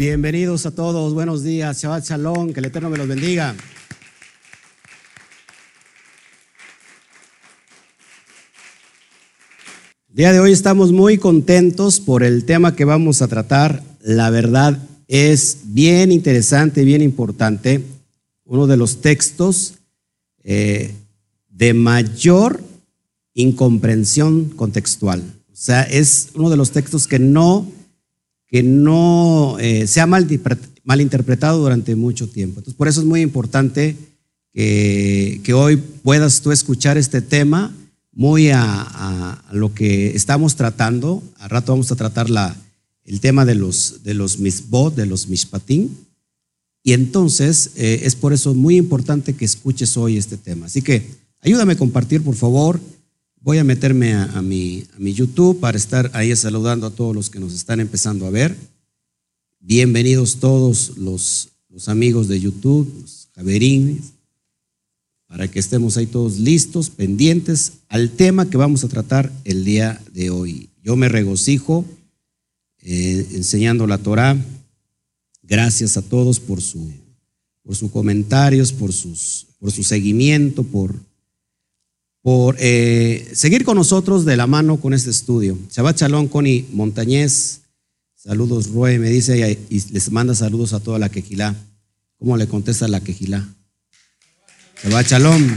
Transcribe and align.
Bienvenidos 0.00 0.64
a 0.64 0.70
todos, 0.70 1.12
buenos 1.12 1.42
días, 1.42 1.82
Shabbat 1.82 2.06
Shalom, 2.06 2.54
que 2.54 2.60
el 2.60 2.64
Eterno 2.64 2.88
me 2.88 2.96
los 2.96 3.06
bendiga. 3.06 3.54
día 10.08 10.32
de 10.32 10.40
hoy 10.40 10.52
estamos 10.52 10.90
muy 10.90 11.18
contentos 11.18 12.00
por 12.00 12.22
el 12.22 12.46
tema 12.46 12.74
que 12.74 12.86
vamos 12.86 13.20
a 13.20 13.28
tratar. 13.28 13.82
La 14.00 14.30
verdad 14.30 14.78
es 15.06 15.58
bien 15.64 16.12
interesante, 16.12 16.82
bien 16.84 17.02
importante. 17.02 17.84
Uno 18.46 18.66
de 18.66 18.78
los 18.78 19.02
textos 19.02 19.74
eh, 20.42 20.94
de 21.50 21.74
mayor 21.74 22.62
incomprensión 23.34 24.46
contextual. 24.48 25.22
O 25.52 25.56
sea, 25.56 25.82
es 25.82 26.30
uno 26.32 26.48
de 26.48 26.56
los 26.56 26.70
textos 26.70 27.06
que 27.06 27.18
no, 27.18 27.70
que 28.50 28.62
no 28.62 29.56
eh, 29.60 29.86
se 29.86 30.00
ha 30.00 30.06
mal, 30.06 30.26
malinterpretado 30.84 31.60
durante 31.60 31.94
mucho 31.94 32.28
tiempo. 32.28 32.58
Entonces, 32.60 32.76
por 32.76 32.88
eso 32.88 33.00
es 33.00 33.06
muy 33.06 33.20
importante 33.20 33.96
que, 34.52 35.40
que 35.44 35.54
hoy 35.54 35.76
puedas 35.76 36.40
tú 36.40 36.50
escuchar 36.50 36.98
este 36.98 37.22
tema 37.22 37.72
muy 38.12 38.50
a, 38.50 39.42
lo 39.52 39.72
que 39.72 40.14
estamos 40.16 40.56
tratando. 40.56 41.22
A 41.38 41.48
rato 41.48 41.72
vamos 41.72 41.90
a 41.92 41.96
tratar 41.96 42.28
la, 42.28 42.56
el 43.04 43.20
tema 43.20 43.44
de 43.44 43.54
los, 43.54 44.02
de 44.02 44.14
los 44.14 44.38
misbot, 44.38 44.94
de 44.94 45.06
los 45.06 45.28
mishpatim. 45.28 45.88
Y 46.82 46.92
entonces 46.92 47.72
eh, 47.76 48.00
es 48.04 48.16
por 48.16 48.32
eso 48.32 48.54
muy 48.54 48.76
importante 48.76 49.34
que 49.34 49.44
escuches 49.44 49.96
hoy 49.96 50.16
este 50.16 50.36
tema. 50.36 50.66
Así 50.66 50.82
que 50.82 51.06
ayúdame 51.40 51.74
a 51.74 51.78
compartir, 51.78 52.22
por 52.22 52.34
favor. 52.34 52.80
Voy 53.42 53.56
a 53.56 53.64
meterme 53.64 54.12
a, 54.12 54.42
mi, 54.42 54.84
a 54.94 54.98
mi 54.98 55.14
YouTube 55.14 55.60
para 55.60 55.78
estar 55.78 56.10
ahí 56.12 56.36
saludando 56.36 56.86
a 56.86 56.90
todos 56.90 57.14
los 57.14 57.30
que 57.30 57.40
nos 57.40 57.54
están 57.54 57.80
empezando 57.80 58.26
a 58.26 58.30
ver. 58.30 58.54
Bienvenidos 59.60 60.40
todos 60.40 60.98
los, 60.98 61.48
los 61.70 61.88
amigos 61.88 62.28
de 62.28 62.38
YouTube, 62.38 62.92
los 63.00 63.28
javerines, 63.34 64.12
para 65.26 65.48
que 65.48 65.58
estemos 65.58 65.96
ahí 65.96 66.04
todos 66.06 66.38
listos, 66.38 66.90
pendientes 66.90 67.72
al 67.88 68.10
tema 68.10 68.50
que 68.50 68.58
vamos 68.58 68.84
a 68.84 68.88
tratar 68.88 69.32
el 69.44 69.64
día 69.64 70.02
de 70.12 70.28
hoy. 70.28 70.68
Yo 70.82 70.94
me 70.96 71.08
regocijo 71.08 71.86
eh, 72.80 73.26
enseñando 73.32 73.86
la 73.86 73.96
Torah. 73.96 74.36
Gracias 75.42 75.96
a 75.96 76.02
todos 76.02 76.40
por 76.40 76.60
su 76.60 76.92
por 77.62 77.76
sus 77.76 77.90
comentarios, 77.90 78.72
por, 78.72 78.92
sus, 78.92 79.46
por 79.58 79.70
su 79.70 79.82
seguimiento, 79.82 80.64
por, 80.64 80.94
por 82.22 82.56
eh, 82.58 83.30
seguir 83.32 83.64
con 83.64 83.76
nosotros 83.76 84.24
de 84.24 84.36
la 84.36 84.46
mano 84.46 84.78
con 84.78 84.92
este 84.94 85.10
estudio. 85.10 85.58
Shabbat 85.70 85.98
Shalom, 85.98 86.28
Connie 86.28 86.66
Montañez. 86.72 87.60
Saludos, 88.14 88.68
Rue, 88.68 88.98
me 88.98 89.08
dice 89.08 89.58
y 89.70 89.80
les 89.92 90.10
manda 90.12 90.34
saludos 90.34 90.72
a 90.74 90.80
toda 90.80 90.98
la 90.98 91.08
quejilá. 91.08 91.56
¿Cómo 92.18 92.36
le 92.36 92.46
contesta 92.46 92.86
la 92.86 93.00
quejilá? 93.00 93.48
va 94.92 95.02
Shalom. 95.02 95.56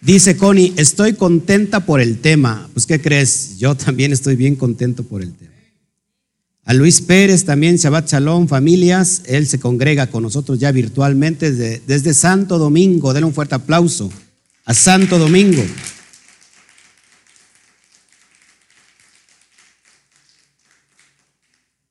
Dice 0.00 0.36
Connie, 0.36 0.72
estoy 0.76 1.12
contenta 1.14 1.84
por 1.84 2.00
el 2.00 2.18
tema. 2.18 2.68
Pues, 2.72 2.86
¿qué 2.86 3.00
crees? 3.00 3.58
Yo 3.58 3.74
también 3.74 4.12
estoy 4.12 4.36
bien 4.36 4.56
contento 4.56 5.04
por 5.04 5.22
el 5.22 5.34
tema. 5.34 5.57
A 6.68 6.74
Luis 6.74 7.00
Pérez 7.00 7.46
también, 7.46 7.76
Shabbat 7.76 8.10
Shalom, 8.10 8.46
familias. 8.46 9.22
Él 9.24 9.46
se 9.46 9.58
congrega 9.58 10.08
con 10.08 10.22
nosotros 10.22 10.58
ya 10.58 10.70
virtualmente 10.70 11.50
desde, 11.50 12.12
Santo 12.12 12.58
Domingo. 12.58 13.14
Denle 13.14 13.24
un 13.24 13.32
fuerte 13.32 13.54
aplauso 13.54 14.12
a 14.66 14.74
Santo 14.74 15.18
Domingo. 15.18 15.64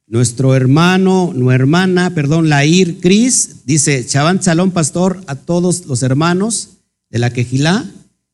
Nuestro 0.06 0.54
hermano, 0.54 1.32
nuestra 1.34 1.56
hermana, 1.56 2.14
perdón, 2.14 2.48
Lair 2.48 3.00
Cris, 3.00 3.66
dice, 3.66 4.06
Chaván 4.06 4.44
Salón 4.44 4.70
Pastor, 4.70 5.24
a 5.26 5.34
todos 5.34 5.88
los 5.88 6.04
hermanos 6.04 6.78
de 7.10 7.18
la 7.18 7.32
Quejilá, 7.32 7.84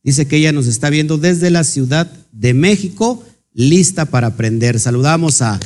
dice 0.03 0.27
que 0.27 0.35
ella 0.35 0.51
nos 0.51 0.67
está 0.67 0.89
viendo 0.89 1.17
desde 1.17 1.49
la 1.51 1.63
Ciudad 1.63 2.11
de 2.33 2.53
México, 2.53 3.23
lista 3.53 4.03
para 4.03 4.27
aprender. 4.27 4.77
Saludamos 4.77 5.41
a, 5.41 5.57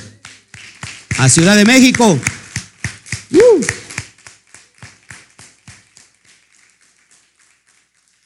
a 1.18 1.30
Ciudad 1.30 1.56
de 1.56 1.66
México. 1.66 2.18
Uh. 3.32 3.62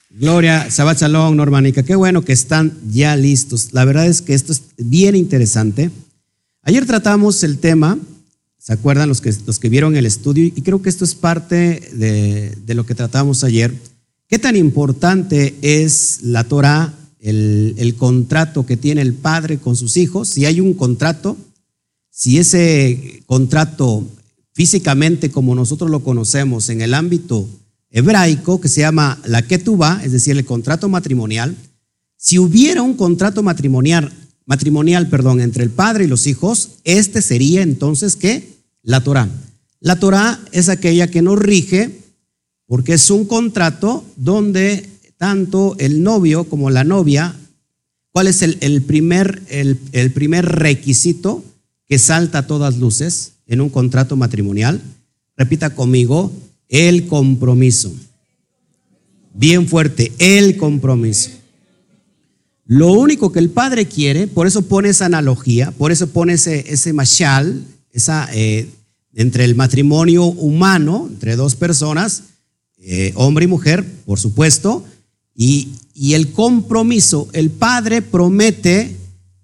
Gloria, 0.10 0.68
Shabbat 0.70 1.00
Shalom, 1.00 1.36
Normanica, 1.36 1.84
qué 1.84 1.96
bueno 1.96 2.22
que 2.22 2.34
están 2.34 2.78
ya 2.92 3.16
listos. 3.16 3.70
La 3.72 3.86
verdad 3.86 4.08
es 4.08 4.22
que 4.22 4.34
esto 4.34 4.52
es 4.52 4.64
bien 4.78 5.16
interesante. 5.16 5.90
Ayer 6.64 6.86
tratamos 6.86 7.44
el 7.44 7.58
tema, 7.58 7.98
¿se 8.60 8.74
acuerdan 8.74 9.10
los 9.10 9.22
que, 9.22 9.34
los 9.48 9.58
que 9.58 9.70
vieron 9.70 9.96
el 9.96 10.06
estudio? 10.06 10.44
Y 10.44 10.62
creo 10.62 10.82
que 10.82 10.90
esto 10.90 11.06
es 11.06 11.16
parte 11.16 11.90
de, 11.94 12.76
lo 12.76 12.86
que 12.86 12.94
tratamos 12.94 13.44
ayer. 13.44 13.74
¿Qué 14.28 14.38
tan 14.38 14.56
importante 14.56 15.56
es 15.62 16.20
la 16.22 16.44
Torah, 16.44 16.94
el, 17.20 17.74
el 17.78 17.96
contrato 17.96 18.66
que 18.66 18.78
tiene 18.78 19.02
el 19.02 19.14
padre 19.14 19.58
con 19.58 19.76
sus 19.76 19.98
hijos? 19.98 20.28
Si 20.28 20.46
hay 20.46 20.60
un 20.60 20.74
contrato, 20.74 21.38
si 22.12 22.38
ese 22.38 23.24
contrato 23.26 24.06
físicamente 24.54 25.32
como 25.32 25.56
nosotros 25.56 25.90
lo 25.90 26.04
conocemos 26.04 26.70
en 26.70 26.82
el 26.82 26.94
ámbito 26.94 27.48
hebraico, 27.90 28.62
que 28.62 28.70
se 28.70 28.82
llama 28.82 29.20
la 29.26 29.42
ketubá, 29.42 30.02
es 30.04 30.12
decir, 30.12 30.38
el 30.38 30.46
contrato 30.46 30.90
matrimonial, 30.90 31.56
si 32.18 32.38
hubiera 32.38 32.84
un 32.84 32.94
contrato 32.94 33.42
matrimonial 33.42 34.12
matrimonial, 34.46 35.08
perdón, 35.08 35.40
entre 35.40 35.64
el 35.64 35.70
padre 35.70 36.04
y 36.04 36.08
los 36.08 36.28
hijos, 36.28 36.72
este 36.84 37.22
sería 37.22 37.62
entonces 37.62 38.18
¿qué? 38.18 38.50
La 38.84 39.02
Torah. 39.02 39.30
La 39.80 39.98
Torah 39.98 40.40
es 40.52 40.68
aquella 40.68 41.08
que 41.08 41.22
nos 41.22 41.40
rige 41.40 42.00
porque 42.68 42.94
es 42.94 43.10
un 43.10 43.26
contrato 43.26 44.04
donde 44.18 44.90
tanto 45.18 45.76
el 45.80 46.04
novio 46.04 46.46
como 46.46 46.70
la 46.70 46.84
novia, 46.84 47.36
¿cuál 48.12 48.28
es 48.28 48.42
el, 48.42 48.82
primer, 48.82 49.42
el 49.50 50.12
primer 50.12 50.46
requisito 50.46 51.44
que 51.92 52.00
salta 52.00 52.38
a 52.38 52.48
todas 52.48 52.78
luces 52.78 53.34
en 53.48 53.60
un 53.60 53.68
contrato 53.68 54.16
matrimonial? 54.16 54.82
Repita 55.36 55.72
conmigo, 55.72 56.32
el 56.70 57.06
compromiso. 57.08 57.94
Bien 59.34 59.68
fuerte, 59.68 60.14
el 60.18 60.56
compromiso. 60.56 61.32
Lo 62.66 62.94
único 62.94 63.34
que 63.34 63.40
el 63.40 63.50
padre 63.50 63.88
quiere, 63.88 64.28
por 64.28 64.48
eso 64.48 64.62
pone 64.62 64.88
esa 64.88 65.08
analogía, 65.08 65.72
por 65.72 65.92
eso 65.92 66.08
pone 66.08 66.32
ese, 66.36 66.64
ese 66.72 66.94
mashal, 66.94 67.62
esa, 67.92 68.30
eh, 68.32 68.70
entre 69.14 69.44
el 69.44 69.56
matrimonio 69.56 70.24
humano, 70.24 71.10
entre 71.12 71.36
dos 71.36 71.56
personas, 71.56 72.24
eh, 72.78 73.12
hombre 73.16 73.44
y 73.44 73.48
mujer, 73.50 73.86
por 74.06 74.18
supuesto, 74.18 74.86
y, 75.36 75.74
y 75.94 76.14
el 76.14 76.32
compromiso. 76.32 77.28
El 77.34 77.50
padre 77.50 78.02
promete 78.02 78.96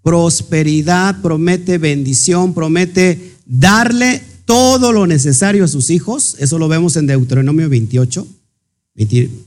prosperidad, 0.08 1.22
promete 1.22 1.78
bendición, 1.78 2.54
promete 2.54 3.34
darle 3.46 4.22
todo 4.46 4.94
lo 4.94 5.06
necesario 5.06 5.66
a 5.66 5.68
sus 5.68 5.90
hijos. 5.90 6.38
Eso 6.40 6.58
lo 6.60 6.70
vemos 6.70 6.96
en 6.96 7.08
Deuteronomio 7.08 7.68
28. 7.68 8.26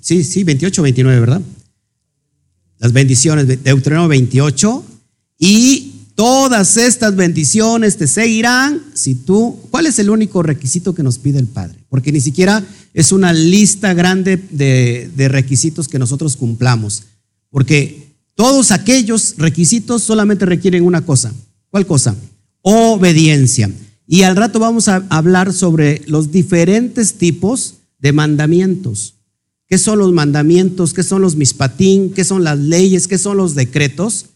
sí, 0.03 0.23
sí, 0.23 0.45
28, 0.45 0.83
29, 0.83 1.21
¿verdad? 1.21 1.41
las 2.79 2.93
bendiciones, 2.93 3.47
de 3.47 3.57
Deuteronomio 3.57 4.11
28, 4.11 4.85
y 5.39 5.93
todas 6.15 6.77
estas 6.77 7.17
bendiciones 7.17 7.97
te 7.97 8.07
seguirán 8.07 8.83
si 8.93 9.15
tú, 9.15 9.59
¿cuál 9.71 9.87
es 9.87 9.99
el 9.99 10.11
único 10.11 10.43
requisito 10.43 10.95
que 10.95 11.03
nos 11.03 11.17
pide 11.17 11.39
el 11.39 11.47
Padre? 11.47 11.79
Porque 11.89 12.13
ni 12.13 12.21
siquiera 12.21 12.63
es 12.93 13.13
una 13.13 13.33
lista 13.33 13.95
grande 13.95 14.37
de, 14.51 15.11
de 15.17 15.29
requisitos 15.29 15.89
que 15.89 15.99
nosotros 15.99 16.37
cumplamos, 16.37 17.05
porque 17.49 18.10
todos 18.35 18.71
aquellos 18.71 19.35
requisitos 19.37 20.03
solamente 20.03 20.47
requieren 20.47 20.85
una 20.85 21.03
cosa. 21.05 21.33
¿Cuál 21.71 21.87
cosa? 21.87 22.17
Obediencia. 22.63 23.71
Y 24.07 24.23
al 24.23 24.37
rato 24.37 24.59
vamos 24.59 24.89
a 24.89 25.05
hablar 25.09 25.53
sobre 25.53 26.03
los 26.07 26.33
diferentes 26.33 27.15
tipos 27.15 27.75
de 27.99 28.13
mandamientos 28.13 29.15
qué 29.71 29.79
son 29.79 30.01
los 30.01 30.13
mandamientos, 30.13 30.93
qué 30.93 31.05
son 31.05 31.23
los 31.23 31.37
mispatín, 31.37 32.13
qué 32.13 32.25
son 32.25 32.43
las 32.43 32.59
leyes, 32.59 33.07
qué 33.07 33.19
son 33.19 33.37
los 33.37 33.55
decretos. 33.55 34.27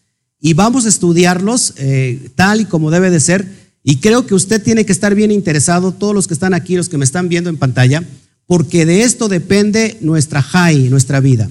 Y 0.41 0.55
vamos 0.55 0.87
a 0.87 0.89
estudiarlos 0.89 1.75
eh, 1.77 2.31
tal 2.37 2.61
y 2.61 2.65
como 2.67 2.93
debe 2.93 3.11
de 3.11 3.19
ser. 3.19 3.45
Y 3.83 3.97
creo 3.97 4.27
que 4.27 4.37
usted 4.37 4.63
tiene 4.63 4.87
que 4.87 4.93
estar 4.93 5.17
bien 5.17 5.33
interesado, 5.33 5.91
todos 5.91 6.15
los 6.15 6.29
que 6.29 6.35
están 6.35 6.55
aquí, 6.55 6.77
los 6.77 6.89
que 6.89 6.99
me 6.99 7.05
están 7.05 7.29
viendo 7.29 7.51
en 7.51 7.57
pantalla, 7.57 8.05
porque 8.47 8.87
de 8.87 9.03
esto 9.03 9.29
depende 9.29 9.99
nuestra 10.01 10.41
high, 10.41 10.89
nuestra 10.89 11.19
vida. 11.19 11.51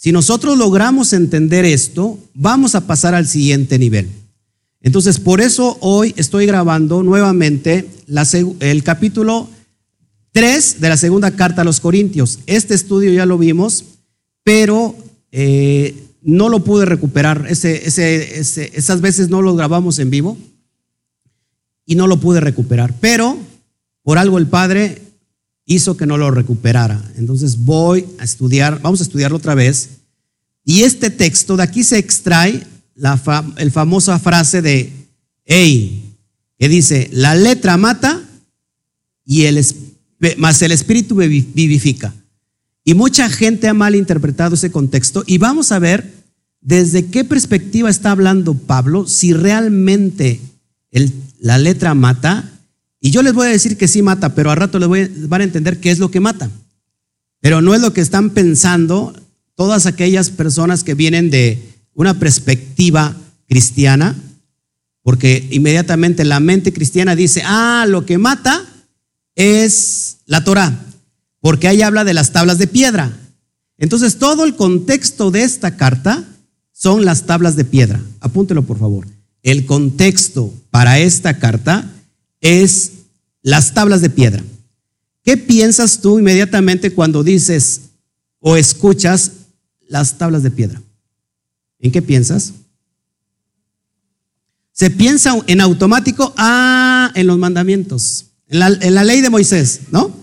Si 0.00 0.12
nosotros 0.12 0.56
logramos 0.56 1.12
entender 1.12 1.66
esto, 1.66 2.18
vamos 2.32 2.74
a 2.74 2.86
pasar 2.86 3.14
al 3.14 3.26
siguiente 3.26 3.78
nivel. 3.78 4.08
Entonces, 4.80 5.20
por 5.20 5.42
eso 5.42 5.76
hoy 5.82 6.14
estoy 6.16 6.46
grabando 6.46 7.02
nuevamente 7.02 7.86
el 8.60 8.82
capítulo 8.82 9.50
3 10.32 10.80
de 10.80 10.88
la 10.88 10.96
segunda 10.96 11.32
carta 11.32 11.60
a 11.60 11.66
los 11.66 11.80
Corintios. 11.80 12.38
Este 12.46 12.72
estudio 12.72 13.12
ya 13.12 13.26
lo 13.26 13.36
vimos, 13.36 13.84
pero 14.42 14.96
eh, 15.32 15.94
no 16.22 16.48
lo 16.48 16.64
pude 16.64 16.86
recuperar. 16.86 17.46
Esas 17.50 19.00
veces 19.02 19.28
no 19.28 19.42
lo 19.42 19.54
grabamos 19.54 19.98
en 19.98 20.08
vivo 20.08 20.38
y 21.84 21.94
no 21.96 22.06
lo 22.06 22.18
pude 22.18 22.40
recuperar. 22.40 22.94
Pero 23.02 23.36
por 24.02 24.16
algo 24.16 24.38
el 24.38 24.46
Padre 24.46 25.09
hizo 25.70 25.96
que 25.96 26.04
no 26.04 26.18
lo 26.18 26.32
recuperara. 26.32 27.00
Entonces 27.16 27.58
voy 27.58 28.04
a 28.18 28.24
estudiar, 28.24 28.82
vamos 28.82 29.00
a 29.00 29.04
estudiarlo 29.04 29.36
otra 29.36 29.54
vez. 29.54 29.90
Y 30.64 30.82
este 30.82 31.10
texto, 31.10 31.56
de 31.56 31.62
aquí 31.62 31.84
se 31.84 31.98
extrae 31.98 32.66
la 32.96 33.20
el 33.56 33.70
famosa 33.70 34.18
frase 34.18 34.62
de, 34.62 34.92
hey, 35.44 36.16
que 36.58 36.68
dice, 36.68 37.08
la 37.12 37.36
letra 37.36 37.76
mata 37.76 38.20
y 39.24 39.44
el, 39.44 39.64
más 40.38 40.60
el 40.60 40.72
espíritu 40.72 41.14
vivifica. 41.14 42.12
Y 42.84 42.94
mucha 42.94 43.28
gente 43.30 43.68
ha 43.68 43.74
malinterpretado 43.74 44.56
ese 44.56 44.72
contexto 44.72 45.22
y 45.24 45.38
vamos 45.38 45.70
a 45.70 45.78
ver 45.78 46.12
desde 46.60 47.06
qué 47.06 47.24
perspectiva 47.24 47.88
está 47.88 48.10
hablando 48.10 48.54
Pablo, 48.54 49.06
si 49.06 49.32
realmente 49.32 50.40
la 51.38 51.58
letra 51.58 51.94
mata. 51.94 52.59
Y 53.00 53.10
yo 53.10 53.22
les 53.22 53.32
voy 53.32 53.46
a 53.46 53.50
decir 53.50 53.76
que 53.76 53.88
sí 53.88 54.02
mata, 54.02 54.34
pero 54.34 54.50
a 54.50 54.54
rato 54.54 54.78
les 54.78 55.28
van 55.28 55.40
a 55.40 55.44
entender 55.44 55.80
qué 55.80 55.90
es 55.90 55.98
lo 55.98 56.10
que 56.10 56.20
mata. 56.20 56.50
Pero 57.40 57.62
no 57.62 57.74
es 57.74 57.80
lo 57.80 57.92
que 57.92 58.00
están 58.00 58.30
pensando 58.30 59.14
todas 59.54 59.86
aquellas 59.86 60.30
personas 60.30 60.84
que 60.84 60.94
vienen 60.94 61.30
de 61.30 61.58
una 61.94 62.18
perspectiva 62.18 63.16
cristiana, 63.48 64.14
porque 65.02 65.48
inmediatamente 65.50 66.24
la 66.24 66.40
mente 66.40 66.72
cristiana 66.72 67.16
dice, 67.16 67.42
ah, 67.44 67.86
lo 67.88 68.04
que 68.04 68.18
mata 68.18 68.64
es 69.34 70.18
la 70.26 70.44
Torah 70.44 70.86
porque 71.40 71.68
ahí 71.68 71.82
habla 71.82 72.04
de 72.04 72.14
las 72.14 72.32
tablas 72.32 72.58
de 72.58 72.66
piedra. 72.66 73.12
Entonces, 73.78 74.18
todo 74.18 74.44
el 74.44 74.56
contexto 74.56 75.30
de 75.30 75.42
esta 75.42 75.76
carta 75.76 76.24
son 76.72 77.04
las 77.04 77.24
tablas 77.24 77.56
de 77.56 77.64
piedra. 77.64 78.00
Apúntelo, 78.20 78.62
por 78.62 78.78
favor. 78.78 79.06
El 79.42 79.64
contexto 79.64 80.52
para 80.70 80.98
esta 80.98 81.38
carta 81.38 81.90
es 82.40 82.92
las 83.42 83.74
tablas 83.74 84.00
de 84.00 84.10
piedra. 84.10 84.42
¿Qué 85.22 85.36
piensas 85.36 86.00
tú 86.00 86.18
inmediatamente 86.18 86.92
cuando 86.92 87.22
dices 87.22 87.82
o 88.38 88.56
escuchas 88.56 89.32
las 89.86 90.18
tablas 90.18 90.42
de 90.42 90.50
piedra? 90.50 90.80
¿En 91.78 91.92
qué 91.92 92.02
piensas? 92.02 92.52
Se 94.72 94.90
piensa 94.90 95.34
en 95.46 95.60
automático, 95.60 96.32
ah, 96.36 97.10
en 97.14 97.26
los 97.26 97.38
mandamientos, 97.38 98.26
en 98.48 98.58
la, 98.94 99.04
ley 99.04 99.20
de 99.20 99.30
Moisés, 99.30 99.82
¿no? 99.90 100.18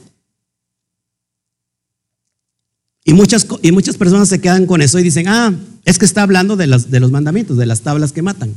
Y 3.04 3.13
muchas, 3.13 3.48
y 3.62 3.72
muchas 3.72 3.96
personas 3.96 4.30
se 4.30 4.42
quedan 4.42 4.66
con 4.66 4.81
eso 4.81 5.00
y 5.00 5.04
dicen, 5.04 5.28
ah, 5.28 5.54
es 5.86 5.98
que 6.00 6.06
está 6.06 6.24
hablando 6.24 6.56
de, 6.56 6.68
de 6.68 7.00
los 7.00 7.12
mandamientos, 7.12 7.58
de 7.58 7.66
las 7.66 7.81
tablas 7.81 8.12
que 8.12 8.22
matan. 8.22 8.56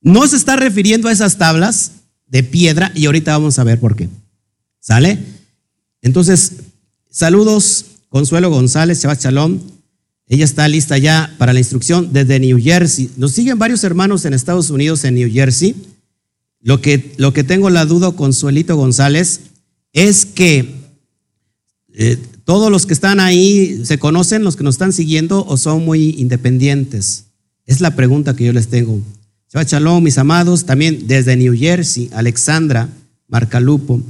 No 0.00 0.26
se 0.26 0.36
está 0.36 0.56
refiriendo 0.56 1.08
a 1.08 1.12
esas 1.12 1.38
tablas 1.38 1.92
de 2.32 2.42
piedra 2.42 2.90
y 2.94 3.04
ahorita 3.06 3.32
vamos 3.32 3.58
a 3.58 3.64
ver 3.64 3.78
por 3.78 3.94
qué. 3.94 4.08
¿Sale? 4.80 5.18
Entonces, 6.00 6.54
saludos, 7.10 7.84
Consuelo 8.08 8.50
González, 8.50 9.00
Shabbat 9.00 9.22
Shalom. 9.22 9.60
Ella 10.26 10.46
está 10.46 10.66
lista 10.66 10.96
ya 10.96 11.34
para 11.36 11.52
la 11.52 11.60
instrucción 11.60 12.12
desde 12.12 12.40
New 12.40 12.58
Jersey. 12.58 13.10
Nos 13.18 13.32
siguen 13.32 13.58
varios 13.58 13.84
hermanos 13.84 14.24
en 14.24 14.32
Estados 14.32 14.70
Unidos, 14.70 15.04
en 15.04 15.14
New 15.14 15.30
Jersey. 15.30 15.76
Lo 16.60 16.80
que, 16.80 17.12
lo 17.18 17.34
que 17.34 17.44
tengo 17.44 17.68
la 17.68 17.84
duda, 17.84 18.10
Consuelito 18.12 18.76
González, 18.76 19.40
es 19.92 20.24
que 20.24 20.74
eh, 21.92 22.16
todos 22.44 22.70
los 22.70 22.86
que 22.86 22.94
están 22.94 23.20
ahí 23.20 23.84
se 23.84 23.98
conocen, 23.98 24.42
los 24.42 24.56
que 24.56 24.64
nos 24.64 24.76
están 24.76 24.94
siguiendo, 24.94 25.44
o 25.44 25.58
son 25.58 25.84
muy 25.84 26.14
independientes. 26.18 27.26
Es 27.66 27.82
la 27.82 27.94
pregunta 27.94 28.34
que 28.34 28.46
yo 28.46 28.54
les 28.54 28.68
tengo. 28.68 29.02
Shabbat 29.52 29.68
Shalom, 29.68 30.02
mis 30.02 30.16
amados, 30.16 30.64
también 30.64 31.06
desde 31.06 31.36
New 31.36 31.54
Jersey, 31.54 32.08
Alexandra, 32.14 32.88
Marcalupo. 33.28 34.00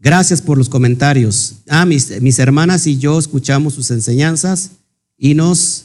Gracias 0.00 0.42
por 0.42 0.58
los 0.58 0.68
comentarios. 0.68 1.58
Ah, 1.68 1.86
mis, 1.86 2.10
hermanas 2.40 2.88
y 2.88 2.98
yo 2.98 3.16
escuchamos 3.16 3.74
sus 3.74 3.92
enseñanzas 3.92 4.72
y 5.16 5.34
nos, 5.34 5.84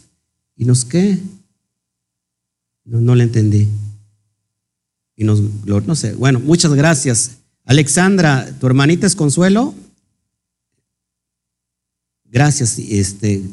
¿y 0.55 0.65
nos 0.65 0.83
qué? 0.83 1.19
No, 2.85 2.99
no 2.99 3.13
le 3.13 3.25
entendí. 3.25 3.67
Y 5.15 5.25
nos, 5.25 5.41
no 5.41 5.95
sé. 5.95 6.13
Bueno, 6.13 6.39
muchas 6.39 6.73
gracias. 6.73 7.37
Alexandra, 7.65 8.51
¿tu 8.59 8.65
hermanita 8.65 9.05
es 9.05 9.15
Consuelo? 9.15 9.75
Gracias, 12.25 12.79
este, 12.79 13.43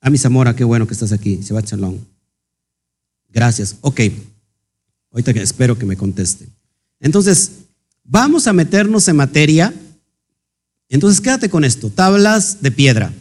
a 0.00 0.08
mi 0.08 0.18
Zamora, 0.18 0.54
qué 0.54 0.62
bueno 0.62 0.86
que 0.86 0.94
estás 0.94 1.10
aquí. 1.10 1.40
Shabbat 1.42 1.66
Shalom. 1.66 2.11
Gracias. 3.32 3.76
Ok. 3.80 4.00
Ahorita 5.10 5.30
espero 5.32 5.78
que 5.78 5.86
me 5.86 5.96
conteste. 5.96 6.48
Entonces, 7.00 7.52
vamos 8.04 8.46
a 8.46 8.52
meternos 8.52 9.08
en 9.08 9.16
materia. 9.16 9.74
Entonces, 10.88 11.20
quédate 11.20 11.48
con 11.48 11.64
esto. 11.64 11.90
Tablas 11.90 12.62
de 12.62 12.70
piedra. 12.70 13.12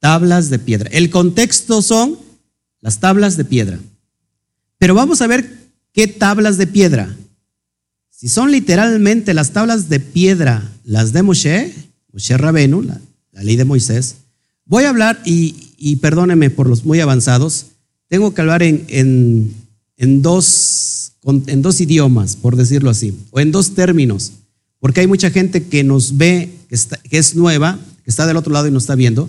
Tablas 0.00 0.50
de 0.50 0.58
piedra. 0.58 0.88
El 0.92 1.10
contexto 1.10 1.82
son 1.82 2.18
las 2.80 3.00
tablas 3.00 3.36
de 3.36 3.44
piedra. 3.44 3.78
Pero 4.78 4.94
vamos 4.94 5.22
a 5.22 5.26
ver 5.26 5.70
qué 5.92 6.06
tablas 6.06 6.58
de 6.58 6.66
piedra. 6.66 7.14
Si 8.10 8.28
son 8.28 8.50
literalmente 8.50 9.34
las 9.34 9.52
tablas 9.52 9.88
de 9.88 10.00
piedra, 10.00 10.72
las 10.84 11.12
de 11.12 11.22
Moshe, 11.22 11.74
Moshe 12.12 12.36
Rabenu, 12.36 12.82
la, 12.82 13.00
la 13.32 13.42
ley 13.42 13.56
de 13.56 13.64
Moisés. 13.64 14.16
Voy 14.64 14.84
a 14.84 14.88
hablar, 14.88 15.20
y, 15.24 15.96
perdóneme 15.96 16.50
por 16.50 16.68
los 16.68 16.84
muy 16.84 17.00
avanzados, 17.00 17.66
tengo 18.08 18.32
que 18.32 18.40
hablar 18.40 18.62
en, 18.62 18.84
en, 19.96 20.22
dos, 20.22 21.12
en 21.24 21.62
dos 21.62 21.80
idiomas, 21.80 22.36
por 22.36 22.56
decirlo 22.56 22.90
así, 22.90 23.16
o 23.30 23.40
en 23.40 23.52
dos 23.52 23.74
términos, 23.74 24.32
porque 24.78 25.00
hay 25.00 25.06
mucha 25.06 25.30
gente 25.30 25.64
que 25.64 25.84
nos 25.84 26.16
ve, 26.16 26.50
que, 26.68 27.18
es 27.18 27.34
nueva, 27.34 27.78
que 28.04 28.10
está 28.10 28.26
del 28.26 28.36
otro 28.36 28.52
lado 28.52 28.68
y 28.68 28.70
nos 28.70 28.84
está 28.84 28.94
viendo, 28.94 29.28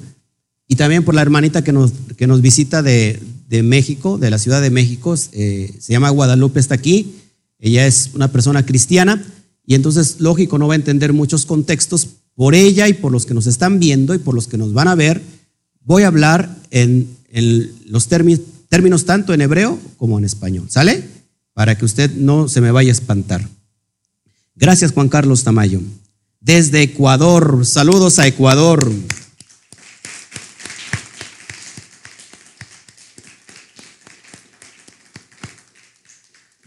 y 0.68 0.76
también 0.76 1.04
por 1.04 1.16
la 1.16 1.22
hermanita 1.22 1.64
que 1.64 1.72
nos, 1.72 1.92
que 2.18 2.28
nos 2.28 2.42
visita 2.42 2.84
de, 2.84 3.20
México, 3.64 4.18
de 4.18 4.30
la 4.30 4.38
Ciudad 4.38 4.62
de 4.62 4.70
México, 4.70 5.16
eh, 5.32 5.74
se 5.80 5.94
llama 5.94 6.10
Guadalupe, 6.10 6.60
está 6.60 6.76
aquí, 6.76 7.16
ella 7.60 7.88
es 7.88 8.12
una 8.14 8.32
persona 8.32 8.66
cristiana, 8.66 9.26
y 9.66 9.76
entonces, 9.76 10.18
lógico, 10.20 10.58
no 10.58 10.68
va 10.68 10.74
a 10.74 10.78
entender 10.78 11.14
muchos 11.14 11.46
contextos, 11.46 12.08
por 12.38 12.54
ella 12.54 12.88
y 12.88 12.94
por 12.94 13.12
los 13.12 13.26
que 13.26 13.34
nos 13.34 13.48
están 13.48 13.80
viendo 13.80 14.14
y 14.14 14.20
por 14.20 14.36
los 14.36 14.48
que 14.48 14.60
nos 14.60 14.72
van 14.72 14.88
a 14.88 14.96
ver, 14.96 15.22
voy 15.82 16.04
a 16.04 16.08
hablar 16.08 16.56
en, 16.70 17.10
los 17.88 18.08
términos, 18.08 18.42
términos 18.70 19.06
tanto 19.06 19.34
en 19.34 19.42
hebreo 19.42 19.80
como 19.98 20.18
en 20.18 20.26
español. 20.26 20.68
¿Sale? 20.70 21.04
Para 21.54 21.78
que 21.78 21.86
usted 21.86 22.12
no 22.12 22.48
se 22.48 22.62
me 22.62 22.72
vaya 22.72 22.90
a 22.90 22.94
espantar. 22.94 23.48
Gracias, 24.56 24.92
Juan 24.92 25.10
Carlos 25.10 25.44
Tamayo. 25.44 25.82
Desde 26.40 26.82
Ecuador, 26.82 27.66
saludos 27.66 28.20
a 28.20 28.28
Ecuador. 28.28 28.92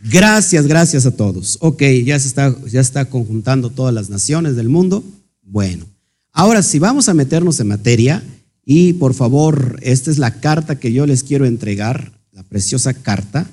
Gracias, 0.02 0.66
gracias 0.66 1.06
a 1.06 1.12
todos. 1.12 1.58
Ok, 1.60 1.82
ya 2.04 2.18
se 2.18 2.28
está, 2.28 2.54
ya 2.66 2.80
está 2.80 3.04
conjuntando 3.04 3.70
todas 3.70 3.94
las 3.94 4.10
naciones 4.10 4.56
del 4.56 4.68
mundo. 4.68 5.04
Bueno, 5.42 5.86
ahora 6.32 6.62
sí, 6.62 6.78
vamos 6.78 7.08
a 7.08 7.14
meternos 7.14 7.60
en 7.60 7.68
materia 7.68 8.22
y 8.64 8.94
por 8.94 9.14
favor, 9.14 9.78
esta 9.82 10.10
es 10.10 10.18
la 10.18 10.40
carta 10.40 10.78
que 10.78 10.92
yo 10.92 11.06
les 11.06 11.22
quiero 11.22 11.46
entregar, 11.46 12.12
la 12.32 12.42
preciosa 12.42 12.94
carta, 12.94 13.50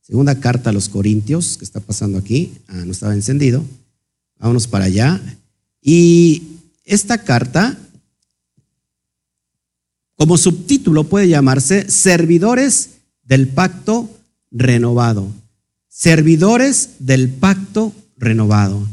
segunda 0.00 0.40
carta 0.40 0.70
a 0.70 0.72
los 0.72 0.88
Corintios, 0.88 1.56
que 1.56 1.64
está 1.64 1.80
pasando 1.80 2.18
aquí, 2.18 2.52
ah, 2.68 2.84
no 2.84 2.92
estaba 2.92 3.14
encendido, 3.14 3.64
vámonos 4.38 4.66
para 4.66 4.86
allá. 4.86 5.20
Y 5.82 6.42
esta 6.84 7.18
carta, 7.18 7.78
como 10.16 10.38
subtítulo 10.38 11.04
puede 11.04 11.28
llamarse 11.28 11.90
Servidores 11.90 12.90
del 13.24 13.48
Pacto 13.48 14.08
Renovado. 14.50 15.28
Servidores 15.88 16.90
del 17.00 17.28
Pacto 17.28 17.92
Renovado. 18.16 18.86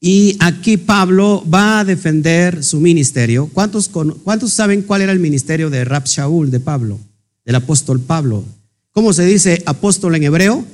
Y 0.00 0.36
aquí 0.40 0.76
Pablo 0.76 1.44
va 1.52 1.80
a 1.80 1.84
defender 1.84 2.62
su 2.62 2.80
ministerio. 2.80 3.48
¿Cuántos, 3.52 3.88
¿Cuántos, 3.88 4.52
saben 4.52 4.82
cuál 4.82 5.02
era 5.02 5.12
el 5.12 5.18
ministerio 5.18 5.70
de 5.70 5.84
Rab 5.84 6.04
Shaul, 6.04 6.50
de 6.50 6.60
Pablo, 6.60 6.98
del 7.44 7.54
apóstol 7.54 8.00
Pablo? 8.00 8.44
¿Cómo 8.92 9.12
se 9.12 9.24
dice 9.24 9.62
apóstol 9.66 10.14
en 10.14 10.24
hebreo? 10.24 10.64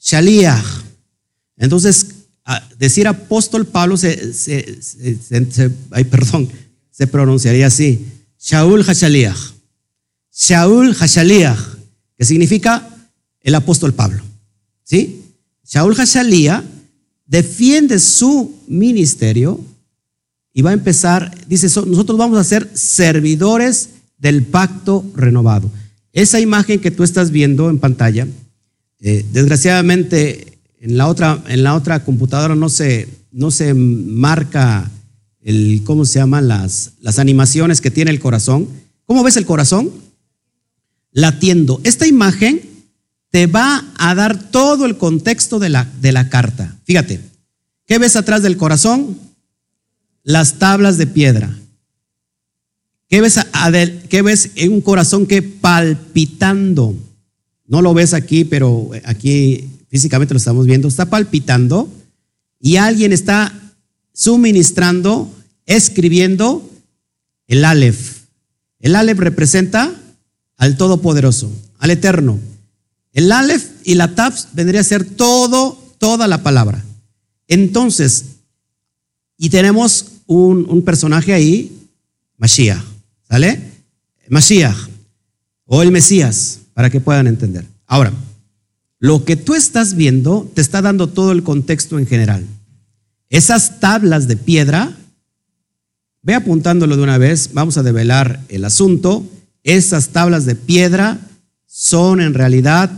Shaliach. 0.00 0.64
Entonces, 1.56 2.08
decir 2.78 3.06
apóstol 3.06 3.66
Pablo 3.66 3.96
se, 3.96 4.32
ay, 5.90 6.04
perdón, 6.04 6.48
se 6.90 7.06
pronunciaría 7.06 7.68
así. 7.68 8.04
Shaul 8.40 8.82
Hashaliach. 8.82 9.38
Shaul 10.34 10.94
Hashaliach, 10.94 11.58
que 12.16 12.24
significa 12.24 12.88
el 13.40 13.54
apóstol 13.54 13.94
Pablo. 13.94 14.22
¿Sí? 14.82 15.22
Shaul 15.64 15.94
Hashaliach 15.94 16.64
defiende 17.32 17.98
su 17.98 18.54
ministerio 18.68 19.58
y 20.52 20.60
va 20.60 20.68
a 20.68 20.74
empezar, 20.74 21.34
dice, 21.48 21.66
nosotros 21.86 22.18
vamos 22.18 22.38
a 22.38 22.44
ser 22.44 22.68
servidores 22.74 23.88
del 24.18 24.42
pacto 24.42 25.02
renovado. 25.16 25.70
Esa 26.12 26.40
imagen 26.40 26.78
que 26.78 26.90
tú 26.90 27.02
estás 27.02 27.30
viendo 27.30 27.70
en 27.70 27.78
pantalla, 27.78 28.28
eh, 29.00 29.24
desgraciadamente 29.32 30.58
en 30.78 30.98
la 30.98 31.08
otra, 31.08 31.42
en 31.48 31.62
la 31.62 31.74
otra 31.74 32.04
computadora 32.04 32.54
no 32.54 32.68
se, 32.68 33.08
no 33.30 33.50
se 33.50 33.72
marca 33.72 34.90
el, 35.40 35.80
¿cómo 35.84 36.04
se 36.04 36.18
llaman? 36.18 36.48
Las, 36.48 36.92
las 37.00 37.18
animaciones 37.18 37.80
que 37.80 37.90
tiene 37.90 38.10
el 38.10 38.20
corazón. 38.20 38.68
¿Cómo 39.06 39.24
ves 39.24 39.38
el 39.38 39.46
corazón? 39.46 39.90
Latiendo. 41.12 41.80
Esta 41.82 42.06
imagen 42.06 42.60
te 43.32 43.46
va 43.46 43.90
a 43.96 44.14
dar 44.14 44.50
todo 44.50 44.84
el 44.84 44.98
contexto 44.98 45.58
de 45.58 45.70
la, 45.70 45.90
de 46.00 46.12
la 46.12 46.28
carta. 46.28 46.76
Fíjate, 46.84 47.18
¿qué 47.86 47.98
ves 47.98 48.14
atrás 48.14 48.42
del 48.42 48.58
corazón? 48.58 49.18
Las 50.22 50.58
tablas 50.58 50.98
de 50.98 51.06
piedra. 51.06 51.58
¿Qué 53.08 53.22
ves, 53.22 53.40
¿Qué 54.10 54.22
ves 54.22 54.50
en 54.54 54.74
un 54.74 54.82
corazón 54.82 55.26
que 55.26 55.40
palpitando? 55.40 56.94
No 57.66 57.80
lo 57.80 57.94
ves 57.94 58.12
aquí, 58.12 58.44
pero 58.44 58.90
aquí 59.04 59.66
físicamente 59.88 60.34
lo 60.34 60.38
estamos 60.38 60.66
viendo. 60.66 60.86
Está 60.86 61.06
palpitando 61.06 61.88
y 62.60 62.76
alguien 62.76 63.14
está 63.14 63.58
suministrando, 64.12 65.32
escribiendo 65.64 66.68
el 67.46 67.64
Aleph. 67.64 68.24
El 68.78 68.94
Aleph 68.94 69.20
representa 69.20 69.90
al 70.58 70.76
Todopoderoso, 70.76 71.50
al 71.78 71.90
Eterno. 71.92 72.38
El 73.12 73.30
Aleph 73.30 73.64
y 73.84 73.94
la 73.94 74.14
Tabs 74.14 74.48
vendría 74.52 74.80
a 74.80 74.84
ser 74.84 75.04
todo, 75.04 75.78
toda 75.98 76.26
la 76.26 76.42
palabra. 76.42 76.82
Entonces, 77.48 78.24
y 79.36 79.50
tenemos 79.50 80.06
un, 80.26 80.66
un 80.68 80.82
personaje 80.82 81.32
ahí, 81.32 81.88
Mashiach. 82.38 82.82
¿Sale? 83.28 83.72
Mashiach 84.28 84.92
o 85.66 85.82
el 85.82 85.90
Mesías, 85.90 86.60
para 86.74 86.90
que 86.90 87.00
puedan 87.00 87.26
entender. 87.26 87.66
Ahora, 87.86 88.12
lo 88.98 89.24
que 89.24 89.36
tú 89.36 89.54
estás 89.54 89.94
viendo 89.94 90.50
te 90.54 90.60
está 90.60 90.82
dando 90.82 91.08
todo 91.08 91.32
el 91.32 91.42
contexto 91.42 91.98
en 91.98 92.06
general. 92.06 92.46
Esas 93.30 93.80
tablas 93.80 94.28
de 94.28 94.36
piedra, 94.36 94.96
ve 96.22 96.34
apuntándolo 96.34 96.96
de 96.96 97.02
una 97.02 97.18
vez, 97.18 97.50
vamos 97.54 97.78
a 97.78 97.82
develar 97.82 98.40
el 98.48 98.64
asunto. 98.64 99.26
Esas 99.64 100.10
tablas 100.10 100.44
de 100.44 100.56
piedra 100.56 101.18
son 101.66 102.20
en 102.20 102.34
realidad, 102.34 102.90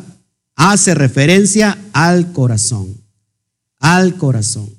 hace 0.57 0.95
referencia 0.95 1.79
al 1.93 2.33
corazón, 2.33 2.97
al 3.79 4.17
corazón, 4.17 4.71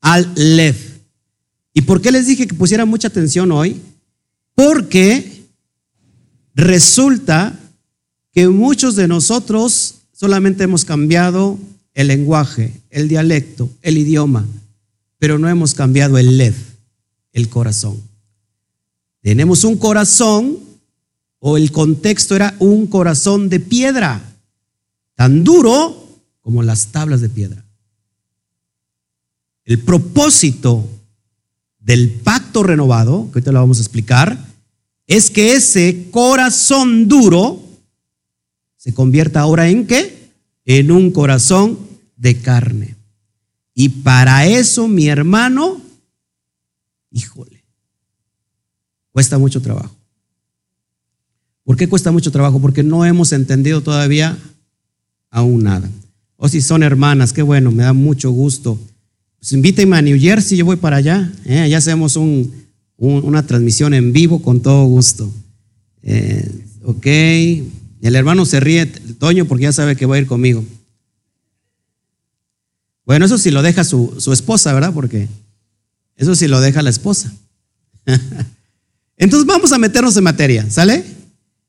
al 0.00 0.30
lev. 0.34 0.76
¿Y 1.72 1.82
por 1.82 2.00
qué 2.00 2.10
les 2.10 2.26
dije 2.26 2.46
que 2.46 2.54
pusieran 2.54 2.88
mucha 2.88 3.08
atención 3.08 3.52
hoy? 3.52 3.80
Porque 4.54 5.44
resulta 6.54 7.58
que 8.32 8.48
muchos 8.48 8.96
de 8.96 9.08
nosotros 9.08 9.94
solamente 10.12 10.64
hemos 10.64 10.84
cambiado 10.84 11.58
el 11.94 12.08
lenguaje, 12.08 12.72
el 12.90 13.08
dialecto, 13.08 13.70
el 13.82 13.98
idioma, 13.98 14.46
pero 15.18 15.38
no 15.38 15.48
hemos 15.48 15.74
cambiado 15.74 16.18
el 16.18 16.36
lev, 16.36 16.54
el 17.32 17.48
corazón. 17.48 18.00
Tenemos 19.22 19.64
un 19.64 19.76
corazón, 19.76 20.58
o 21.40 21.56
el 21.56 21.70
contexto 21.70 22.34
era 22.34 22.54
un 22.58 22.86
corazón 22.86 23.48
de 23.48 23.60
piedra, 23.60 24.22
tan 25.18 25.42
duro 25.42 26.22
como 26.42 26.62
las 26.62 26.92
tablas 26.92 27.20
de 27.20 27.28
piedra. 27.28 27.64
El 29.64 29.80
propósito 29.80 30.88
del 31.80 32.08
pacto 32.08 32.62
renovado, 32.62 33.24
que 33.24 33.40
ahorita 33.40 33.50
lo 33.50 33.58
vamos 33.58 33.78
a 33.78 33.82
explicar, 33.82 34.38
es 35.08 35.28
que 35.28 35.54
ese 35.54 36.08
corazón 36.12 37.08
duro 37.08 37.60
se 38.76 38.94
convierta 38.94 39.40
ahora 39.40 39.68
en 39.68 39.88
qué? 39.88 40.30
En 40.64 40.92
un 40.92 41.10
corazón 41.10 41.76
de 42.16 42.40
carne. 42.40 42.94
Y 43.74 43.88
para 43.88 44.46
eso, 44.46 44.86
mi 44.86 45.08
hermano, 45.08 45.82
híjole, 47.10 47.64
cuesta 49.10 49.36
mucho 49.36 49.60
trabajo. 49.60 49.96
¿Por 51.64 51.76
qué 51.76 51.88
cuesta 51.88 52.12
mucho 52.12 52.30
trabajo? 52.30 52.60
Porque 52.60 52.84
no 52.84 53.04
hemos 53.04 53.32
entendido 53.32 53.82
todavía 53.82 54.38
aún 55.30 55.62
nada. 55.62 55.88
O 56.36 56.48
si 56.48 56.60
son 56.60 56.82
hermanas, 56.82 57.32
qué 57.32 57.42
bueno, 57.42 57.70
me 57.70 57.82
da 57.82 57.92
mucho 57.92 58.30
gusto. 58.30 58.78
Pues 59.38 59.52
invítenme 59.52 59.96
a 59.96 60.02
New 60.02 60.18
Jersey, 60.18 60.58
yo 60.58 60.64
voy 60.64 60.76
para 60.76 60.96
allá. 60.96 61.32
¿eh? 61.44 61.60
Allá 61.60 61.78
hacemos 61.78 62.16
un, 62.16 62.52
una 62.96 63.46
transmisión 63.46 63.94
en 63.94 64.12
vivo 64.12 64.40
con 64.42 64.60
todo 64.60 64.84
gusto. 64.86 65.32
Eh, 66.02 66.48
ok, 66.84 67.06
el 67.06 68.16
hermano 68.16 68.44
se 68.46 68.60
ríe, 68.60 68.86
Toño, 68.86 69.46
porque 69.46 69.64
ya 69.64 69.72
sabe 69.72 69.96
que 69.96 70.06
va 70.06 70.16
a 70.16 70.18
ir 70.18 70.26
conmigo. 70.26 70.64
Bueno, 73.04 73.24
eso 73.24 73.38
sí 73.38 73.50
lo 73.50 73.62
deja 73.62 73.84
su, 73.84 74.14
su 74.18 74.32
esposa, 74.32 74.72
¿verdad? 74.72 74.92
Porque 74.92 75.28
eso 76.16 76.34
sí 76.34 76.46
lo 76.46 76.60
deja 76.60 76.82
la 76.82 76.90
esposa. 76.90 77.32
Entonces 79.16 79.46
vamos 79.46 79.72
a 79.72 79.78
meternos 79.78 80.16
en 80.16 80.24
materia, 80.24 80.68
¿sale? 80.70 81.04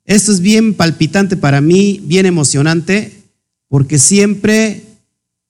Esto 0.06 0.32
es 0.32 0.42
bien 0.42 0.74
palpitante 0.74 1.38
para 1.38 1.62
mí, 1.62 2.02
bien 2.04 2.26
emocionante, 2.26 3.19
porque 3.70 4.00
siempre, 4.00 4.84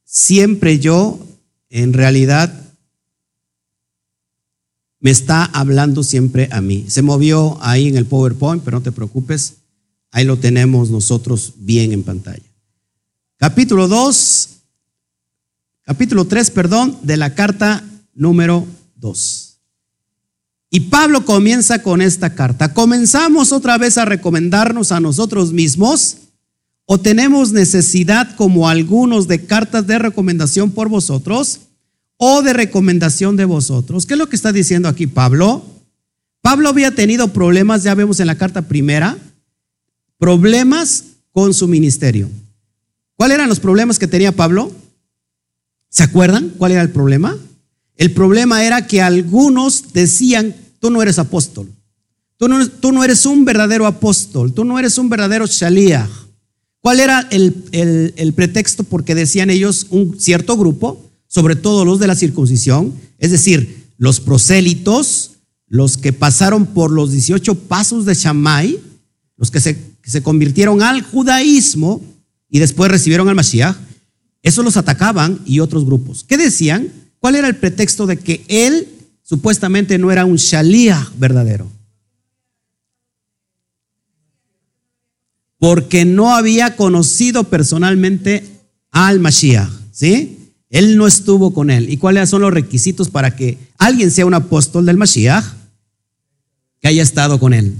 siempre 0.03 0.77
yo, 0.77 1.25
en 1.69 1.93
realidad, 1.93 2.53
me 4.99 5.09
está 5.09 5.45
hablando 5.45 6.03
siempre 6.03 6.49
a 6.51 6.61
mí. 6.61 6.85
Se 6.89 7.01
movió 7.01 7.57
ahí 7.61 7.87
en 7.87 7.97
el 7.97 8.05
PowerPoint, 8.05 8.63
pero 8.63 8.77
no 8.77 8.83
te 8.83 8.91
preocupes, 8.91 9.55
ahí 10.11 10.25
lo 10.25 10.37
tenemos 10.37 10.91
nosotros 10.91 11.53
bien 11.57 11.93
en 11.93 12.03
pantalla. 12.03 12.43
Capítulo 13.37 13.87
2, 13.87 14.49
capítulo 15.83 16.25
3, 16.25 16.51
perdón, 16.51 16.99
de 17.03 17.15
la 17.15 17.33
carta 17.33 17.83
número 18.13 18.67
2. 18.97 19.45
Y 20.71 20.81
Pablo 20.81 21.25
comienza 21.25 21.81
con 21.81 22.01
esta 22.01 22.35
carta. 22.35 22.73
¿Comenzamos 22.73 23.53
otra 23.53 23.77
vez 23.77 23.97
a 23.97 24.05
recomendarnos 24.05 24.91
a 24.91 24.99
nosotros 24.99 25.53
mismos? 25.53 26.17
¿O 26.91 26.99
tenemos 26.99 27.51
necesidad 27.51 28.35
como 28.35 28.67
algunos 28.67 29.27
de 29.27 29.45
cartas 29.45 29.85
de 29.85 29.99
recomendación 29.99 30.71
por 30.71 30.89
vosotros? 30.89 31.59
o 32.21 32.41
de 32.41 32.51
recomendación 32.51 33.37
de 33.37 33.45
vosotros. 33.45 34.05
¿Qué 34.05 34.13
es 34.13 34.17
lo 34.17 34.27
que 34.27 34.35
está 34.35 34.51
diciendo 34.51 34.89
aquí 34.89 35.07
Pablo? 35.07 35.63
Pablo 36.41 36.67
había 36.67 36.93
tenido 36.93 37.29
problemas, 37.29 37.83
ya 37.83 37.95
vemos 37.95 38.19
en 38.19 38.27
la 38.27 38.37
carta 38.37 38.63
primera, 38.63 39.17
problemas 40.17 41.05
con 41.31 41.53
su 41.53 41.69
ministerio. 41.69 42.29
¿Cuáles 43.15 43.35
eran 43.35 43.47
los 43.47 43.61
problemas 43.61 43.97
que 43.97 44.07
tenía 44.07 44.33
Pablo? 44.33 44.69
¿Se 45.87 46.03
acuerdan 46.03 46.49
cuál 46.57 46.73
era 46.73 46.81
el 46.81 46.89
problema? 46.89 47.37
El 47.95 48.11
problema 48.11 48.65
era 48.65 48.85
que 48.85 49.01
algunos 49.01 49.93
decían, 49.93 50.53
tú 50.79 50.89
no 50.89 51.01
eres 51.01 51.19
apóstol, 51.19 51.69
tú 52.37 52.49
no, 52.49 53.03
eres 53.03 53.25
un 53.25 53.45
verdadero 53.45 53.87
apóstol, 53.87 54.53
tú 54.53 54.65
no 54.65 54.77
eres 54.77 54.97
un 54.97 55.09
verdadero 55.09 55.45
shalíah. 55.47 56.09
¿Cuál 56.81 56.99
era 56.99 57.27
el, 57.31 58.13
el 58.15 58.33
pretexto? 58.33 58.83
Porque 58.83 59.15
decían 59.15 59.49
ellos, 59.49 59.87
un 59.89 60.19
cierto 60.19 60.57
grupo, 60.57 61.09
sobre 61.27 61.55
todo 61.55 61.85
los 61.85 61.99
de 61.99 62.07
la 62.07 62.15
circuncisión, 62.15 62.93
es 63.17 63.31
decir, 63.31 63.85
los 63.97 64.19
prosélitos, 64.19 65.31
los 65.67 65.97
que 65.97 66.13
pasaron 66.13 66.65
por 66.65 66.91
los 66.91 67.11
18 67.11 67.53
pasos 67.55 68.05
de 68.05 68.15
Shammai, 68.15 68.79
los 69.37 69.51
que 69.51 69.59
se, 69.59 69.77
se 70.03 70.23
convirtieron 70.23 70.81
al 70.81 71.01
judaísmo 71.01 72.01
y 72.49 72.59
después 72.59 72.89
recibieron 72.89 73.29
al 73.29 73.35
Mashiach, 73.35 73.75
esos 74.41 74.63
los 74.63 74.77
atacaban 74.77 75.39
y 75.45 75.59
otros 75.59 75.85
grupos. 75.85 76.23
¿Qué 76.23 76.37
decían? 76.37 76.91
¿Cuál 77.19 77.35
era 77.35 77.47
el 77.47 77.57
pretexto 77.57 78.05
de 78.05 78.17
que 78.17 78.43
él 78.47 78.87
supuestamente 79.21 79.97
no 79.97 80.11
era 80.11 80.25
un 80.25 80.37
Shaliach 80.37 81.11
verdadero? 81.17 81.69
Porque 85.59 86.05
no 86.05 86.33
había 86.33 86.75
conocido 86.75 87.43
personalmente 87.45 88.43
al 88.91 89.19
Mashiach, 89.19 89.69
¿sí? 89.91 90.53
Él 90.69 90.97
no 90.97 91.07
estuvo 91.07 91.53
con 91.53 91.69
él. 91.69 91.89
¿Y 91.89 91.97
cuáles 91.97 92.29
son 92.29 92.41
los 92.41 92.53
requisitos 92.53 93.09
para 93.09 93.35
que 93.35 93.57
alguien 93.77 94.11
sea 94.11 94.25
un 94.25 94.33
apóstol 94.33 94.85
del 94.85 94.97
Mashiach? 94.97 95.43
Que 96.79 96.87
haya 96.87 97.03
estado 97.03 97.39
con 97.39 97.53
él, 97.53 97.75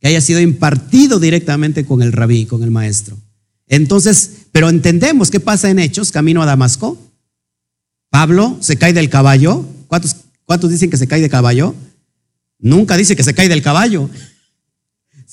que 0.00 0.08
haya 0.08 0.20
sido 0.20 0.40
impartido 0.40 1.18
directamente 1.18 1.84
con 1.84 2.02
el 2.02 2.12
rabí, 2.12 2.46
con 2.46 2.62
el 2.62 2.70
maestro. 2.70 3.16
Entonces, 3.66 4.30
pero 4.52 4.68
entendemos 4.68 5.30
qué 5.30 5.40
pasa 5.40 5.70
en 5.70 5.78
Hechos, 5.78 6.12
camino 6.12 6.42
a 6.42 6.46
Damasco. 6.46 6.98
Pablo 8.10 8.56
se 8.60 8.76
cae 8.76 8.92
del 8.92 9.08
caballo. 9.08 9.64
¿Cuántos, 9.88 10.16
cuántos 10.44 10.70
dicen 10.70 10.90
que 10.90 10.96
se 10.96 11.08
cae 11.08 11.20
del 11.20 11.30
caballo? 11.30 11.74
Nunca 12.58 12.96
dice 12.96 13.16
que 13.16 13.24
se 13.24 13.34
cae 13.34 13.48
del 13.48 13.62
caballo. 13.62 14.08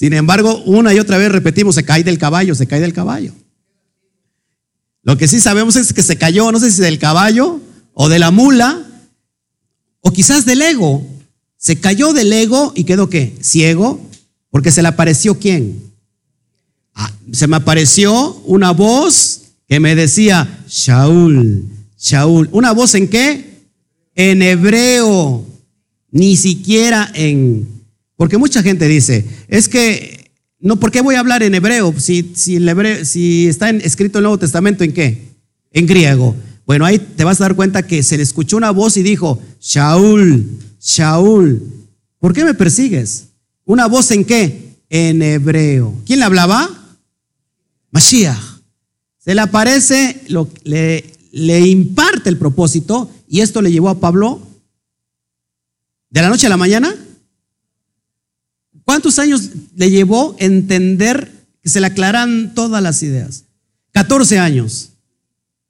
Sin 0.02 0.14
embargo, 0.14 0.64
una 0.66 0.96
y 0.96 1.00
otra 1.00 1.20
vez 1.20 1.32
repetimos, 1.32 1.76
se 1.76 1.86
cae 1.86 2.04
del 2.04 2.18
caballo, 2.18 2.56
se 2.56 2.66
cae 2.66 2.80
del 2.80 2.92
caballo. 2.92 3.36
Lo 5.04 5.16
que 5.16 5.28
sí 5.28 5.40
sabemos 5.40 5.76
es 5.76 5.94
que 5.94 6.02
se 6.02 6.18
cayó, 6.18 6.52
no 6.52 6.60
sé 6.60 6.72
si 6.72 6.82
del 6.82 6.98
caballo 6.98 7.60
o 7.94 8.10
de 8.10 8.18
la 8.18 8.32
mula 8.32 8.84
o 10.00 10.12
quizás 10.12 10.44
del 10.48 10.64
ego. 10.64 11.08
Se 11.56 11.80
cayó 11.80 12.14
del 12.14 12.34
ego 12.34 12.74
y 12.76 12.86
quedó 12.86 13.12
qué? 13.12 13.38
Ciego, 13.44 14.02
Porque 14.50 14.72
se 14.72 14.82
le 14.82 14.88
apareció 14.88 15.38
quién? 15.38 15.94
Ah, 16.96 17.14
se 17.32 17.46
me 17.46 17.58
apareció 17.58 18.34
una 18.46 18.72
voz 18.72 19.42
que 19.68 19.80
me 19.80 19.94
decía, 19.94 20.64
Shaul, 20.68 21.70
Shaul. 22.00 22.50
¿Una 22.52 22.72
voz 22.72 22.96
en 22.96 23.08
qué? 23.08 23.68
En 24.16 24.42
hebreo, 24.42 25.46
ni 26.10 26.38
siquiera 26.38 27.12
en... 27.14 27.81
Porque 28.22 28.38
mucha 28.38 28.62
gente 28.62 28.88
dice, 28.88 29.26
es 29.48 29.68
que, 29.68 30.32
no, 30.60 30.76
¿por 30.76 30.92
qué 30.92 31.02
voy 31.02 31.16
a 31.16 31.22
hablar 31.22 31.42
en 31.42 31.56
hebreo 31.56 31.92
si, 32.00 32.34
si, 32.36 32.58
el 32.58 33.04
si 33.04 33.48
está 33.48 33.72
escrito 33.72 34.20
el 34.20 34.26
Nuevo 34.26 34.38
Testamento 34.38 34.84
en 34.84 34.94
qué? 34.94 35.30
En 35.72 35.88
griego. 35.88 36.36
Bueno, 36.68 36.86
ahí 36.86 37.00
te 37.00 37.24
vas 37.24 37.42
a 37.42 37.46
dar 37.46 37.56
cuenta 37.56 37.82
que 37.82 38.04
se 38.04 38.18
le 38.18 38.22
escuchó 38.22 38.58
una 38.58 38.70
voz 38.70 38.96
y 38.98 39.02
dijo, 39.02 39.42
Shaul, 39.60 40.46
Shaul, 40.80 41.64
¿por 42.20 42.32
qué 42.34 42.46
me 42.46 42.54
persigues? 42.54 43.30
¿Una 43.66 43.88
voz 43.88 44.12
en 44.12 44.24
qué? 44.24 44.76
En 44.92 45.24
hebreo. 45.24 45.96
¿Quién 46.06 46.20
le 46.20 46.26
hablaba? 46.26 46.70
Mashiach. 47.90 48.38
Se 49.18 49.34
le 49.34 49.42
aparece, 49.42 50.22
lo, 50.28 50.48
le, 50.64 51.12
le 51.32 51.62
imparte 51.62 52.30
el 52.30 52.38
propósito 52.38 53.10
y 53.28 53.42
esto 53.42 53.64
le 53.64 53.72
llevó 53.72 53.90
a 53.90 54.00
Pablo 54.00 54.40
de 56.12 56.22
la 56.22 56.30
noche 56.30 56.46
a 56.46 56.52
la 56.52 56.58
mañana. 56.58 56.94
¿Cuántos 58.92 59.20
años 59.20 59.52
le 59.78 59.90
llevó 59.90 60.36
entender 60.38 61.32
que 61.64 61.70
se 61.70 61.80
le 61.80 61.88
aclaran 61.88 62.54
todas 62.54 62.84
las 62.84 63.02
ideas? 63.04 63.46
14 63.94 64.38
años. 64.38 64.90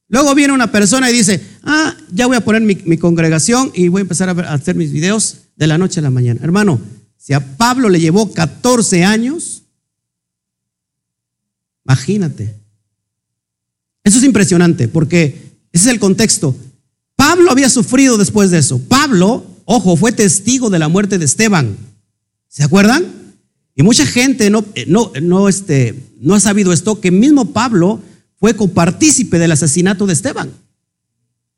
Luego 0.07 0.33
viene 0.33 0.53
una 0.53 0.71
persona 0.71 1.07
y 1.07 1.13
dice, 1.13 1.39
ah, 1.61 1.95
ya 2.11 2.25
voy 2.25 2.37
a 2.37 2.43
poner 2.43 2.63
mi, 2.63 2.97
congregación 2.97 3.71
y 3.75 3.89
voy 3.89 3.99
a 3.99 4.01
empezar 4.01 4.29
a, 4.29 4.53
hacer 4.53 4.73
mis 4.73 4.91
videos 4.91 5.41
de 5.55 5.67
la 5.67 5.77
noche 5.77 5.99
a 5.99 6.01
la 6.01 6.09
mañana. 6.09 6.39
Hermano, 6.41 6.81
si 7.15 7.33
a 7.33 7.57
Pablo 7.57 7.89
le 7.89 7.99
llevó 7.99 8.33
14 8.33 9.03
años, 9.03 9.65
imagínate. 11.85 12.55
Eso 14.03 14.17
es 14.17 14.23
impresionante 14.23 14.87
porque 14.87 15.59
ese 15.71 15.89
es 15.89 15.93
el 15.93 15.99
contexto. 15.99 16.55
Pablo 17.15 17.51
había 17.51 17.69
sufrido 17.69 18.17
después 18.17 18.49
de 18.49 18.57
eso. 18.57 18.79
Pablo, 18.79 19.45
ojo, 19.65 19.95
fue 19.95 20.11
testigo 20.11 20.71
de 20.71 20.79
la 20.79 20.87
muerte 20.87 21.19
de 21.19 21.25
Esteban. 21.25 21.90
¿Se 22.51 22.63
acuerdan? 22.63 23.05
Y 23.75 23.81
mucha 23.81 24.05
gente 24.05 24.49
no, 24.49 24.65
no, 24.87 25.13
no, 25.21 25.47
este, 25.47 25.95
no 26.19 26.35
ha 26.35 26.39
sabido 26.41 26.73
esto, 26.73 26.99
que 26.99 27.09
mismo 27.09 27.53
Pablo 27.53 28.01
fue 28.37 28.53
copartícipe 28.55 29.39
del 29.39 29.53
asesinato 29.53 30.05
de 30.05 30.11
Esteban. 30.11 30.51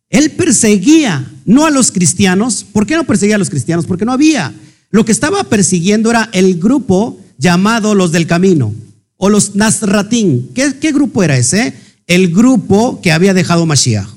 Él 0.09 0.29
perseguía 0.31 1.27
no 1.45 1.65
a 1.65 1.71
los 1.71 1.91
cristianos. 1.91 2.63
¿Por 2.71 2.85
qué 2.85 2.95
no 2.95 3.05
perseguía 3.05 3.37
a 3.37 3.39
los 3.39 3.49
cristianos? 3.49 3.87
Porque 3.87 4.05
no 4.05 4.11
había. 4.11 4.53
Lo 4.91 5.03
que 5.03 5.11
estaba 5.11 5.43
persiguiendo 5.45 6.11
era 6.11 6.29
el 6.31 6.59
grupo 6.59 7.19
llamado 7.39 7.95
los 7.95 8.11
del 8.11 8.27
camino 8.27 8.75
o 9.17 9.29
los 9.29 9.55
Nazratín. 9.55 10.51
¿Qué, 10.53 10.75
qué 10.79 10.91
grupo 10.91 11.23
era 11.23 11.35
ese? 11.35 11.73
El 12.05 12.31
grupo 12.31 13.01
que 13.01 13.11
había 13.11 13.33
dejado 13.33 13.65
Mashiach. 13.65 14.09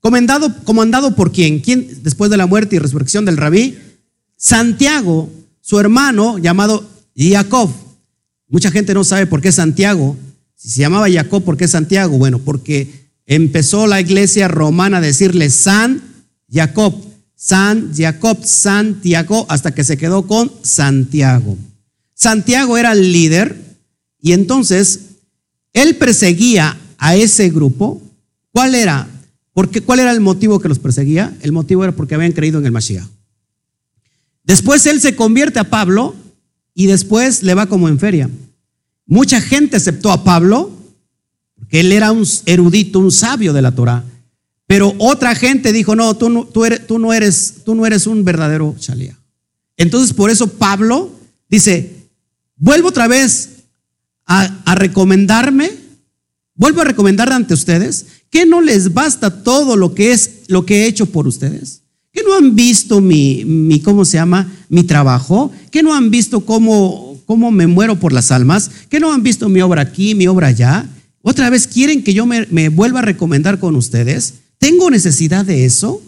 Comandado, 0.00 0.54
comandado 0.64 1.14
por 1.14 1.32
quién? 1.32 1.60
¿Quién 1.60 2.02
después 2.02 2.30
de 2.30 2.38
la 2.38 2.46
muerte 2.46 2.76
y 2.76 2.78
resurrección 2.78 3.26
del 3.26 3.36
rabí? 3.36 3.76
Santiago, 4.36 5.30
su 5.64 5.80
hermano 5.80 6.36
llamado 6.36 6.86
Jacob. 7.16 7.70
Mucha 8.48 8.70
gente 8.70 8.92
no 8.92 9.02
sabe 9.02 9.26
por 9.26 9.40
qué 9.40 9.50
Santiago 9.50 10.14
si 10.64 10.70
se 10.70 10.80
llamaba 10.80 11.10
Jacob, 11.10 11.44
¿por 11.44 11.58
qué 11.58 11.68
Santiago? 11.68 12.16
Bueno, 12.16 12.38
porque 12.38 13.10
empezó 13.26 13.86
la 13.86 14.00
iglesia 14.00 14.48
romana 14.48 14.96
a 14.96 15.02
decirle 15.02 15.50
San 15.50 16.02
Jacob, 16.50 16.94
San 17.34 17.94
Jacob, 17.94 18.42
Santiago, 18.42 19.44
hasta 19.50 19.74
que 19.74 19.84
se 19.84 19.98
quedó 19.98 20.26
con 20.26 20.50
Santiago. 20.62 21.58
Santiago 22.14 22.78
era 22.78 22.92
el 22.92 23.12
líder 23.12 23.76
y 24.22 24.32
entonces 24.32 25.00
él 25.74 25.96
perseguía 25.96 26.78
a 26.96 27.14
ese 27.14 27.50
grupo. 27.50 28.00
¿Cuál 28.50 28.74
era? 28.74 29.06
Porque, 29.52 29.82
¿Cuál 29.82 30.00
era 30.00 30.12
el 30.12 30.20
motivo 30.20 30.60
que 30.60 30.68
los 30.68 30.78
perseguía? 30.78 31.36
El 31.42 31.52
motivo 31.52 31.84
era 31.84 31.92
porque 31.94 32.14
habían 32.14 32.32
creído 32.32 32.58
en 32.58 32.64
el 32.64 32.72
Mashiach. 32.72 33.04
Después 34.44 34.86
él 34.86 35.00
se 35.00 35.16
convierte 35.16 35.58
a 35.58 35.70
Pablo 35.70 36.14
y 36.74 36.86
después 36.86 37.42
le 37.42 37.54
va 37.54 37.66
como 37.66 37.88
en 37.88 37.98
feria. 37.98 38.30
Mucha 39.06 39.40
gente 39.40 39.76
aceptó 39.76 40.10
a 40.12 40.24
Pablo, 40.24 40.70
porque 41.56 41.80
él 41.80 41.92
era 41.92 42.12
un 42.12 42.26
erudito, 42.46 42.98
un 42.98 43.10
sabio 43.12 43.52
de 43.52 43.62
la 43.62 43.72
Torah. 43.72 44.04
Pero 44.66 44.94
otra 44.98 45.34
gente 45.34 45.72
dijo, 45.72 45.94
no, 45.94 46.16
tú 46.16 46.30
no, 46.30 46.46
tú 46.46 46.64
eres, 46.64 46.86
tú 46.86 46.98
no, 46.98 47.12
eres, 47.12 47.56
tú 47.64 47.74
no 47.74 47.86
eres 47.86 48.06
un 48.06 48.24
verdadero 48.24 48.74
Shalía. 48.78 49.18
Entonces, 49.76 50.12
por 50.12 50.30
eso 50.30 50.46
Pablo 50.46 51.10
dice, 51.48 52.08
vuelvo 52.56 52.88
otra 52.88 53.08
vez 53.08 53.64
a, 54.26 54.62
a 54.64 54.74
recomendarme, 54.74 55.70
vuelvo 56.54 56.80
a 56.80 56.84
recomendar 56.84 57.32
ante 57.32 57.54
ustedes 57.54 58.06
que 58.30 58.46
no 58.46 58.60
les 58.60 58.94
basta 58.94 59.42
todo 59.42 59.76
lo 59.76 59.94
que 59.94 60.12
es 60.12 60.42
lo 60.48 60.64
que 60.64 60.82
he 60.82 60.86
hecho 60.86 61.06
por 61.06 61.26
ustedes. 61.26 61.83
Que 62.14 62.22
no 62.22 62.34
han 62.34 62.56
visto 62.56 63.02
mi, 63.02 63.44
mi 63.44 63.80
¿cómo 63.80 64.06
se 64.06 64.16
llama? 64.16 64.50
Mi 64.70 64.84
trabajo. 64.84 65.52
Que 65.70 65.82
no 65.82 65.94
han 65.94 66.10
visto 66.10 66.46
cómo, 66.46 67.14
cómo 67.26 67.50
me 67.50 67.66
muero 67.66 67.98
por 67.98 68.12
las 68.12 68.30
almas, 68.30 68.70
que 68.88 69.00
no 69.00 69.12
han 69.12 69.22
visto 69.22 69.48
mi 69.48 69.60
obra 69.60 69.82
aquí, 69.82 70.14
mi 70.14 70.26
obra 70.26 70.48
allá. 70.48 70.88
Otra 71.22 71.50
vez 71.50 71.66
quieren 71.66 72.04
que 72.04 72.14
yo 72.14 72.26
me, 72.26 72.68
vuelva 72.68 73.00
a 73.00 73.02
recomendar 73.02 73.58
con 73.58 73.76
ustedes. 73.76 74.34
¿Tengo 74.58 74.90
necesidad 74.90 75.44
de 75.44 75.64
eso? 75.64 76.02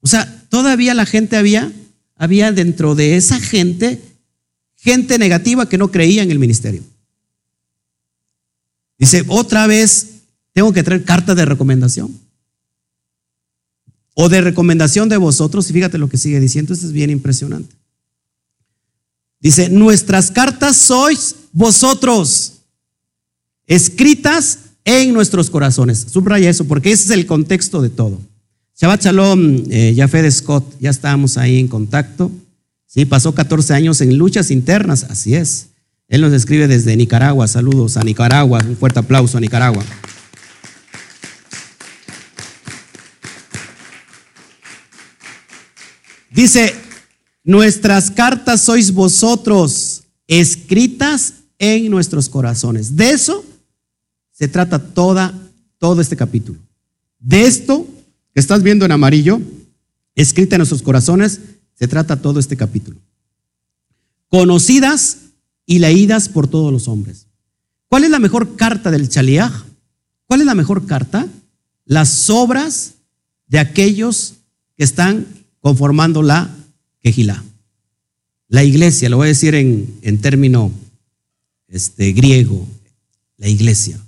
O 0.00 0.06
sea, 0.06 0.44
todavía 0.48 0.94
la 0.94 1.06
gente 1.06 1.36
había, 1.36 1.72
había 2.16 2.52
dentro 2.52 2.94
de 2.94 3.16
esa 3.16 3.40
gente, 3.40 4.00
gente 4.76 5.18
negativa 5.18 5.68
que 5.68 5.78
no 5.78 5.90
creía 5.90 6.22
en 6.22 6.30
el 6.30 6.38
ministerio. 6.38 6.82
Dice, 8.98 9.24
otra 9.28 9.66
vez 9.66 10.08
tengo 10.52 10.72
que 10.72 10.82
traer 10.82 11.04
carta 11.04 11.34
de 11.34 11.44
recomendación. 11.44 12.19
O 14.14 14.28
de 14.28 14.40
recomendación 14.40 15.08
de 15.08 15.16
vosotros. 15.16 15.68
Y 15.70 15.72
fíjate 15.72 15.98
lo 15.98 16.08
que 16.08 16.18
sigue 16.18 16.40
diciendo, 16.40 16.72
esto 16.72 16.86
es 16.86 16.92
bien 16.92 17.10
impresionante. 17.10 17.74
Dice, 19.40 19.70
nuestras 19.70 20.30
cartas 20.30 20.76
sois 20.76 21.34
vosotros, 21.52 22.54
escritas 23.66 24.58
en 24.84 25.12
nuestros 25.14 25.48
corazones. 25.48 26.06
Subraya 26.10 26.50
eso, 26.50 26.66
porque 26.66 26.92
ese 26.92 27.04
es 27.04 27.10
el 27.10 27.26
contexto 27.26 27.80
de 27.80 27.90
todo. 27.90 28.20
Shabbat 28.80 29.04
Shalom, 29.04 29.64
eh, 29.70 30.30
Scott, 30.30 30.64
ya 30.80 30.90
estábamos 30.90 31.36
ahí 31.38 31.58
en 31.58 31.68
contacto. 31.68 32.30
Sí, 32.86 33.04
pasó 33.04 33.34
14 33.34 33.72
años 33.74 34.00
en 34.00 34.18
luchas 34.18 34.50
internas, 34.50 35.04
así 35.04 35.34
es. 35.34 35.68
Él 36.08 36.22
nos 36.22 36.32
escribe 36.32 36.66
desde 36.66 36.96
Nicaragua. 36.96 37.46
Saludos 37.46 37.96
a 37.96 38.02
Nicaragua. 38.02 38.60
Un 38.66 38.76
fuerte 38.76 38.98
aplauso 38.98 39.38
a 39.38 39.40
Nicaragua. 39.40 39.84
Dice, 46.40 46.74
Nuestras 47.44 48.10
cartas 48.10 48.62
sois 48.62 48.92
vosotros, 48.92 50.04
escritas 50.26 51.34
en 51.58 51.90
nuestros 51.90 52.28
corazones. 52.28 52.96
De 52.96 53.10
eso 53.10 53.44
se 54.30 54.46
trata 54.46 54.78
toda, 54.78 55.34
todo 55.78 56.00
este 56.00 56.16
capítulo. 56.16 56.58
De 57.18 57.42
esto 57.46 57.86
que 58.32 58.40
estás 58.40 58.62
viendo 58.62 58.84
en 58.84 58.92
amarillo, 58.92 59.40
escrita 60.14 60.56
en 60.56 60.60
nuestros 60.60 60.82
corazones, 60.82 61.40
se 61.74 61.88
trata 61.88 62.20
todo 62.20 62.38
este 62.38 62.56
capítulo. 62.56 62.98
Conocidas 64.28 65.16
y 65.66 65.78
leídas 65.78 66.28
por 66.28 66.46
todos 66.46 66.72
los 66.72 66.88
hombres. 66.88 67.26
¿Cuál 67.88 68.04
es 68.04 68.10
la 68.10 68.18
mejor 68.18 68.56
carta 68.56 68.90
del 68.90 69.08
Chaliaj? 69.08 69.64
¿Cuál 70.26 70.40
es 70.40 70.46
la 70.46 70.54
mejor 70.54 70.86
carta? 70.86 71.26
Las 71.84 72.30
obras 72.30 72.94
de 73.46 73.58
aquellos 73.58 74.34
que 74.76 74.84
están 74.84 75.26
conformando 75.60 76.22
la 76.22 76.54
Quejilá. 77.00 77.42
La 78.48 78.64
iglesia, 78.64 79.08
lo 79.08 79.18
voy 79.18 79.26
a 79.26 79.28
decir 79.28 79.54
en, 79.54 79.98
en 80.02 80.18
término 80.18 80.72
este, 81.68 82.12
griego, 82.12 82.66
la 83.36 83.48
iglesia. 83.48 83.98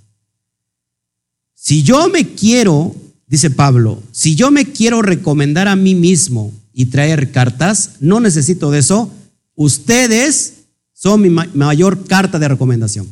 Si 1.53 1.81
yo 1.81 2.09
me 2.09 2.33
quiero, 2.33 2.93
dice 3.25 3.49
Pablo, 3.49 4.03
si 4.11 4.35
yo 4.35 4.51
me 4.51 4.65
quiero 4.65 5.01
recomendar 5.01 5.67
a 5.67 5.75
mí 5.75 5.95
mismo 5.95 6.53
y 6.73 6.87
traer 6.87 7.31
cartas, 7.31 7.91
no 7.99 8.19
necesito 8.19 8.69
de 8.69 8.79
eso. 8.79 9.09
Ustedes 9.55 10.65
son 10.93 11.21
mi 11.21 11.29
mayor 11.29 12.05
carta 12.05 12.37
de 12.37 12.47
recomendación. 12.47 13.07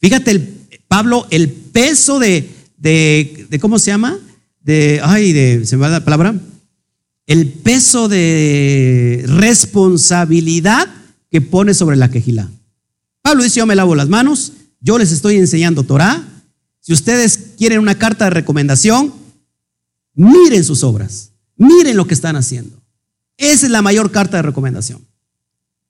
Fíjate, 0.00 0.38
Pablo, 0.86 1.26
el 1.30 1.50
peso 1.50 2.18
de, 2.18 2.48
de, 2.76 3.46
de, 3.48 3.58
¿cómo 3.58 3.78
se 3.78 3.90
llama? 3.90 4.18
De, 4.60 5.00
ay, 5.02 5.32
de, 5.32 5.64
¿se 5.64 5.76
me 5.76 5.82
va 5.82 5.88
la 5.88 6.04
palabra? 6.04 6.34
El 7.28 7.46
peso 7.46 8.08
de 8.08 9.22
responsabilidad 9.26 10.88
que 11.30 11.42
pone 11.42 11.74
sobre 11.74 11.96
la 11.96 12.10
quejila. 12.10 12.48
Pablo 13.20 13.44
dice, 13.44 13.60
yo 13.60 13.66
me 13.66 13.76
lavo 13.76 13.94
las 13.94 14.08
manos, 14.08 14.54
yo 14.80 14.96
les 14.96 15.12
estoy 15.12 15.36
enseñando 15.36 15.82
Torah. 15.82 16.26
Si 16.80 16.94
ustedes 16.94 17.50
quieren 17.58 17.80
una 17.80 17.98
carta 17.98 18.24
de 18.24 18.30
recomendación, 18.30 19.12
miren 20.14 20.64
sus 20.64 20.82
obras, 20.82 21.32
miren 21.56 21.98
lo 21.98 22.06
que 22.06 22.14
están 22.14 22.34
haciendo. 22.34 22.80
Esa 23.36 23.66
es 23.66 23.72
la 23.72 23.82
mayor 23.82 24.10
carta 24.10 24.38
de 24.38 24.42
recomendación. 24.44 25.06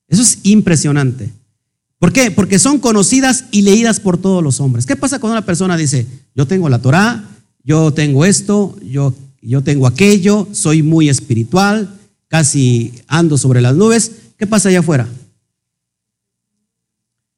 Eso 0.08 0.22
es 0.22 0.40
impresionante. 0.42 1.30
¿Por 2.00 2.12
qué? 2.12 2.32
Porque 2.32 2.58
son 2.58 2.80
conocidas 2.80 3.44
y 3.52 3.62
leídas 3.62 4.00
por 4.00 4.18
todos 4.18 4.42
los 4.42 4.58
hombres. 4.58 4.86
¿Qué 4.86 4.96
pasa 4.96 5.20
cuando 5.20 5.38
una 5.38 5.46
persona 5.46 5.76
dice, 5.76 6.04
yo 6.34 6.48
tengo 6.48 6.68
la 6.68 6.82
Torá, 6.82 7.24
yo 7.62 7.92
tengo 7.92 8.24
esto, 8.24 8.76
yo, 8.82 9.14
yo 9.50 9.62
tengo 9.62 9.86
aquello, 9.86 10.46
soy 10.52 10.82
muy 10.82 11.08
espiritual, 11.08 11.98
casi 12.28 12.92
ando 13.06 13.38
sobre 13.38 13.60
las 13.60 13.74
nubes? 13.74 14.12
¿Qué 14.36 14.46
pasa 14.46 14.68
allá 14.68 14.80
afuera? 14.80 15.08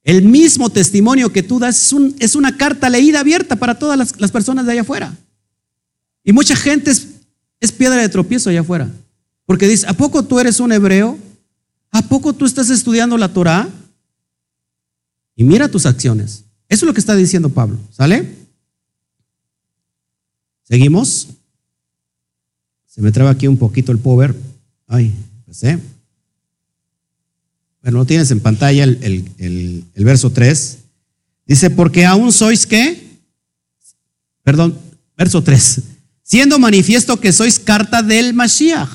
El 0.02 0.22
mismo 0.22 0.70
testimonio 0.70 1.32
que 1.32 1.42
tú 1.42 1.58
das 1.58 1.92
es, 2.18 2.34
una 2.34 2.56
carta 2.56 2.90
leída 2.90 3.20
abierta 3.20 3.56
para 3.56 3.78
todas 3.78 4.18
las, 4.18 4.30
personas 4.32 4.66
de 4.66 4.72
allá 4.72 4.80
afuera. 4.80 5.16
Y 6.24 6.32
mucha 6.32 6.56
gente 6.56 6.90
es, 6.90 7.06
es 7.60 7.70
piedra 7.70 8.00
de 8.00 8.08
tropiezo 8.08 8.50
allá 8.50 8.60
afuera. 8.60 8.90
Porque 9.46 9.68
dice, 9.68 9.86
¿a 9.86 9.92
poco 9.92 10.24
tú 10.24 10.40
eres 10.40 10.58
un 10.58 10.72
hebreo? 10.72 11.18
¿A 11.92 12.02
poco 12.02 12.32
tú 12.32 12.44
estás 12.44 12.70
estudiando 12.70 13.18
la 13.18 13.32
Torah? 13.32 13.68
Y 15.36 15.44
mira 15.44 15.68
tus 15.68 15.86
acciones. 15.86 16.44
Eso 16.68 16.84
es 16.84 16.88
lo 16.88 16.94
que 16.94 17.00
está 17.00 17.14
diciendo 17.14 17.50
Pablo. 17.50 17.78
¿Sale? 17.92 18.36
¿Seguimos? 20.64 21.28
Se 22.90 23.00
me 23.00 23.12
traba 23.12 23.30
aquí 23.30 23.46
un 23.46 23.56
poquito 23.56 23.92
el 23.92 23.98
power. 23.98 24.34
Ay, 24.88 25.14
pasé. 25.46 25.78
Bueno, 27.82 27.98
no 27.98 28.04
tienes 28.04 28.32
en 28.32 28.40
pantalla 28.40 28.82
el, 28.82 29.84
verso 29.94 30.30
3. 30.30 30.78
Dice, 31.46 31.70
porque 31.70 32.04
aún 32.04 32.32
sois 32.32 32.66
qué? 32.66 33.18
Perdón, 34.42 34.76
verso 35.16 35.42
3. 35.42 35.82
Siendo 36.24 36.58
manifiesto 36.58 37.20
que 37.20 37.32
sois 37.32 37.60
carta 37.60 38.02
del 38.02 38.34
Mashiach, 38.34 38.90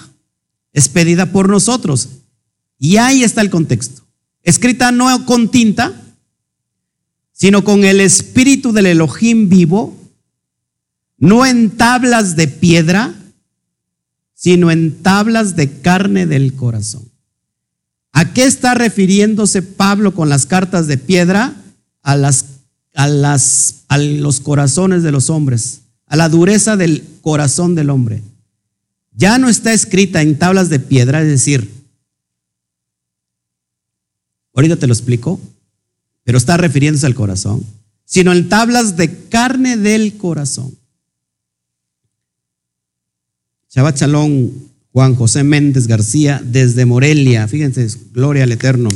expedida 0.74 1.32
por 1.32 1.48
nosotros. 1.48 2.10
Y 2.78 2.98
ahí 2.98 3.24
está 3.24 3.40
el 3.42 3.50
contexto. 3.50 4.04
Escrita 4.44 4.92
no 4.92 5.26
con 5.26 5.50
tinta, 5.50 6.02
sino 7.32 7.64
con 7.64 7.86
el 7.86 8.02
espíritu 8.02 8.74
del 8.74 8.88
Elohim 8.88 9.48
vivo, 9.48 9.98
no 11.18 11.46
en 11.46 11.72
tablas 11.72 12.36
de 12.36 12.48
piedra, 12.48 13.14
sino 14.46 14.70
en 14.70 15.02
tablas 15.02 15.56
de 15.56 15.82
carne 15.82 16.28
del 16.28 16.54
corazón. 16.54 17.02
¿A 18.12 18.32
qué 18.32 18.44
está 18.44 18.76
refiriéndose 18.76 19.64
Pablo 19.64 20.14
con 20.14 20.30
las 20.30 20.46
cartas 20.46 20.86
de 20.86 21.00
piedra? 21.00 21.56
A, 22.04 22.16
las, 22.16 22.46
los 23.98 24.40
corazones 24.42 25.02
de 25.02 25.12
los 25.12 25.32
hombres, 25.32 25.82
a 26.06 26.16
la 26.16 26.30
dureza 26.30 26.78
del 26.78 27.04
corazón 27.22 27.74
del 27.74 27.90
hombre. 27.90 28.22
Ya 29.16 29.40
no 29.40 29.50
está 29.50 29.74
escrita 29.74 30.22
en 30.22 30.38
tablas 30.38 30.70
de 30.70 30.80
piedra, 30.80 31.24
es 31.24 31.28
decir, 31.28 31.68
ahorita 34.54 34.76
te 34.76 34.86
lo 34.86 34.94
explico, 34.94 35.40
pero 36.24 36.38
está 36.38 36.56
refiriéndose 36.56 37.08
al 37.08 37.16
corazón, 37.16 37.66
sino 38.06 38.32
en 38.32 38.48
tablas 38.48 38.96
de 38.96 39.28
carne 39.28 39.76
del 39.76 40.18
corazón. 40.18 40.78
Shabbat 43.76 43.98
Shalom 43.98 44.52
Juan 44.94 45.16
José 45.16 45.44
Méndez 45.44 45.88
García 45.88 46.42
desde 46.42 46.86
Morelia. 46.86 47.46
Fíjense, 47.46 47.86
gloria 48.14 48.44
al 48.44 48.54
Eterno. 48.54 48.88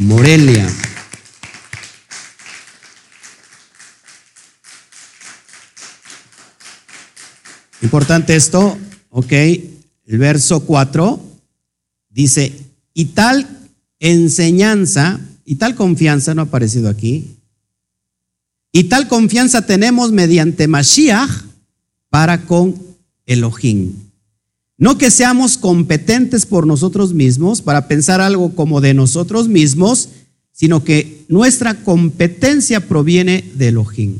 Morelia. 0.00 0.68
Importante 7.82 8.34
esto, 8.34 8.76
ok. 9.10 9.32
El 9.32 10.18
verso 10.18 10.64
4 10.66 11.20
dice, 12.10 12.52
y 12.94 13.04
tal 13.04 13.46
enseñanza 14.00 15.20
y 15.44 15.54
tal 15.54 15.76
confianza, 15.76 16.34
no 16.34 16.42
ha 16.42 16.46
aparecido 16.46 16.88
aquí, 16.88 17.36
y 18.72 18.84
tal 18.84 19.06
confianza 19.06 19.64
tenemos 19.66 20.10
mediante 20.10 20.66
Mashiach 20.66 21.30
para 22.10 22.44
con 22.44 22.93
Elohim. 23.26 23.92
No 24.76 24.98
que 24.98 25.10
seamos 25.10 25.56
competentes 25.56 26.46
por 26.46 26.66
nosotros 26.66 27.14
mismos 27.14 27.62
para 27.62 27.86
pensar 27.86 28.20
algo 28.20 28.54
como 28.54 28.80
de 28.80 28.92
nosotros 28.92 29.48
mismos, 29.48 30.08
sino 30.52 30.82
que 30.84 31.24
nuestra 31.28 31.82
competencia 31.82 32.80
proviene 32.88 33.50
de 33.54 33.68
Elohim. 33.68 34.18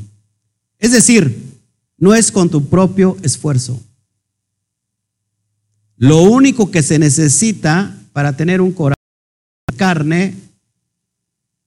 Es 0.79 0.91
decir, 0.91 1.35
no 1.97 2.15
es 2.15 2.31
con 2.31 2.49
tu 2.49 2.65
propio 2.65 3.17
esfuerzo. 3.21 3.79
Lo 5.97 6.21
único 6.23 6.71
que 6.71 6.83
se 6.83 6.99
necesita 6.99 7.97
para 8.11 8.35
tener 8.35 8.61
un 8.61 8.71
corazón 8.71 8.95
de 9.67 9.77
carne 9.77 10.35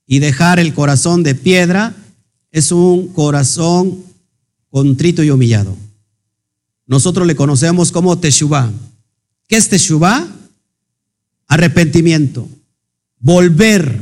y 0.05 0.19
dejar 0.19 0.59
el 0.59 0.73
corazón 0.73 1.23
de 1.23 1.35
piedra 1.35 1.95
es 2.51 2.71
un 2.71 3.07
corazón 3.09 4.03
contrito 4.69 5.23
y 5.23 5.29
humillado. 5.29 5.75
Nosotros 6.89 7.27
le 7.27 7.35
conocemos 7.35 7.91
como 7.91 8.17
Teshuvah. 8.17 8.71
¿Qué 9.47 9.57
es 9.57 9.69
Teshuvah? 9.69 10.27
Arrepentimiento. 11.47 12.49
Volver. 13.19 14.01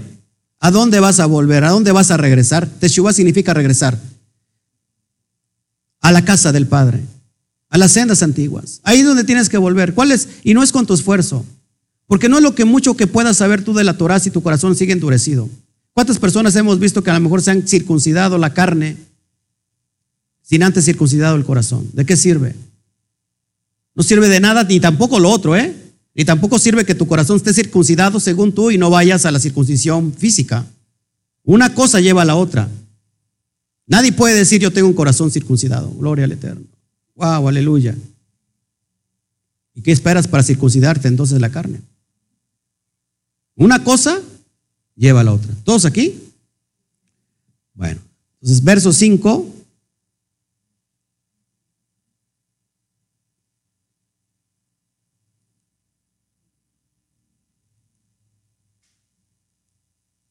¿A 0.62 0.72
dónde 0.72 1.02
vas 1.02 1.20
a 1.20 1.26
volver? 1.26 1.66
¿A 1.66 1.72
dónde 1.72 1.92
vas 1.92 2.12
a 2.12 2.18
regresar? 2.18 2.66
Teshuvah 2.66 3.12
significa 3.12 3.54
regresar. 3.54 4.00
A 6.00 6.14
la 6.14 6.24
casa 6.24 6.54
del 6.54 6.66
Padre. 6.66 7.04
A 7.68 7.78
las 7.78 7.92
sendas 7.92 8.24
antiguas. 8.24 8.80
Ahí 8.84 9.00
es 9.00 9.06
donde 9.06 9.26
tienes 9.26 9.50
que 9.50 9.58
volver. 9.58 9.94
¿Cuál 9.94 10.14
es? 10.14 10.30
Y 10.44 10.54
no 10.54 10.64
es 10.64 10.72
con 10.72 10.86
tu 10.86 10.94
esfuerzo. 10.94 11.44
Porque 12.06 12.30
no 12.30 12.38
es 12.38 12.44
lo 12.44 12.56
que 12.56 12.64
mucho 12.64 12.96
que 12.96 13.06
puedas 13.06 13.36
saber 13.36 13.66
tú 13.66 13.74
de 13.74 13.84
la 13.84 13.98
Torah 13.98 14.22
si 14.22 14.32
tu 14.32 14.42
corazón 14.42 14.78
sigue 14.78 14.94
endurecido. 14.94 15.50
¿Cuántas 15.92 16.20
personas 16.20 16.56
hemos 16.56 16.80
visto 16.80 17.04
que 17.04 17.10
a 17.10 17.16
lo 17.16 17.20
mejor 17.20 17.42
se 17.42 17.52
han 17.52 17.68
circuncidado 17.68 18.38
la 18.38 18.54
carne 18.54 18.96
sin 20.42 20.64
antes 20.64 20.86
circuncidado 20.86 21.36
el 21.36 21.44
corazón? 21.44 21.90
¿De 21.92 22.06
qué 22.06 22.16
sirve? 22.16 22.56
No 23.98 24.04
sirve 24.04 24.30
de 24.30 24.40
nada 24.40 24.64
ni 24.64 24.80
tampoco 24.80 25.20
lo 25.20 25.32
otro, 25.32 25.56
¿eh? 25.56 25.76
Ni 26.14 26.24
tampoco 26.24 26.60
sirve 26.60 26.86
que 26.86 26.94
tu 26.94 27.08
corazón 27.08 27.38
esté 27.38 27.52
circuncidado 27.52 28.20
según 28.20 28.54
tú 28.54 28.70
y 28.70 28.78
no 28.78 28.92
vayas 28.92 29.26
a 29.26 29.32
la 29.32 29.40
circuncisión 29.40 30.14
física. 30.14 30.68
Una 31.44 31.74
cosa 31.74 32.00
lleva 32.00 32.22
a 32.22 32.26
la 32.26 32.36
otra. 32.36 32.70
Nadie 33.88 34.12
puede 34.12 34.36
decir 34.36 34.62
yo 34.62 34.72
tengo 34.72 34.88
un 34.88 34.94
corazón 34.94 35.32
circuncidado. 35.32 35.90
Gloria 35.90 36.26
al 36.26 36.32
Eterno. 36.32 36.68
Wow, 37.16 37.48
aleluya. 37.48 37.96
¿Y 39.74 39.82
qué 39.82 39.92
esperas 39.92 40.28
para 40.28 40.44
circuncidarte 40.44 41.08
entonces 41.08 41.42
la 41.42 41.50
carne? 41.50 41.82
Una 43.56 43.84
cosa 43.84 44.22
lleva 44.96 45.22
a 45.22 45.24
la 45.24 45.34
otra. 45.34 45.52
¿Todos 45.64 45.86
aquí? 45.86 46.22
Bueno, 47.74 48.00
entonces 48.42 48.64
verso 48.64 48.94
5 48.94 49.57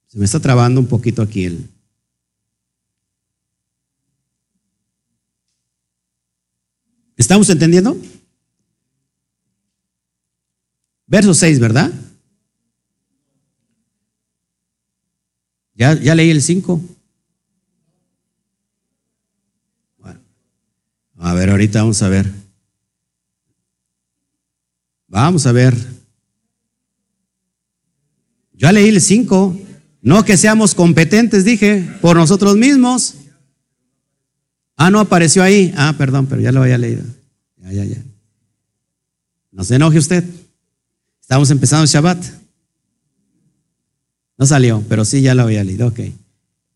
Se 0.07 0.19
me 0.19 0.25
está 0.25 0.41
trabando 0.41 0.81
un 0.81 0.87
poquito 0.87 1.23
aquí 1.23 1.45
el... 1.45 1.69
¿Estamos 7.17 7.49
entendiendo? 7.49 7.97
Verso 11.07 11.33
6, 11.35 11.59
¿verdad? 11.61 11.93
Ya, 15.75 15.95
ya 15.95 16.15
leí 16.15 16.31
el 16.31 16.43
5. 16.43 16.81
Bueno, 19.99 20.21
a 21.19 21.35
ver, 21.35 21.51
ahorita 21.51 21.81
vamos 21.81 22.03
a 22.03 22.09
ver. 22.09 22.33
Vamos 25.09 25.47
a 25.47 25.53
ver. 25.53 25.75
Ya 28.53 28.73
leí 28.73 28.89
el 28.89 29.01
5. 29.01 29.66
No 30.07 30.25
que 30.25 30.37
seamos 30.37 30.77
competentes, 30.77 31.45
dije, 31.45 31.85
por 32.01 32.17
nosotros 32.17 32.57
mismos. 32.57 33.15
Ah, 34.77 34.89
no 34.89 35.01
apareció 35.01 35.43
ahí. 35.43 35.75
Ah, 35.77 35.97
perdón, 35.99 36.27
pero 36.27 36.41
ya 36.41 36.53
lo 36.53 36.63
había 36.63 36.79
leído. 36.79 37.03
Ya, 37.57 37.73
ya, 37.73 37.85
ya. 37.87 38.05
No 39.51 39.65
se 39.65 39.75
enoje 39.75 39.99
usted. 39.99 40.23
Estamos 41.21 41.51
empezando 41.51 41.83
el 41.83 41.89
Shabbat. 41.89 42.25
No 44.39 44.47
salió, 44.47 44.81
pero 44.89 45.05
sí 45.05 45.23
ya 45.23 45.35
lo 45.35 45.43
había 45.43 45.65
leído. 45.65 45.89
Ok. 45.89 45.99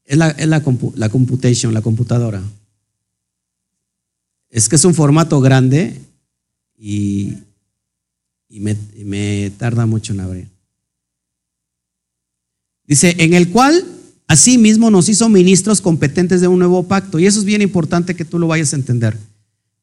Es 0.07 0.19
la, 0.19 0.31
es 0.31 0.49
la, 0.49 0.61
la 0.97 1.09
computation, 1.09 1.73
la 1.73 1.83
computadora. 1.83 2.43
Es 4.49 4.69
que 4.69 4.75
es 4.75 4.85
un 4.85 4.95
formato 4.95 5.40
grande 5.40 6.01
y, 6.77 7.35
y, 8.49 8.59
me, 8.59 8.77
me 9.05 9.53
tarda 9.57 9.87
mucho 9.87 10.14
en 10.14 10.21
abrir. 10.21 10.49
Dice, 12.90 13.14
en 13.18 13.35
el 13.35 13.50
cual 13.50 13.85
asimismo 14.26 14.90
nos 14.90 15.09
hizo 15.09 15.29
ministros 15.29 15.81
competentes 15.81 16.40
de 16.40 16.48
un 16.48 16.59
nuevo 16.59 16.83
pacto. 16.83 17.20
Y 17.20 17.26
eso 17.26 17.38
es 17.38 17.44
bien 17.44 17.62
importante 17.62 18.16
que 18.16 18.24
tú 18.24 18.37
lo 18.37 18.48
vayas 18.48 18.72
a 18.72 18.76
entender. 18.76 19.16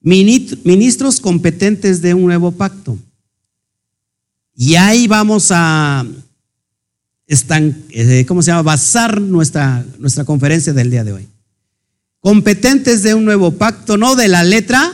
Ministros 0.02 1.22
competentes 1.22 2.02
de 2.02 2.13
un 2.13 2.26
nuevo 2.26 2.52
pacto. 2.52 2.98
Y 4.54 4.76
ahí 4.76 5.08
vamos 5.08 5.52
a 5.52 6.06
eh, 7.30 8.26
¿cómo 8.28 8.41
se 8.41 8.52
llama? 8.52 8.63
Basar 8.63 9.22
nuestra, 9.22 9.86
nuestra 10.00 10.26
conferencia 10.26 10.74
del 10.74 10.91
día 10.91 11.06
de 11.06 11.13
hoy. 11.13 11.28
Competentes 12.20 13.04
de 13.04 13.13
un 13.13 13.24
nuevo 13.24 13.52
pacto, 13.52 13.96
no 13.96 14.17
de 14.17 14.28
la 14.28 14.43
letra, 14.43 14.93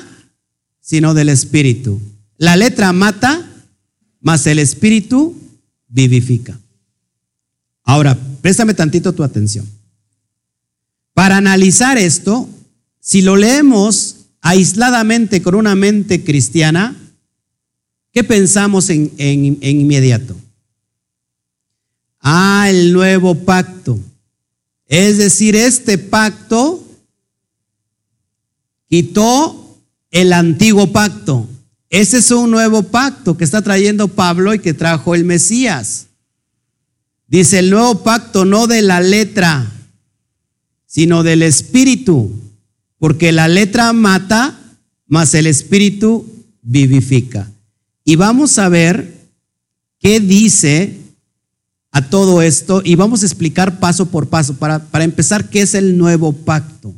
sino 0.81 1.15
del 1.15 1.29
espíritu. 1.29 1.99
La 2.37 2.55
letra 2.57 2.93
mata, 2.93 3.49
mas 4.21 4.45
el 4.45 4.59
espíritu 4.59 5.35
vivifica. 5.87 6.59
Ahora, 7.83 8.17
préstame 8.41 8.73
tantito 8.73 9.13
tu 9.13 9.23
atención. 9.23 9.69
Para 11.13 11.37
analizar 11.37 11.97
esto, 11.97 12.49
si 12.99 13.21
lo 13.21 13.35
leemos 13.35 14.17
aisladamente 14.41 15.41
con 15.41 15.55
una 15.55 15.75
mente 15.75 16.23
cristiana, 16.23 16.95
¿qué 18.11 18.23
pensamos 18.23 18.89
en, 18.89 19.11
en, 19.17 19.57
inmediato? 19.61 20.35
Ah, 22.19 22.67
el 22.69 22.93
nuevo 22.93 23.35
pacto. 23.35 23.99
Es 24.87 25.17
decir, 25.17 25.55
este 25.55 25.97
pacto 25.97 26.83
quitó 28.87 29.77
el 30.11 30.33
antiguo 30.33 30.91
pacto. 30.91 31.47
Ese 31.89 32.17
es 32.17 32.31
un 32.31 32.49
nuevo 32.49 32.83
pacto 32.83 33.35
que 33.37 33.43
está 33.43 33.61
trayendo 33.61 34.07
Pablo 34.07 34.53
y 34.53 34.59
que 34.59 34.73
trajo 34.73 35.13
el 35.13 35.25
Mesías. 35.25 36.07
Dice 37.33 37.57
el 37.57 37.71
nuevo 37.71 38.03
pacto 38.03 38.45
no 38.45 38.67
de 38.67 38.83
la 38.83 39.01
letra, 39.01 39.67
sino 40.85 41.23
del 41.23 41.41
espíritu, 41.41 42.31
porque 42.99 43.31
la 43.31 43.47
letra 43.47 43.91
mata, 43.91 44.55
mas 45.07 45.33
el 45.33 45.47
espíritu 45.47 46.27
vivifica. 46.61 47.49
Y 48.05 48.17
vamos 48.17 48.59
a 48.59 48.69
ver 48.69 49.31
qué 49.97 50.19
dice 50.19 50.95
a 51.91 52.07
todo 52.07 52.43
esto 52.43 52.83
y 52.85 52.93
vamos 52.93 53.23
a 53.23 53.25
explicar 53.25 53.79
paso 53.79 54.11
por 54.11 54.29
paso 54.29 54.53
para, 54.57 54.77
para 54.77 55.03
empezar 55.03 55.49
qué 55.49 55.63
es 55.63 55.73
el 55.73 55.97
nuevo 55.97 56.33
pacto. 56.33 56.93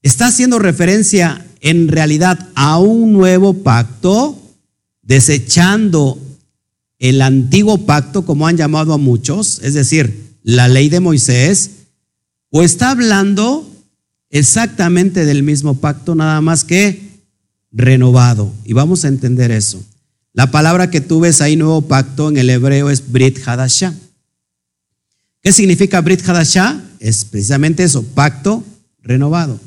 Está 0.00 0.28
haciendo 0.28 0.60
referencia 0.60 1.44
en 1.60 1.88
realidad 1.88 2.50
a 2.54 2.78
un 2.78 3.12
nuevo 3.12 3.52
pacto, 3.64 4.40
desechando 5.02 6.20
el 6.98 7.20
antiguo 7.22 7.86
pacto, 7.86 8.24
como 8.24 8.46
han 8.46 8.56
llamado 8.56 8.92
a 8.92 8.98
muchos, 8.98 9.60
es 9.62 9.74
decir, 9.74 10.34
la 10.42 10.68
ley 10.68 10.88
de 10.88 11.00
Moisés, 11.00 11.70
o 12.50 12.62
está 12.62 12.90
hablando 12.90 13.68
exactamente 14.30 15.24
del 15.24 15.42
mismo 15.42 15.74
pacto, 15.78 16.14
nada 16.14 16.40
más 16.40 16.64
que 16.64 17.20
renovado. 17.72 18.52
Y 18.64 18.72
vamos 18.72 19.04
a 19.04 19.08
entender 19.08 19.50
eso. 19.50 19.82
La 20.32 20.50
palabra 20.50 20.90
que 20.90 21.00
tú 21.00 21.20
ves 21.20 21.40
ahí, 21.40 21.56
nuevo 21.56 21.82
pacto, 21.82 22.28
en 22.28 22.36
el 22.36 22.50
hebreo 22.50 22.90
es 22.90 23.10
Brit 23.10 23.38
Hadashah. 23.46 23.94
¿Qué 25.42 25.52
significa 25.52 26.00
Brit 26.00 26.26
Hadashah? 26.26 26.82
Es 27.00 27.24
precisamente 27.24 27.84
eso, 27.84 28.02
pacto 28.02 28.64
renovado. 29.02 29.60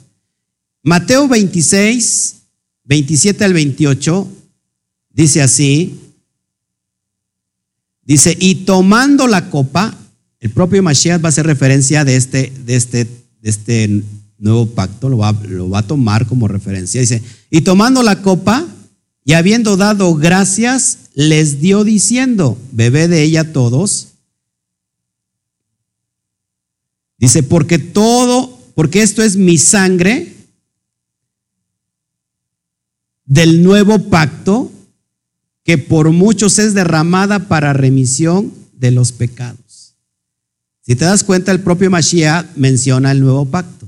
Mateo 0.83 1.27
26, 1.27 2.35
27 2.85 3.43
al 3.43 3.53
28, 3.53 4.27
dice 5.11 5.41
así, 5.41 5.99
dice, 8.13 8.35
y 8.39 8.55
tomando 8.65 9.27
la 9.27 9.49
copa, 9.49 9.95
el 10.39 10.49
propio 10.51 10.81
Mashiach 10.81 11.23
va 11.23 11.27
a 11.27 11.29
hacer 11.29 11.45
referencia 11.45 12.03
de 12.05 12.15
este, 12.15 12.51
de 12.65 12.75
este, 12.75 13.05
de 13.05 13.49
este 13.49 14.03
nuevo 14.37 14.65
pacto, 14.67 15.09
lo 15.09 15.17
va, 15.17 15.31
lo 15.47 15.69
va 15.69 15.79
a 15.79 15.87
tomar 15.87 16.25
como 16.25 16.47
referencia, 16.47 17.01
dice, 17.01 17.21
y 17.49 17.61
tomando 17.61 18.03
la 18.03 18.21
copa, 18.21 18.65
y 19.25 19.33
habiendo 19.33 19.77
dado 19.77 20.15
gracias, 20.15 21.09
les 21.13 21.61
dio 21.61 21.83
diciendo, 21.83 22.57
bebé 22.71 23.07
de 23.07 23.21
ella 23.21 23.53
todos. 23.53 24.07
Dice, 27.19 27.43
porque 27.43 27.77
todo, 27.77 28.57
porque 28.73 29.03
esto 29.03 29.21
es 29.21 29.35
mi 29.35 29.59
sangre 29.59 30.33
del 33.25 33.61
nuevo 33.61 34.09
pacto 34.09 34.71
que 35.69 35.77
por 35.77 36.09
muchos 36.09 36.57
es 36.57 36.73
derramada 36.73 37.47
para 37.47 37.73
remisión 37.73 38.51
de 38.79 38.89
los 38.89 39.11
pecados. 39.11 39.93
Si 40.81 40.95
te 40.95 41.05
das 41.05 41.23
cuenta, 41.23 41.51
el 41.51 41.59
propio 41.59 41.91
Mashiach 41.91 42.55
menciona 42.55 43.11
el 43.11 43.19
nuevo 43.19 43.45
pacto. 43.45 43.87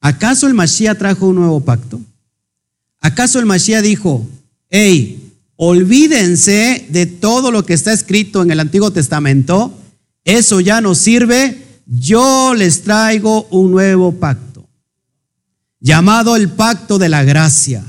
¿Acaso 0.00 0.46
el 0.46 0.54
Mashiach 0.54 0.96
trajo 0.96 1.26
un 1.26 1.36
nuevo 1.36 1.60
pacto? 1.60 2.00
¿Acaso 3.02 3.38
el 3.38 3.44
Mashiach 3.44 3.82
dijo, 3.82 4.26
hey, 4.70 5.34
olvídense 5.56 6.86
de 6.88 7.04
todo 7.04 7.50
lo 7.50 7.66
que 7.66 7.74
está 7.74 7.92
escrito 7.92 8.40
en 8.40 8.50
el 8.50 8.58
Antiguo 8.58 8.90
Testamento, 8.90 9.70
eso 10.24 10.60
ya 10.60 10.80
no 10.80 10.94
sirve, 10.94 11.62
yo 11.84 12.54
les 12.54 12.84
traigo 12.84 13.46
un 13.50 13.70
nuevo 13.70 14.12
pacto, 14.12 14.66
llamado 15.78 16.36
el 16.36 16.48
pacto 16.48 16.98
de 16.98 17.10
la 17.10 17.22
gracia. 17.22 17.84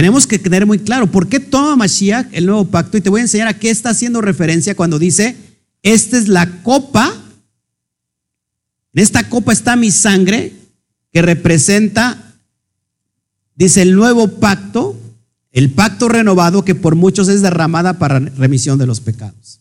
Tenemos 0.00 0.26
que 0.26 0.38
tener 0.38 0.64
muy 0.64 0.78
claro 0.78 1.08
por 1.08 1.28
qué 1.28 1.38
toma 1.40 1.76
Mashiach 1.76 2.28
el 2.32 2.46
nuevo 2.46 2.64
pacto 2.64 2.96
y 2.96 3.02
te 3.02 3.10
voy 3.10 3.20
a 3.20 3.24
enseñar 3.24 3.48
a 3.48 3.58
qué 3.58 3.68
está 3.68 3.90
haciendo 3.90 4.22
referencia 4.22 4.74
cuando 4.74 4.98
dice, 4.98 5.36
esta 5.82 6.16
es 6.16 6.26
la 6.26 6.62
copa, 6.62 7.14
en 8.94 9.02
esta 9.02 9.28
copa 9.28 9.52
está 9.52 9.76
mi 9.76 9.90
sangre 9.90 10.54
que 11.12 11.20
representa, 11.20 12.34
dice 13.54 13.82
el 13.82 13.94
nuevo 13.94 14.40
pacto, 14.40 14.98
el 15.52 15.68
pacto 15.68 16.08
renovado 16.08 16.64
que 16.64 16.74
por 16.74 16.94
muchos 16.94 17.28
es 17.28 17.42
derramada 17.42 17.98
para 17.98 18.20
remisión 18.20 18.78
de 18.78 18.86
los 18.86 19.00
pecados. 19.00 19.60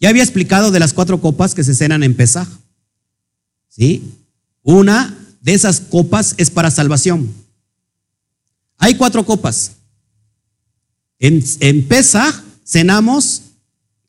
Ya 0.00 0.08
había 0.08 0.24
explicado 0.24 0.72
de 0.72 0.80
las 0.80 0.92
cuatro 0.92 1.20
copas 1.20 1.54
que 1.54 1.62
se 1.62 1.74
cenan 1.76 2.02
en 2.02 2.16
Pesaj. 2.16 2.48
¿Sí? 3.68 4.12
Una 4.64 5.16
de 5.40 5.54
esas 5.54 5.78
copas 5.78 6.34
es 6.36 6.50
para 6.50 6.72
salvación. 6.72 7.43
Hay 8.78 8.94
cuatro 8.94 9.24
copas. 9.24 9.72
En, 11.18 11.42
en 11.60 11.88
cenamos, 12.64 13.42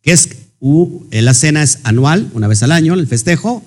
que 0.01 0.12
es 0.12 0.30
la 1.12 1.34
cena 1.34 1.63
es 1.63 1.80
anual, 1.84 2.30
una 2.34 2.47
vez 2.47 2.63
al 2.63 2.71
año, 2.71 2.93
el 2.93 3.08
festejo. 3.08 3.63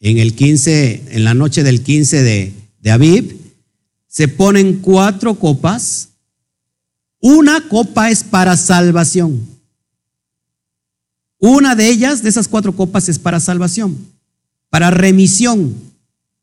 En 0.00 0.18
el 0.18 0.34
15, 0.34 1.04
en 1.10 1.24
la 1.24 1.34
noche 1.34 1.62
del 1.62 1.82
15 1.82 2.22
de, 2.22 2.52
de 2.80 2.90
Aviv, 2.90 3.36
se 4.08 4.28
ponen 4.28 4.80
cuatro 4.80 5.34
copas. 5.34 6.08
Una 7.20 7.68
copa 7.68 8.10
es 8.10 8.24
para 8.24 8.56
salvación. 8.56 9.46
Una 11.38 11.74
de 11.74 11.88
ellas, 11.88 12.22
de 12.22 12.30
esas 12.30 12.48
cuatro 12.48 12.74
copas, 12.74 13.08
es 13.08 13.18
para 13.18 13.40
salvación, 13.40 13.96
para 14.68 14.90
remisión, 14.90 15.74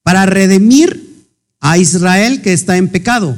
para 0.01 0.25
redimir 0.25 1.25
a 1.59 1.77
Israel 1.77 2.41
que 2.41 2.53
está 2.53 2.77
en 2.77 2.87
pecado. 2.87 3.37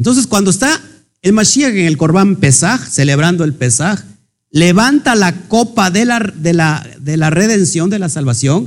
Entonces, 0.00 0.26
cuando 0.26 0.50
está 0.50 0.80
el 1.20 1.34
Mashiach 1.34 1.74
en 1.74 1.84
el 1.84 1.98
Corbán 1.98 2.36
Pesaj, 2.36 2.88
celebrando 2.88 3.44
el 3.44 3.52
Pesaj, 3.52 4.02
levanta 4.50 5.14
la 5.14 5.42
copa 5.42 5.90
de 5.90 6.06
la, 6.06 6.20
de, 6.20 6.54
la, 6.54 6.90
de 6.98 7.18
la 7.18 7.28
redención, 7.28 7.90
de 7.90 7.98
la 7.98 8.08
salvación, 8.08 8.66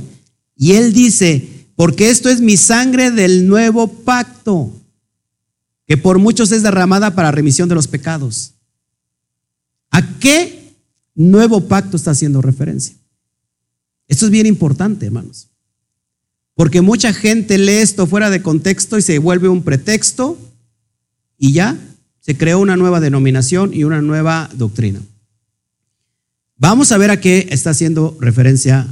y 0.56 0.74
él 0.74 0.92
dice, 0.92 1.66
porque 1.74 2.10
esto 2.10 2.28
es 2.28 2.40
mi 2.40 2.56
sangre 2.56 3.10
del 3.10 3.48
nuevo 3.48 3.88
pacto, 3.88 4.80
que 5.88 5.96
por 5.96 6.20
muchos 6.20 6.52
es 6.52 6.62
derramada 6.62 7.16
para 7.16 7.32
remisión 7.32 7.68
de 7.68 7.74
los 7.74 7.88
pecados. 7.88 8.52
¿A 9.90 10.06
qué 10.20 10.76
nuevo 11.16 11.62
pacto 11.62 11.96
está 11.96 12.12
haciendo 12.12 12.42
referencia? 12.42 12.94
Esto 14.06 14.26
es 14.26 14.30
bien 14.30 14.46
importante, 14.46 15.06
hermanos. 15.06 15.48
Porque 16.54 16.80
mucha 16.80 17.12
gente 17.12 17.58
lee 17.58 17.78
esto 17.78 18.06
fuera 18.06 18.30
de 18.30 18.40
contexto 18.40 18.98
y 18.98 19.02
se 19.02 19.18
vuelve 19.18 19.48
un 19.48 19.64
pretexto 19.64 20.38
y 21.38 21.52
ya 21.52 21.78
se 22.20 22.36
creó 22.36 22.58
una 22.58 22.76
nueva 22.76 23.00
denominación 23.00 23.74
y 23.74 23.84
una 23.84 24.00
nueva 24.00 24.48
doctrina. 24.54 25.00
Vamos 26.56 26.92
a 26.92 26.98
ver 26.98 27.10
a 27.10 27.20
qué 27.20 27.48
está 27.50 27.70
haciendo 27.70 28.16
referencia 28.20 28.86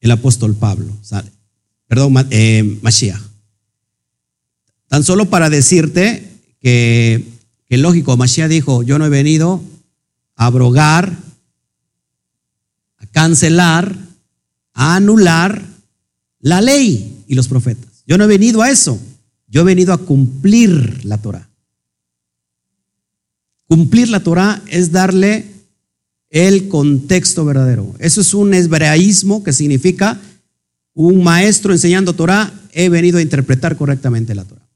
el 0.00 0.10
apóstol 0.10 0.54
Pablo, 0.54 0.92
perdón, 1.88 2.14
eh, 2.30 2.78
Mashiach. 2.82 3.20
Tan 4.88 5.02
solo 5.02 5.30
para 5.30 5.50
decirte 5.50 6.40
que, 6.60 7.24
que 7.66 7.78
lógico, 7.78 8.16
Mashiach 8.16 8.48
dijo, 8.48 8.82
yo 8.82 8.98
no 8.98 9.06
he 9.06 9.10
venido 9.10 9.62
a 10.36 10.46
abrogar, 10.46 11.16
a 12.98 13.06
cancelar, 13.06 13.96
a 14.74 14.96
anular 14.96 15.62
la 16.40 16.60
ley 16.60 17.24
y 17.26 17.34
los 17.34 17.48
profetas. 17.48 18.04
Yo 18.06 18.18
no 18.18 18.24
he 18.24 18.28
venido 18.28 18.62
a 18.62 18.70
eso. 18.70 19.00
Yo 19.54 19.60
he 19.60 19.64
venido 19.64 19.92
a 19.92 19.98
cumplir 19.98 21.04
la 21.04 21.16
Torah. 21.22 21.48
Cumplir 23.68 24.08
la 24.08 24.18
Torah 24.18 24.60
es 24.66 24.90
darle 24.90 25.48
el 26.28 26.66
contexto 26.66 27.44
verdadero. 27.44 27.94
Eso 28.00 28.20
es 28.20 28.34
un 28.34 28.52
hebraísmo 28.52 29.44
que 29.44 29.52
significa 29.52 30.20
un 30.92 31.22
maestro 31.22 31.72
enseñando 31.72 32.14
Torah, 32.14 32.52
he 32.72 32.88
venido 32.88 33.18
a 33.18 33.22
interpretar 33.22 33.76
correctamente 33.76 34.34
la 34.34 34.44
Torah. 34.44 34.66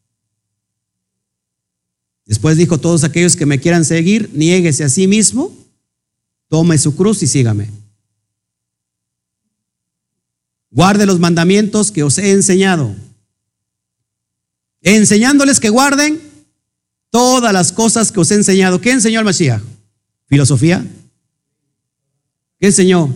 Después 2.25 2.57
dijo, 2.57 2.79
todos 2.79 3.03
aquellos 3.03 3.35
que 3.35 3.47
me 3.47 3.59
quieran 3.59 3.85
seguir, 3.85 4.31
niéguese 4.33 4.85
a 4.85 4.89
sí 4.89 5.09
mismo, 5.09 5.53
tome 6.47 6.79
su 6.79 6.95
cruz 6.95 7.21
y 7.25 7.27
sígame. 7.27 7.69
Guarde 10.71 11.05
los 11.05 11.19
mandamientos 11.19 11.91
que 11.91 12.05
os 12.05 12.17
he 12.19 12.31
enseñado. 12.31 12.95
Enseñándoles 14.89 15.61
que 15.61 15.69
guarden 15.69 16.19
todas 17.11 17.53
las 17.53 17.73
cosas 17.73 18.11
que 18.11 18.21
os 18.21 18.31
he 18.31 18.37
enseñado. 18.37 18.81
¿Qué 18.81 18.91
enseñó 18.91 19.19
el 19.19 19.27
Mashiach? 19.27 19.63
¿Filosofía? 20.25 20.83
¿Qué 22.59 22.69
enseñó? 22.69 23.15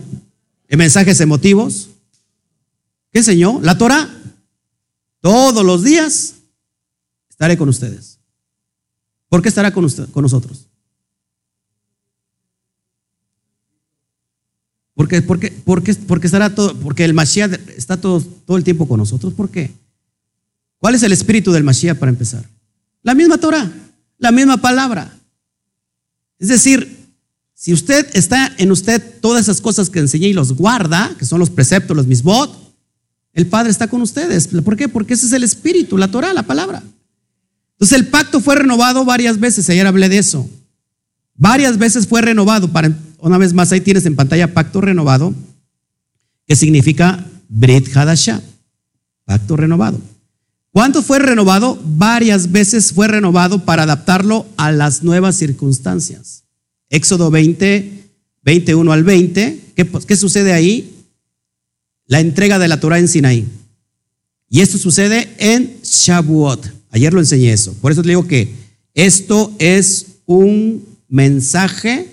¿Mensajes 0.69 1.19
emotivos? 1.19 1.89
¿Qué 3.11 3.19
enseñó? 3.19 3.59
La 3.63 3.75
Torah. 3.75 4.07
Todos 5.19 5.65
los 5.65 5.83
días 5.83 6.35
estaré 7.27 7.57
con 7.57 7.69
ustedes. 7.69 8.19
¿Por 9.27 9.41
qué 9.41 9.49
estará 9.49 9.73
con, 9.73 9.89
con 9.89 10.21
nosotros? 10.21 10.67
Porque, 14.93 15.23
porque, 15.23 15.51
porque, 15.65 15.95
porque 15.95 16.27
estará 16.27 16.53
todo, 16.53 16.75
porque 16.75 17.03
el 17.03 17.15
Mashiach 17.15 17.51
está 17.75 17.99
todo, 17.99 18.21
todo 18.21 18.57
el 18.57 18.63
tiempo 18.63 18.87
con 18.87 18.99
nosotros. 18.99 19.33
¿Por 19.33 19.49
qué? 19.49 19.71
¿Cuál 20.83 20.95
es 20.95 21.03
el 21.03 21.13
espíritu 21.13 21.53
del 21.53 21.63
Mashiach 21.63 21.97
para 21.97 22.09
empezar? 22.09 22.43
La 23.03 23.15
misma 23.15 23.37
Torah, 23.37 23.71
la 24.17 24.33
misma 24.33 24.57
palabra. 24.57 25.17
Es 26.37 26.49
decir, 26.49 27.07
si 27.53 27.71
usted 27.71 28.05
está 28.11 28.53
en 28.57 28.69
usted 28.69 29.01
todas 29.21 29.43
esas 29.43 29.61
cosas 29.61 29.89
que 29.89 29.99
enseñé 29.99 30.27
y 30.27 30.33
los 30.33 30.51
guarda, 30.51 31.15
que 31.17 31.23
son 31.23 31.39
los 31.39 31.49
preceptos, 31.49 31.95
los 31.95 32.05
misbot, 32.05 32.75
el 33.31 33.47
Padre 33.47 33.71
está 33.71 33.87
con 33.87 34.01
ustedes. 34.01 34.49
¿Por 34.49 34.75
qué? 34.75 34.89
Porque 34.89 35.13
ese 35.13 35.27
es 35.27 35.31
el 35.31 35.45
espíritu, 35.45 35.97
la 35.97 36.09
Torah, 36.09 36.33
la 36.33 36.43
palabra. 36.43 36.83
Entonces 37.75 37.97
el 37.97 38.07
pacto 38.07 38.41
fue 38.41 38.57
renovado 38.57 39.05
varias 39.05 39.39
veces, 39.39 39.69
ayer 39.69 39.87
hablé 39.87 40.09
de 40.09 40.17
eso. 40.17 40.49
Varias 41.35 41.77
veces 41.77 42.05
fue 42.05 42.21
renovado. 42.21 42.73
Para, 42.73 42.91
una 43.19 43.37
vez 43.37 43.53
más, 43.53 43.71
ahí 43.71 43.79
tienes 43.79 44.05
en 44.05 44.17
pantalla 44.17 44.53
pacto 44.53 44.81
renovado, 44.81 45.33
que 46.45 46.57
significa 46.57 47.25
Brit 47.47 47.95
Hadashah, 47.95 48.41
pacto 49.23 49.55
renovado. 49.55 50.11
¿Cuánto 50.73 51.03
fue 51.03 51.19
renovado? 51.19 51.79
Varias 51.85 52.51
veces 52.51 52.93
fue 52.93 53.07
renovado 53.07 53.63
para 53.63 53.83
adaptarlo 53.83 54.47
a 54.57 54.71
las 54.71 55.03
nuevas 55.03 55.35
circunstancias. 55.35 56.45
Éxodo 56.89 57.29
20, 57.29 58.09
21 58.41 58.91
al 58.91 59.03
20. 59.03 59.59
¿Qué, 59.75 60.15
sucede 60.15 60.51
ahí? 60.51 61.05
La 62.07 62.21
entrega 62.21 62.57
de 62.57 62.67
la 62.67 62.79
Torah 62.79 62.97
en 62.97 63.07
Sinaí. 63.07 63.45
Y 64.49 64.61
esto 64.61 64.79
sucede 64.79 65.29
en 65.37 65.77
Shavuot. 65.83 66.65
Ayer 66.89 67.13
lo 67.13 67.19
enseñé 67.19 67.53
eso. 67.53 67.75
Por 67.75 67.91
eso 67.91 68.01
te 68.01 68.09
digo 68.09 68.27
que 68.27 68.51
esto 68.95 69.53
es 69.59 70.07
un 70.25 70.83
mensaje 71.07 72.09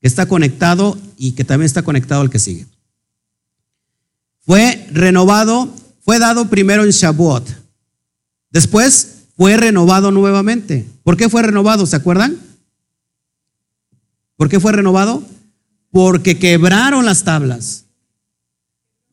que 0.00 0.08
está 0.08 0.24
conectado 0.24 0.96
y 1.18 1.32
que 1.32 1.44
también 1.44 1.66
está 1.66 1.82
conectado 1.82 2.22
al 2.22 2.30
que 2.30 2.38
sigue. 2.38 2.64
Fue 4.40 4.86
renovado, 4.90 5.68
fue 6.00 6.18
dado 6.18 6.48
primero 6.48 6.82
en 6.82 6.92
Shavuot. 6.92 7.59
Después 8.50 9.24
fue 9.36 9.56
renovado 9.56 10.10
nuevamente. 10.10 10.86
¿Por 11.02 11.16
qué 11.16 11.28
fue 11.28 11.42
renovado? 11.42 11.86
¿Se 11.86 11.96
acuerdan? 11.96 12.38
¿Por 14.36 14.48
qué 14.48 14.60
fue 14.60 14.72
renovado? 14.72 15.22
Porque 15.90 16.38
quebraron 16.38 17.04
las 17.04 17.24
tablas. 17.24 17.84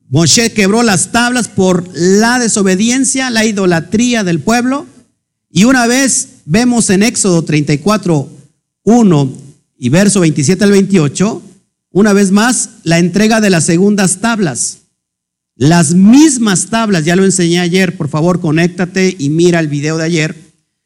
Moshe 0.10 0.54
quebró 0.54 0.84
las 0.84 1.12
tablas 1.12 1.50
por 1.50 1.89
la 1.93 2.39
desobediencia, 2.39 3.30
la 3.30 3.45
idolatría 3.45 4.23
del 4.23 4.39
pueblo 4.39 4.86
y 5.52 5.63
una 5.63 5.88
vez 5.88 6.30
vemos 6.45 6.89
en 6.89 7.04
Éxodo 7.04 7.43
34, 7.43 8.30
1 8.84 9.34
y 9.80 9.89
verso 9.89 10.19
27 10.19 10.63
al 10.63 10.71
28, 10.71 11.41
una 11.91 12.13
vez 12.13 12.32
más, 12.32 12.69
la 12.84 13.00
entrega 13.00 13.41
de 13.41 13.50
las 13.50 13.65
segundas 13.65 14.17
tablas. 14.17 14.80
Las 15.57 15.95
mismas 15.95 16.67
tablas, 16.67 17.03
ya 17.03 17.15
lo 17.15 17.25
enseñé 17.25 17.59
ayer, 17.59 17.97
por 17.97 18.09
favor, 18.09 18.39
conéctate 18.39 19.15
y 19.17 19.29
mira 19.29 19.59
el 19.59 19.67
video 19.67 19.97
de 19.97 20.03
ayer. 20.03 20.35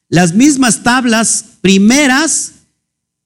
Las 0.07 0.34
mismas 0.34 0.81
tablas 0.81 1.45
primeras, 1.60 2.53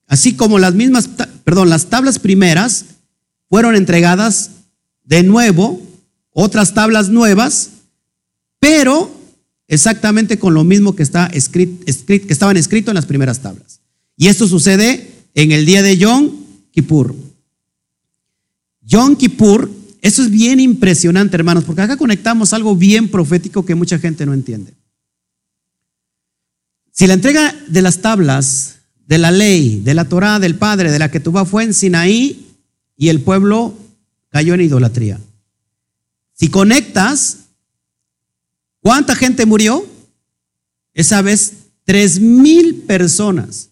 así 0.08 0.34
como 0.34 0.58
las 0.58 0.74
mismas, 0.74 1.08
perdón, 1.44 1.70
las 1.70 1.86
tablas 1.86 2.18
primeras 2.18 2.86
fueron 3.48 3.76
entregadas 3.76 4.50
de 5.04 5.22
nuevo, 5.22 5.82
otras 6.32 6.74
tablas 6.74 7.10
nuevas, 7.10 7.70
pero 8.60 9.16
exactamente 9.68 10.40
con 10.40 10.56
lo 10.56 10.64
mismo 10.64 10.96
que, 10.96 11.04
está 11.04 11.28
escrito, 11.28 11.86
que 11.86 12.34
estaban 12.34 12.58
escritos 12.58 12.92
en 12.92 12.96
las 12.96 13.06
primeras 13.06 13.42
tablas. 13.42 13.82
Y 14.18 14.28
esto 14.28 14.48
sucede 14.48 15.12
en 15.36 15.52
el 15.52 15.68
día 15.68 15.84
de 15.84 15.98
Yom 15.98 16.32
Kippur. 16.72 17.16
Yom 18.82 19.16
Kippur, 19.16 19.70
eso 20.06 20.22
es 20.22 20.30
bien 20.30 20.60
impresionante, 20.60 21.36
hermanos, 21.36 21.64
porque 21.64 21.82
acá 21.82 21.98
conectamos 21.98 22.54
algo 22.54 22.76
bien 22.76 23.10
profético 23.10 23.66
que 23.66 23.76
mucha 23.76 23.98
gente 24.00 24.26
no 24.26 24.34
entiende. 24.34 24.74
Si 26.92 27.08
la 27.08 27.14
entrega 27.14 27.54
de 27.68 27.82
las 27.82 28.02
tablas, 28.02 28.78
de 29.08 29.18
la 29.18 29.32
ley, 29.32 29.82
de 29.84 29.94
la 29.94 30.06
Torah, 30.06 30.40
del 30.40 30.56
Padre, 30.56 30.92
de 30.92 31.00
la 31.00 31.12
que 31.12 31.20
tuvo 31.20 31.44
fue 31.46 31.64
en 31.64 31.74
Sinaí 31.74 32.46
y 32.98 33.10
el 33.10 33.22
pueblo 33.22 33.78
cayó 34.30 34.54
en 34.54 34.62
idolatría. 34.62 35.20
Si 36.34 36.50
conectas 36.50 37.46
¿Cuánta 38.86 39.16
gente 39.16 39.48
murió? 39.48 39.84
Esa 40.94 41.24
vez, 41.24 41.54
tres 41.86 42.20
mil 42.20 42.84
personas. 42.84 43.70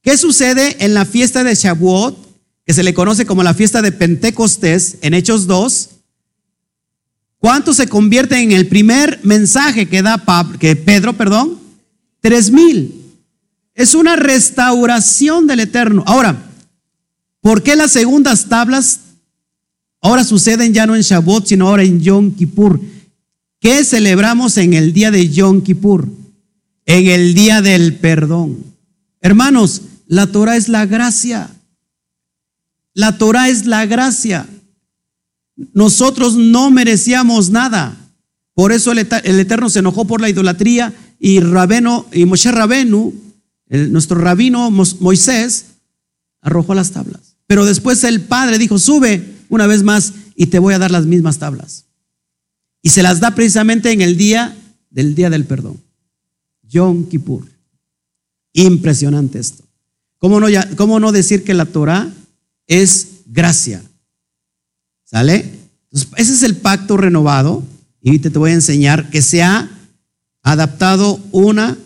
¿Qué 0.00 0.16
sucede 0.16 0.82
en 0.82 0.94
la 0.94 1.04
fiesta 1.04 1.44
de 1.44 1.54
Shavuot, 1.54 2.16
que 2.64 2.72
se 2.72 2.82
le 2.82 2.94
conoce 2.94 3.26
como 3.26 3.42
la 3.42 3.54
fiesta 3.54 3.82
de 3.82 3.92
Pentecostés, 3.92 4.98
en 5.02 5.14
Hechos 5.14 5.46
2? 5.46 5.90
¿Cuántos 7.38 7.76
se 7.76 7.88
convierten 7.88 8.38
en 8.38 8.52
el 8.52 8.68
primer 8.68 9.20
mensaje 9.22 9.86
que 9.86 10.00
da 10.00 10.22
que 10.58 10.76
Pedro, 10.76 11.12
perdón? 11.12 11.58
Tres 12.20 12.50
mil. 12.50 13.02
Es 13.74 13.94
una 13.94 14.16
restauración 14.16 15.46
del 15.46 15.60
Eterno. 15.60 16.02
Ahora, 16.06 16.42
¿por 17.42 17.62
qué 17.62 17.76
las 17.76 17.90
segundas 17.90 18.48
tablas 18.48 19.00
ahora 20.00 20.24
suceden 20.24 20.72
ya 20.72 20.86
no 20.86 20.96
en 20.96 21.02
Shavuot, 21.02 21.46
sino 21.46 21.68
ahora 21.68 21.82
en 21.82 22.00
Yom 22.00 22.34
Kippur? 22.34 22.80
¿Qué 23.60 23.84
celebramos 23.84 24.56
en 24.56 24.74
el 24.74 24.92
día 24.92 25.10
de 25.10 25.28
Yom 25.28 25.60
Kippur? 25.60 26.08
En 26.86 27.06
el 27.08 27.34
día 27.34 27.60
del 27.60 27.96
perdón. 27.96 28.64
Hermanos, 29.20 29.82
la 30.06 30.26
Torah 30.28 30.56
es 30.56 30.68
la 30.68 30.86
gracia. 30.86 31.50
La 32.94 33.18
Torah 33.18 33.48
es 33.48 33.66
la 33.66 33.84
gracia. 33.86 34.46
Nosotros 35.72 36.36
no 36.36 36.70
merecíamos 36.70 37.50
nada. 37.50 37.96
Por 38.54 38.72
eso 38.72 38.92
el, 38.92 38.98
Eterno 38.98 39.68
se 39.68 39.80
enojó 39.80 40.06
por 40.06 40.20
la 40.20 40.28
idolatría 40.28 40.94
y 41.18 41.40
Rabeno 41.40 42.06
y 42.12 42.24
Moshe 42.24 42.52
Rabenu, 42.52 43.12
nuestro 43.68 44.16
rabino 44.18 44.70
Moisés, 44.70 45.66
arrojó 46.40 46.74
las 46.74 46.92
tablas. 46.92 47.36
Pero 47.46 47.64
después 47.64 48.04
el 48.04 48.20
Padre 48.20 48.58
dijo, 48.58 48.78
sube 48.78 49.34
una 49.48 49.66
vez 49.66 49.82
más 49.82 50.12
y 50.36 50.46
te 50.46 50.60
voy 50.60 50.74
a 50.74 50.78
dar 50.78 50.92
las 50.92 51.06
mismas 51.06 51.38
tablas. 51.38 51.86
Y 52.80 52.90
se 52.90 53.02
las 53.02 53.18
da 53.18 53.34
precisamente 53.34 53.90
en 53.90 54.02
el 54.02 54.16
día 54.16 54.56
del 54.90 55.14
día 55.14 55.30
del 55.30 55.44
perdón. 55.44 55.80
Yom 56.62 57.08
Kippur. 57.08 57.44
Impresionante 58.52 59.40
esto. 59.40 59.64
¿Cómo 60.18 60.38
no, 60.38 60.46
cómo 60.76 61.00
no 61.00 61.10
decir 61.10 61.42
que 61.42 61.54
la 61.54 61.66
Torah 61.66 62.08
es 62.66 63.08
gracia? 63.26 63.82
¿Sale? 65.04 65.64
ese 66.16 66.32
es 66.32 66.42
el 66.42 66.56
pacto 66.56 66.96
renovado. 66.96 67.62
Y 68.00 68.18
te, 68.18 68.30
te 68.30 68.38
voy 68.38 68.50
a 68.50 68.54
enseñar 68.54 69.08
que 69.10 69.22
se 69.22 69.42
ha 69.42 69.70
adaptado 70.42 71.18
una 71.32 71.78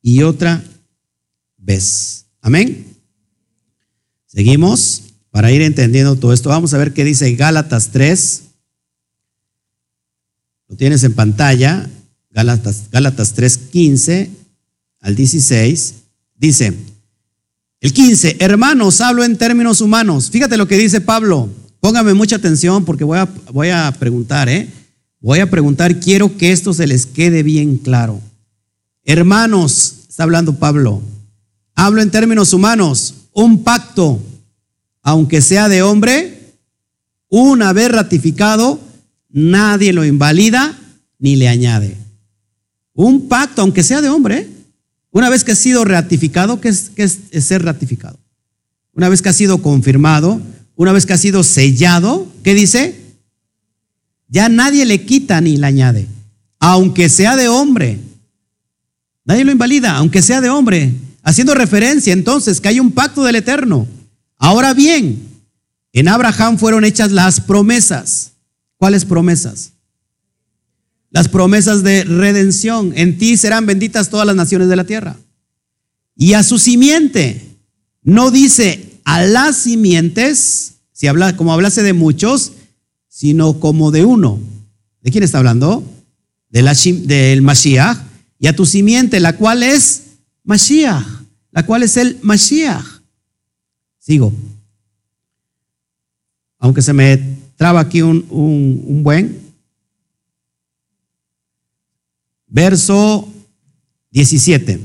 y 0.00 0.22
otra 0.22 0.64
vez. 1.58 2.24
Amén. 2.40 2.86
Seguimos 4.26 5.02
para 5.30 5.52
ir 5.52 5.62
entendiendo 5.62 6.16
todo 6.16 6.32
esto. 6.32 6.48
Vamos 6.48 6.72
a 6.72 6.78
ver 6.78 6.92
qué 6.92 7.04
dice 7.04 7.34
Gálatas 7.34 7.90
3. 7.90 8.42
Lo 10.68 10.76
tienes 10.76 11.02
en 11.02 11.14
pantalla, 11.14 11.90
Gálatas, 12.30 12.84
Gálatas 12.90 13.32
3, 13.34 13.58
15 13.58 14.30
al 15.00 15.16
16. 15.16 15.94
Dice, 16.36 16.74
el 17.80 17.92
15, 17.92 18.36
hermanos, 18.40 19.00
hablo 19.00 19.24
en 19.24 19.38
términos 19.38 19.80
humanos. 19.80 20.30
Fíjate 20.30 20.56
lo 20.56 20.68
que 20.68 20.76
dice 20.76 21.00
Pablo. 21.00 21.48
Póngame 21.80 22.12
mucha 22.12 22.36
atención 22.36 22.84
porque 22.84 23.04
voy 23.04 23.18
a, 23.18 23.28
voy 23.52 23.70
a 23.70 23.90
preguntar, 23.98 24.48
¿eh? 24.50 24.68
Voy 25.20 25.40
a 25.40 25.50
preguntar, 25.50 25.98
quiero 25.98 26.36
que 26.36 26.52
esto 26.52 26.74
se 26.74 26.86
les 26.86 27.06
quede 27.06 27.42
bien 27.42 27.78
claro. 27.78 28.20
Hermanos, 29.04 29.94
está 30.08 30.24
hablando 30.24 30.56
Pablo, 30.56 31.00
hablo 31.74 32.02
en 32.02 32.10
términos 32.10 32.52
humanos, 32.52 33.14
un 33.32 33.64
pacto, 33.64 34.20
aunque 35.02 35.40
sea 35.40 35.68
de 35.68 35.82
hombre, 35.82 36.54
una 37.28 37.72
vez 37.72 37.90
ratificado, 37.90 38.78
nadie 39.30 39.92
lo 39.92 40.04
invalida 40.04 40.78
ni 41.18 41.36
le 41.36 41.48
añade. 41.48 41.96
Un 42.92 43.28
pacto, 43.28 43.62
aunque 43.62 43.82
sea 43.82 44.02
de 44.02 44.10
hombre, 44.10 44.48
Una 45.12 45.28
vez 45.28 45.44
que 45.44 45.52
ha 45.52 45.56
sido 45.56 45.84
ratificado, 45.84 46.60
¿qué 46.60 46.68
es, 46.68 46.90
es 46.96 47.44
ser 47.44 47.64
ratificado? 47.64 48.18
Una 48.92 49.08
vez 49.08 49.22
que 49.22 49.28
ha 49.28 49.32
sido 49.32 49.62
confirmado, 49.62 50.40
una 50.76 50.92
vez 50.92 51.06
que 51.06 51.12
ha 51.12 51.18
sido 51.18 51.42
sellado, 51.42 52.26
¿qué 52.42 52.54
dice? 52.54 53.00
Ya 54.28 54.48
nadie 54.48 54.84
le 54.84 55.04
quita 55.04 55.40
ni 55.40 55.56
le 55.56 55.66
añade, 55.66 56.06
aunque 56.58 57.08
sea 57.08 57.36
de 57.36 57.48
hombre. 57.48 57.98
Nadie 59.24 59.44
lo 59.44 59.52
invalida, 59.52 59.96
aunque 59.96 60.22
sea 60.22 60.40
de 60.40 60.48
hombre, 60.48 60.94
haciendo 61.22 61.54
referencia 61.54 62.12
entonces 62.12 62.60
que 62.60 62.68
hay 62.68 62.80
un 62.80 62.92
pacto 62.92 63.24
del 63.24 63.36
eterno. 63.36 63.86
Ahora 64.38 64.72
bien, 64.72 65.28
en 65.92 66.08
Abraham 66.08 66.58
fueron 66.58 66.84
hechas 66.84 67.10
las 67.10 67.40
promesas. 67.40 68.32
¿Cuáles 68.76 69.04
promesas? 69.04 69.72
Las 71.10 71.28
promesas 71.28 71.82
de 71.82 72.04
redención. 72.04 72.92
En 72.94 73.18
ti 73.18 73.36
serán 73.36 73.66
benditas 73.66 74.10
todas 74.10 74.26
las 74.26 74.36
naciones 74.36 74.68
de 74.68 74.76
la 74.76 74.84
tierra. 74.84 75.16
Y 76.16 76.34
a 76.34 76.42
su 76.42 76.58
simiente, 76.58 77.56
no 78.02 78.30
dice 78.30 79.00
a 79.04 79.22
las 79.22 79.56
simientes, 79.56 80.74
si 80.92 81.06
habla, 81.06 81.36
como 81.36 81.52
hablase 81.52 81.82
de 81.82 81.92
muchos, 81.92 82.52
sino 83.08 83.58
como 83.58 83.90
de 83.90 84.04
uno. 84.04 84.38
¿De 85.02 85.10
quién 85.10 85.24
está 85.24 85.38
hablando? 85.38 85.82
De 86.48 86.62
la, 86.62 86.74
del 86.74 87.42
Mashiach. 87.42 87.98
Y 88.38 88.46
a 88.46 88.56
tu 88.56 88.66
simiente, 88.66 89.18
la 89.18 89.36
cual 89.36 89.62
es 89.62 90.02
Mashiach, 90.44 91.04
la 91.50 91.66
cual 91.66 91.82
es 91.82 91.96
el 91.96 92.18
Mashiach. 92.22 92.84
Sigo. 93.98 94.32
Aunque 96.58 96.82
se 96.82 96.92
me 96.92 97.38
traba 97.56 97.80
aquí 97.80 98.02
un, 98.02 98.24
un, 98.30 98.84
un 98.86 99.02
buen. 99.02 99.49
Verso 102.50 103.32
17. 104.10 104.80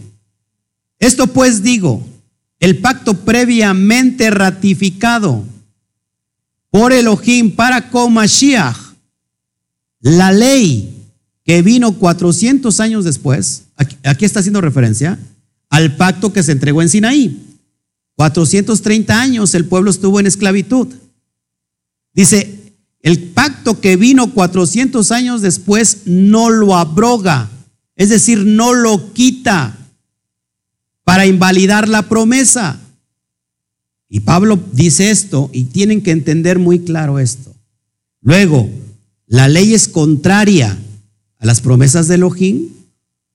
Esto 1.00 1.28
pues 1.28 1.62
digo, 1.62 2.06
el 2.60 2.78
pacto 2.78 3.14
previamente 3.14 4.30
ratificado 4.30 5.44
por 6.70 6.94
Elohim 6.94 7.52
para 7.52 7.90
con 7.90 8.14
Mashiach, 8.14 8.78
la 10.02 10.32
ley 10.32 10.96
que 11.44 11.62
vino 11.62 11.94
400 11.94 12.80
años 12.80 13.04
después, 13.06 13.64
aquí, 13.76 13.98
aquí, 14.04 14.26
está 14.26 14.40
haciendo 14.40 14.62
referencia 14.62 15.20
al 15.70 15.96
pacto 15.96 16.34
que 16.34 16.44
se 16.44 16.52
entregó 16.52 16.82
en 16.82 16.90
Sinaí. 16.90 17.42
430 18.16 19.22
años 19.22 19.54
el 19.56 19.66
pueblo 19.66 19.92
estuvo 19.92 20.20
en 20.20 20.28
esclavitud. 20.28 20.88
Dice, 22.14 22.74
el 23.02 23.20
pacto 23.20 23.80
que 23.82 23.98
vino 23.98 24.34
400 24.34 25.12
años 25.12 25.42
después 25.42 26.04
no 26.06 26.50
lo 26.50 26.76
abroga, 26.76 27.52
es 27.96 28.10
decir, 28.10 28.46
no 28.46 28.74
lo 28.74 29.14
quita 29.14 29.78
para 31.04 31.26
invalidar 31.26 31.88
la 31.88 32.10
promesa. 32.10 32.82
Y 34.10 34.22
Pablo 34.22 34.60
dice 34.74 35.12
esto 35.12 35.50
y 35.54 35.66
tienen 35.66 36.02
que 36.02 36.12
entender 36.12 36.60
muy 36.60 36.80
claro 36.80 37.20
esto. 37.20 37.54
Luego, 38.22 38.70
la 39.28 39.48
ley 39.48 39.74
es 39.74 39.88
contraria 39.88 40.78
a 41.38 41.46
las 41.46 41.62
promesas 41.62 42.08
de 42.08 42.16
Elohim. 42.16 42.70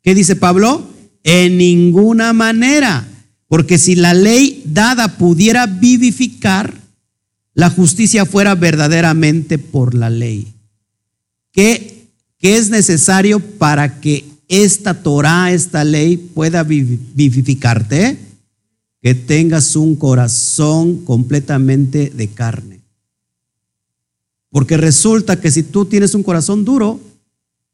¿Qué 0.02 0.14
dice 0.14 0.36
Pablo? 0.36 0.86
En 1.22 1.58
ninguna 1.58 2.32
manera. 2.32 3.06
Porque 3.48 3.78
si 3.78 3.96
la 3.96 4.14
ley 4.14 4.62
dada 4.64 5.18
pudiera 5.18 5.66
vivificar, 5.66 6.74
la 7.54 7.68
justicia 7.68 8.24
fuera 8.24 8.54
verdaderamente 8.54 9.58
por 9.58 9.94
la 9.94 10.08
ley. 10.08 10.52
¿Qué, 11.52 12.06
qué 12.38 12.56
es 12.56 12.70
necesario 12.70 13.40
para 13.40 14.00
que 14.00 14.29
esta 14.50 15.00
Torah, 15.00 15.52
esta 15.52 15.84
ley 15.84 16.16
pueda 16.16 16.64
vivificarte? 16.64 18.18
Que 19.00 19.14
tengas 19.14 19.76
un 19.76 19.94
corazón 19.94 21.04
completamente 21.04 22.10
de 22.10 22.28
carne. 22.28 22.80
Porque 24.50 24.76
resulta 24.76 25.40
que 25.40 25.52
si 25.52 25.62
tú 25.62 25.84
tienes 25.84 26.14
un 26.14 26.24
corazón 26.24 26.64
duro, 26.64 27.00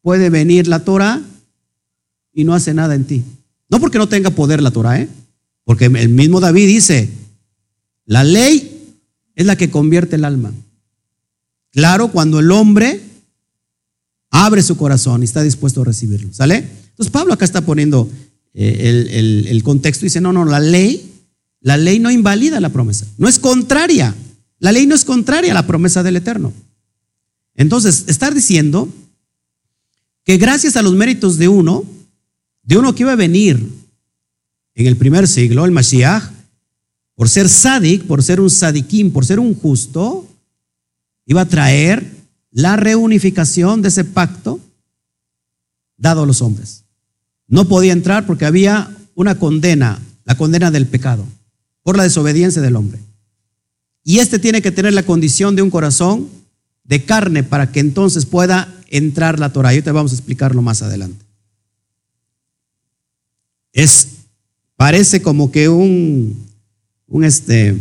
puede 0.02 0.28
venir 0.28 0.68
la 0.68 0.84
Torah 0.84 1.22
y 2.32 2.44
no 2.44 2.54
hace 2.54 2.74
nada 2.74 2.94
en 2.94 3.06
ti. 3.06 3.24
No 3.70 3.80
porque 3.80 3.98
no 3.98 4.08
tenga 4.08 4.30
poder 4.30 4.62
la 4.62 4.70
Torah, 4.70 5.00
¿eh? 5.00 5.08
Porque 5.64 5.86
el 5.86 6.10
mismo 6.10 6.40
David 6.40 6.66
dice, 6.66 7.08
la 8.04 8.22
ley 8.22 8.94
es 9.34 9.46
la 9.46 9.56
que 9.56 9.70
convierte 9.70 10.16
el 10.16 10.26
alma. 10.26 10.52
Claro, 11.72 12.08
cuando 12.08 12.38
el 12.38 12.50
hombre 12.52 13.00
abre 14.44 14.62
su 14.62 14.76
corazón 14.76 15.22
y 15.22 15.24
está 15.24 15.42
dispuesto 15.42 15.80
a 15.80 15.84
recibirlo. 15.84 16.32
¿Sale? 16.32 16.56
Entonces 16.56 17.10
Pablo 17.10 17.32
acá 17.32 17.44
está 17.44 17.62
poniendo 17.62 18.08
eh, 18.52 19.46
el, 19.48 19.62
contexto 19.62 20.04
y 20.04 20.08
dice, 20.08 20.20
no, 20.20 20.32
no, 20.32 20.44
la 20.44 20.60
ley, 20.60 21.10
la 21.60 21.76
ley 21.76 21.98
no 21.98 22.10
invalida 22.10 22.60
la 22.60 22.68
promesa, 22.70 23.06
no 23.18 23.28
es 23.28 23.38
contraria. 23.38 24.14
La 24.58 24.72
ley 24.72 24.86
no 24.86 24.94
es 24.94 25.04
contraria 25.04 25.52
a 25.52 25.54
la 25.54 25.66
promesa 25.66 26.02
del 26.02 26.16
Eterno. 26.16 26.52
Entonces, 27.54 28.04
estar 28.08 28.34
diciendo 28.34 28.88
que 30.24 30.38
gracias 30.38 30.76
a 30.76 30.82
los 30.82 30.94
méritos 30.94 31.38
de 31.38 31.48
uno, 31.48 31.84
de 32.62 32.78
uno 32.78 32.94
que 32.94 33.02
iba 33.02 33.12
a 33.12 33.16
venir 33.16 33.58
en 34.74 34.86
el 34.86 34.96
primer 34.96 35.28
siglo, 35.28 35.64
el 35.64 35.70
Mashiach, 35.70 36.24
por 37.14 37.28
ser 37.28 37.48
sádic, 37.48 38.04
por 38.04 38.22
ser 38.22 38.40
un 38.40 38.50
sadiquín, 38.50 39.10
por 39.10 39.24
ser 39.24 39.38
un 39.38 39.54
justo, 39.54 40.26
iba 41.26 41.42
a 41.42 41.48
traer 41.48 42.15
la 42.56 42.76
reunificación 42.76 43.82
de 43.82 43.88
ese 43.88 44.02
pacto 44.02 44.58
dado 45.98 46.22
a 46.22 46.26
los 46.26 46.40
hombres. 46.40 46.84
No 47.48 47.68
podía 47.68 47.92
entrar 47.92 48.24
porque 48.24 48.46
había 48.46 48.96
una 49.14 49.38
condena, 49.38 50.00
la 50.24 50.38
condena 50.38 50.70
del 50.70 50.86
pecado, 50.86 51.26
por 51.82 51.98
la 51.98 52.04
desobediencia 52.04 52.62
del 52.62 52.76
hombre. 52.76 52.98
Y 54.04 54.20
este 54.20 54.38
tiene 54.38 54.62
que 54.62 54.70
tener 54.70 54.94
la 54.94 55.02
condición 55.02 55.54
de 55.54 55.60
un 55.60 55.68
corazón 55.68 56.30
de 56.82 57.04
carne 57.04 57.42
para 57.42 57.72
que 57.72 57.80
entonces 57.80 58.24
pueda 58.24 58.72
entrar 58.88 59.38
la 59.38 59.52
Torah. 59.52 59.74
Y 59.74 59.82
te 59.82 59.92
vamos 59.92 60.12
a 60.12 60.14
explicarlo 60.14 60.62
más 60.62 60.80
adelante. 60.80 61.26
Es, 63.74 64.08
parece 64.76 65.20
como 65.20 65.52
que 65.52 65.68
un, 65.68 66.42
un, 67.06 67.22
este, 67.22 67.76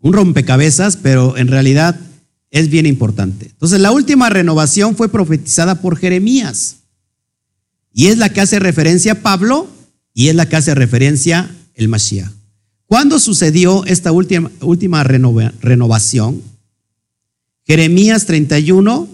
un 0.00 0.12
rompecabezas, 0.12 0.96
pero 0.96 1.36
en 1.36 1.48
realidad 1.48 1.98
es 2.58 2.70
bien 2.70 2.86
importante. 2.86 3.46
Entonces, 3.50 3.80
la 3.80 3.92
última 3.92 4.30
renovación 4.30 4.96
fue 4.96 5.10
profetizada 5.10 5.82
por 5.82 5.98
Jeremías. 5.98 6.76
Y 7.92 8.06
es 8.06 8.16
la 8.16 8.30
que 8.30 8.40
hace 8.40 8.58
referencia 8.58 9.12
a 9.12 9.20
Pablo 9.20 9.68
y 10.14 10.28
es 10.28 10.34
la 10.34 10.48
que 10.48 10.56
hace 10.56 10.74
referencia 10.74 11.54
el 11.74 11.88
Mashiach. 11.88 12.30
¿Cuándo 12.86 13.18
sucedió 13.18 13.84
esta 13.84 14.10
última, 14.10 14.50
última 14.62 15.04
renova, 15.04 15.52
renovación? 15.60 16.42
Jeremías 17.66 18.24
31, 18.24 19.06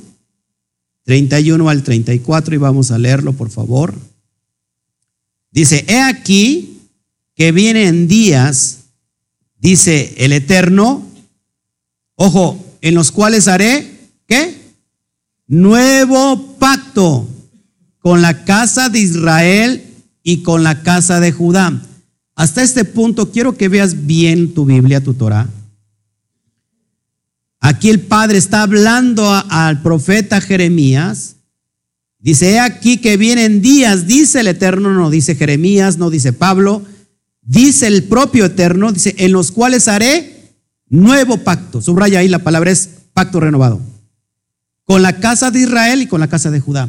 31 1.02 1.68
al 1.68 1.82
34, 1.82 2.54
y 2.54 2.58
vamos 2.58 2.92
a 2.92 2.98
leerlo, 2.98 3.32
por 3.32 3.50
favor. 3.50 3.92
Dice, 5.50 5.84
he 5.88 6.00
aquí 6.00 6.78
que 7.34 7.50
vienen 7.50 8.06
días, 8.06 8.84
dice 9.58 10.14
el 10.18 10.32
Eterno, 10.32 11.04
ojo, 12.14 12.71
en 12.82 12.94
los 12.94 13.10
cuales 13.10 13.48
haré, 13.48 14.10
¿qué? 14.26 14.54
Nuevo 15.46 16.56
pacto 16.58 17.26
con 18.00 18.20
la 18.20 18.44
casa 18.44 18.90
de 18.90 18.98
Israel 18.98 19.82
y 20.22 20.42
con 20.42 20.62
la 20.62 20.82
casa 20.82 21.20
de 21.20 21.32
Judá. 21.32 21.80
Hasta 22.34 22.62
este 22.62 22.84
punto 22.84 23.30
quiero 23.30 23.56
que 23.56 23.68
veas 23.68 24.06
bien 24.06 24.52
tu 24.52 24.64
Biblia, 24.64 25.02
tu 25.02 25.14
Torah. 25.14 25.48
Aquí 27.60 27.88
el 27.88 28.00
Padre 28.00 28.38
está 28.38 28.62
hablando 28.62 29.30
al 29.48 29.80
profeta 29.82 30.40
Jeremías. 30.40 31.36
Dice, 32.18 32.52
he 32.52 32.60
aquí 32.60 32.98
que 32.98 33.16
vienen 33.16 33.62
días, 33.62 34.08
dice 34.08 34.40
el 34.40 34.48
Eterno, 34.48 34.92
no 34.92 35.10
dice 35.10 35.36
Jeremías, 35.36 35.98
no 35.98 36.10
dice 36.10 36.32
Pablo, 36.32 36.82
dice 37.42 37.86
el 37.86 38.04
propio 38.04 38.46
Eterno, 38.46 38.90
dice, 38.90 39.14
en 39.18 39.30
los 39.30 39.52
cuales 39.52 39.86
haré 39.86 40.31
nuevo 40.92 41.38
pacto. 41.38 41.80
Subraya 41.80 42.20
ahí 42.20 42.28
la 42.28 42.40
palabra 42.40 42.70
es 42.70 42.88
pacto 43.12 43.40
renovado. 43.40 43.80
Con 44.84 45.02
la 45.02 45.18
casa 45.18 45.50
de 45.50 45.60
Israel 45.60 46.02
y 46.02 46.06
con 46.06 46.20
la 46.20 46.28
casa 46.28 46.50
de 46.50 46.60
Judá. 46.60 46.88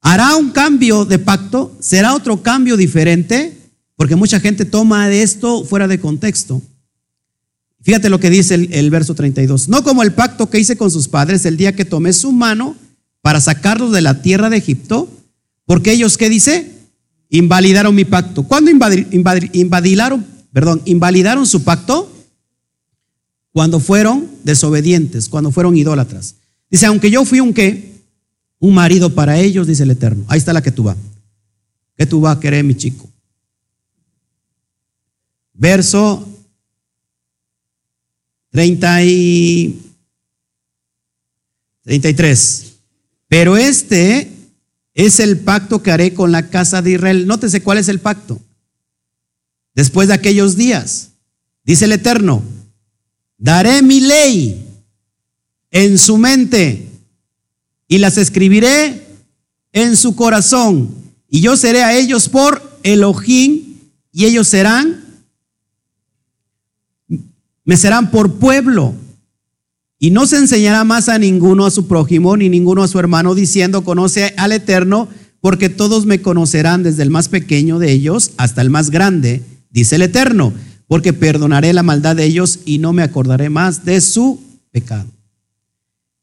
Hará 0.00 0.36
un 0.36 0.50
cambio 0.50 1.04
de 1.04 1.18
pacto, 1.18 1.76
será 1.80 2.14
otro 2.14 2.42
cambio 2.42 2.76
diferente, 2.76 3.56
porque 3.94 4.16
mucha 4.16 4.40
gente 4.40 4.64
toma 4.64 5.10
esto 5.10 5.64
fuera 5.64 5.86
de 5.86 6.00
contexto. 6.00 6.62
Fíjate 7.82 8.08
lo 8.08 8.20
que 8.20 8.30
dice 8.30 8.54
el, 8.54 8.72
el, 8.72 8.90
verso 8.90 9.14
32. 9.14 9.68
No 9.68 9.84
como 9.84 10.02
el 10.02 10.12
pacto 10.12 10.48
que 10.48 10.58
hice 10.58 10.76
con 10.76 10.90
sus 10.90 11.08
padres 11.08 11.44
el 11.44 11.56
día 11.56 11.76
que 11.76 11.84
tomé 11.84 12.12
su 12.12 12.32
mano 12.32 12.74
para 13.20 13.40
sacarlos 13.40 13.92
de 13.92 14.00
la 14.00 14.22
tierra 14.22 14.50
de 14.50 14.56
Egipto, 14.56 15.10
porque 15.66 15.92
ellos, 15.92 16.16
¿qué 16.16 16.30
dice? 16.30 16.72
Invalidaron 17.28 17.94
mi 17.94 18.04
pacto. 18.04 18.44
¿Cuándo 18.44 18.70
invadilaron, 18.70 20.24
perdón, 20.52 20.80
invalidaron 20.86 21.46
su 21.46 21.64
pacto? 21.64 22.10
Cuando 23.52 23.80
fueron 23.80 24.28
desobedientes, 24.44 25.28
cuando 25.28 25.50
fueron 25.50 25.76
idólatras. 25.76 26.36
Dice, 26.70 26.86
aunque 26.86 27.10
yo 27.10 27.24
fui 27.24 27.40
un 27.40 27.54
qué, 27.54 27.94
un 28.58 28.74
marido 28.74 29.14
para 29.14 29.38
ellos, 29.38 29.66
dice 29.66 29.82
el 29.82 29.90
Eterno. 29.90 30.24
Ahí 30.28 30.38
está 30.38 30.52
la 30.52 30.62
que 30.62 30.72
tú 30.72 30.84
vas. 30.84 30.96
¿Qué 31.96 32.06
tú 32.06 32.20
vas 32.20 32.36
a 32.36 32.40
querer, 32.40 32.64
mi 32.64 32.74
chico? 32.74 33.08
verso 35.58 36.26
30 38.50 39.04
y 39.04 39.80
33. 41.82 42.72
Pero 43.26 43.56
este 43.56 44.30
es 44.94 45.20
el 45.20 45.38
pacto 45.38 45.82
que 45.82 45.90
haré 45.90 46.14
con 46.14 46.32
la 46.32 46.48
casa 46.48 46.80
de 46.80 46.92
Israel. 46.92 47.26
Nótese 47.26 47.62
cuál 47.62 47.78
es 47.78 47.88
el 47.88 48.00
pacto. 48.00 48.40
Después 49.74 50.08
de 50.08 50.14
aquellos 50.14 50.56
días, 50.56 51.10
dice 51.64 51.84
el 51.84 51.92
Eterno, 51.92 52.42
daré 53.38 53.80
mi 53.82 54.00
ley 54.00 54.66
en 55.70 55.96
su 55.96 56.18
mente 56.18 56.88
y 57.86 57.98
las 57.98 58.18
escribiré 58.18 59.06
en 59.72 59.96
su 59.96 60.14
corazón. 60.14 60.94
Y 61.30 61.40
yo 61.40 61.56
seré 61.56 61.82
a 61.82 61.96
ellos 61.96 62.28
por 62.28 62.78
Elohim 62.82 63.76
y 64.12 64.24
ellos 64.24 64.48
serán, 64.48 65.04
me 67.64 67.76
serán 67.76 68.10
por 68.10 68.34
pueblo. 68.34 68.94
Y 70.00 70.10
no 70.10 70.26
se 70.26 70.36
enseñará 70.36 70.84
más 70.84 71.08
a 71.08 71.18
ninguno 71.18 71.66
a 71.66 71.70
su 71.70 71.88
prójimo 71.88 72.36
ni 72.36 72.48
ninguno 72.48 72.82
a 72.82 72.88
su 72.88 72.98
hermano 72.98 73.34
diciendo, 73.34 73.82
conoce 73.82 74.34
al 74.36 74.52
Eterno, 74.52 75.08
porque 75.40 75.68
todos 75.68 76.06
me 76.06 76.20
conocerán 76.20 76.82
desde 76.82 77.02
el 77.02 77.10
más 77.10 77.28
pequeño 77.28 77.78
de 77.78 77.92
ellos 77.92 78.32
hasta 78.36 78.62
el 78.62 78.70
más 78.70 78.90
grande, 78.90 79.42
dice 79.70 79.96
el 79.96 80.02
Eterno, 80.02 80.52
porque 80.88 81.12
perdonaré 81.12 81.72
la 81.72 81.84
maldad 81.84 82.16
de 82.16 82.24
ellos 82.24 82.60
y 82.64 82.78
no 82.78 82.92
me 82.92 83.02
acordaré 83.02 83.50
más 83.50 83.84
de 83.84 84.00
su 84.00 84.42
pecado. 84.72 85.08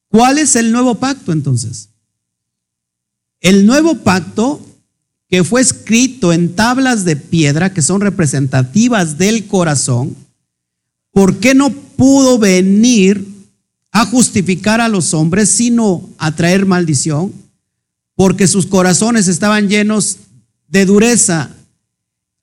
¿Cuál 0.10 0.38
es 0.38 0.58
el 0.58 0.74
nuevo 0.74 0.96
pacto 0.96 1.32
entonces? 1.32 1.90
El 3.40 3.66
nuevo 3.66 4.00
pacto 4.00 4.60
que 5.30 5.46
fue 5.46 5.62
escrito 5.62 6.34
en 6.34 6.56
tablas 6.56 7.06
de 7.06 7.16
piedra 7.16 7.74
que 7.74 7.82
son 7.82 8.02
representativas 8.02 9.18
del 9.18 9.48
corazón, 9.48 10.16
¿por 11.12 11.38
qué 11.38 11.56
no 11.56 11.70
pudo 11.72 12.38
venir 12.38 13.36
a 13.96 14.06
justificar 14.06 14.82
a 14.82 14.90
los 14.90 15.14
hombres, 15.14 15.50
sino 15.50 16.10
a 16.18 16.36
traer 16.36 16.66
maldición, 16.66 17.32
porque 18.14 18.46
sus 18.46 18.66
corazones 18.66 19.30
estaban 19.30 19.70
llenos 19.70 20.18
de 20.68 20.86
dureza. 20.86 21.56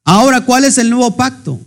Ahora, 0.02 0.46
¿cuál 0.46 0.64
es 0.64 0.78
el 0.78 0.88
nuevo 0.88 1.14
pacto? 1.14 1.60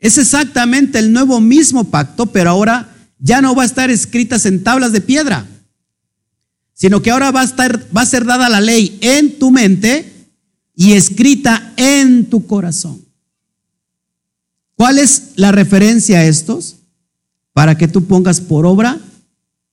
Es 0.00 0.16
exactamente 0.16 0.98
el 0.98 1.12
nuevo 1.12 1.40
mismo 1.40 1.84
pacto, 1.84 2.26
pero 2.26 2.50
ahora 2.50 2.96
ya 3.18 3.42
no 3.42 3.54
va 3.54 3.62
a 3.62 3.66
estar 3.66 3.90
escritas 3.90 4.46
en 4.46 4.64
tablas 4.64 4.92
de 4.92 5.02
piedra, 5.02 5.46
sino 6.72 7.02
que 7.02 7.10
ahora 7.10 7.30
va 7.30 7.42
a, 7.42 7.44
estar, 7.44 7.86
va 7.94 8.00
a 8.00 8.06
ser 8.06 8.24
dada 8.24 8.48
la 8.48 8.62
ley 8.62 8.98
en 9.02 9.38
tu 9.38 9.50
mente 9.50 10.10
y 10.74 10.94
escrita 10.94 11.74
en 11.76 12.24
tu 12.30 12.46
corazón. 12.46 13.04
¿Cuál 14.74 14.98
es 14.98 15.32
la 15.36 15.52
referencia 15.52 16.20
a 16.20 16.24
estos? 16.24 16.76
Para 17.52 17.76
que 17.76 17.86
tú 17.86 18.06
pongas 18.06 18.40
por 18.40 18.64
obra 18.64 18.98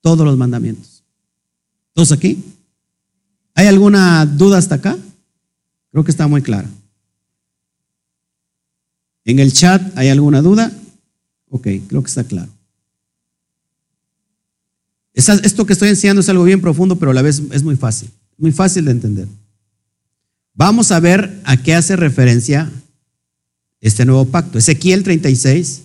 todos 0.02 0.26
los 0.26 0.38
mandamientos. 0.38 1.04
¿Todos 1.94 2.12
aquí? 2.12 2.44
¿Hay 3.56 3.68
alguna 3.68 4.26
duda 4.26 4.58
hasta 4.58 4.76
acá? 4.76 4.98
Creo 5.92 6.04
que 6.04 6.12
está 6.12 6.28
muy 6.28 6.42
clara. 6.42 6.70
¿En 9.28 9.40
el 9.40 9.52
chat 9.52 9.82
hay 9.98 10.08
alguna 10.08 10.42
duda? 10.42 10.72
Ok, 11.50 11.68
creo 11.88 12.02
que 12.02 12.08
está 12.08 12.24
claro. 12.24 12.50
Esto 15.14 15.66
que 15.66 15.74
estoy 15.74 15.90
enseñando 15.90 16.22
es 16.22 16.30
algo 16.30 16.46
bien 16.46 16.62
profundo, 16.62 16.96
pero 16.96 17.12
a 17.12 17.14
la 17.14 17.22
vez 17.22 17.42
es 17.52 17.62
muy 17.62 17.76
fácil, 17.76 18.10
muy 18.38 18.54
fácil 18.54 18.86
de 18.86 18.92
entender. 18.92 19.28
Vamos 20.54 20.94
a 20.94 21.02
ver 21.02 21.42
a 21.44 21.58
qué 21.58 21.76
hace 21.76 21.98
referencia 21.98 22.72
este 23.82 24.06
nuevo 24.06 24.24
pacto. 24.26 24.60
Ezequiel 24.60 25.04
36, 25.04 25.82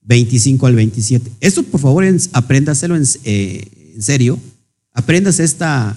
25 0.00 0.66
al 0.66 0.74
27. 0.74 1.30
Esto, 1.40 1.64
por 1.64 1.80
favor, 1.80 2.06
apréndaselo 2.32 2.96
en, 2.96 3.04
eh, 3.24 3.92
en 3.96 4.02
serio. 4.02 4.38
Aprendas 4.94 5.40
esta, 5.40 5.94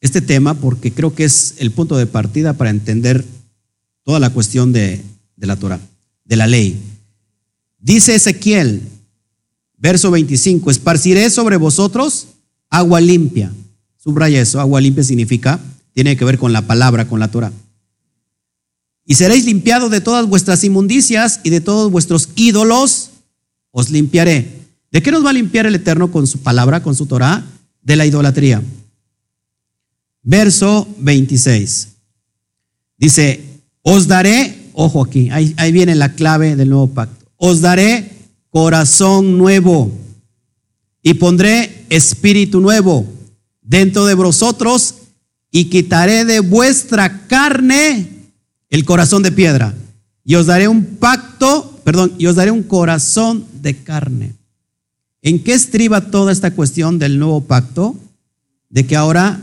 este 0.00 0.22
tema 0.22 0.54
porque 0.54 0.92
creo 0.92 1.14
que 1.14 1.24
es 1.24 1.56
el 1.58 1.72
punto 1.72 1.98
de 1.98 2.06
partida 2.06 2.54
para 2.54 2.70
entender 2.70 3.22
toda 4.02 4.18
la 4.18 4.30
cuestión 4.30 4.72
de, 4.72 5.02
de 5.36 5.46
la 5.46 5.56
Torah, 5.56 5.80
de 6.24 6.36
la 6.36 6.46
ley. 6.46 6.80
Dice 7.78 8.14
Ezequiel, 8.14 8.82
verso 9.76 10.10
25, 10.10 10.70
esparciré 10.70 11.28
sobre 11.30 11.56
vosotros 11.56 12.28
agua 12.70 13.00
limpia. 13.00 13.52
Subraya 13.96 14.40
eso, 14.40 14.60
agua 14.60 14.80
limpia 14.80 15.04
significa, 15.04 15.60
tiene 15.92 16.16
que 16.16 16.24
ver 16.24 16.38
con 16.38 16.52
la 16.52 16.62
palabra, 16.62 17.06
con 17.06 17.20
la 17.20 17.30
Torah. 17.30 17.52
Y 19.06 19.14
seréis 19.14 19.44
limpiados 19.44 19.90
de 19.90 20.00
todas 20.00 20.26
vuestras 20.26 20.64
inmundicias 20.64 21.40
y 21.44 21.50
de 21.50 21.60
todos 21.60 21.90
vuestros 21.90 22.30
ídolos, 22.36 23.10
os 23.70 23.90
limpiaré. 23.90 24.64
¿De 24.90 25.02
qué 25.02 25.10
nos 25.10 25.24
va 25.24 25.30
a 25.30 25.34
limpiar 25.34 25.66
el 25.66 25.74
Eterno 25.74 26.10
con 26.10 26.26
su 26.26 26.38
palabra, 26.38 26.82
con 26.82 26.94
su 26.94 27.06
Torah? 27.06 27.44
De 27.82 27.96
la 27.96 28.06
idolatría. 28.06 28.62
Verso 30.22 30.88
26. 30.98 31.88
Dice, 32.96 33.44
os 33.82 34.06
daré, 34.06 34.63
ojo 34.74 35.02
aquí, 35.02 35.30
ahí, 35.30 35.72
viene 35.72 35.94
la 35.94 36.12
clave 36.12 36.56
del 36.56 36.68
nuevo 36.68 36.88
pacto. 36.88 37.24
Os 37.36 37.60
daré 37.60 38.10
corazón 38.50 39.38
nuevo 39.38 39.90
y 41.02 41.14
pondré 41.14 41.86
espíritu 41.88 42.60
nuevo 42.60 43.06
dentro 43.62 44.04
de 44.04 44.14
vosotros 44.14 44.96
y 45.50 45.66
quitaré 45.66 46.24
de 46.24 46.40
vuestra 46.40 47.26
carne 47.26 48.08
el 48.68 48.84
corazón 48.84 49.22
de 49.22 49.32
piedra. 49.32 49.74
Y 50.24 50.34
os 50.34 50.46
daré 50.46 50.68
un 50.68 50.84
pacto, 50.84 51.80
perdón, 51.84 52.12
y 52.18 52.26
os 52.26 52.36
daré 52.36 52.50
un 52.50 52.62
corazón 52.62 53.44
de 53.62 53.76
carne. 53.76 54.34
¿En 55.22 55.42
qué 55.42 55.52
estriba 55.52 56.10
toda 56.10 56.32
esta 56.32 56.50
cuestión 56.50 56.98
del 56.98 57.18
nuevo 57.18 57.42
pacto? 57.42 57.94
De 58.68 58.86
que 58.86 58.96
ahora 58.96 59.40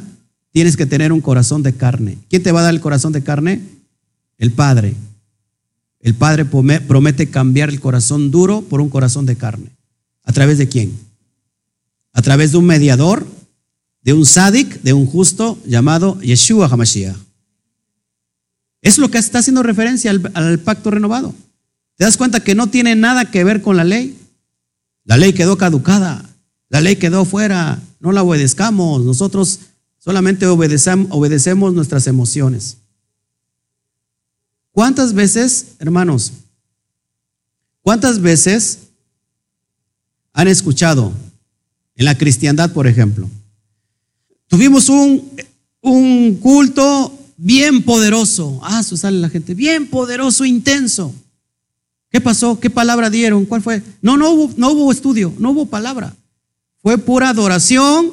tienes 0.52 0.76
que 0.76 0.86
tener 0.86 1.12
un 1.12 1.22
corazón 1.22 1.64
de 1.64 1.74
carne. 1.74 2.18
¿Quién 2.30 2.44
te 2.44 2.52
va 2.52 2.60
a 2.60 2.64
dar 2.64 2.74
el 2.74 2.82
corazón 2.82 3.14
de 3.14 3.24
carne? 3.24 3.62
El 4.38 4.52
Padre. 4.52 4.96
El 6.02 6.16
Padre 6.16 6.46
promete 6.46 7.30
cambiar 7.30 7.70
el 7.70 7.80
corazón 7.80 8.32
duro 8.32 8.62
por 8.62 8.82
un 8.82 8.90
corazón 8.90 9.26
de 9.26 9.36
carne. 9.36 9.72
¿A 10.24 10.34
través 10.34 10.58
de 10.58 10.68
quién? 10.68 10.98
A 12.14 12.22
través 12.22 12.52
de 12.52 12.58
un 12.58 12.66
mediador, 12.66 13.28
de 14.02 14.14
un 14.14 14.26
sádic, 14.26 14.82
de 14.82 14.94
un 14.94 15.06
justo 15.06 15.60
llamado 15.66 16.20
Yeshua 16.22 16.68
HaMashiach. 16.68 17.16
Es 18.82 18.98
lo 18.98 19.12
que 19.12 19.20
está 19.20 19.40
haciendo 19.40 19.62
referencia 19.62 20.12
al, 20.12 20.60
pacto 20.60 20.90
renovado. 20.90 21.36
¿Te 21.96 22.04
das 22.04 22.18
cuenta 22.18 22.44
que 22.44 22.56
no 22.56 22.68
tiene 22.68 22.96
nada 22.96 23.30
que 23.30 23.44
ver 23.44 23.62
con 23.62 23.78
la 23.78 23.84
ley? 23.84 24.18
La 25.04 25.18
ley 25.18 25.34
quedó 25.34 25.58
caducada, 25.58 26.28
la 26.70 26.82
ley 26.82 26.96
quedó 26.96 27.26
fuera, 27.26 27.80
no 28.00 28.12
la 28.12 28.24
obedezcamos, 28.24 29.04
nosotros 29.04 29.60
solamente 30.00 30.48
obedecemos 30.48 31.74
nuestras 31.74 32.08
emociones. 32.08 32.78
¿Cuántas 34.72 35.14
veces, 35.14 35.76
hermanos, 35.80 36.32
cuántas 37.82 38.20
veces 38.20 38.80
han 40.34 40.48
escuchado 40.48 41.12
en 41.96 42.06
la 42.06 42.18
cristiandad, 42.18 42.72
por 42.72 42.88
ejemplo? 42.88 43.30
Tuvimos 44.48 44.90
un, 44.90 45.32
un 45.82 46.36
culto 46.36 47.18
bien 47.38 47.84
poderoso. 47.84 48.60
Ah, 48.64 48.80
eso 48.80 48.96
sale 48.96 49.20
la 49.20 49.30
gente, 49.30 49.54
bien 49.54 49.88
poderoso, 49.88 50.46
intenso. 50.46 51.14
¿Qué 52.10 52.22
pasó? 52.22 52.60
¿Qué 52.60 52.70
palabra 52.70 53.10
dieron? 53.10 53.46
¿Cuál 53.46 53.62
fue? 53.62 53.82
No, 54.02 54.18
no 54.18 54.32
hubo, 54.32 54.54
no 54.58 54.72
hubo 54.72 54.92
estudio, 54.92 55.34
no 55.40 55.52
hubo 55.52 55.66
palabra. 55.66 56.16
Fue 56.82 56.98
pura 56.98 57.30
adoración 57.30 58.12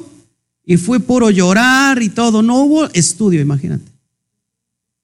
y 0.65 0.77
fue 0.77 0.99
puro 0.99 1.29
llorar 1.29 2.01
y 2.01 2.09
todo. 2.09 2.41
No 2.41 2.61
hubo 2.63 2.85
estudio, 2.91 3.41
imagínate. 3.41 3.91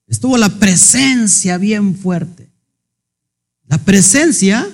Estuvo 0.06 0.36
la 0.38 0.48
presencia 0.48 1.58
bien 1.58 1.96
fuerte. 1.96 2.48
La 3.66 3.78
presencia 3.78 4.68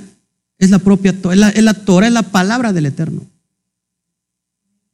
es 0.58 0.70
la 0.70 0.78
propia 0.78 1.10
es 1.10 1.36
la, 1.36 1.48
es 1.48 1.62
la 1.62 1.74
Torah, 1.74 2.06
es 2.06 2.12
la 2.12 2.30
palabra 2.30 2.72
del 2.72 2.86
Eterno. 2.86 3.26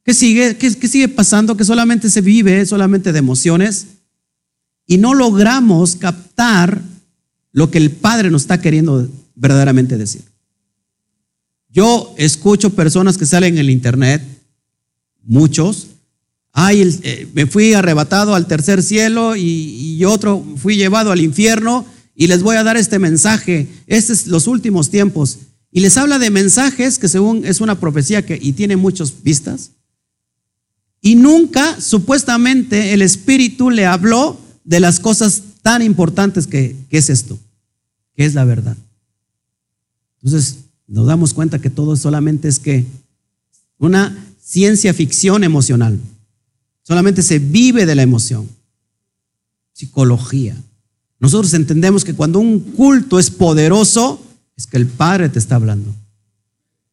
¿Qué 0.03 0.13
sigue? 0.13 0.57
¿Qué, 0.57 0.73
¿Qué 0.75 0.87
sigue 0.87 1.07
pasando? 1.09 1.57
Que 1.57 1.65
solamente 1.65 2.09
se 2.09 2.21
vive, 2.21 2.65
solamente 2.65 3.11
de 3.11 3.19
emociones 3.19 3.87
y 4.89 4.97
no 4.97 5.13
logramos 5.13 5.95
captar 5.95 6.81
lo 7.51 7.69
que 7.69 7.77
el 7.77 7.91
Padre 7.91 8.31
nos 8.31 8.41
está 8.41 8.59
queriendo 8.59 9.07
verdaderamente 9.35 9.97
decir. 9.97 10.23
Yo 11.69 12.15
escucho 12.17 12.71
personas 12.71 13.15
que 13.15 13.27
salen 13.27 13.53
en 13.53 13.59
el 13.59 13.69
internet, 13.69 14.23
muchos, 15.23 15.89
ay, 16.53 16.99
eh, 17.03 17.27
me 17.33 17.45
fui 17.45 17.73
arrebatado 17.73 18.35
al 18.35 18.47
tercer 18.47 18.83
cielo 18.83 19.35
y, 19.35 20.03
otro 20.05 20.43
fui 20.55 20.77
llevado 20.77 21.11
al 21.11 21.19
infierno 21.19 21.85
y 22.15 22.27
les 22.27 22.41
voy 22.41 22.55
a 22.55 22.63
dar 22.63 22.77
este 22.77 22.99
mensaje, 22.99 23.67
estos 23.85 24.21
es 24.21 24.27
los 24.27 24.47
últimos 24.47 24.89
tiempos. 24.89 25.39
Y 25.71 25.81
les 25.81 25.97
habla 25.97 26.19
de 26.19 26.29
mensajes 26.31 26.97
que 26.97 27.07
según 27.07 27.45
es 27.45 27.61
una 27.61 27.79
profecía 27.79 28.25
que, 28.25 28.39
y 28.41 28.53
tiene 28.53 28.75
muchas 28.75 29.23
vistas. 29.23 29.71
Y 31.01 31.15
nunca, 31.15 31.79
supuestamente, 31.79 32.93
el 32.93 33.01
Espíritu 33.01 33.69
le 33.69 33.85
habló 33.85 34.39
de 34.63 34.79
las 34.79 34.99
cosas 34.99 35.43
tan 35.61 35.81
importantes 35.81 36.47
que, 36.47 36.75
es 36.89 37.09
esto, 37.09 37.39
que 38.15 38.25
es 38.25 38.33
la 38.33 38.45
verdad. 38.45 38.77
Entonces 40.21 40.57
nos 40.87 41.07
damos 41.07 41.33
cuenta 41.33 41.59
que 41.59 41.69
todo 41.69 41.95
solamente 41.95 42.47
es 42.47 42.59
que 42.59 42.85
una 43.77 44.15
ciencia 44.41 44.93
ficción 44.93 45.43
emocional. 45.43 45.99
Solamente 46.89 47.21
se 47.21 47.37
vive 47.37 47.85
de 47.85 47.93
la 47.93 48.01
emoción. 48.01 48.49
Psicología. 49.73 50.57
Nosotros 51.19 51.53
entendemos 51.53 52.03
que 52.03 52.15
cuando 52.15 52.39
un 52.39 52.59
culto 52.59 53.19
es 53.19 53.29
poderoso, 53.29 54.19
es 54.57 54.65
que 54.65 54.77
el 54.77 54.87
Padre 54.87 55.29
te 55.29 55.37
está 55.37 55.57
hablando. 55.57 55.93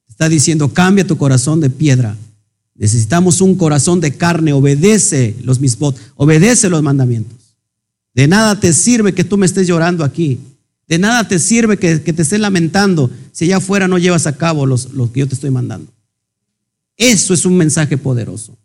Está 0.06 0.28
diciendo, 0.28 0.68
cambia 0.68 1.06
tu 1.06 1.16
corazón 1.16 1.62
de 1.62 1.70
piedra. 1.70 2.14
Necesitamos 2.74 3.40
un 3.40 3.54
corazón 3.54 4.02
de 4.02 4.14
carne, 4.14 4.52
obedece 4.52 5.34
los 5.42 5.60
misbot, 5.60 5.98
obedece 6.16 6.68
los 6.68 6.82
mandamientos. 6.82 7.56
De 8.12 8.28
nada 8.28 8.60
te 8.60 8.74
sirve 8.74 9.14
que 9.14 9.24
tú 9.24 9.38
me 9.38 9.46
estés 9.46 9.66
llorando 9.66 10.04
aquí. 10.04 10.38
De 10.86 10.98
nada 10.98 11.26
te 11.26 11.38
sirve 11.38 11.78
que, 11.78 12.00
te 12.00 12.20
estés 12.22 12.38
lamentando 12.38 13.10
si 13.32 13.46
allá 13.46 13.56
afuera 13.56 13.88
no 13.88 13.96
llevas 13.96 14.26
a 14.26 14.36
cabo 14.36 14.66
los, 14.66 14.92
lo 14.92 15.10
que 15.10 15.20
yo 15.20 15.26
te 15.26 15.36
estoy 15.36 15.50
mandando. 15.50 15.90
Eso 16.98 17.32
es 17.32 17.46
un 17.46 17.56
mensaje 17.56 17.96
poderoso. 17.96 18.58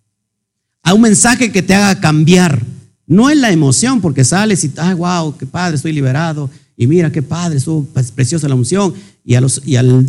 A 0.83 0.93
un 0.93 1.01
mensaje 1.01 1.51
que 1.51 1.61
te 1.61 1.75
haga 1.75 1.99
cambiar. 1.99 2.65
No 3.07 3.29
es 3.29 3.37
la 3.37 3.51
emoción, 3.51 4.01
porque 4.01 4.23
sales 4.23 4.63
y, 4.63 4.71
ay, 4.77 4.95
wow, 4.95 5.37
qué 5.37 5.45
padre, 5.45 5.75
estoy 5.75 5.91
liberado. 5.91 6.49
Y 6.77 6.87
mira, 6.87 7.11
qué 7.11 7.21
padre, 7.21 7.57
estuvo 7.57 7.85
preciosa 8.15 8.47
la 8.47 8.55
unción. 8.55 8.93
Y, 9.23 9.35
al 9.35 9.49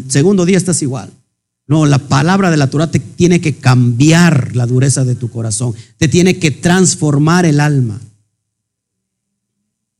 segundo 0.08 0.46
día 0.46 0.56
estás 0.56 0.82
igual. 0.82 1.10
No, 1.66 1.86
la 1.86 1.98
palabra 1.98 2.50
de 2.50 2.56
la 2.56 2.70
Torah 2.70 2.90
te 2.90 2.98
tiene 2.98 3.40
que 3.40 3.56
cambiar 3.56 4.56
la 4.56 4.66
dureza 4.66 5.04
de 5.04 5.14
tu 5.14 5.30
corazón. 5.30 5.74
Te 5.98 6.08
tiene 6.08 6.38
que 6.38 6.50
transformar 6.50 7.44
el 7.44 7.60
alma. 7.60 8.00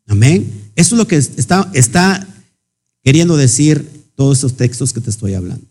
Amén. 0.07 0.71
Eso 0.75 0.95
es 0.95 0.99
lo 0.99 1.07
que 1.07 1.17
está, 1.17 1.71
está 1.73 2.27
queriendo 3.03 3.37
decir 3.37 3.89
todos 4.15 4.39
esos 4.39 4.57
textos 4.57 4.93
que 4.93 5.01
te 5.01 5.11
estoy 5.11 5.35
hablando. 5.35 5.67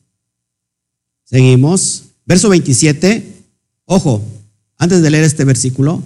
Seguimos. 1.26 2.04
Verso 2.26 2.50
27. 2.50 3.44
Ojo, 3.86 4.24
antes 4.82 5.04
de 5.04 5.12
leer 5.12 5.24
este 5.24 5.46
versículo. 5.46 6.02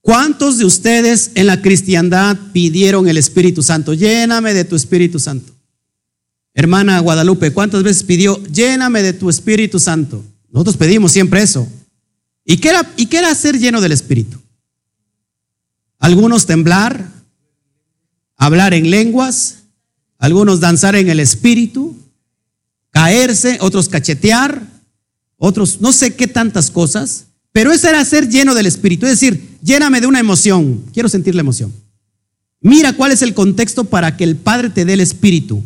¿Cuántos 0.00 0.58
de 0.58 0.64
ustedes 0.64 1.30
en 1.36 1.46
la 1.46 1.62
cristiandad 1.62 2.36
pidieron 2.52 3.08
el 3.08 3.16
Espíritu 3.16 3.62
Santo? 3.62 3.94
Lléname 3.94 4.52
de 4.52 4.64
tu 4.64 4.74
Espíritu 4.74 5.20
Santo. 5.20 5.52
Hermana 6.54 6.98
Guadalupe, 6.98 7.52
¿cuántas 7.52 7.84
veces 7.84 8.02
pidió, 8.02 8.42
lléname 8.46 9.00
de 9.04 9.12
tu 9.12 9.30
Espíritu 9.30 9.78
Santo? 9.78 10.24
Nosotros 10.50 10.76
pedimos 10.76 11.12
siempre 11.12 11.40
eso. 11.40 11.68
¿Y 12.44 12.56
qué 12.56 12.70
era, 12.70 12.92
y 12.96 13.06
qué 13.06 13.18
era 13.18 13.32
ser 13.32 13.56
lleno 13.56 13.80
del 13.80 13.92
Espíritu? 13.92 14.40
Algunos 16.00 16.46
temblar, 16.46 17.12
hablar 18.36 18.74
en 18.74 18.90
lenguas, 18.90 19.58
algunos 20.18 20.58
danzar 20.58 20.96
en 20.96 21.08
el 21.08 21.20
Espíritu, 21.20 21.96
caerse, 22.90 23.58
otros 23.60 23.88
cachetear, 23.88 24.66
otros 25.36 25.80
no 25.80 25.92
sé 25.92 26.16
qué 26.16 26.26
tantas 26.26 26.68
cosas, 26.68 27.26
pero 27.52 27.72
eso 27.72 27.88
era 27.88 28.04
ser 28.04 28.28
lleno 28.28 28.54
del 28.54 28.66
Espíritu, 28.66 29.06
es 29.06 29.12
decir, 29.12 29.58
lléname 29.62 30.00
de 30.00 30.06
una 30.06 30.20
emoción, 30.20 30.84
quiero 30.92 31.08
sentir 31.08 31.34
la 31.34 31.42
emoción. 31.42 31.72
Mira 32.60 32.92
cuál 32.92 33.12
es 33.12 33.22
el 33.22 33.34
contexto 33.34 33.84
para 33.84 34.16
que 34.16 34.24
el 34.24 34.36
Padre 34.36 34.70
te 34.70 34.84
dé 34.84 34.94
el 34.94 35.00
Espíritu. 35.00 35.62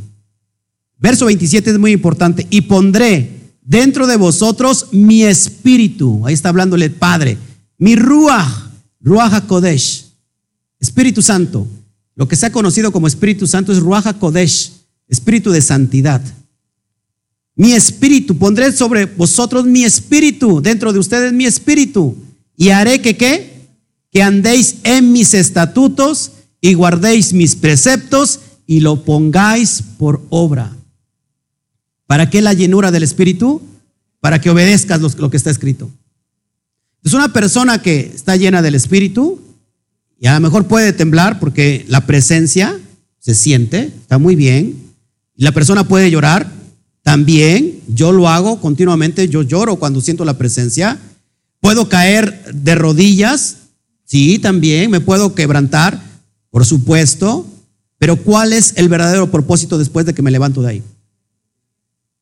Verso 0.98 1.26
27 1.26 1.70
es 1.70 1.78
muy 1.78 1.92
importante. 1.92 2.46
Y 2.50 2.62
pondré 2.62 3.52
dentro 3.62 4.06
de 4.06 4.16
vosotros 4.16 4.88
mi 4.92 5.24
espíritu. 5.24 6.26
Ahí 6.26 6.34
está 6.34 6.48
hablándole 6.48 6.86
el 6.86 6.92
Padre. 6.92 7.36
Mi 7.78 7.96
Ruach, 7.96 8.70
Ruach 9.00 9.34
HaKodesh. 9.34 10.06
Espíritu 10.80 11.20
Santo. 11.20 11.66
Lo 12.14 12.26
que 12.26 12.36
se 12.36 12.46
ha 12.46 12.52
conocido 12.52 12.92
como 12.92 13.06
Espíritu 13.06 13.46
Santo 13.46 13.72
es 13.72 13.80
Ruach 13.80 14.06
HaKodesh. 14.06 14.72
Espíritu 15.08 15.50
de 15.50 15.60
santidad. 15.60 16.22
Mi 17.56 17.72
espíritu. 17.72 18.36
Pondré 18.36 18.70
sobre 18.72 19.06
vosotros 19.06 19.64
mi 19.64 19.82
espíritu. 19.82 20.60
Dentro 20.60 20.92
de 20.92 20.98
ustedes 20.98 21.32
mi 21.32 21.46
espíritu. 21.46 22.14
Y 22.56 22.68
haré 22.68 23.00
que 23.00 23.16
qué? 23.16 23.68
Que 24.12 24.22
andéis 24.22 24.76
en 24.84 25.12
mis 25.12 25.34
estatutos 25.34 26.32
y 26.60 26.74
guardéis 26.74 27.32
mis 27.32 27.56
preceptos 27.56 28.40
y 28.66 28.80
lo 28.80 29.04
pongáis 29.04 29.82
por 29.98 30.22
obra. 30.30 30.76
¿Para 32.06 32.30
qué 32.30 32.42
la 32.42 32.52
llenura 32.52 32.90
del 32.90 33.02
Espíritu? 33.02 33.62
Para 34.20 34.40
que 34.40 34.50
obedezcas 34.50 35.00
lo, 35.00 35.30
que 35.30 35.36
está 35.36 35.50
escrito. 35.50 35.90
Es 37.04 37.12
una 37.12 37.32
persona 37.32 37.82
que 37.82 38.12
está 38.14 38.36
llena 38.36 38.62
del 38.62 38.74
Espíritu 38.74 39.40
y 40.18 40.26
a 40.26 40.34
lo 40.34 40.40
mejor 40.40 40.66
puede 40.66 40.92
temblar 40.92 41.38
porque 41.38 41.84
la 41.88 42.06
presencia 42.06 42.78
se 43.18 43.34
siente, 43.34 43.92
está 44.00 44.18
muy 44.18 44.34
bien. 44.34 44.76
La 45.36 45.52
persona 45.52 45.86
puede 45.86 46.10
llorar 46.10 46.50
también. 47.06 47.82
Yo 47.86 48.10
lo 48.10 48.28
hago 48.28 48.60
continuamente, 48.60 49.28
yo 49.28 49.42
lloro 49.42 49.76
cuando 49.76 50.00
siento 50.00 50.24
la 50.24 50.36
presencia. 50.36 50.98
Puedo 51.60 51.88
caer 51.88 52.52
de 52.52 52.74
rodillas, 52.74 53.58
sí, 54.04 54.40
también. 54.40 54.90
Me 54.90 55.00
puedo 55.00 55.32
quebrantar, 55.32 56.02
por 56.50 56.66
supuesto. 56.66 57.46
Pero 57.98 58.16
¿cuál 58.16 58.52
es 58.52 58.72
el 58.74 58.88
verdadero 58.88 59.30
propósito 59.30 59.78
después 59.78 60.04
de 60.04 60.14
que 60.14 60.22
me 60.22 60.32
levanto 60.32 60.62
de 60.62 60.68
ahí? 60.68 60.82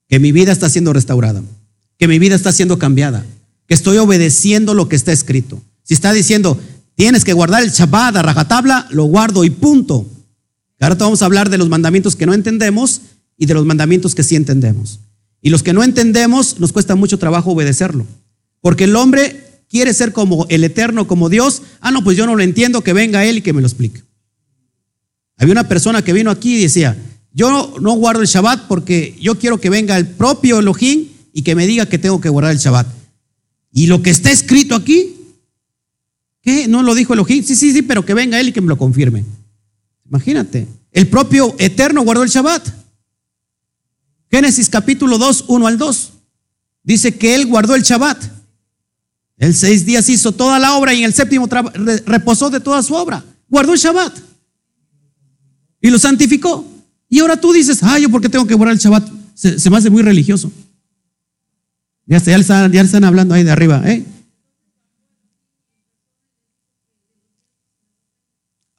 que 0.06 0.18
mi 0.18 0.32
vida 0.32 0.52
está 0.52 0.68
siendo 0.68 0.92
restaurada, 0.92 1.42
que 1.98 2.06
mi 2.06 2.18
vida 2.18 2.34
está 2.34 2.52
siendo 2.52 2.78
cambiada, 2.78 3.24
que 3.66 3.72
estoy 3.72 3.96
obedeciendo 3.96 4.74
lo 4.74 4.86
que 4.86 4.96
está 4.96 5.12
escrito. 5.12 5.62
Si 5.82 5.94
está 5.94 6.12
diciendo, 6.12 6.60
tienes 6.94 7.24
que 7.24 7.32
guardar 7.32 7.62
el 7.62 7.70
Shabbat 7.70 8.16
a 8.16 8.22
rajatabla, 8.22 8.86
lo 8.90 9.04
guardo 9.04 9.44
y 9.44 9.50
punto. 9.50 10.06
Ahora 10.78 10.96
vamos 10.96 11.22
a 11.22 11.24
hablar 11.24 11.48
de 11.48 11.56
los 11.56 11.70
mandamientos 11.70 12.16
que 12.16 12.26
no 12.26 12.34
entendemos 12.34 13.00
y 13.36 13.46
de 13.46 13.54
los 13.54 13.64
mandamientos 13.64 14.14
que 14.14 14.22
sí 14.22 14.36
entendemos. 14.36 15.00
Y 15.40 15.50
los 15.50 15.62
que 15.62 15.72
no 15.72 15.82
entendemos 15.82 16.58
nos 16.60 16.72
cuesta 16.72 16.94
mucho 16.94 17.18
trabajo 17.18 17.52
obedecerlo. 17.52 18.06
Porque 18.60 18.84
el 18.84 18.96
hombre 18.96 19.62
quiere 19.68 19.92
ser 19.92 20.12
como 20.12 20.46
el 20.48 20.64
eterno, 20.64 21.06
como 21.06 21.28
Dios. 21.28 21.62
Ah, 21.80 21.90
no, 21.90 22.02
pues 22.02 22.16
yo 22.16 22.26
no 22.26 22.36
lo 22.36 22.42
entiendo, 22.42 22.82
que 22.82 22.92
venga 22.92 23.24
Él 23.24 23.38
y 23.38 23.42
que 23.42 23.52
me 23.52 23.60
lo 23.60 23.66
explique. 23.66 24.02
Había 25.36 25.52
una 25.52 25.68
persona 25.68 26.02
que 26.02 26.12
vino 26.12 26.30
aquí 26.30 26.56
y 26.56 26.62
decía, 26.62 26.96
yo 27.32 27.74
no 27.80 27.92
guardo 27.94 28.22
el 28.22 28.28
Shabbat 28.28 28.68
porque 28.68 29.16
yo 29.20 29.38
quiero 29.38 29.60
que 29.60 29.68
venga 29.68 29.96
el 29.96 30.06
propio 30.06 30.60
Elohim 30.60 31.08
y 31.32 31.42
que 31.42 31.54
me 31.54 31.66
diga 31.66 31.86
que 31.86 31.98
tengo 31.98 32.20
que 32.20 32.28
guardar 32.28 32.52
el 32.52 32.58
Shabbat. 32.58 32.86
Y 33.72 33.88
lo 33.88 34.00
que 34.00 34.10
está 34.10 34.30
escrito 34.30 34.76
aquí, 34.76 35.16
¿qué? 36.40 36.68
¿No 36.68 36.82
lo 36.84 36.94
dijo 36.94 37.12
Elohim? 37.12 37.42
Sí, 37.42 37.56
sí, 37.56 37.72
sí, 37.72 37.82
pero 37.82 38.06
que 38.06 38.14
venga 38.14 38.38
él 38.38 38.48
y 38.48 38.52
que 38.52 38.60
me 38.60 38.68
lo 38.68 38.78
confirme. 38.78 39.24
Imagínate, 40.06 40.68
el 40.92 41.08
propio 41.08 41.56
Eterno 41.58 42.02
guardó 42.02 42.22
el 42.22 42.30
Shabbat. 42.30 42.83
Génesis 44.34 44.68
capítulo 44.68 45.16
2, 45.16 45.44
1 45.46 45.66
al 45.68 45.78
2. 45.78 46.12
Dice 46.82 47.16
que 47.16 47.36
él 47.36 47.46
guardó 47.46 47.76
el 47.76 47.82
Shabbat. 47.82 48.20
El 49.36 49.54
seis 49.54 49.86
días 49.86 50.08
hizo 50.08 50.32
toda 50.32 50.58
la 50.58 50.74
obra 50.74 50.92
y 50.92 50.98
en 50.98 51.04
el 51.04 51.14
séptimo 51.14 51.48
reposó 52.04 52.50
de 52.50 52.58
toda 52.58 52.82
su 52.82 52.94
obra. 52.94 53.24
Guardó 53.48 53.74
el 53.74 53.78
Shabbat. 53.78 54.18
Y 55.80 55.88
lo 55.88 56.00
santificó. 56.00 56.68
Y 57.08 57.20
ahora 57.20 57.40
tú 57.40 57.52
dices, 57.52 57.80
ah, 57.84 57.96
yo 58.00 58.08
porque 58.10 58.28
tengo 58.28 58.44
que 58.44 58.56
borrar 58.56 58.74
el 58.74 58.80
Shabbat. 58.80 59.08
Se, 59.34 59.70
me 59.70 59.76
hace 59.76 59.88
muy 59.88 60.02
religioso. 60.02 60.50
Ya, 62.04 62.18
ya, 62.18 62.36
están, 62.36 62.72
ya 62.72 62.80
están 62.80 63.04
hablando 63.04 63.36
ahí 63.36 63.44
de 63.44 63.52
arriba, 63.52 63.84
¿eh? 63.86 64.04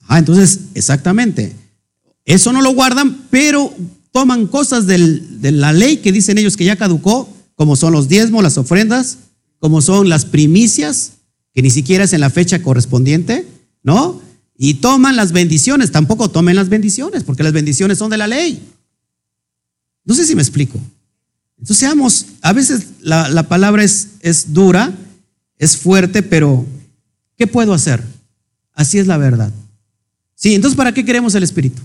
Ah, 0.02 0.20
entonces, 0.20 0.66
exactamente. 0.74 1.56
Eso 2.26 2.52
no 2.52 2.62
lo 2.62 2.74
guardan, 2.74 3.28
pero 3.30 3.74
toman 4.16 4.48
cosas 4.48 4.88
de 4.88 5.52
la 5.52 5.74
ley 5.74 5.98
que 5.98 6.14
dicen 6.14 6.38
ellos 6.38 6.56
que 6.56 6.64
ya 6.64 6.78
caducó, 6.78 7.30
como 7.54 7.76
son 7.76 7.92
los 7.92 8.08
diezmos, 8.08 8.42
las 8.42 8.58
ofrendas, 8.58 9.18
como 9.60 9.82
son 9.82 10.08
las 10.08 10.24
primicias, 10.24 11.12
que 11.54 11.62
ni 11.62 11.70
siquiera 11.70 12.06
es 12.06 12.14
en 12.14 12.22
la 12.22 12.30
fecha 12.30 12.64
correspondiente, 12.64 13.46
¿no? 13.84 14.22
y 14.58 14.76
toman 14.76 15.16
las 15.16 15.32
bendiciones. 15.32 15.92
Tampoco 15.92 16.30
tomen 16.30 16.56
las 16.56 16.70
bendiciones, 16.70 17.24
porque 17.24 17.44
las 17.44 17.54
bendiciones 17.54 17.98
son 17.98 18.10
de 18.10 18.18
la 18.18 18.28
ley. 18.28 18.62
No 20.06 20.16
sé 20.16 20.26
si 20.26 20.36
me 20.36 20.42
explico. 20.42 20.80
Entonces 21.58 21.78
seamos, 21.78 22.26
a 22.42 22.54
veces 22.54 22.88
la, 23.02 23.44
palabra 23.48 23.84
es, 23.84 24.10
es 24.22 24.54
dura, 24.54 24.94
es 25.58 25.78
fuerte, 25.78 26.22
pero 26.22 26.66
¿qué 27.38 27.48
puedo 27.48 27.74
hacer? 27.74 28.02
Así 28.74 28.98
es 28.98 29.08
la 29.08 29.18
verdad. 29.18 29.52
Sí, 30.36 30.54
entonces 30.54 30.78
¿para 30.78 30.94
qué 30.94 31.04
queremos 31.04 31.34
el 31.36 31.44
Espíritu? 31.44 31.82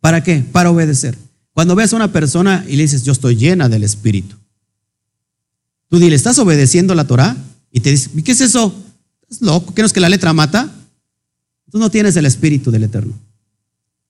¿Para 0.00 0.22
qué? 0.22 0.44
Para 0.52 0.70
obedecer. 0.70 1.16
Cuando 1.52 1.74
veas 1.74 1.92
a 1.92 1.96
una 1.96 2.12
persona 2.12 2.64
y 2.68 2.76
le 2.76 2.82
dices, 2.82 3.02
yo 3.02 3.12
estoy 3.12 3.36
llena 3.36 3.68
del 3.68 3.82
Espíritu, 3.82 4.36
tú 5.88 5.98
dile, 5.98 6.14
¿estás 6.14 6.38
obedeciendo 6.38 6.94
la 6.94 7.06
Torah? 7.06 7.36
Y 7.72 7.80
te 7.80 7.90
dice, 7.90 8.10
¿y 8.14 8.22
qué 8.22 8.32
es 8.32 8.40
eso? 8.40 8.74
¿Es 9.28 9.42
loco? 9.42 9.74
¿Qué 9.74 9.82
no 9.82 9.86
es 9.86 9.92
que 9.92 10.00
la 10.00 10.08
letra 10.08 10.32
mata? 10.32 10.72
Tú 11.70 11.78
no 11.78 11.90
tienes 11.90 12.16
el 12.16 12.26
Espíritu 12.26 12.70
del 12.70 12.84
Eterno. 12.84 13.12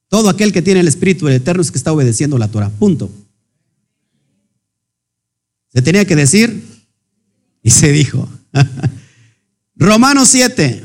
Todo 0.09 0.29
aquel 0.29 0.53
que 0.53 0.63
tiene 0.63 0.81
el 0.81 0.89
Espíritu 0.89 1.27
del 1.27 1.37
Eterno 1.37 1.63
es 1.63 1.71
que 1.71 1.79
está 1.79 1.93
obedeciendo 1.93 2.39
la 2.39 2.49
Torah. 2.49 2.71
Punto. 2.71 3.11
Se 5.73 5.83
tenía 5.83 6.05
que 6.05 6.17
decir 6.17 6.65
y 7.63 7.71
se 7.71 7.93
dijo. 7.93 8.29
Romanos 9.77 10.29
7. 10.29 10.85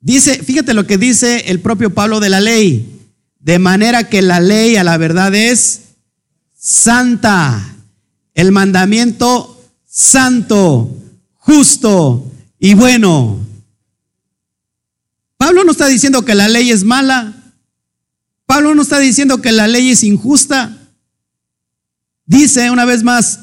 Dice, 0.00 0.42
fíjate 0.42 0.74
lo 0.74 0.86
que 0.86 0.98
dice 0.98 1.50
el 1.50 1.60
propio 1.60 1.92
Pablo 1.92 2.20
de 2.20 2.28
la 2.28 2.40
ley. 2.40 2.97
De 3.38 3.58
manera 3.58 4.08
que 4.08 4.22
la 4.22 4.40
ley 4.40 4.76
a 4.76 4.84
la 4.84 4.96
verdad 4.96 5.34
es 5.34 5.82
santa. 6.56 7.76
El 8.34 8.52
mandamiento 8.52 9.60
santo, 9.86 10.96
justo 11.34 12.30
y 12.58 12.74
bueno. 12.74 13.38
Pablo 15.36 15.64
no 15.64 15.72
está 15.72 15.86
diciendo 15.86 16.24
que 16.24 16.34
la 16.34 16.48
ley 16.48 16.70
es 16.70 16.84
mala. 16.84 17.34
Pablo 18.46 18.74
no 18.74 18.82
está 18.82 18.98
diciendo 18.98 19.40
que 19.40 19.52
la 19.52 19.68
ley 19.68 19.90
es 19.90 20.02
injusta. 20.02 20.76
Dice 22.26 22.70
una 22.70 22.84
vez 22.84 23.02
más, 23.04 23.40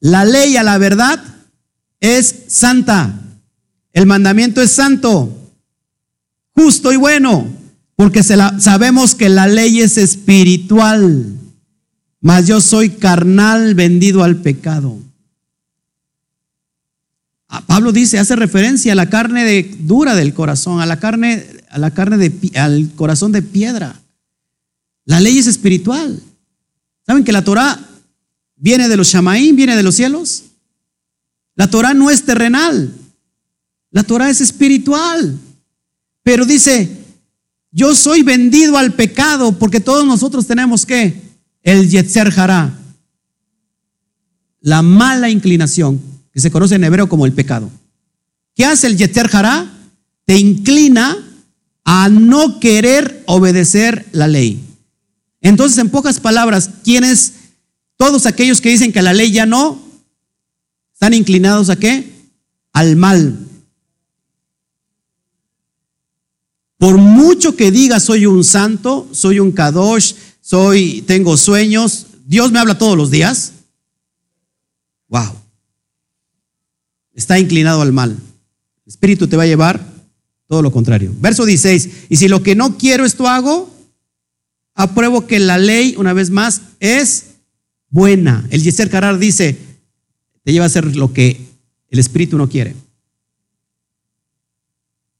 la 0.00 0.24
ley 0.24 0.56
a 0.56 0.62
la 0.62 0.78
verdad 0.78 1.22
es 2.00 2.44
santa. 2.48 3.14
El 3.92 4.06
mandamiento 4.06 4.62
es 4.62 4.70
santo, 4.70 5.52
justo 6.54 6.92
y 6.92 6.96
bueno, 6.96 7.48
porque 8.00 8.22
sabemos 8.22 9.14
que 9.14 9.28
la 9.28 9.46
ley 9.46 9.82
es 9.82 9.98
espiritual, 9.98 11.36
mas 12.18 12.46
yo 12.46 12.58
soy 12.62 12.88
carnal 12.88 13.74
vendido 13.74 14.24
al 14.24 14.36
pecado. 14.36 14.96
Ah, 17.46 17.60
Pablo 17.66 17.92
dice, 17.92 18.18
hace 18.18 18.36
referencia 18.36 18.92
a 18.92 18.94
la 18.94 19.10
carne 19.10 19.64
dura 19.80 20.14
del 20.14 20.32
corazón, 20.32 20.80
a 20.80 20.86
la 20.86 20.98
carne, 20.98 21.44
a 21.68 21.78
la 21.78 21.90
carne 21.90 22.16
de, 22.16 22.58
al 22.58 22.90
corazón 22.96 23.32
de 23.32 23.42
piedra. 23.42 24.00
La 25.04 25.20
ley 25.20 25.36
es 25.36 25.46
espiritual. 25.46 26.22
¿Saben 27.06 27.22
que 27.22 27.32
la 27.32 27.44
Torah 27.44 27.78
viene 28.56 28.88
de 28.88 28.96
los 28.96 29.08
Shamaín, 29.08 29.56
viene 29.56 29.76
de 29.76 29.82
los 29.82 29.96
cielos? 29.96 30.44
La 31.54 31.68
Torah 31.68 31.92
no 31.92 32.08
es 32.08 32.24
terrenal. 32.24 32.94
La 33.90 34.04
Torah 34.04 34.30
es 34.30 34.40
espiritual. 34.40 35.38
Pero 36.22 36.46
dice, 36.46 36.99
yo 37.72 37.94
soy 37.94 38.22
vendido 38.22 38.76
al 38.76 38.94
pecado 38.94 39.52
porque 39.52 39.80
todos 39.80 40.06
nosotros 40.06 40.46
tenemos 40.46 40.84
que 40.84 41.20
el 41.62 41.88
Yetzer 41.88 42.32
Hará, 42.36 42.78
la 44.60 44.82
mala 44.82 45.30
inclinación, 45.30 46.00
que 46.32 46.40
se 46.40 46.50
conoce 46.50 46.74
en 46.74 46.84
hebreo 46.84 47.08
como 47.08 47.26
el 47.26 47.32
pecado. 47.32 47.70
¿Qué 48.54 48.64
hace 48.64 48.86
el 48.86 48.96
Yetzer 48.96 49.28
Hará? 49.32 49.70
Te 50.24 50.38
inclina 50.38 51.16
a 51.84 52.08
no 52.08 52.60
querer 52.60 53.22
obedecer 53.26 54.06
la 54.12 54.28
ley. 54.28 54.60
Entonces, 55.40 55.78
en 55.78 55.88
pocas 55.88 56.20
palabras, 56.20 56.70
¿quiénes? 56.84 57.34
Todos 57.96 58.26
aquellos 58.26 58.60
que 58.60 58.70
dicen 58.70 58.92
que 58.92 59.02
la 59.02 59.12
ley 59.12 59.30
ya 59.30 59.46
no, 59.46 59.80
están 60.92 61.14
inclinados 61.14 61.70
a 61.70 61.76
qué? 61.76 62.10
Al 62.72 62.96
mal. 62.96 63.49
Por 66.80 66.96
mucho 66.96 67.56
que 67.56 67.70
diga 67.70 68.00
soy 68.00 68.24
un 68.24 68.42
santo, 68.42 69.06
soy 69.12 69.38
un 69.38 69.52
kadosh, 69.52 70.14
soy, 70.40 71.02
tengo 71.02 71.36
sueños, 71.36 72.06
Dios 72.24 72.52
me 72.52 72.58
habla 72.58 72.78
todos 72.78 72.96
los 72.96 73.10
días. 73.10 73.52
Wow. 75.08 75.30
Está 77.12 77.38
inclinado 77.38 77.82
al 77.82 77.92
mal. 77.92 78.12
El 78.12 78.90
espíritu 78.90 79.28
te 79.28 79.36
va 79.36 79.42
a 79.42 79.46
llevar 79.46 79.84
todo 80.48 80.62
lo 80.62 80.72
contrario. 80.72 81.12
Verso 81.20 81.44
16. 81.44 82.06
Y 82.08 82.16
si 82.16 82.28
lo 82.28 82.42
que 82.42 82.54
no 82.54 82.78
quiero 82.78 83.04
esto 83.04 83.28
hago, 83.28 83.70
apruebo 84.74 85.26
que 85.26 85.38
la 85.38 85.58
ley, 85.58 85.96
una 85.98 86.14
vez 86.14 86.30
más, 86.30 86.62
es 86.80 87.26
buena. 87.90 88.46
El 88.48 88.62
Yeser 88.62 88.88
Karar 88.88 89.18
dice, 89.18 89.58
te 90.44 90.52
lleva 90.52 90.64
a 90.64 90.68
hacer 90.68 90.96
lo 90.96 91.12
que 91.12 91.38
el 91.90 91.98
espíritu 91.98 92.38
no 92.38 92.48
quiere. 92.48 92.74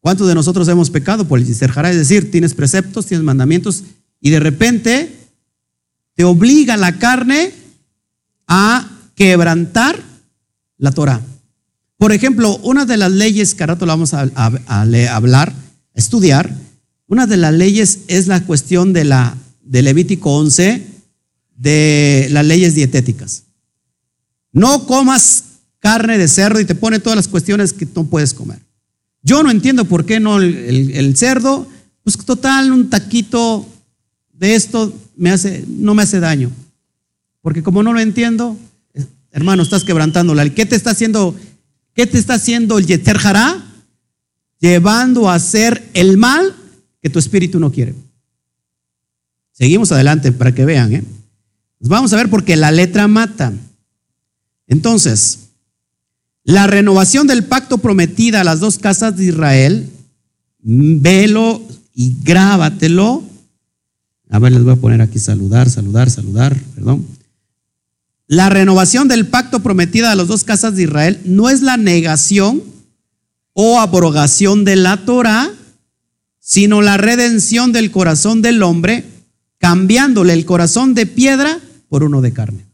¿Cuántos 0.00 0.28
de 0.28 0.34
nosotros 0.34 0.66
hemos 0.68 0.90
pecado 0.90 1.28
por 1.28 1.38
el 1.38 1.46
Yeser 1.46 1.72
Es 1.86 1.96
decir, 1.96 2.30
tienes 2.30 2.54
preceptos, 2.54 3.06
tienes 3.06 3.24
mandamientos 3.24 3.84
y 4.20 4.30
de 4.30 4.40
repente 4.40 5.14
te 6.14 6.24
obliga 6.24 6.76
la 6.76 6.98
carne 6.98 7.52
a 8.46 8.88
quebrantar 9.14 10.02
la 10.78 10.92
Torah. 10.92 11.20
Por 11.98 12.12
ejemplo, 12.12 12.56
una 12.62 12.86
de 12.86 12.96
las 12.96 13.12
leyes 13.12 13.54
que 13.54 13.62
ahora 13.62 13.76
lo 13.78 13.86
vamos 13.86 14.14
a, 14.14 14.22
hablar, 14.66 15.52
a 15.52 15.98
estudiar, 15.98 16.50
una 17.06 17.26
de 17.26 17.36
las 17.36 17.52
leyes 17.52 18.00
es 18.08 18.26
la 18.26 18.42
cuestión 18.44 18.94
de, 18.94 19.04
la, 19.04 19.36
de 19.62 19.82
Levítico 19.82 20.34
11, 20.36 20.86
de 21.56 22.28
las 22.30 22.46
leyes 22.46 22.74
dietéticas. 22.74 23.42
No 24.52 24.86
comas 24.86 25.44
carne 25.78 26.16
de 26.16 26.28
cerdo 26.28 26.58
y 26.60 26.64
te 26.64 26.74
pone 26.74 27.00
todas 27.00 27.16
las 27.16 27.28
cuestiones 27.28 27.74
que 27.74 27.86
no 27.94 28.04
puedes 28.04 28.32
comer. 28.32 28.60
Yo 29.22 29.42
no 29.42 29.50
entiendo 29.50 29.84
por 29.84 30.06
qué 30.06 30.20
no 30.20 30.40
el, 30.40 31.16
cerdo, 31.16 31.66
pues 32.02 32.16
total, 32.18 32.72
un 32.72 32.88
taquito 32.90 33.66
de 34.32 34.54
esto 34.54 34.92
me 35.16 35.30
hace, 35.30 35.64
no 35.68 35.94
me 35.94 36.02
hace 36.02 36.20
daño. 36.20 36.50
Porque 37.42 37.62
como 37.62 37.82
no 37.82 37.92
lo 37.92 38.00
entiendo, 38.00 38.56
hermano, 39.30 39.62
estás 39.62 39.84
quebrantándola. 39.84 40.48
¿Qué 40.50 40.66
te 40.66 40.76
está 40.76 40.90
haciendo 40.90 41.36
¿Qué 41.94 42.06
te 42.06 42.18
está 42.18 42.34
haciendo 42.34 42.78
el 42.78 42.86
Yeter 42.86 43.18
Hará? 43.22 43.62
Llevando 44.58 45.28
a 45.28 45.34
hacer 45.34 45.90
el 45.94 46.16
mal 46.16 46.54
que 47.02 47.10
tu 47.10 47.18
espíritu 47.18 47.58
no 47.58 47.72
quiere. 47.72 47.94
Seguimos 49.52 49.90
adelante 49.92 50.32
para 50.32 50.54
que 50.54 50.64
vean. 50.64 50.94
¿eh? 50.94 51.04
Vamos 51.80 52.12
a 52.12 52.16
ver 52.16 52.30
porque 52.30 52.56
la 52.56 52.70
letra 52.70 53.08
mata. 53.08 53.52
Entonces, 54.66 55.49
la 56.50 56.66
renovación 56.66 57.26
del 57.28 57.44
pacto 57.44 57.78
prometida 57.78 58.40
a 58.40 58.44
las 58.44 58.58
dos 58.58 58.78
casas 58.78 59.16
de 59.16 59.26
Israel, 59.26 59.88
velo 60.62 61.62
y 61.94 62.16
grábatelo. 62.22 63.22
A 64.30 64.38
ver, 64.40 64.52
les 64.52 64.64
voy 64.64 64.72
a 64.72 64.76
poner 64.76 65.00
aquí 65.00 65.18
saludar, 65.18 65.70
saludar, 65.70 66.10
saludar, 66.10 66.56
perdón. 66.74 67.06
La 68.26 68.48
renovación 68.48 69.06
del 69.06 69.26
pacto 69.26 69.60
prometida 69.60 70.10
a 70.10 70.14
las 70.16 70.28
dos 70.28 70.44
casas 70.44 70.74
de 70.74 70.84
Israel 70.84 71.20
no 71.24 71.48
es 71.48 71.62
la 71.62 71.76
negación 71.76 72.62
o 73.52 73.80
abrogación 73.80 74.64
de 74.64 74.76
la 74.76 75.04
Torah, 75.04 75.50
sino 76.40 76.82
la 76.82 76.96
redención 76.96 77.72
del 77.72 77.90
corazón 77.90 78.42
del 78.42 78.62
hombre, 78.62 79.04
cambiándole 79.58 80.32
el 80.32 80.44
corazón 80.44 80.94
de 80.94 81.06
piedra 81.06 81.60
por 81.88 82.02
uno 82.02 82.20
de 82.20 82.32
carne. 82.32 82.69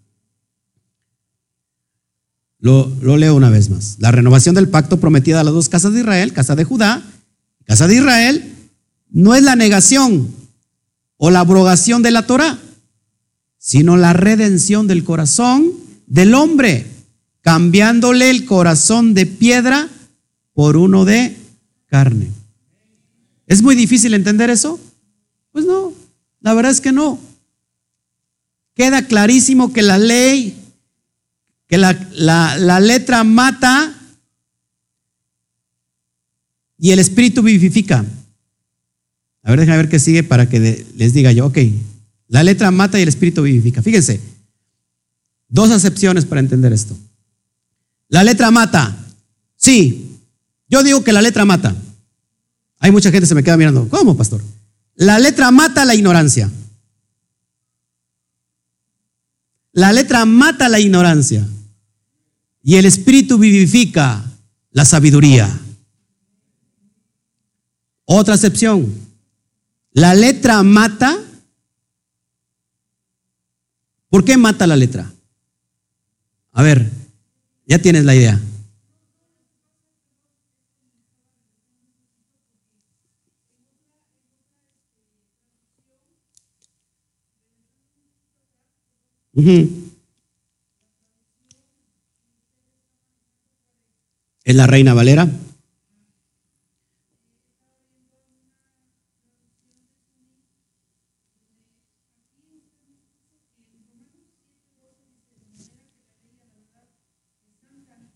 Lo, 2.67 3.17
leo 3.17 3.37
una 3.37 3.49
vez 3.49 3.71
más. 3.71 3.95
La 4.01 4.11
renovación 4.11 4.57
del 4.57 4.69
pacto 4.69 4.99
prometida 4.99 5.41
a 5.41 5.45
las 5.45 5.55
dos 5.55 5.69
casas 5.69 5.93
de 5.93 6.01
Israel, 6.01 6.33
casa 6.33 6.57
de 6.57 6.65
Judá, 6.65 7.01
casa 7.65 7.87
de 7.87 7.95
Israel, 7.95 8.55
no 9.09 9.37
es 9.37 9.45
la 9.45 9.55
negación 9.55 10.35
o 11.17 11.31
la 11.31 11.41
abrogación 11.41 12.03
de 12.03 12.11
la 12.11 12.27
Torah, 12.27 12.59
sino 13.57 13.97
la 13.97 14.15
redención 14.15 14.89
del 14.89 15.05
corazón 15.05 15.71
del 16.09 16.35
hombre, 16.35 16.87
cambiándole 17.41 18.31
el 18.31 18.47
corazón 18.47 19.15
de 19.15 19.27
piedra 19.27 19.89
por 20.53 20.77
uno 20.77 21.05
de 21.05 21.37
carne. 21.87 22.33
¿Es 23.47 23.63
muy 23.63 23.77
difícil 23.77 24.13
entender 24.13 24.51
eso? 24.51 24.81
Pues 25.53 25.67
no, 25.67 25.93
la 26.41 26.53
verdad 26.53 26.73
es 26.73 26.81
que 26.81 26.91
no. 26.91 27.21
Queda 28.75 29.07
clarísimo 29.07 29.73
que 29.73 29.83
la 29.83 29.99
ley, 29.99 30.56
que 31.67 31.79
la, 31.79 31.93
la 32.13 32.81
letra 32.81 33.25
mata 33.25 33.93
y 36.79 36.91
el 36.91 36.99
espíritu 36.99 37.43
vivifica. 37.43 38.05
A 39.43 39.51
ver, 39.51 39.61
déjame 39.61 39.79
ver 39.79 39.89
qué 39.89 39.99
sigue 39.99 40.23
para 40.23 40.49
que 40.49 40.85
les 40.97 41.13
diga 41.13 41.33
yo, 41.33 41.47
ok, 41.47 41.59
la 42.29 42.43
letra 42.43 42.71
mata 42.71 42.99
y 42.99 43.03
el 43.03 43.09
espíritu 43.09 43.43
vivifica. 43.43 43.83
Fíjense, 43.83 44.21
dos 45.49 45.71
acepciones 45.71 46.25
para 46.25 46.41
entender 46.41 46.73
esto. 46.73 46.97
La 48.09 48.25
letra 48.25 48.51
mata. 48.51 48.97
Sí, 49.57 50.19
yo 50.69 50.83
digo 50.83 51.03
que 51.05 51.13
la 51.13 51.23
letra 51.23 51.45
mata. 51.45 51.75
Hay 52.79 52.91
mucha 52.91 53.11
gente 53.11 53.21
que 53.21 53.27
se 53.27 53.35
me 53.35 53.43
queda 53.43 53.57
mirando. 53.57 53.89
¿Cómo, 53.89 54.17
pastor? 54.17 54.43
La 54.95 55.19
letra 55.19 55.51
mata 55.51 55.85
la 55.85 55.95
ignorancia. 55.95 56.51
La 59.73 59.93
letra 59.93 60.25
mata 60.25 60.69
la 60.69 60.81
ignorancia. 60.81 61.47
Y 62.67 62.75
el 62.75 62.85
espíritu 62.85 63.39
vivifica 63.39 64.25
la 64.73 64.85
sabiduría. 64.85 65.49
Otra 68.05 68.35
acepción. 68.35 68.93
La 69.93 70.15
letra 70.15 70.65
mata 70.65 71.17
¿Por 74.17 74.25
qué 74.25 74.39
mata 74.39 74.67
la 74.67 74.77
letra? 74.77 75.13
A 76.53 76.63
ver, 76.63 76.91
ya 77.67 77.79
tienes 77.79 78.03
la 78.03 78.15
idea. 78.15 78.41
¿Es 94.47 94.55
la 94.55 94.69
Reina 94.69 94.95
Valera? 94.95 95.29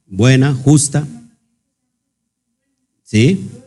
Buena, 0.07 0.55
justa. 0.55 1.05
¿Sí? 3.03 3.60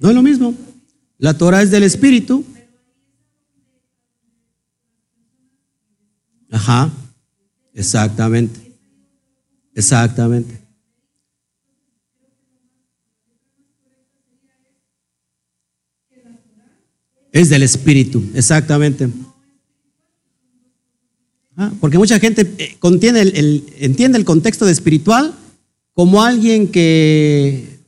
No 0.00 0.08
es 0.08 0.14
lo 0.14 0.22
mismo. 0.22 0.54
La 1.18 1.34
Torah 1.34 1.62
es 1.62 1.70
del 1.70 1.82
Espíritu. 1.82 2.42
Ajá. 6.50 6.90
Exactamente. 7.74 8.72
Exactamente. 9.74 10.58
Es 17.32 17.48
del 17.48 17.62
Espíritu, 17.62 18.24
exactamente. 18.34 19.08
Ah, 21.56 21.70
porque 21.78 21.98
mucha 21.98 22.18
gente 22.18 22.50
eh, 22.58 22.76
el, 22.80 23.64
entiende 23.78 24.18
el 24.18 24.24
contexto 24.24 24.64
de 24.64 24.72
espiritual 24.72 25.34
como 25.92 26.22
alguien 26.24 26.68
que 26.68 27.79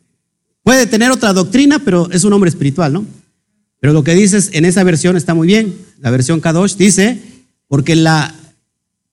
puede 0.62 0.86
tener 0.86 1.10
otra 1.10 1.32
doctrina, 1.32 1.78
pero 1.78 2.10
es 2.10 2.24
un 2.24 2.32
hombre 2.32 2.48
espiritual, 2.50 2.92
¿no? 2.92 3.04
Pero 3.80 3.92
lo 3.92 4.04
que 4.04 4.14
dices 4.14 4.50
en 4.52 4.64
esa 4.64 4.84
versión 4.84 5.16
está 5.16 5.34
muy 5.34 5.48
bien. 5.48 5.76
La 5.98 6.10
versión 6.10 6.40
Kadosh 6.40 6.76
dice, 6.76 7.20
porque 7.66 7.96
la, 7.96 8.34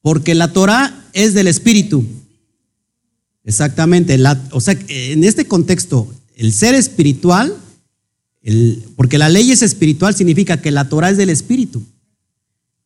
porque 0.01 0.35
la 0.35 0.53
Torah 0.53 1.05
es 1.13 1.33
del 1.33 1.47
Espíritu. 1.47 2.05
Exactamente. 3.43 4.17
o 4.51 4.61
sea, 4.61 4.77
en 4.87 5.23
este 5.23 5.45
contexto, 5.45 6.07
el 6.35 6.53
ser 6.53 6.75
espiritual, 6.75 7.55
porque 8.95 9.17
la 9.17 9.29
ley 9.29 9.51
es 9.51 9.63
espiritual, 9.63 10.15
significa 10.15 10.61
que 10.61 10.71
la 10.71 10.87
Torah 10.87 11.09
es 11.09 11.17
del 11.17 11.29
Espíritu. 11.29 11.83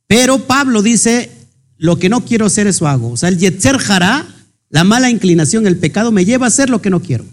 Pero 0.07 0.39
Pablo 0.39 0.81
dice, 0.81 1.29
lo 1.77 1.99
que 1.99 2.07
no 2.07 2.23
quiero 2.23 2.45
hacer 2.45 2.67
eso 2.67 2.87
hago. 2.87 3.11
O 3.11 3.17
sea, 3.17 3.27
el 3.27 3.39
Yetzer 3.39 3.77
Jara, 3.77 4.25
la 4.69 4.83
mala 4.83 5.09
inclinación, 5.09 5.67
el 5.67 5.77
pecado, 5.77 6.13
me 6.13 6.23
lleva 6.23 6.45
a 6.45 6.47
hacer 6.47 6.69
lo 6.69 6.81
que 6.81 6.89
no 6.89 7.01
quiero. 7.01 7.25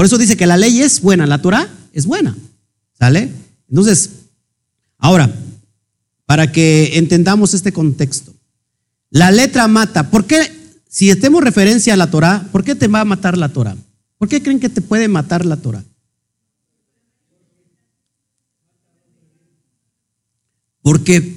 Por 0.00 0.06
eso 0.06 0.16
dice 0.16 0.34
que 0.34 0.46
la 0.46 0.56
ley 0.56 0.80
es 0.80 1.02
buena, 1.02 1.26
la 1.26 1.42
Torah 1.42 1.68
es 1.92 2.06
buena. 2.06 2.34
¿Sale? 2.98 3.30
Entonces, 3.68 4.08
ahora, 4.96 5.30
para 6.24 6.50
que 6.52 6.96
entendamos 6.96 7.52
este 7.52 7.70
contexto, 7.70 8.32
la 9.10 9.30
letra 9.30 9.68
mata. 9.68 10.10
¿Por 10.10 10.24
qué, 10.24 10.50
si 10.88 11.10
hacemos 11.10 11.44
referencia 11.44 11.92
a 11.92 11.98
la 11.98 12.10
Torah, 12.10 12.48
por 12.50 12.64
qué 12.64 12.74
te 12.74 12.88
va 12.88 13.02
a 13.02 13.04
matar 13.04 13.36
la 13.36 13.50
Torah? 13.50 13.76
¿Por 14.16 14.26
qué 14.26 14.42
creen 14.42 14.58
que 14.58 14.70
te 14.70 14.80
puede 14.80 15.06
matar 15.06 15.44
la 15.44 15.58
Torah? 15.58 15.84
Porque, 20.80 21.36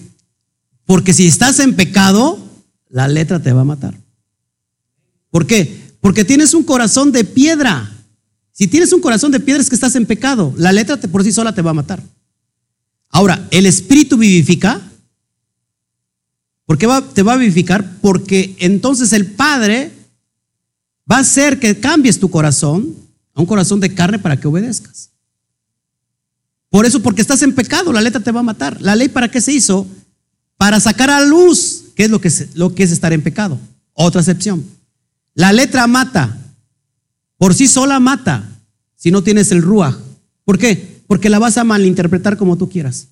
porque 0.85 1.11
si 1.11 1.27
estás 1.27 1.59
en 1.59 1.75
pecado, 1.75 2.39
la 2.87 3.09
letra 3.09 3.41
te 3.41 3.51
va 3.51 3.59
a 3.59 3.65
matar. 3.65 3.99
¿Por 5.31 5.47
qué? 5.47 5.81
Porque 5.99 6.23
tienes 6.23 6.53
un 6.53 6.63
corazón 6.63 7.11
de 7.11 7.25
piedra. 7.25 7.92
Si 8.53 8.67
tienes 8.67 8.93
un 8.93 9.01
corazón 9.01 9.31
de 9.31 9.39
piedra 9.39 9.61
es 9.61 9.67
que 9.67 9.75
estás 9.75 9.95
en 9.95 10.05
pecado. 10.05 10.53
La 10.57 10.71
letra 10.71 10.97
por 10.97 11.23
sí 11.23 11.31
sola 11.31 11.53
te 11.53 11.63
va 11.63 11.71
a 11.71 11.75
matar. 11.75 12.01
Ahora, 13.09 13.47
el 13.51 13.65
espíritu 13.65 14.15
vivifica. 14.15 14.79
¿Por 16.65 16.77
qué 16.77 16.87
te 17.13 17.23
va 17.23 17.33
a 17.33 17.37
vivificar? 17.37 17.97
Porque 17.99 18.55
entonces 18.59 19.11
el 19.11 19.25
Padre 19.25 19.91
va 21.11 21.17
a 21.17 21.21
hacer 21.21 21.59
que 21.59 21.79
cambies 21.79 22.19
tu 22.19 22.29
corazón 22.29 22.95
a 23.33 23.41
un 23.41 23.47
corazón 23.47 23.79
de 23.79 23.93
carne 23.93 24.19
para 24.19 24.39
que 24.39 24.47
obedezcas. 24.47 25.09
Por 26.69 26.85
eso, 26.85 27.01
porque 27.01 27.21
estás 27.21 27.41
en 27.41 27.53
pecado, 27.53 27.91
la 27.91 28.01
letra 28.01 28.21
te 28.21 28.31
va 28.31 28.39
a 28.39 28.43
matar. 28.43 28.81
¿La 28.81 28.95
ley 28.95 29.09
para 29.09 29.29
qué 29.29 29.41
se 29.41 29.51
hizo? 29.51 29.87
Para 30.57 30.79
sacar 30.79 31.09
a 31.09 31.21
luz 31.21 31.85
qué 31.95 32.05
es 32.05 32.09
lo 32.09 32.21
que 32.21 32.29
es, 32.29 32.55
lo 32.55 32.73
que 32.73 32.83
es 32.83 32.91
estar 32.91 33.13
en 33.13 33.21
pecado. 33.21 33.59
Otra 33.93 34.21
excepción. 34.21 34.63
La 35.33 35.51
letra 35.51 35.85
mata. 35.87 36.39
Por 37.37 37.53
sí 37.53 37.67
sola 37.67 37.99
mata 37.99 38.49
si 38.95 39.11
no 39.11 39.23
tienes 39.23 39.51
el 39.51 39.61
ruaj. 39.61 39.97
¿Por 40.45 40.57
qué? 40.57 41.01
Porque 41.07 41.29
la 41.29 41.39
vas 41.39 41.57
a 41.57 41.63
malinterpretar 41.63 42.37
como 42.37 42.57
tú 42.57 42.69
quieras. 42.69 43.07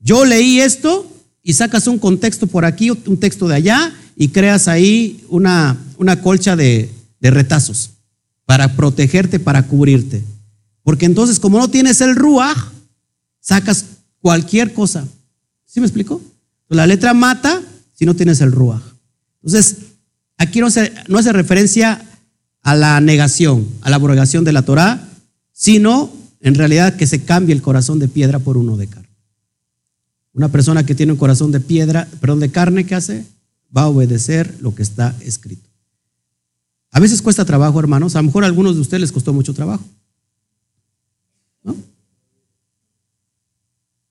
Yo 0.00 0.24
leí 0.24 0.60
esto 0.60 1.10
y 1.42 1.52
sacas 1.52 1.86
un 1.86 1.98
contexto 1.98 2.46
por 2.46 2.64
aquí, 2.64 2.90
un 2.90 3.18
texto 3.18 3.48
de 3.48 3.56
allá 3.56 3.92
y 4.16 4.28
creas 4.28 4.68
ahí 4.68 5.24
una, 5.28 5.76
una 5.96 6.20
colcha 6.20 6.56
de, 6.56 6.90
retazos 7.20 7.90
para 8.44 8.74
protegerte, 8.74 9.38
para 9.38 9.66
cubrirte. 9.66 10.24
Porque 10.82 11.06
entonces, 11.06 11.38
como 11.38 11.58
no 11.58 11.68
tienes 11.70 12.00
el 12.00 12.16
ruaj, 12.16 12.72
sacas 13.40 13.86
cualquier 14.20 14.72
cosa. 14.72 15.06
¿Sí 15.64 15.78
me 15.78 15.86
explico? 15.86 16.20
La 16.68 16.86
letra 16.86 17.14
mata 17.14 17.62
si 17.92 18.04
no 18.04 18.14
tienes 18.14 18.40
el 18.40 18.50
ruaj. 18.50 18.82
Entonces, 19.42 19.76
aquí 20.36 20.60
no 20.60 20.66
hace, 20.66 20.92
no 21.06 21.18
hace 21.18 21.32
referencia 21.32 22.04
a 22.62 22.74
la 22.74 23.00
negación, 23.00 23.66
a 23.82 23.90
la 23.90 23.96
abrogación 23.96 24.44
de 24.44 24.52
la 24.52 24.62
Torah, 24.62 25.08
sino 25.52 26.12
en 26.40 26.54
realidad 26.54 26.96
que 26.96 27.06
se 27.06 27.24
cambie 27.24 27.54
el 27.54 27.62
corazón 27.62 27.98
de 27.98 28.08
piedra 28.08 28.38
por 28.38 28.56
uno 28.56 28.76
de 28.76 28.86
carne. 28.86 29.08
Una 30.32 30.48
persona 30.48 30.86
que 30.86 30.94
tiene 30.94 31.12
un 31.12 31.18
corazón 31.18 31.52
de 31.52 31.60
piedra, 31.60 32.08
perdón, 32.20 32.40
de 32.40 32.50
carne, 32.50 32.86
¿qué 32.86 32.94
hace? 32.94 33.26
Va 33.76 33.82
a 33.82 33.88
obedecer 33.88 34.56
lo 34.60 34.74
que 34.74 34.82
está 34.82 35.14
escrito. 35.20 35.68
A 36.90 37.00
veces 37.00 37.22
cuesta 37.22 37.44
trabajo, 37.44 37.78
hermanos. 37.78 38.16
A 38.16 38.20
lo 38.20 38.26
mejor 38.26 38.44
a 38.44 38.46
algunos 38.46 38.74
de 38.74 38.80
ustedes 38.80 39.00
les 39.00 39.12
costó 39.12 39.32
mucho 39.32 39.54
trabajo. 39.54 39.84
¿No? 41.62 41.74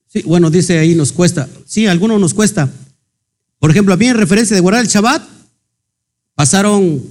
Sí, 0.08 0.24
bueno, 0.26 0.50
dice 0.50 0.80
ahí 0.80 0.96
nos 0.96 1.12
cuesta. 1.12 1.48
Sí, 1.66 1.86
a 1.88 1.92
algunos 1.92 2.20
nos 2.20 2.34
cuesta. 2.34 2.70
Por 3.60 3.70
ejemplo, 3.70 3.94
a 3.94 3.98
mí 3.98 4.08
en 4.08 4.18
referencia 4.18 4.56
de 4.56 4.62
guardar 4.62 4.84
el 4.84 4.90
Shabbat, 4.90 5.24
pasaron 6.34 7.02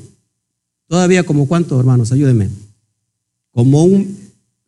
todavía 0.91 1.23
como 1.23 1.47
cuánto, 1.47 1.79
hermanos, 1.79 2.11
ayúdenme. 2.11 2.49
Como 3.53 3.85
un 3.85 4.19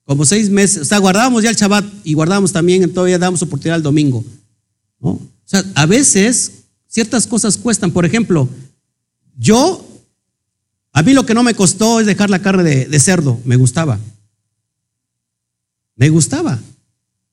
como 0.04 0.24
seis 0.24 0.48
meses, 0.48 0.82
o 0.82 0.84
sea, 0.84 0.98
guardábamos 0.98 1.42
ya 1.42 1.50
el 1.50 1.56
Shabbat 1.56 1.84
y 2.04 2.14
guardábamos 2.14 2.52
también, 2.52 2.92
todavía 2.92 3.18
damos 3.18 3.42
oportunidad 3.42 3.76
al 3.76 3.82
domingo. 3.82 4.24
O 5.00 5.18
sea, 5.44 5.64
a 5.74 5.84
veces 5.84 6.52
ciertas 6.86 7.26
cosas 7.26 7.56
cuestan. 7.56 7.90
Por 7.90 8.04
ejemplo, 8.04 8.48
yo, 9.36 9.84
a 10.92 11.02
mí 11.02 11.12
lo 11.12 11.26
que 11.26 11.34
no 11.34 11.42
me 11.42 11.54
costó 11.54 11.98
es 11.98 12.06
dejar 12.06 12.30
la 12.30 12.40
carne 12.40 12.62
de, 12.62 13.00
cerdo, 13.00 13.40
me 13.44 13.56
gustaba. 13.56 13.98
Me 15.96 16.08
gustaba. 16.08 16.60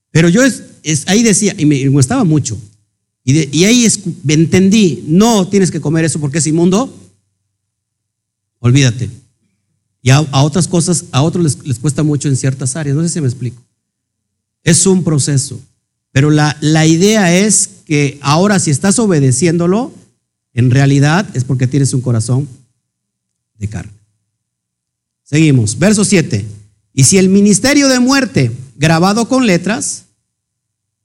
Pero 0.10 0.30
yo 0.30 0.44
es, 0.44 0.64
ahí 1.06 1.22
decía, 1.22 1.54
y 1.56 1.66
me, 1.68 1.88
gustaba 1.90 2.24
mucho. 2.24 2.58
Y, 3.24 3.56
y 3.56 3.66
ahí 3.66 3.88
entendí, 4.28 5.04
no 5.06 5.48
tienes 5.48 5.70
que 5.70 5.82
comer 5.82 6.06
eso 6.06 6.20
porque 6.20 6.40
es 6.40 6.48
inmundo. 6.48 6.92
Olvídate. 8.60 9.10
Y 10.02 10.12
a, 10.12 10.22
otras 10.22 10.68
cosas, 10.68 11.06
a 11.12 11.22
otros 11.22 11.58
les, 11.66 11.80
cuesta 11.80 12.04
mucho 12.04 12.28
en 12.28 12.38
ciertas 12.38 12.76
áreas. 12.76 12.96
No 12.96 13.04
sé 13.04 13.10
si 13.10 13.22
me 13.22 13.28
explico. 13.28 13.62
Es 14.64 14.86
un 14.86 15.04
proceso. 15.04 15.60
Pero 16.12 16.30
la, 16.30 16.58
la 16.62 16.86
idea 16.86 17.36
es 17.36 17.70
que 17.86 18.18
ahora 18.22 18.60
si 18.60 18.72
estás 18.72 19.00
obedeciéndolo, 19.00 19.94
en 20.54 20.72
realidad 20.72 21.28
es 21.36 21.44
porque 21.44 21.68
tienes 21.68 21.94
un 21.94 22.02
corazón 22.02 22.48
de 23.58 23.68
carne. 23.68 23.94
Seguimos. 25.24 25.78
Verso 25.78 26.04
7. 26.04 26.46
Y 26.94 27.04
si 27.04 27.18
el 27.18 27.30
ministerio 27.30 27.88
de 27.88 28.00
muerte 28.00 28.52
grabado 28.76 29.28
con 29.28 29.46
letras, 29.46 30.06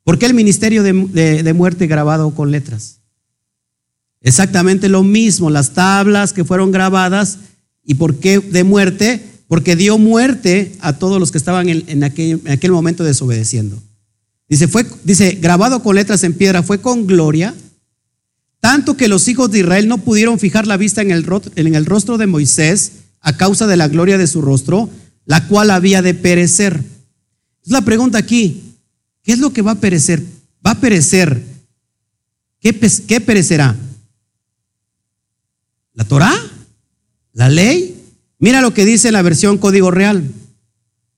¿por 0.03 0.19
qué 0.19 0.27
el 0.27 0.35
ministerio 0.35 0.83
de, 0.83 1.43
de 1.43 1.53
muerte 1.53 1.87
grabado 1.87 2.35
con 2.35 2.51
letras? 2.51 3.01
Exactamente 4.25 4.89
lo 4.89 5.05
mismo, 5.05 5.51
las 5.51 5.75
tablas 5.75 6.33
que 6.33 6.45
fueron 6.45 6.73
grabadas 6.73 7.39
¿Y 7.85 7.95
por 7.95 8.17
qué 8.17 8.41
de 8.41 8.65
muerte? 8.65 9.23
Porque 9.47 9.77
dio 9.77 9.99
muerte 9.99 10.73
a 10.81 10.95
todos 10.95 11.21
los 11.21 11.31
que 11.31 11.39
estaban 11.39 11.69
en, 11.69 12.05
aquel, 12.05 12.41
en 12.45 12.53
aquel, 12.53 12.73
momento 12.73 13.05
desobedeciendo. 13.05 13.81
Dice, 14.49 14.69
fue, 14.69 14.87
dice, 15.05 15.33
grabado 15.41 15.83
con 15.83 15.95
letras 15.95 16.25
en 16.25 16.33
piedra, 16.33 16.63
fue 16.63 16.81
con 16.81 17.07
gloria, 17.07 17.55
tanto 18.61 18.97
que 18.97 19.09
los 19.09 19.29
hijos 19.29 19.51
de 19.51 19.61
Israel 19.61 19.87
no 19.89 19.99
pudieron 19.99 20.39
fijar 20.39 20.67
la 20.67 20.79
vista 20.79 21.03
en 21.03 21.11
el, 21.11 21.27
en 21.57 21.75
el 21.75 21.85
rostro 21.85 22.17
de 22.17 22.27
Moisés 22.27 22.93
a 23.21 23.37
causa 23.37 23.67
de 23.67 23.77
la 23.77 23.89
gloria 23.89 24.17
de 24.17 24.27
su 24.27 24.41
rostro, 24.41 24.89
la 25.27 25.47
cual 25.47 25.71
había 25.71 26.01
de 26.01 26.15
perecer. 26.15 26.83
Es 27.65 27.71
la 27.71 27.83
pregunta 27.83 28.19
aquí, 28.19 28.63
¿qué 29.23 29.33
es 29.33 29.39
lo 29.39 29.53
que 29.53 29.63
va 29.63 29.73
a 29.73 29.81
perecer? 29.81 30.23
Va 30.67 30.73
a 30.73 30.81
perecer. 30.81 31.43
¿Qué, 32.61 32.73
qué 33.07 33.21
perecerá? 33.21 33.77
¿La 35.95 36.05
Torah? 36.05 36.35
La 37.33 37.49
ley, 37.49 37.97
mira 38.39 38.61
lo 38.61 38.75
que 38.75 38.85
dice 38.85 39.13
la 39.13 39.23
versión 39.23 39.59
Código 39.59 39.91
Real. 39.91 40.31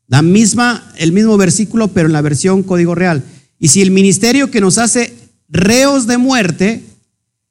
La 0.09 0.23
misma, 0.23 0.93
el 0.97 1.13
mismo 1.13 1.37
versículo, 1.37 1.89
pero 1.89 2.07
en 2.07 2.13
la 2.13 2.23
versión 2.23 2.63
Código 2.63 2.95
Real. 2.95 3.25
Y 3.59 3.69
si 3.69 3.83
el 3.83 3.91
ministerio 3.91 4.51
que 4.51 4.61
nos 4.61 4.79
hace 4.79 5.15
reos 5.49 6.07
de 6.07 6.19
muerte 6.19 6.83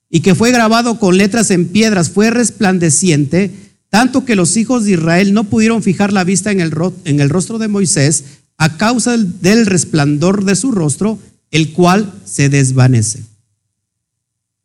y 0.09 0.21
que 0.21 0.35
fue 0.35 0.51
grabado 0.51 0.99
con 0.99 1.17
letras 1.17 1.51
en 1.51 1.67
piedras, 1.67 2.09
fue 2.09 2.29
resplandeciente, 2.29 3.51
tanto 3.89 4.25
que 4.25 4.35
los 4.35 4.55
hijos 4.55 4.85
de 4.85 4.93
Israel 4.93 5.33
no 5.33 5.45
pudieron 5.45 5.83
fijar 5.83 6.13
la 6.13 6.23
vista 6.23 6.51
en 6.51 6.59
en 6.61 7.19
el 7.19 7.29
rostro 7.29 7.57
de 7.57 7.67
Moisés 7.67 8.23
a 8.57 8.77
causa 8.77 9.17
del 9.17 9.65
resplandor 9.65 10.45
de 10.45 10.55
su 10.55 10.71
rostro, 10.71 11.19
el 11.51 11.73
cual 11.73 12.13
se 12.23 12.49
desvanece. 12.49 13.23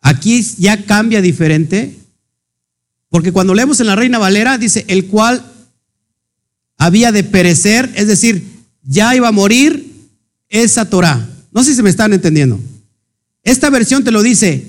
Aquí 0.01 0.43
ya 0.59 0.85
cambia 0.87 1.21
diferente, 1.21 1.97
porque 3.11 3.33
cuando 3.33 3.55
leemos 3.55 3.81
en 3.81 3.89
la 3.89 3.97
Reina 3.97 4.19
Valera 4.19 4.57
dice, 4.57 4.85
el 4.89 5.07
cual 5.07 5.45
había 6.79 7.13
de 7.13 7.25
perecer, 7.25 7.91
es 7.95 8.07
decir, 8.07 8.43
ya 8.83 9.15
iba 9.15 9.29
a 9.29 9.33
morir 9.33 10.09
esa 10.49 10.89
Torah. 10.89 11.29
No 11.53 11.63
sé 11.63 11.75
si 11.75 11.83
me 11.83 11.91
están 11.91 12.13
entendiendo. 12.13 12.59
Esta 13.43 13.69
versión 13.69 14.05
te 14.05 14.13
lo 14.13 14.23
dice. 14.23 14.67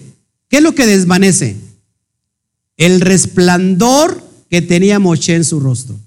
¿Qué 0.49 0.57
es 0.57 0.63
lo 0.63 0.75
que 0.75 0.85
desvanece? 0.85 1.55
El 2.75 2.99
resplandor 2.99 4.21
que 4.49 4.61
tenía 4.61 4.99
Moshe 4.99 5.35
en 5.35 5.45
su 5.45 5.59
rostro. 5.59 5.97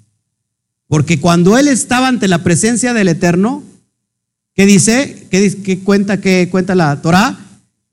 Porque 0.88 1.20
cuando 1.20 1.56
él 1.56 1.68
estaba 1.68 2.08
ante 2.08 2.28
la 2.28 2.42
presencia 2.42 2.92
del 2.92 3.08
Eterno, 3.08 3.62
¿qué 4.54 4.66
dice? 4.66 5.26
¿Qué, 5.30 5.80
cuenta, 5.82 6.20
qué 6.20 6.48
cuenta 6.50 6.74
la 6.74 7.00
Torah? 7.00 7.38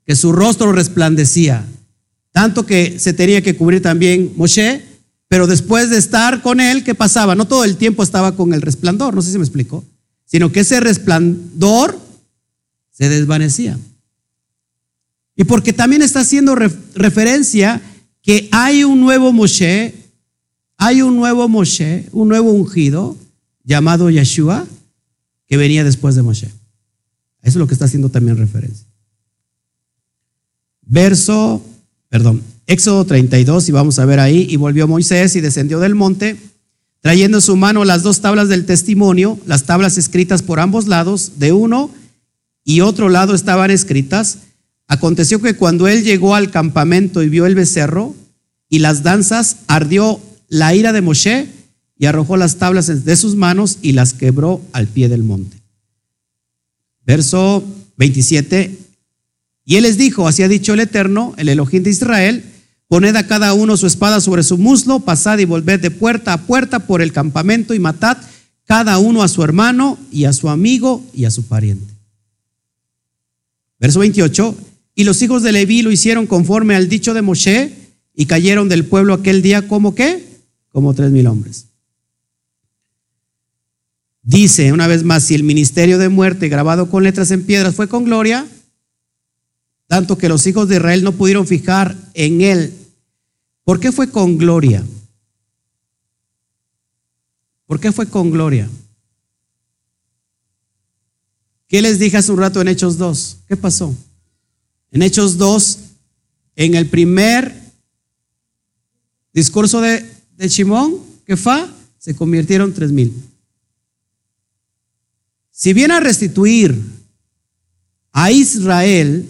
Que 0.04 0.16
su 0.16 0.32
rostro 0.32 0.72
resplandecía. 0.72 1.64
Tanto 2.32 2.66
que 2.66 2.98
se 2.98 3.12
tenía 3.12 3.42
que 3.42 3.56
cubrir 3.56 3.80
también 3.80 4.32
Moshe 4.36 4.92
pero 5.32 5.46
después 5.46 5.88
de 5.88 5.96
estar 5.96 6.42
con 6.42 6.60
él, 6.60 6.84
¿qué 6.84 6.94
pasaba? 6.94 7.34
No 7.34 7.46
todo 7.46 7.64
el 7.64 7.78
tiempo 7.78 8.02
estaba 8.02 8.36
con 8.36 8.52
el 8.52 8.60
resplandor, 8.60 9.14
no 9.14 9.22
sé 9.22 9.32
si 9.32 9.38
me 9.38 9.44
explico, 9.44 9.82
sino 10.26 10.52
que 10.52 10.60
ese 10.60 10.78
resplandor 10.78 11.98
se 12.90 13.08
desvanecía. 13.08 13.78
Y 15.34 15.44
porque 15.44 15.72
también 15.72 16.02
está 16.02 16.20
haciendo 16.20 16.54
referencia 16.54 17.80
que 18.20 18.50
hay 18.52 18.84
un 18.84 19.00
nuevo 19.00 19.32
Moshe, 19.32 19.94
hay 20.76 21.00
un 21.00 21.16
nuevo 21.16 21.48
Moshe, 21.48 22.06
un 22.12 22.28
nuevo 22.28 22.52
ungido 22.52 23.16
llamado 23.64 24.10
Yeshua, 24.10 24.66
que 25.46 25.56
venía 25.56 25.82
después 25.82 26.14
de 26.14 26.20
Moshe. 26.20 26.48
Eso 26.48 26.54
es 27.40 27.56
lo 27.56 27.66
que 27.66 27.72
está 27.72 27.86
haciendo 27.86 28.10
también 28.10 28.36
referencia. 28.36 28.86
Verso, 30.82 31.64
perdón, 32.12 32.42
Éxodo 32.66 33.06
32, 33.06 33.70
y 33.70 33.72
vamos 33.72 33.98
a 33.98 34.04
ver 34.04 34.20
ahí, 34.20 34.46
y 34.50 34.56
volvió 34.56 34.86
Moisés 34.86 35.34
y 35.34 35.40
descendió 35.40 35.80
del 35.80 35.94
monte, 35.94 36.36
trayendo 37.00 37.38
en 37.38 37.42
su 37.42 37.56
mano 37.56 37.86
las 37.86 38.02
dos 38.02 38.20
tablas 38.20 38.50
del 38.50 38.66
testimonio, 38.66 39.38
las 39.46 39.64
tablas 39.64 39.96
escritas 39.96 40.42
por 40.42 40.60
ambos 40.60 40.88
lados, 40.88 41.38
de 41.38 41.52
uno 41.52 41.90
y 42.64 42.82
otro 42.82 43.08
lado 43.08 43.34
estaban 43.34 43.70
escritas. 43.70 44.40
Aconteció 44.88 45.40
que 45.40 45.56
cuando 45.56 45.88
él 45.88 46.04
llegó 46.04 46.34
al 46.34 46.50
campamento 46.50 47.22
y 47.22 47.30
vio 47.30 47.46
el 47.46 47.54
becerro 47.54 48.14
y 48.68 48.80
las 48.80 49.02
danzas, 49.02 49.60
ardió 49.66 50.20
la 50.48 50.74
ira 50.74 50.92
de 50.92 51.00
Moshe 51.00 51.48
y 51.96 52.04
arrojó 52.04 52.36
las 52.36 52.56
tablas 52.56 53.06
de 53.06 53.16
sus 53.16 53.36
manos 53.36 53.78
y 53.80 53.92
las 53.92 54.12
quebró 54.12 54.60
al 54.74 54.86
pie 54.86 55.08
del 55.08 55.22
monte. 55.22 55.56
Verso 57.06 57.64
27. 57.96 58.81
Y 59.64 59.76
él 59.76 59.84
les 59.84 59.96
dijo, 59.96 60.26
así 60.26 60.42
ha 60.42 60.48
dicho 60.48 60.74
el 60.74 60.80
Eterno, 60.80 61.34
el 61.36 61.48
Elohim 61.48 61.82
de 61.82 61.90
Israel, 61.90 62.44
Poned 62.92 63.16
a 63.16 63.26
cada 63.26 63.54
uno 63.54 63.78
su 63.78 63.86
espada 63.86 64.20
sobre 64.20 64.42
su 64.42 64.58
muslo, 64.58 65.00
pasad 65.00 65.38
y 65.38 65.46
volved 65.46 65.80
de 65.80 65.90
puerta 65.90 66.34
a 66.34 66.42
puerta 66.42 66.80
por 66.80 67.00
el 67.00 67.10
campamento 67.10 67.72
y 67.72 67.78
matad 67.78 68.18
cada 68.66 68.98
uno 68.98 69.22
a 69.22 69.28
su 69.28 69.42
hermano 69.42 69.96
y 70.10 70.26
a 70.26 70.34
su 70.34 70.50
amigo 70.50 71.02
y 71.14 71.24
a 71.24 71.30
su 71.30 71.44
pariente. 71.44 71.90
Verso 73.80 74.00
28. 74.00 74.54
Y 74.94 75.04
los 75.04 75.22
hijos 75.22 75.42
de 75.42 75.52
Leví 75.52 75.80
lo 75.80 75.90
hicieron 75.90 76.26
conforme 76.26 76.74
al 76.74 76.90
dicho 76.90 77.14
de 77.14 77.22
Moshe 77.22 77.72
y 78.14 78.26
cayeron 78.26 78.68
del 78.68 78.84
pueblo 78.84 79.14
aquel 79.14 79.40
día 79.40 79.66
como 79.68 79.94
qué? 79.94 80.26
Como 80.68 80.92
tres 80.92 81.10
mil 81.12 81.26
hombres. 81.28 81.68
Dice 84.22 84.70
una 84.70 84.86
vez 84.86 85.02
más, 85.02 85.24
si 85.24 85.34
el 85.34 85.44
ministerio 85.44 85.96
de 85.96 86.10
muerte 86.10 86.50
grabado 86.50 86.90
con 86.90 87.04
letras 87.04 87.30
en 87.30 87.42
piedras 87.44 87.74
fue 87.74 87.88
con 87.88 88.04
gloria, 88.04 88.46
tanto 89.92 90.16
que 90.16 90.30
los 90.30 90.46
hijos 90.46 90.70
de 90.70 90.76
Israel 90.76 91.04
no 91.04 91.12
pudieron 91.12 91.46
fijar 91.46 91.94
en 92.14 92.40
él 92.40 92.72
¿Por 93.62 93.78
qué 93.78 93.92
fue 93.92 94.10
con 94.10 94.38
gloria? 94.38 94.82
¿Por 97.66 97.78
qué 97.78 97.92
fue 97.92 98.06
con 98.08 98.30
gloria? 98.30 98.70
¿Qué 101.68 101.82
les 101.82 101.98
dije 101.98 102.16
hace 102.16 102.32
un 102.32 102.38
rato 102.38 102.62
en 102.62 102.68
Hechos 102.68 102.96
2? 102.96 103.36
¿Qué 103.46 103.54
pasó? 103.54 103.94
En 104.92 105.02
Hechos 105.02 105.36
2, 105.36 105.78
en 106.56 106.74
el 106.74 106.88
primer 106.88 107.54
discurso 109.34 109.82
de, 109.82 110.10
de 110.38 110.48
Shimón, 110.48 111.00
que 111.26 111.36
fue, 111.36 111.66
se 111.98 112.16
convirtieron 112.16 112.72
tres 112.72 112.92
mil. 112.92 113.12
Si 115.50 115.74
viene 115.74 115.92
a 115.92 116.00
restituir 116.00 116.80
a 118.10 118.32
Israel, 118.32 119.28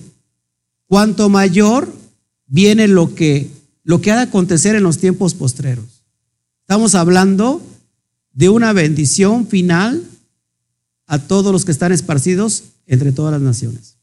cuanto 0.93 1.31
mayor 1.31 1.91
viene 2.47 2.87
lo 2.87 3.15
que 3.15 3.49
lo 3.83 4.03
que 4.03 4.11
ha 4.11 4.17
de 4.17 4.23
acontecer 4.25 4.77
en 4.77 4.83
los 4.83 4.99
tiempos 4.99 5.33
postreros. 5.33 6.05
Estamos 6.61 6.95
hablando 6.95 7.63
de 8.35 8.51
una 8.51 8.75
bendición 8.75 9.47
final 9.47 10.05
a 11.07 11.19
todos 11.19 11.51
los 11.51 11.65
que 11.65 11.73
están 11.73 11.93
esparcidos 11.93 12.65
entre 12.85 13.11
todas 13.11 13.33
las 13.33 13.41
naciones. 13.41 13.97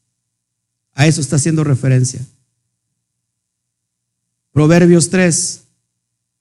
A 0.92 1.06
eso 1.06 1.20
está 1.20 1.36
haciendo 1.36 1.62
referencia. 1.62 2.26
Proverbios 4.50 5.10
3. 5.10 5.60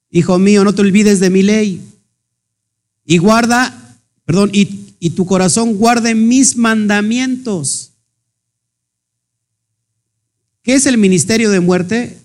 Hijo 0.10 0.40
mío, 0.40 0.64
no 0.64 0.74
te 0.74 0.82
olvides 0.82 1.20
de 1.20 1.30
mi 1.30 1.44
ley. 1.44 1.80
Y 3.06 3.20
guarda, 3.20 4.00
perdón, 4.26 4.50
y, 4.52 4.96
y 5.00 5.12
tu 5.12 5.28
corazón 5.28 5.76
guarde 5.76 6.16
mis 6.16 6.58
mandamientos. 6.58 7.89
¿Qué 10.70 10.76
es 10.76 10.86
el 10.86 11.00
ministerio 11.00 11.50
de 11.50 11.62
muerte? 11.62 12.16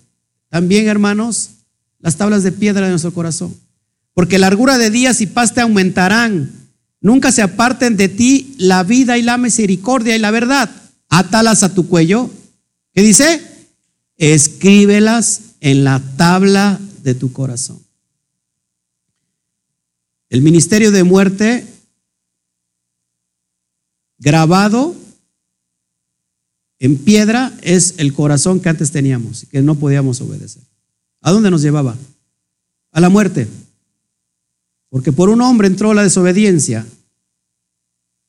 También, 0.49 0.87
hermanos, 0.87 1.49
las 1.97 2.15
tablas 2.15 2.43
de 2.43 2.51
piedra 2.51 2.85
de 2.85 2.91
nuestro 2.91 3.11
corazón. 3.11 3.55
Porque 4.13 4.37
largura 4.37 4.77
de 4.77 4.91
días 4.91 5.19
y 5.19 5.25
paz 5.25 5.55
te 5.55 5.61
aumentarán. 5.61 6.51
Nunca 7.01 7.31
se 7.31 7.41
aparten 7.41 7.97
de 7.97 8.07
ti 8.07 8.53
la 8.59 8.83
vida 8.83 9.17
y 9.17 9.23
la 9.23 9.39
misericordia 9.39 10.15
y 10.15 10.19
la 10.19 10.29
verdad. 10.29 10.69
Átalas 11.09 11.63
a 11.63 11.73
tu 11.73 11.87
cuello. 11.87 12.29
¿Qué 12.93 13.01
dice? 13.01 13.41
Escríbelas 14.17 15.41
en 15.59 15.83
la 15.83 15.99
tabla 16.15 16.79
de 17.01 17.15
tu 17.15 17.33
corazón. 17.33 17.79
El 20.29 20.43
ministerio 20.43 20.91
de 20.91 21.03
muerte 21.03 21.65
grabado 24.19 24.95
en 26.79 26.97
piedra 26.97 27.53
es 27.61 27.95
el 27.97 28.13
corazón 28.13 28.59
que 28.59 28.69
antes 28.69 28.91
teníamos, 28.91 29.45
que 29.49 29.61
no 29.61 29.75
podíamos 29.75 30.21
obedecer. 30.21 30.63
¿A 31.21 31.31
dónde 31.31 31.49
nos 31.51 31.61
llevaba? 31.61 31.95
A 32.91 32.99
la 32.99 33.09
muerte. 33.09 33.47
Porque 34.89 35.11
por 35.11 35.29
un 35.29 35.41
hombre 35.41 35.67
entró 35.67 35.93
la 35.93 36.03
desobediencia 36.03 36.85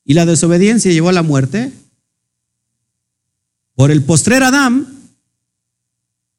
y 0.05 0.15
la 0.15 0.25
desobediencia 0.25 0.93
llevó 0.93 1.09
a 1.09 1.13
la 1.13 1.23
muerte. 1.23 1.73
Por 3.75 3.91
el 3.91 4.03
postrer 4.03 4.43
Adán, 4.43 4.87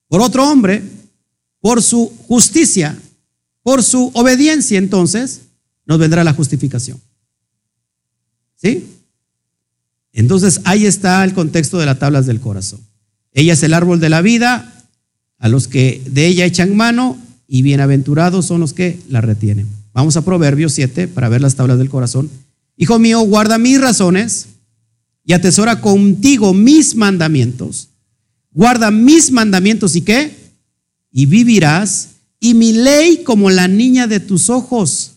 por 0.08 0.22
otro 0.22 0.50
hombre, 0.50 0.82
por 1.60 1.84
su 1.84 2.12
justicia, 2.28 2.98
por 3.62 3.84
su 3.84 4.10
obediencia, 4.14 4.78
entonces 4.78 5.42
nos 5.86 6.00
vendrá 6.00 6.24
la 6.24 6.34
justificación. 6.34 7.00
¿Sí? 8.56 8.97
Entonces 10.18 10.62
ahí 10.64 10.88
está 10.88 11.24
el 11.24 11.36
contexto 11.36 11.78
de 11.78 11.86
las 11.86 12.00
tablas 12.00 12.26
del 12.26 12.40
corazón. 12.40 12.80
Ella 13.34 13.54
es 13.54 13.62
el 13.62 13.76
árbol 13.76 14.00
de 14.00 14.10
la 14.10 14.24
vida, 14.24 14.74
a 15.38 15.48
los 15.48 15.68
que 15.68 16.02
de 16.08 16.26
ella 16.26 16.46
echan 16.46 16.76
mano 16.76 17.20
y 17.48 17.62
bienaventurados 17.62 18.48
son 18.48 18.60
los 18.60 18.74
que 18.74 19.00
la 19.10 19.22
retienen. 19.22 19.68
Vamos 19.94 20.18
a 20.18 20.26
Proverbios 20.26 20.74
7 20.74 21.08
para 21.08 21.30
ver 21.30 21.42
las 21.42 21.54
tablas 21.54 21.78
del 21.78 21.92
corazón. 21.92 22.32
Hijo 22.78 22.98
mío, 22.98 23.20
guarda 23.22 23.60
mis 23.60 23.80
razones 23.80 24.48
y 25.24 25.34
atesora 25.34 25.82
contigo 25.82 26.52
mis 26.52 26.96
mandamientos. 26.96 27.90
Guarda 28.52 28.90
mis 28.90 29.30
mandamientos 29.32 29.96
y 29.96 30.02
qué? 30.02 30.36
Y 31.12 31.28
vivirás 31.28 32.10
y 32.40 32.56
mi 32.56 32.74
ley 32.74 33.22
como 33.24 33.52
la 33.52 33.68
niña 33.68 34.08
de 34.08 34.20
tus 34.20 34.50
ojos. 34.50 35.12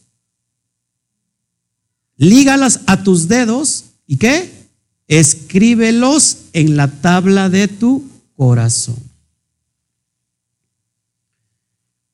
Lígalas 2.18 2.80
a 2.84 3.02
tus 3.02 3.28
dedos 3.28 3.86
y 4.06 4.18
qué? 4.18 4.59
Escríbelos 5.10 6.36
en 6.52 6.76
la 6.76 6.86
tabla 6.86 7.48
de 7.48 7.66
tu 7.66 8.08
corazón. 8.36 8.96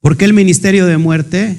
¿Por 0.00 0.16
qué 0.16 0.24
el 0.24 0.32
ministerio 0.32 0.86
de 0.86 0.96
muerte? 0.96 1.58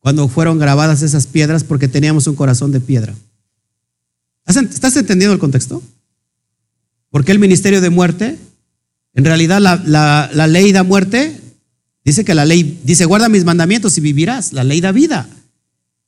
Cuando 0.00 0.28
fueron 0.28 0.58
grabadas 0.58 1.00
esas 1.02 1.26
piedras, 1.26 1.64
porque 1.64 1.88
teníamos 1.88 2.26
un 2.26 2.36
corazón 2.36 2.70
de 2.70 2.80
piedra. 2.80 3.14
¿Estás 4.46 4.96
entendiendo 4.96 5.32
el 5.32 5.40
contexto? 5.40 5.82
¿Por 7.08 7.24
qué 7.24 7.32
el 7.32 7.38
ministerio 7.38 7.80
de 7.80 7.88
muerte? 7.88 8.38
En 9.14 9.24
realidad 9.24 9.58
la, 9.58 10.30
la 10.32 10.46
ley 10.46 10.70
da 10.70 10.82
muerte. 10.82 11.40
Dice 12.04 12.26
que 12.26 12.34
la 12.34 12.44
ley, 12.44 12.78
dice, 12.84 13.06
guarda 13.06 13.30
mis 13.30 13.46
mandamientos 13.46 13.96
y 13.96 14.02
vivirás. 14.02 14.52
La 14.52 14.64
ley 14.64 14.82
da 14.82 14.92
vida. 14.92 15.30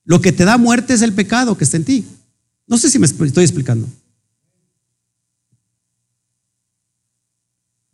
Lo 0.04 0.20
que 0.20 0.32
te 0.32 0.44
da 0.44 0.58
muerte 0.58 0.92
es 0.92 1.00
el 1.00 1.14
pecado 1.14 1.56
que 1.56 1.64
está 1.64 1.78
en 1.78 1.84
ti. 1.84 2.04
No 2.66 2.76
sé 2.76 2.90
si 2.90 2.98
me 2.98 3.06
estoy 3.06 3.44
explicando. 3.44 3.88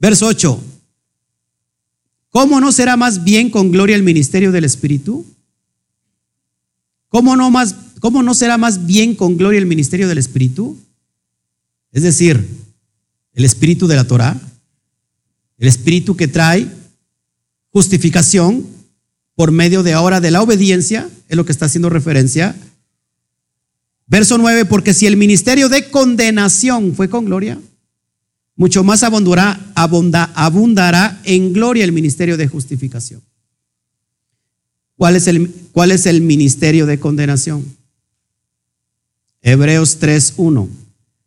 Verso 0.05 0.27
8. 0.27 0.63
¿Cómo 2.29 2.61
no 2.61 2.73
será 2.73 2.95
más 2.95 3.25
bien 3.25 3.49
con 3.49 3.71
gloria 3.71 3.97
el 3.97 4.03
ministerio 4.03 4.53
del 4.53 4.65
Espíritu? 4.65 5.25
¿Cómo 7.09 7.37
no, 7.37 7.51
más, 7.51 7.75
¿Cómo 8.01 8.23
no 8.23 8.35
será 8.35 8.59
más 8.59 8.85
bien 8.85 9.15
con 9.15 9.39
gloria 9.39 9.57
el 9.59 9.65
ministerio 9.65 10.07
del 10.07 10.19
Espíritu? 10.19 10.77
Es 11.91 12.03
decir, 12.03 12.47
el 13.33 13.47
Espíritu 13.47 13.87
de 13.87 13.97
la 13.97 14.07
Torah, 14.07 14.39
el 15.57 15.69
Espíritu 15.69 16.19
que 16.19 16.29
trae 16.29 16.71
justificación 17.71 18.67
por 19.35 19.53
medio 19.53 19.83
de 19.83 19.95
ahora 19.95 20.21
de 20.21 20.33
la 20.33 20.43
obediencia, 20.43 21.09
es 21.31 21.37
lo 21.39 21.47
que 21.47 21.53
está 21.53 21.65
haciendo 21.65 21.89
referencia. 21.89 22.55
Verso 24.07 24.37
9, 24.37 24.67
porque 24.67 24.93
si 24.93 25.07
el 25.07 25.17
ministerio 25.17 25.71
de 25.71 25.91
condenación 25.91 26.95
fue 26.95 27.09
con 27.09 27.25
gloria, 27.25 27.59
mucho 28.57 28.85
más 28.85 29.03
abundará, 29.03 29.61
abundará 29.75 31.21
en 31.25 31.53
gloria 31.53 31.85
el 31.85 31.93
ministerio 31.93 32.37
de 32.37 32.49
justificación. 32.49 33.21
¿Cuál 34.97 35.17
es, 35.17 35.27
el, 35.27 35.51
¿Cuál 35.73 35.91
es 35.91 36.07
el 36.07 36.21
ministerio 36.21 36.87
de 36.87 37.01
condenación? 37.01 37.65
Hebreos 39.43 40.01
3.1. 40.01 40.69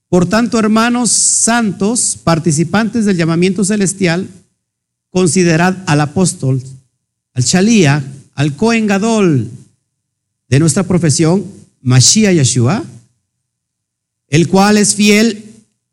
Por 0.10 0.26
tanto, 0.26 0.58
hermanos 0.58 1.12
santos, 1.12 2.18
participantes 2.24 3.06
del 3.06 3.18
llamamiento 3.18 3.66
celestial, 3.66 4.30
considerad 5.10 5.78
al 5.86 6.00
apóstol, 6.00 6.62
al 7.34 7.44
Shalía, 7.44 8.04
al 8.34 8.56
Cohen 8.56 8.88
Gadol 8.88 9.52
de 10.48 10.60
nuestra 10.60 10.84
profesión, 10.84 11.46
Mashiach 11.82 12.34
Yeshua, 12.34 12.86
el 14.30 14.48
cual 14.48 14.78
es 14.78 14.96
fiel 14.96 15.47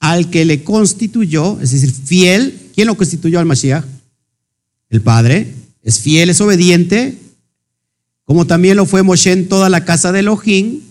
al 0.04 0.28
que 0.28 0.44
le 0.44 0.62
constituyó, 0.62 1.58
es 1.62 1.70
decir, 1.70 1.90
fiel. 1.90 2.60
¿Quién 2.74 2.88
lo 2.88 2.94
constituyó 2.94 3.38
al 3.38 3.46
Mashiach? 3.46 3.86
El 4.90 5.00
Padre. 5.00 5.54
Es 5.82 5.98
fiel, 6.00 6.28
es 6.28 6.42
obediente, 6.42 7.18
como 8.24 8.46
también 8.46 8.76
lo 8.76 8.84
fue 8.84 9.02
Moshe 9.02 9.32
en 9.32 9.48
toda 9.48 9.70
la 9.70 9.86
casa 9.86 10.12
de 10.12 10.20
Elohim. 10.20 10.82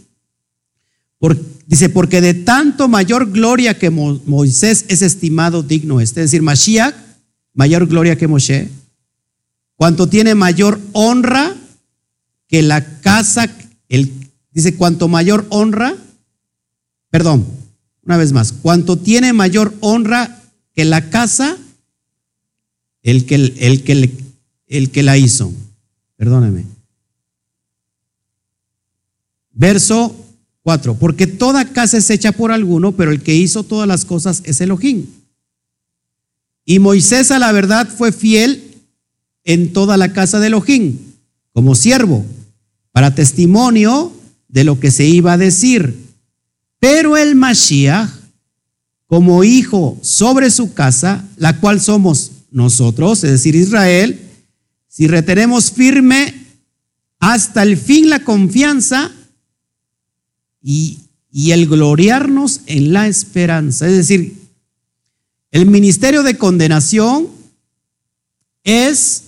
dice, 1.67 1.89
porque 1.89 2.21
de 2.21 2.33
tanto 2.33 2.87
mayor 2.87 3.31
gloria 3.31 3.77
que 3.77 3.91
Moisés 3.91 4.85
es 4.87 5.03
estimado 5.03 5.61
digno 5.61 6.01
este. 6.01 6.21
Es 6.21 6.31
decir, 6.31 6.41
Mashiach, 6.41 6.95
mayor 7.53 7.85
gloria 7.85 8.17
que 8.17 8.27
Moshe. 8.27 8.67
Cuanto 9.75 10.07
tiene 10.07 10.33
mayor 10.33 10.79
honra 10.91 11.55
que 12.47 12.63
la 12.63 12.99
casa, 13.01 13.47
el, 13.89 14.11
dice, 14.51 14.75
cuanto 14.75 15.07
mayor 15.07 15.45
honra, 15.49 15.95
perdón, 17.11 17.62
una 18.05 18.17
vez 18.17 18.33
más, 18.33 18.51
cuanto 18.51 18.97
tiene 18.97 19.33
mayor 19.33 19.73
honra 19.79 20.41
que 20.73 20.85
la 20.85 21.09
casa, 21.09 21.57
el 23.01 23.25
que, 23.25 23.35
el 23.35 23.83
que, 23.83 24.11
el 24.67 24.89
que 24.91 25.03
la 25.03 25.17
hizo. 25.17 25.53
Perdóneme. 26.17 26.65
Verso 29.51 30.15
4. 30.63 30.95
Porque 30.95 31.27
toda 31.27 31.71
casa 31.71 31.97
es 31.97 32.09
hecha 32.09 32.31
por 32.31 32.51
alguno, 32.51 32.93
pero 32.93 33.11
el 33.11 33.21
que 33.21 33.35
hizo 33.35 33.63
todas 33.63 33.87
las 33.87 34.05
cosas 34.05 34.41
es 34.45 34.59
Elohim. 34.61 35.05
Y 36.65 36.79
Moisés 36.79 37.31
a 37.31 37.39
la 37.39 37.51
verdad 37.51 37.87
fue 37.87 38.11
fiel 38.11 38.81
en 39.43 39.73
toda 39.73 39.97
la 39.97 40.13
casa 40.13 40.39
de 40.39 40.47
Elohim, 40.47 40.97
como 41.51 41.75
siervo, 41.75 42.25
para 42.91 43.15
testimonio 43.15 44.13
de 44.47 44.63
lo 44.63 44.79
que 44.79 44.91
se 44.91 45.05
iba 45.05 45.33
a 45.33 45.37
decir. 45.37 46.02
Pero 46.83 47.15
el 47.15 47.35
Mashiach, 47.35 48.09
como 49.07 49.45
hijo 49.45 49.97
sobre 50.01 50.51
su 50.51 50.73
casa, 50.73 51.25
la 51.37 51.57
cual 51.61 51.79
somos 51.79 52.31
nosotros, 52.51 53.23
es 53.23 53.31
decir, 53.31 53.55
Israel, 53.55 54.19
si 54.89 55.07
retenemos 55.07 55.71
firme 55.71 56.35
hasta 57.19 57.63
el 57.63 57.77
fin 57.77 58.09
la 58.09 58.25
confianza 58.25 59.13
y, 60.61 60.99
y 61.31 61.51
el 61.51 61.67
gloriarnos 61.67 62.59
en 62.65 62.91
la 62.91 63.07
esperanza. 63.07 63.87
Es 63.87 63.95
decir, 63.95 64.35
el 65.51 65.65
ministerio 65.67 66.21
de 66.21 66.37
condenación 66.37 67.29
es 68.65 69.23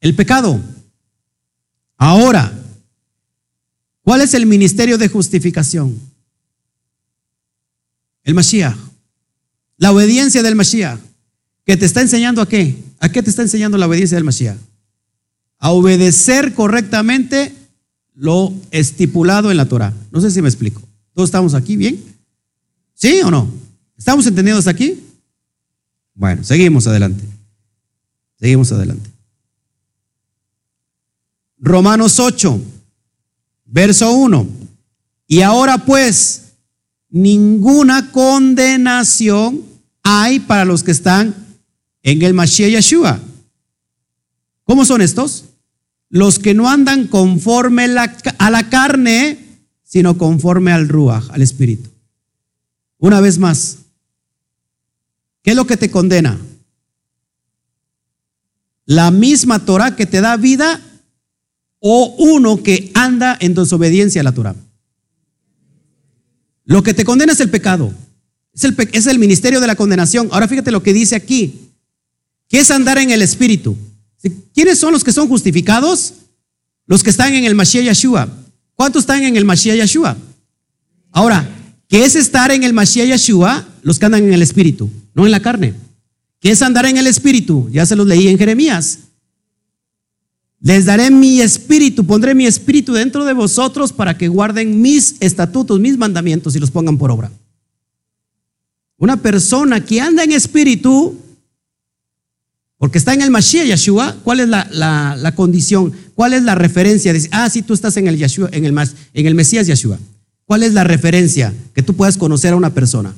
el 0.00 0.16
pecado. 0.16 0.60
Ahora, 1.96 2.52
¿cuál 4.02 4.22
es 4.22 4.34
el 4.34 4.46
ministerio 4.46 4.98
de 4.98 5.06
justificación? 5.06 6.07
El 8.28 8.34
Mashiach. 8.34 8.76
La 9.78 9.90
obediencia 9.90 10.42
del 10.42 10.54
Mashiach. 10.54 11.00
¿Que 11.64 11.78
te 11.78 11.86
está 11.86 12.02
enseñando 12.02 12.42
a 12.42 12.46
qué? 12.46 12.76
¿A 13.00 13.08
qué 13.08 13.22
te 13.22 13.30
está 13.30 13.40
enseñando 13.40 13.78
la 13.78 13.86
obediencia 13.86 14.16
del 14.18 14.24
Mashiach? 14.24 14.58
A 15.58 15.70
obedecer 15.70 16.52
correctamente 16.52 17.54
lo 18.12 18.52
estipulado 18.70 19.50
en 19.50 19.56
la 19.56 19.64
Torah. 19.64 19.94
No 20.10 20.20
sé 20.20 20.30
si 20.30 20.42
me 20.42 20.48
explico. 20.50 20.82
¿Todos 21.14 21.28
estamos 21.30 21.54
aquí 21.54 21.78
bien? 21.78 22.04
¿Sí 22.92 23.18
o 23.24 23.30
no? 23.30 23.50
¿Estamos 23.96 24.26
entendidos 24.26 24.66
aquí? 24.66 25.02
Bueno, 26.12 26.44
seguimos 26.44 26.86
adelante. 26.86 27.24
Seguimos 28.38 28.70
adelante. 28.72 29.08
Romanos 31.58 32.20
8, 32.20 32.60
verso 33.64 34.12
1. 34.12 34.46
Y 35.28 35.40
ahora 35.40 35.78
pues, 35.78 36.47
ninguna 37.10 38.10
condenación 38.12 39.64
hay 40.02 40.40
para 40.40 40.64
los 40.64 40.82
que 40.82 40.90
están 40.90 41.34
en 42.02 42.22
el 42.22 42.34
Mashiach 42.34 42.70
Yeshua. 42.70 43.20
¿Cómo 44.64 44.84
son 44.84 45.00
estos? 45.00 45.44
Los 46.10 46.38
que 46.38 46.54
no 46.54 46.68
andan 46.68 47.06
conforme 47.06 47.84
a 47.84 48.50
la 48.50 48.68
carne, 48.70 49.38
sino 49.82 50.16
conforme 50.18 50.72
al 50.72 50.88
Ruach, 50.88 51.30
al 51.30 51.42
Espíritu. 51.42 51.90
Una 52.98 53.20
vez 53.20 53.38
más, 53.38 53.78
¿qué 55.42 55.50
es 55.50 55.56
lo 55.56 55.66
que 55.66 55.76
te 55.76 55.90
condena? 55.90 56.38
La 58.84 59.10
misma 59.10 59.64
Torah 59.64 59.96
que 59.96 60.06
te 60.06 60.20
da 60.20 60.36
vida 60.36 60.80
o 61.80 62.14
uno 62.18 62.62
que 62.62 62.90
anda 62.94 63.36
en 63.40 63.54
desobediencia 63.54 64.22
a 64.22 64.24
la 64.24 64.32
Torah. 64.32 64.56
Lo 66.68 66.82
que 66.82 66.92
te 66.92 67.02
condena 67.02 67.32
es 67.32 67.40
el 67.40 67.48
pecado. 67.48 67.94
Es 68.92 69.06
el, 69.06 69.18
ministerio 69.18 69.58
de 69.58 69.66
la 69.66 69.74
condenación. 69.74 70.28
Ahora 70.30 70.46
fíjate 70.46 70.70
lo 70.70 70.82
que 70.82 70.92
dice 70.92 71.16
aquí. 71.16 71.70
¿Qué 72.46 72.60
es 72.60 72.70
andar 72.70 72.98
en 72.98 73.10
el 73.10 73.22
Espíritu? 73.22 73.74
¿Quiénes 74.52 74.78
son 74.78 74.92
los 74.92 75.02
que 75.02 75.10
son 75.10 75.28
justificados? 75.28 76.12
Los 76.86 77.02
que 77.02 77.08
están 77.08 77.32
en 77.32 77.46
el 77.46 77.54
Mashiach 77.54 77.86
Yeshua. 77.86 78.28
¿Cuántos 78.74 79.04
están 79.04 79.22
en 79.22 79.38
el 79.38 79.46
Mashiach 79.46 79.78
Yeshua? 79.78 80.14
Ahora, 81.10 81.48
¿qué 81.88 82.04
es 82.04 82.14
estar 82.14 82.50
en 82.50 82.62
el 82.62 82.74
Mashiach 82.74 83.08
Yeshua? 83.08 83.66
Los 83.80 83.98
que 83.98 84.04
andan 84.04 84.24
en 84.24 84.34
el 84.34 84.42
Espíritu, 84.42 84.90
no 85.14 85.24
en 85.24 85.32
la 85.32 85.40
carne. 85.40 85.72
¿Qué 86.38 86.50
es 86.50 86.60
andar 86.60 86.84
en 86.84 86.98
el 86.98 87.06
Espíritu? 87.06 87.70
Ya 87.72 87.86
se 87.86 87.96
los 87.96 88.06
leí 88.06 88.28
en 88.28 88.36
Jeremías. 88.36 88.98
Les 90.60 90.84
daré 90.84 91.10
mi 91.10 91.40
espíritu, 91.40 92.04
pondré 92.04 92.34
mi 92.34 92.46
espíritu 92.46 92.92
dentro 92.92 93.24
de 93.24 93.32
vosotros 93.32 93.92
para 93.92 94.18
que 94.18 94.26
guarden 94.26 94.80
mis 94.80 95.16
estatutos, 95.20 95.78
mis 95.78 95.96
mandamientos 95.96 96.56
y 96.56 96.58
los 96.58 96.70
pongan 96.70 96.98
por 96.98 97.10
obra. 97.10 97.30
Una 98.96 99.16
persona 99.16 99.84
que 99.84 100.00
anda 100.00 100.24
en 100.24 100.32
espíritu, 100.32 101.16
porque 102.76 102.98
está 102.98 103.14
en 103.14 103.22
el 103.22 103.30
Mashiach 103.30 103.66
Yeshua, 103.66 104.16
¿cuál 104.24 104.40
es 104.40 104.48
la, 104.48 105.32
condición? 105.36 105.92
¿Cuál 106.16 106.32
es 106.32 106.42
la 106.42 106.56
referencia? 106.56 107.12
Dice, 107.12 107.28
ah, 107.30 107.48
sí, 107.48 107.62
tú 107.62 107.74
estás 107.74 107.96
en 107.96 108.08
el, 108.08 108.18
Yeshua, 108.18 108.48
en, 108.50 108.64
el, 108.64 108.76
en 109.14 109.26
el 109.26 109.34
Mesías 109.36 109.68
Yeshua. 109.68 109.98
¿Cuál 110.44 110.64
es 110.64 110.72
la 110.72 110.82
referencia 110.82 111.54
que 111.72 111.82
tú 111.82 111.94
puedas 111.94 112.16
conocer 112.16 112.52
a 112.52 112.56
una 112.56 112.74
persona? 112.74 113.14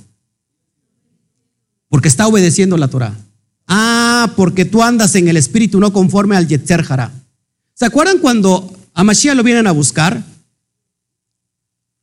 Porque 1.89 2.09
está 2.09 2.27
obedeciendo 2.27 2.77
la 2.77 2.89
Torah. 2.89 3.17
Ah, 3.67 4.33
porque 4.37 4.67
tú 4.67 4.83
andas 4.83 5.15
en 5.15 5.29
el 5.29 5.39
espíritu, 5.39 5.81
no 5.81 5.93
conforme 5.93 6.37
al 6.37 6.47
Yetzer 6.47 6.85
Hará. 6.87 7.20
¿Se 7.81 7.87
acuerdan 7.87 8.19
cuando 8.19 8.71
a 8.93 9.03
Mashiach 9.03 9.35
lo 9.35 9.43
vienen 9.43 9.67
a 9.67 9.73
buscar? 9.73 10.23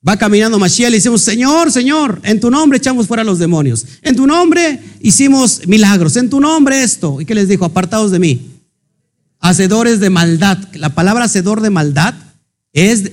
Va 0.06 0.18
caminando 0.18 0.58
Mashiach 0.58 0.88
y 0.88 0.92
le 0.94 0.98
decimos, 0.98 1.22
Señor, 1.22 1.72
Señor, 1.72 2.20
en 2.24 2.40
tu 2.40 2.50
nombre 2.50 2.80
echamos 2.80 3.06
fuera 3.06 3.22
a 3.22 3.24
los 3.24 3.38
demonios. 3.38 3.86
En 4.02 4.16
tu 4.16 4.26
nombre 4.26 4.82
hicimos 5.02 5.68
milagros. 5.68 6.16
En 6.16 6.32
tu 6.32 6.40
nombre 6.40 6.82
esto. 6.82 7.22
¿Y 7.22 7.26
qué 7.26 7.36
les 7.36 7.48
dijo? 7.48 7.64
Apartados 7.64 8.10
de 8.10 8.18
mí. 8.18 8.42
Hacedores 9.40 10.00
de 10.00 10.10
maldad. 10.10 10.58
La 10.74 10.96
palabra 10.96 11.26
hacedor 11.26 11.62
de 11.62 11.70
maldad 11.70 12.16
es 12.74 13.12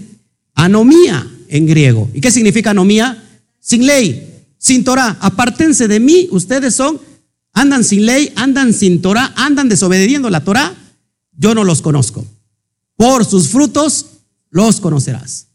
anomía 0.55 1.31
en 1.49 1.67
griego. 1.67 2.11
¿Y 2.15 2.23
qué 2.23 2.31
significa 2.31 2.71
anomía? 2.71 3.23
Sin 3.61 3.85
ley, 3.85 4.47
sin 4.57 4.85
Torah. 4.85 5.19
Apártense 5.21 5.87
de 5.87 6.01
mí, 6.01 6.29
ustedes 6.31 6.75
son 6.75 6.99
andan 7.53 7.85
sin 7.85 8.07
ley, 8.07 8.33
andan 8.37 8.73
sin 8.73 9.03
Torah, 9.03 9.35
andan 9.37 9.69
desobedeciendo 9.69 10.31
la 10.31 10.43
Torah, 10.43 10.75
yo 11.37 11.55
no 11.55 11.63
los 11.63 11.83
conozco. 11.83 12.25
Por 12.97 13.25
sus 13.25 13.49
frutos 13.49 14.07
los 14.51 14.81
conocerás. 14.81 15.49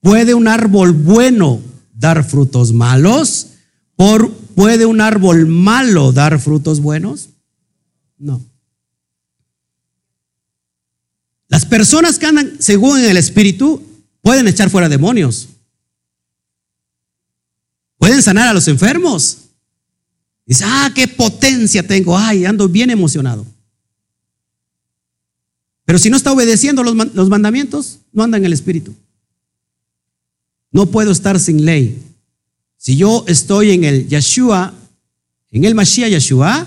¿Puede 0.00 0.34
un 0.34 0.48
árbol 0.48 0.92
bueno 0.92 1.60
dar 1.94 2.28
frutos 2.28 2.72
malos? 2.72 3.48
¿Por, 3.96 4.32
¿Puede 4.32 4.84
un 4.84 5.00
árbol 5.00 5.46
malo 5.46 6.12
dar 6.12 6.38
frutos 6.40 6.80
buenos? 6.80 7.30
No. 8.18 8.44
Las 11.48 11.64
personas 11.64 12.18
que 12.18 12.26
andan 12.26 12.56
según 12.60 13.00
el 13.00 13.16
Espíritu 13.16 13.82
pueden 14.22 14.48
echar 14.48 14.70
fuera 14.70 14.88
demonios. 14.88 15.48
Pueden 17.96 18.22
sanar 18.22 18.48
a 18.48 18.52
los 18.52 18.68
enfermos. 18.68 19.38
Dice, 20.44 20.64
ah, 20.66 20.90
qué 20.94 21.08
potencia 21.08 21.86
tengo. 21.86 22.18
Ay, 22.18 22.44
ando 22.44 22.68
bien 22.68 22.90
emocionado. 22.90 23.46
Pero 25.84 25.98
si 25.98 26.10
no 26.10 26.16
está 26.16 26.32
obedeciendo 26.32 26.82
los, 26.82 27.28
mandamientos, 27.28 27.98
no 28.12 28.22
anda 28.22 28.38
en 28.38 28.44
el 28.44 28.52
Espíritu. 28.52 28.94
No 30.70 30.86
puedo 30.86 31.12
estar 31.12 31.38
sin 31.38 31.64
ley. 31.64 32.02
Si 32.76 32.96
yo 32.96 33.24
estoy 33.28 33.72
en 33.72 33.84
el 33.84 34.08
Yeshua, 34.08 34.74
en 35.50 35.64
el 35.64 35.74
Mashiach 35.74 36.10
Yeshua, 36.10 36.66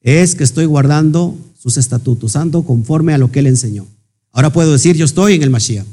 es 0.00 0.34
que 0.34 0.44
estoy 0.44 0.64
guardando 0.64 1.36
sus 1.58 1.76
estatutos, 1.76 2.36
ando 2.36 2.64
conforme 2.64 3.12
a 3.12 3.18
lo 3.18 3.30
que 3.30 3.40
él 3.40 3.46
enseñó. 3.46 3.86
Ahora 4.32 4.52
puedo 4.52 4.72
decir, 4.72 4.96
yo 4.96 5.04
estoy 5.04 5.34
en 5.34 5.42
el 5.42 5.50
Mashiach. 5.50 5.86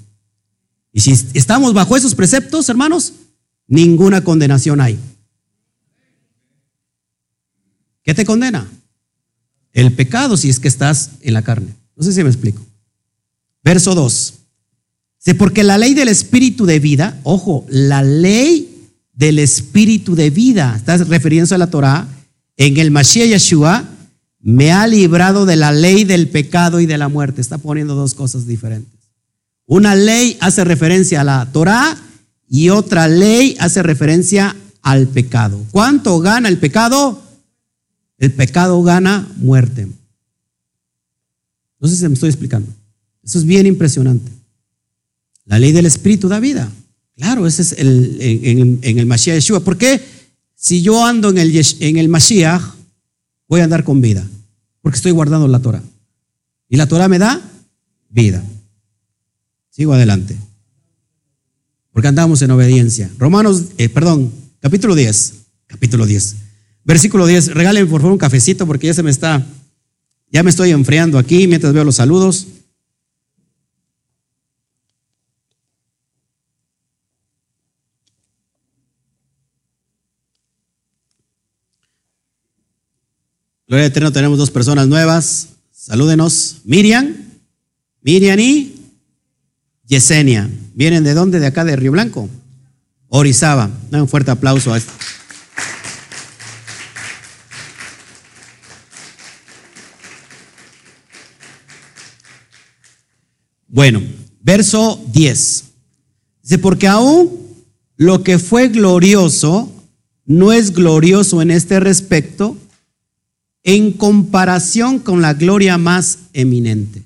Y 0.92 1.02
si 1.02 1.12
estamos 1.34 1.74
bajo 1.74 1.98
esos 1.98 2.16
preceptos, 2.16 2.70
hermanos, 2.70 3.14
ninguna 3.68 4.24
condenación 4.24 4.80
hay. 4.80 5.00
¿Qué 8.04 8.14
te 8.14 8.26
condena? 8.26 8.70
El 9.72 9.94
pecado 9.94 10.38
si 10.38 10.50
es 10.50 10.60
que 10.60 10.68
estás 10.68 11.12
en 11.22 11.34
la 11.34 11.42
carne. 11.42 11.83
No 11.96 12.04
sé 12.04 12.14
si 12.14 12.24
me 12.24 12.30
explico. 12.30 12.62
Verso 13.64 13.96
2. 13.96 14.34
Porque 15.38 15.64
la 15.64 15.78
ley 15.78 15.94
del 15.94 16.10
espíritu 16.10 16.66
de 16.66 16.80
vida, 16.80 17.20
ojo, 17.24 17.66
la 17.70 18.04
ley 18.04 18.92
del 19.14 19.40
espíritu 19.40 20.16
de 20.16 20.30
vida, 20.30 20.74
estás 20.76 21.08
refiriéndose 21.08 21.56
a 21.56 21.60
la 21.60 21.70
Torah, 21.70 22.08
en 22.58 22.78
el 22.78 22.92
Mashiach 22.92 23.30
Yeshua, 23.30 23.86
me 24.40 24.74
ha 24.74 24.86
librado 24.88 25.46
de 25.46 25.56
la 25.56 25.72
ley 25.72 26.04
del 26.04 26.28
pecado 26.28 26.82
y 26.82 26.86
de 26.86 26.98
la 26.98 27.08
muerte. 27.08 27.40
Está 27.40 27.58
poniendo 27.58 27.96
dos 27.96 28.14
cosas 28.14 28.46
diferentes. 28.46 28.92
Una 29.66 29.96
ley 29.96 30.38
hace 30.42 30.66
referencia 30.66 31.22
a 31.22 31.24
la 31.24 31.50
Torah 31.52 31.98
y 32.50 32.70
otra 32.70 33.08
ley 33.08 33.56
hace 33.60 33.82
referencia 33.82 34.56
al 34.82 35.08
pecado. 35.08 35.64
¿Cuánto 35.72 36.20
gana 36.20 36.50
el 36.50 36.58
pecado? 36.58 37.22
El 38.18 38.34
pecado 38.34 38.84
gana 38.84 39.28
muerte. 39.38 39.88
No 41.84 41.90
sé 41.90 41.98
si 41.98 42.08
me 42.08 42.14
estoy 42.14 42.30
explicando. 42.30 42.74
Eso 43.26 43.38
es 43.38 43.44
bien 43.44 43.66
impresionante. 43.68 44.32
La 45.44 45.60
ley 45.60 45.74
del 45.74 45.86
Espíritu 45.86 46.30
da 46.30 46.40
vida. 46.40 46.72
Claro, 47.18 47.46
ese 47.46 47.62
es 47.62 47.74
el, 47.74 48.18
en, 48.82 49.00
el 49.00 49.06
Mashiach 49.06 49.36
Yeshua. 49.36 49.60
¿Por 49.60 49.78
qué? 49.78 50.02
Si 50.56 50.82
yo 50.82 51.06
ando 51.06 51.30
en 51.30 51.38
el, 51.40 51.62
en 51.82 51.98
el 51.98 52.08
Mashiach, 52.08 52.62
voy 53.50 53.60
a 53.60 53.66
andar 53.66 53.84
con 53.84 54.00
vida. 54.00 54.26
Porque 54.82 54.96
estoy 54.96 55.12
guardando 55.12 55.46
la 55.50 55.60
Torah. 55.60 55.84
Y 56.70 56.78
la 56.78 56.88
Torah 56.88 57.10
me 57.10 57.20
da 57.20 57.42
vida. 58.10 58.42
Sigo 59.70 59.92
adelante. 59.92 60.38
Porque 61.92 62.08
andamos 62.08 62.42
en 62.42 62.52
obediencia. 62.52 63.12
Romanos, 63.18 63.62
eh, 63.78 63.90
perdón, 63.90 64.32
capítulo 64.62 64.96
10. 64.96 65.34
Capítulo 65.68 66.06
10. 66.06 66.36
Versículo 66.86 67.28
10. 67.28 67.48
Regalen 67.48 67.90
por 67.90 68.00
favor 68.00 68.14
un 68.14 68.20
cafecito 68.20 68.66
porque 68.66 68.88
ya 68.88 68.94
se 68.94 69.04
me 69.04 69.12
está, 69.12 69.46
ya 70.34 70.42
me 70.42 70.50
estoy 70.50 70.72
enfriando 70.72 71.20
aquí 71.20 71.48
mientras 71.48 71.74
veo 71.74 71.84
los 71.84 71.96
saludos. 71.96 72.48
Gloria 83.68 83.86
Eterno, 83.86 84.12
tenemos 84.12 84.40
dos 84.40 84.50
personas 84.50 84.88
nuevas. 84.88 85.50
Salúdenos. 85.72 86.62
Miriam, 86.64 87.16
Miriam 88.02 88.40
y 88.40 88.76
Yesenia. 89.86 90.50
¿Vienen 90.74 91.04
de 91.04 91.14
dónde? 91.14 91.40
De 91.40 91.46
acá, 91.46 91.64
de 91.64 91.76
Río 91.76 91.92
Blanco. 91.92 92.28
Orizaba. 93.10 93.70
Un 93.92 94.08
fuerte 94.08 94.32
aplauso 94.32 94.74
a 94.74 94.78
esto. 94.78 94.92
Bueno, 103.74 104.04
verso 104.44 105.04
10. 105.14 105.64
Dice, 106.44 106.60
porque 106.60 106.88
aún 106.88 107.40
lo 107.98 108.22
que 108.22 108.38
fue 108.38 108.68
glorioso 108.68 109.72
no 110.26 110.54
es 110.54 110.74
glorioso 110.74 111.42
en 111.42 111.50
este 111.50 111.80
respecto 111.80 112.56
en 113.64 113.92
comparación 113.92 115.00
con 115.00 115.24
la 115.24 115.34
gloria 115.34 115.80
más 115.80 116.20
eminente. 116.34 117.02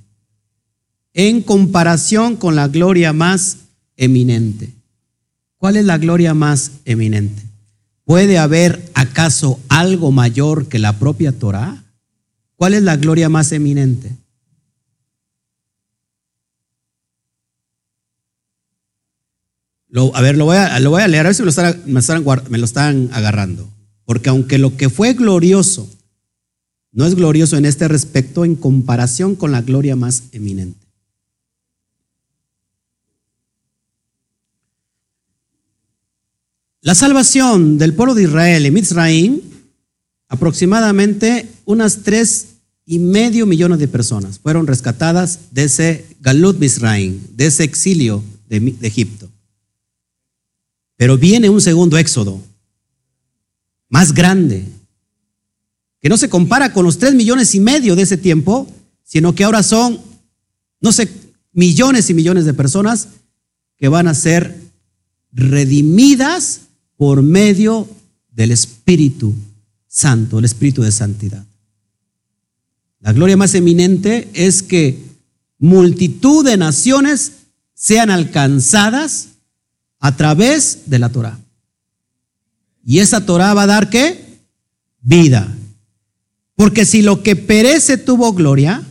En 1.13 1.41
comparación 1.41 2.35
con 2.35 2.57
la 2.57 2.67
gloria 2.67 3.13
más 3.13 3.59
eminente. 3.95 4.69
¿Cuál 5.59 5.77
es 5.77 5.85
la 5.85 5.97
gloria 5.97 6.33
más 6.33 6.73
eminente? 6.83 7.43
¿Puede 8.03 8.37
haber 8.37 8.91
acaso 8.93 9.57
algo 9.69 10.11
mayor 10.11 10.67
que 10.67 10.79
la 10.79 10.99
propia 10.99 11.31
Torah? 11.31 11.81
¿Cuál 12.57 12.73
es 12.73 12.83
la 12.83 12.97
gloria 12.97 13.29
más 13.29 13.53
eminente? 13.53 14.11
A 20.13 20.21
ver, 20.21 20.37
lo 20.37 20.45
voy 20.45 20.57
a, 20.57 20.79
lo 20.79 20.89
voy 20.89 21.01
a 21.01 21.07
leer, 21.07 21.25
a 21.25 21.29
ver 21.29 21.35
si 21.35 21.43
me 21.43 22.57
lo 22.57 22.65
están 22.65 23.09
agarrando. 23.13 23.69
Porque 24.05 24.29
aunque 24.29 24.57
lo 24.57 24.75
que 24.77 24.89
fue 24.89 25.13
glorioso 25.13 25.89
no 26.91 27.05
es 27.05 27.15
glorioso 27.15 27.57
en 27.57 27.65
este 27.65 27.87
respecto 27.87 28.43
en 28.43 28.55
comparación 28.55 29.35
con 29.35 29.51
la 29.51 29.61
gloria 29.61 29.95
más 29.95 30.23
eminente. 30.31 30.87
La 36.81 36.95
salvación 36.95 37.77
del 37.77 37.93
pueblo 37.93 38.15
de 38.15 38.23
Israel 38.23 38.65
en 38.65 38.73
Mitzrayim, 38.73 39.41
aproximadamente 40.29 41.47
unas 41.65 42.03
tres 42.03 42.47
y 42.85 42.99
medio 42.99 43.45
millones 43.45 43.79
de 43.79 43.87
personas 43.87 44.39
fueron 44.39 44.67
rescatadas 44.67 45.51
de 45.51 45.65
ese 45.65 46.05
Galut 46.21 46.57
Mizraim, 46.57 47.19
de 47.35 47.47
ese 47.47 47.63
exilio 47.63 48.23
de 48.47 48.73
Egipto. 48.81 49.29
Pero 50.97 51.17
viene 51.17 51.49
un 51.49 51.61
segundo 51.61 51.97
éxodo, 51.97 52.41
más 53.87 54.13
grande, 54.13 54.65
que 56.01 56.09
no 56.09 56.17
se 56.17 56.29
compara 56.29 56.73
con 56.73 56.83
los 56.83 56.97
tres 56.97 57.13
millones 57.13 57.55
y 57.55 57.59
medio 57.59 57.95
de 57.95 58.01
ese 58.01 58.17
tiempo, 58.17 58.67
sino 59.03 59.33
que 59.33 59.43
ahora 59.43 59.63
son, 59.63 59.99
no 60.81 60.91
sé, 60.91 61.09
millones 61.53 62.09
y 62.09 62.13
millones 62.13 62.45
de 62.45 62.53
personas 62.53 63.07
que 63.77 63.87
van 63.87 64.07
a 64.07 64.13
ser 64.13 64.59
redimidas 65.31 66.61
por 66.97 67.21
medio 67.21 67.87
del 68.31 68.51
Espíritu 68.51 69.33
Santo, 69.87 70.39
el 70.39 70.45
Espíritu 70.45 70.81
de 70.81 70.91
Santidad. 70.91 71.45
La 72.99 73.13
gloria 73.13 73.37
más 73.37 73.53
eminente 73.53 74.29
es 74.33 74.63
que 74.63 74.99
multitud 75.59 76.43
de 76.43 76.57
naciones 76.57 77.33
sean 77.73 78.09
alcanzadas 78.09 79.29
a 79.99 80.15
través 80.15 80.83
de 80.85 80.99
la 80.99 81.09
Torah. 81.09 81.39
Y 82.85 82.99
esa 82.99 83.25
Torah 83.25 83.53
va 83.53 83.63
a 83.63 83.67
dar 83.67 83.89
qué? 83.89 84.23
Vida. 85.01 85.53
Porque 86.55 86.85
si 86.85 87.01
lo 87.01 87.21
que 87.21 87.35
perece 87.35 87.97
tuvo 87.97 88.33
gloria, 88.33 88.83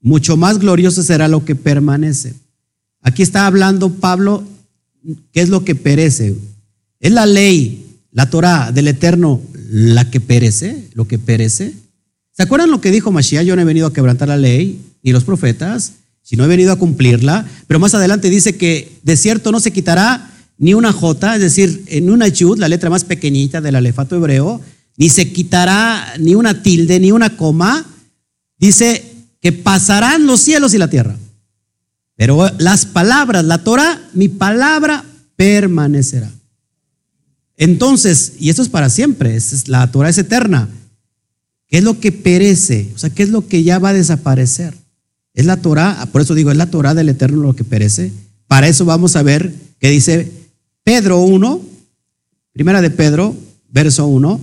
mucho 0.00 0.36
más 0.36 0.58
glorioso 0.58 1.02
será 1.02 1.28
lo 1.28 1.44
que 1.44 1.54
permanece. 1.54 2.34
Aquí 3.02 3.22
está 3.22 3.46
hablando 3.46 3.92
Pablo, 3.92 4.44
¿qué 5.32 5.40
es 5.40 5.48
lo 5.48 5.64
que 5.64 5.74
perece? 5.74 6.36
Es 7.00 7.12
la 7.12 7.26
ley, 7.26 7.98
la 8.12 8.30
Torah 8.30 8.72
del 8.72 8.88
Eterno, 8.88 9.40
la 9.68 10.10
que 10.10 10.20
perece, 10.20 10.88
lo 10.94 11.06
que 11.06 11.18
perece. 11.18 11.74
¿Se 12.32 12.42
acuerdan 12.42 12.70
lo 12.70 12.80
que 12.80 12.90
dijo 12.90 13.12
Mashiach? 13.12 13.44
Yo 13.44 13.56
no 13.56 13.62
he 13.62 13.66
venido 13.66 13.86
a 13.86 13.92
quebrantar 13.92 14.28
la 14.28 14.36
ley, 14.36 14.80
ni 15.02 15.12
los 15.12 15.24
profetas, 15.24 15.92
sino 16.26 16.44
he 16.44 16.48
venido 16.48 16.72
a 16.72 16.76
cumplirla. 16.76 17.46
Pero 17.68 17.78
más 17.78 17.94
adelante 17.94 18.28
dice 18.28 18.56
que 18.56 18.98
de 19.04 19.16
cierto 19.16 19.52
no 19.52 19.60
se 19.60 19.70
quitará 19.70 20.28
ni 20.58 20.74
una 20.74 20.92
J, 20.92 21.36
es 21.36 21.40
decir, 21.40 21.84
en 21.86 22.10
una 22.10 22.26
yud, 22.26 22.58
la 22.58 22.68
letra 22.68 22.90
más 22.90 23.04
pequeñita 23.04 23.60
del 23.60 23.76
alefato 23.76 24.16
hebreo, 24.16 24.60
ni 24.96 25.08
se 25.08 25.30
quitará 25.30 26.14
ni 26.18 26.34
una 26.34 26.64
tilde, 26.64 26.98
ni 26.98 27.12
una 27.12 27.36
coma. 27.36 27.86
Dice 28.58 29.04
que 29.40 29.52
pasarán 29.52 30.26
los 30.26 30.40
cielos 30.40 30.74
y 30.74 30.78
la 30.78 30.90
tierra. 30.90 31.16
Pero 32.16 32.50
las 32.58 32.86
palabras, 32.86 33.44
la 33.44 33.62
Torah, 33.62 34.00
mi 34.12 34.28
palabra 34.28 35.04
permanecerá. 35.36 36.32
Entonces, 37.56 38.32
y 38.40 38.50
esto 38.50 38.62
es 38.62 38.68
para 38.68 38.90
siempre, 38.90 39.36
es, 39.36 39.68
la 39.68 39.88
Torah 39.92 40.08
es 40.08 40.18
eterna. 40.18 40.68
¿Qué 41.68 41.78
es 41.78 41.84
lo 41.84 42.00
que 42.00 42.10
perece? 42.10 42.90
O 42.96 42.98
sea, 42.98 43.10
¿qué 43.10 43.22
es 43.22 43.28
lo 43.28 43.46
que 43.46 43.62
ya 43.62 43.78
va 43.78 43.90
a 43.90 43.92
desaparecer? 43.92 44.74
Es 45.36 45.44
la 45.44 45.58
Torah, 45.58 46.08
por 46.10 46.22
eso 46.22 46.34
digo, 46.34 46.50
es 46.50 46.56
la 46.56 46.70
Torah 46.70 46.94
del 46.94 47.10
eterno 47.10 47.42
lo 47.42 47.54
que 47.54 47.62
perece. 47.62 48.10
Para 48.48 48.68
eso 48.68 48.86
vamos 48.86 49.16
a 49.16 49.22
ver 49.22 49.54
que 49.78 49.90
dice 49.90 50.32
Pedro 50.82 51.20
1, 51.20 51.60
primera 52.52 52.80
de 52.80 52.88
Pedro, 52.90 53.36
verso 53.68 54.06
1, 54.06 54.40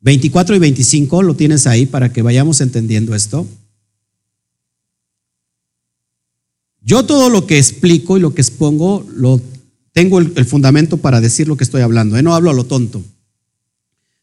24 0.00 0.56
y 0.56 0.58
25, 0.58 1.22
lo 1.22 1.34
tienes 1.34 1.66
ahí 1.66 1.84
para 1.84 2.10
que 2.10 2.22
vayamos 2.22 2.62
entendiendo 2.62 3.14
esto. 3.14 3.46
Yo 6.80 7.04
todo 7.04 7.28
lo 7.28 7.46
que 7.46 7.58
explico 7.58 8.16
y 8.16 8.20
lo 8.20 8.32
que 8.32 8.40
expongo, 8.40 9.06
lo 9.14 9.42
tengo 9.92 10.20
el, 10.20 10.46
fundamento 10.46 10.96
para 10.96 11.20
decir 11.20 11.48
lo 11.48 11.58
que 11.58 11.64
estoy 11.64 11.82
hablando. 11.82 12.16
¿eh? 12.16 12.22
No 12.22 12.34
hablo 12.34 12.48
a 12.48 12.54
lo 12.54 12.64
tonto. 12.64 13.02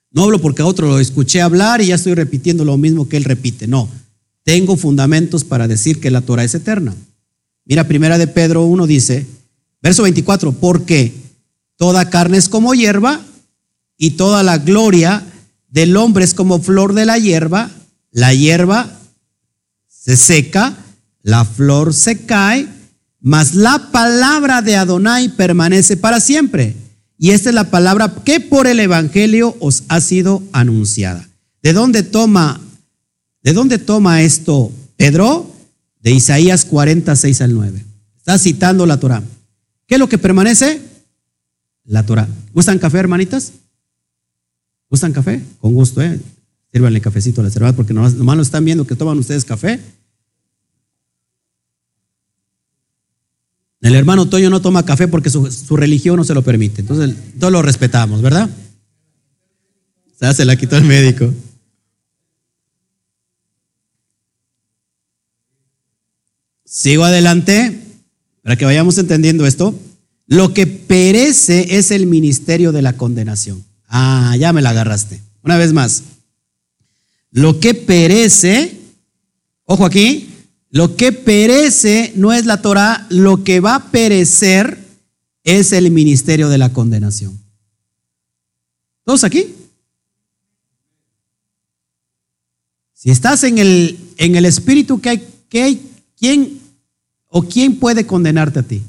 No 0.09 0.23
hablo 0.23 0.41
porque 0.41 0.63
a 0.63 0.65
otro 0.65 0.87
lo 0.87 0.99
escuché 0.99 1.41
hablar 1.41 1.81
y 1.81 1.87
ya 1.87 1.95
estoy 1.95 2.15
repitiendo 2.15 2.65
lo 2.65 2.75
mismo 2.77 3.07
que 3.07 3.17
él 3.17 3.23
repite. 3.23 3.67
No, 3.67 3.87
tengo 4.45 4.77
fundamentos 4.77 5.43
para 5.43 5.67
decir 5.67 5.99
que 5.99 6.11
la 6.11 6.21
Torah 6.21 6.43
es 6.43 6.53
eterna. 6.53 6.95
Mira, 7.65 7.87
primera 7.87 8.17
de 8.19 8.27
Pedro 8.27 8.63
1 8.65 8.85
dice, 8.85 9.25
verso 9.81 10.03
24, 10.03 10.53
porque 10.53 11.11
toda 11.77 12.09
carne 12.11 12.37
es 12.37 12.47
como 12.47 12.75
hierba 12.75 13.19
y 13.97 14.11
toda 14.11 14.43
la 14.43 14.59
gloria 14.59 15.25
del 15.67 15.97
hombre 15.97 16.23
es 16.23 16.35
como 16.35 16.61
flor 16.61 16.93
de 16.93 17.05
la 17.05 17.17
hierba, 17.17 17.71
la 18.11 18.33
hierba 18.35 18.99
se 19.89 20.15
seca, 20.15 20.77
la 21.23 21.43
flor 21.43 21.95
se 21.95 22.25
cae, 22.25 22.67
mas 23.19 23.55
la 23.55 23.89
palabra 23.91 24.61
de 24.61 24.75
Adonai 24.75 25.29
permanece 25.29 25.97
para 25.97 26.19
siempre. 26.19 26.75
Y 27.17 27.31
esta 27.31 27.49
es 27.49 27.55
la 27.55 27.71
palabra 27.71 28.13
que 28.23 28.39
por 28.39 28.67
el 28.67 28.79
Evangelio 28.79 29.57
os 29.59 29.83
ha 29.87 30.01
sido 30.01 30.43
anunciada. 30.51 31.27
¿De 31.63 31.73
dónde 31.73 32.03
toma, 32.03 32.61
de 33.45 33.53
dónde 33.53 33.77
toma 33.77 34.23
esto 34.23 34.71
Pedro? 34.97 35.51
De 36.01 36.11
Isaías 36.11 36.65
46 36.65 37.41
al 37.41 37.53
9. 37.53 37.85
Está 38.17 38.39
citando 38.39 38.87
la 38.87 38.99
Torah. 38.99 39.21
¿Qué 39.85 39.95
es 39.95 39.99
lo 39.99 40.09
que 40.09 40.17
permanece? 40.17 40.81
La 41.85 42.03
Torah. 42.03 42.27
¿Gustan 42.53 42.79
café, 42.79 42.97
hermanitas? 42.97 43.53
¿Gustan 44.89 45.13
café? 45.13 45.43
Con 45.59 45.75
gusto, 45.75 46.01
¿eh? 46.01 46.19
Sírvanle 46.71 46.99
cafecito 47.01 47.41
a 47.41 47.43
las 47.43 47.55
hermanas 47.55 47.75
porque 47.75 47.93
nomás, 47.93 48.15
nomás 48.15 48.35
lo 48.35 48.41
están 48.41 48.65
viendo 48.65 48.87
que 48.87 48.95
toman 48.95 49.19
ustedes 49.19 49.45
café. 49.45 49.79
El 53.81 53.93
hermano 53.93 54.27
Toño 54.27 54.49
no 54.49 54.59
toma 54.59 54.85
café 54.85 55.07
porque 55.07 55.29
su, 55.29 55.77
religión 55.77 56.15
no 56.15 56.23
se 56.23 56.33
lo 56.33 56.41
permite. 56.41 56.81
Entonces, 56.81 57.15
todos 57.39 57.53
lo 57.53 57.61
respetamos, 57.61 58.23
¿verdad? 58.23 58.49
Se 60.19 60.33
se 60.33 60.45
la 60.45 60.55
quitó 60.55 60.77
el 60.77 60.85
médico. 60.85 61.31
Sigo 66.65 67.05
adelante 67.05 67.79
para 68.41 68.57
que 68.57 68.65
vayamos 68.65 68.97
entendiendo 68.97 69.45
esto. 69.45 69.79
Lo 70.27 70.53
que 70.53 70.67
perece 70.67 71.77
es 71.77 71.91
el 71.91 72.07
ministerio 72.07 72.71
de 72.71 72.81
la 72.81 72.97
condenación. 72.97 73.63
Ah, 73.87 74.35
ya 74.37 74.51
me 74.51 74.61
la 74.61 74.71
agarraste. 74.71 75.21
Una 75.43 75.57
vez 75.57 75.71
más. 75.71 76.03
Lo 77.31 77.59
que 77.59 77.73
perece, 77.73 78.79
ojo 79.65 79.85
aquí, 79.85 80.29
lo 80.71 80.95
que 80.95 81.11
perece 81.11 82.11
no 82.15 82.33
es 82.33 82.45
la 82.45 82.61
Torah, 82.61 83.05
lo 83.09 83.43
que 83.43 83.59
va 83.59 83.75
a 83.75 83.91
perecer 83.91 84.79
es 85.43 85.71
el 85.71 85.91
ministerio 85.91 86.49
de 86.49 86.57
la 86.57 86.73
condenación. 86.73 87.39
¿Todos 89.03 89.23
aquí? 89.23 89.53
Si 92.93 93.11
estás 93.11 93.43
en 93.43 93.59
el, 93.59 93.99
en 94.17 94.35
el 94.35 94.45
espíritu, 94.45 94.99
¿qué 94.99 95.09
hay, 95.09 95.27
qué 95.47 95.61
hay? 95.61 95.91
¿Quién 96.25 96.59
o 97.27 97.43
quién 97.43 97.77
puede 97.77 98.07
condenarte 98.07 98.57
a 98.57 98.63
ti? 98.63 98.81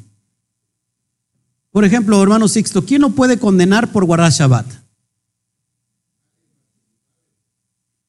Por 1.71 1.85
ejemplo, 1.85 2.23
hermano 2.23 2.49
Sixto, 2.49 2.83
¿quién 2.83 3.03
no 3.03 3.11
puede 3.11 3.39
condenar 3.39 3.93
por 3.93 4.07
guardar 4.07 4.33
Shabbat? 4.33 4.67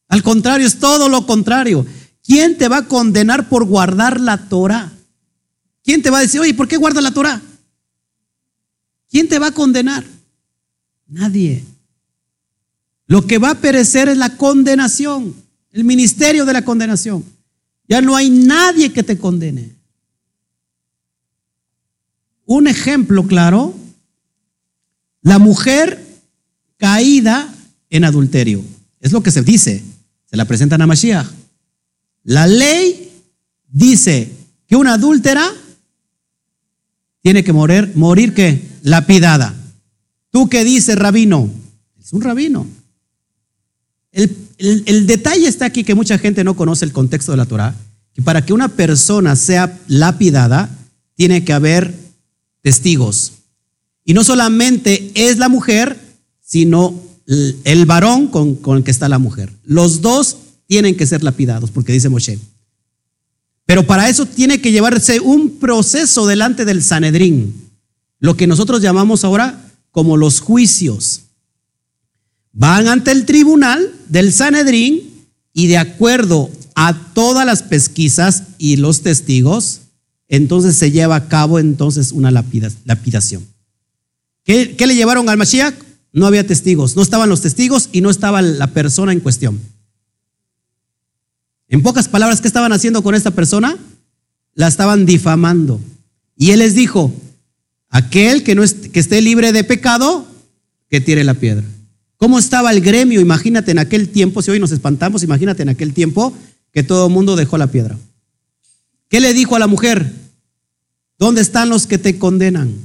Al 0.08 0.24
contrario, 0.24 0.66
es 0.66 0.80
todo 0.80 1.10
lo 1.10 1.28
contrario. 1.28 1.86
¿Quién 2.24 2.58
te 2.58 2.70
va 2.70 2.78
a 2.78 2.88
condenar 2.88 3.50
por 3.50 3.66
guardar 3.66 4.22
la 4.22 4.48
Torah? 4.48 4.94
¿Quién 5.84 6.02
te 6.02 6.10
va 6.10 6.20
a 6.20 6.22
decir, 6.22 6.40
oye, 6.40 6.54
¿por 6.54 6.70
qué 6.70 6.78
guarda 6.78 7.02
la 7.02 7.12
Torah? 7.12 7.42
¿Quién 9.10 9.28
te 9.28 9.40
va 9.40 9.48
a 9.48 9.54
condenar? 9.54 10.06
Nadie. 11.06 11.66
Lo 13.08 13.28
que 13.28 13.40
va 13.40 13.50
a 13.50 13.60
perecer 13.60 14.08
es 14.08 14.18
la 14.18 14.38
condenación, 14.38 15.36
el 15.74 15.84
ministerio 15.84 16.46
de 16.46 16.54
la 16.54 16.64
condenación. 16.64 17.37
Ya 17.88 18.02
no 18.02 18.16
hay 18.16 18.30
nadie 18.30 18.92
que 18.92 19.04
te 19.04 19.18
condene. 19.18 19.72
Un 22.46 22.68
ejemplo 22.68 23.26
claro, 23.26 23.74
la 25.22 25.40
mujer 25.40 26.04
caída 26.78 27.54
en 27.90 28.06
adulterio. 28.06 28.64
Es 29.00 29.12
lo 29.12 29.22
que 29.22 29.32
se 29.32 29.42
dice. 29.42 29.84
Se 30.30 30.38
la 30.38 30.46
presentan 30.46 30.82
a 30.82 30.88
Mashiach. 30.88 31.28
La 32.24 32.48
ley 32.48 33.12
dice 33.68 34.32
que 34.68 34.76
una 34.76 34.94
adúltera 34.94 35.50
tiene 37.22 37.44
que 37.44 37.54
morir, 37.54 37.92
morir 37.96 38.34
que 38.34 38.62
lapidada. 38.84 39.54
¿Tú 40.30 40.50
qué 40.50 40.64
dices, 40.64 40.98
rabino? 40.98 41.50
Es 42.00 42.14
un 42.14 42.22
rabino. 42.22 42.66
El, 44.18 45.06
detalle 45.06 45.48
está 45.48 45.66
aquí 45.66 45.84
que 45.84 45.94
mucha 45.94 46.18
gente 46.18 46.44
no 46.44 46.56
conoce 46.56 46.86
el 46.86 46.92
contexto 46.92 47.32
de 47.32 47.38
la 47.38 47.46
Torah, 47.46 47.76
que 48.14 48.24
para 48.24 48.44
que 48.44 48.52
una 48.52 48.70
persona 48.70 49.36
sea 49.36 49.78
lapidada, 49.88 50.70
tiene 51.16 51.44
que 51.44 51.54
haber 51.54 51.94
testigos. 52.62 53.34
Y 54.04 54.14
no 54.14 54.24
solamente 54.24 55.12
es 55.14 55.38
la 55.38 55.50
mujer, 55.50 56.00
sino 56.42 57.00
el 57.28 57.86
varón 57.86 58.28
con, 58.28 58.56
con 58.56 58.78
el 58.78 58.84
que 58.84 58.92
está 58.92 59.08
la 59.08 59.20
mujer. 59.20 59.54
Los 59.64 60.02
dos 60.02 60.38
tienen 60.66 60.98
que 60.98 61.06
ser 61.06 61.24
lapidados, 61.24 61.70
porque 61.70 61.94
dice 61.94 62.10
Moshe. 62.10 62.40
Pero 63.68 63.86
para 63.86 64.10
eso 64.10 64.26
tiene 64.26 64.62
que 64.62 64.72
llevarse 64.72 65.20
un 65.20 65.60
proceso 65.60 66.26
delante 66.26 66.66
del 66.66 66.82
Sanedrín, 66.82 67.54
lo 68.20 68.36
que 68.36 68.48
nosotros 68.48 68.82
llamamos 68.82 69.24
ahora 69.24 69.62
como 69.92 70.18
los 70.18 70.40
juicios. 70.40 71.27
Van 72.58 72.88
ante 72.88 73.12
el 73.12 73.26
tribunal 73.26 73.94
del 74.10 74.34
Sanedrín 74.34 75.28
y 75.54 75.68
de 75.68 75.78
acuerdo 75.78 76.50
a 76.74 77.14
todas 77.14 77.46
las 77.46 77.62
pesquisas 77.62 78.46
y 78.58 78.78
los 78.78 79.04
testigos, 79.04 79.82
entonces 80.28 80.76
se 80.76 80.90
lleva 80.90 81.18
a 81.18 81.28
cabo 81.28 81.60
entonces 81.60 82.12
una 82.12 82.32
lapidación. 82.32 83.46
¿Qué, 84.44 84.76
qué 84.76 84.88
le 84.88 84.96
llevaron 84.96 85.30
al 85.30 85.38
Mashiach? 85.38 85.76
No 86.12 86.26
había 86.26 86.48
testigos, 86.48 86.96
no 86.96 87.04
estaban 87.04 87.30
los 87.30 87.42
testigos 87.42 87.90
y 87.92 88.02
no 88.02 88.10
estaba 88.10 88.42
la 88.42 88.66
persona 88.66 89.12
en 89.12 89.20
cuestión. 89.20 89.62
En 91.68 91.84
pocas 91.84 92.08
palabras, 92.08 92.42
¿qué 92.42 92.48
estaban 92.48 92.74
haciendo 92.74 93.04
con 93.04 93.14
esta 93.14 93.30
persona? 93.30 93.78
La 94.56 94.68
estaban 94.68 95.06
difamando. 95.06 95.80
Y 96.36 96.50
él 96.50 96.60
les 96.60 96.74
dijo, 96.74 97.14
aquel 97.90 98.42
que, 98.42 98.56
no 98.56 98.64
que 98.92 99.00
esté 99.00 99.22
libre 99.22 99.52
de 99.52 99.64
pecado, 99.64 100.28
que 100.90 101.02
tire 101.02 101.24
la 101.24 101.36
piedra. 101.36 101.64
¿Cómo 102.18 102.40
estaba 102.40 102.72
el 102.72 102.82
gremio? 102.82 103.22
Imagínate 103.22 103.72
en 103.72 103.80
aquel 103.80 104.10
tiempo, 104.10 104.42
si 104.42 104.52
hoy 104.52 104.60
nos 104.60 104.72
espantamos, 104.72 105.24
imagínate 105.24 105.62
en 105.62 105.70
aquel 105.70 105.94
tiempo 105.94 106.34
que 106.72 106.84
todo 106.84 107.08
el 107.08 107.14
mundo 107.14 107.36
dejó 107.36 107.58
la 107.58 107.68
piedra. 107.68 107.98
¿Qué 109.08 109.20
le 109.20 109.34
dijo 109.34 109.56
a 109.56 109.60
la 109.60 109.68
mujer? 109.68 110.12
¿Dónde 111.20 111.42
están 111.42 111.70
los 111.70 111.88
que 111.88 111.98
te 111.98 112.18
condenan? 112.18 112.76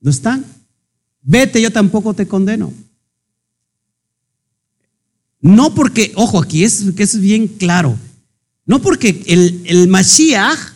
¿No 0.00 0.10
están? 0.10 0.44
Vete, 1.22 1.60
yo 1.60 1.70
tampoco 1.70 2.14
te 2.14 2.26
condeno. 2.26 2.72
No 5.40 5.74
porque, 5.74 6.12
ojo, 6.16 6.42
aquí 6.42 6.64
es 6.64 6.84
que 6.96 7.02
es 7.02 7.20
bien 7.20 7.48
claro. 7.48 7.98
No 8.66 8.80
porque 8.80 9.22
el, 9.26 9.62
el 9.66 9.88
Mashiach 9.88 10.73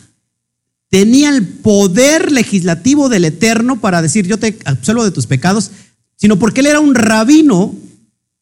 tenía 0.89 1.29
el 1.29 1.47
poder 1.47 2.31
legislativo 2.31 3.09
del 3.09 3.25
Eterno 3.25 3.79
para 3.79 4.01
decir 4.01 4.27
yo 4.27 4.37
te 4.37 4.57
absuelvo 4.65 5.03
de 5.03 5.11
tus 5.11 5.27
pecados, 5.27 5.71
sino 6.15 6.37
porque 6.37 6.61
él 6.61 6.67
era 6.67 6.79
un 6.79 6.95
rabino 6.95 7.75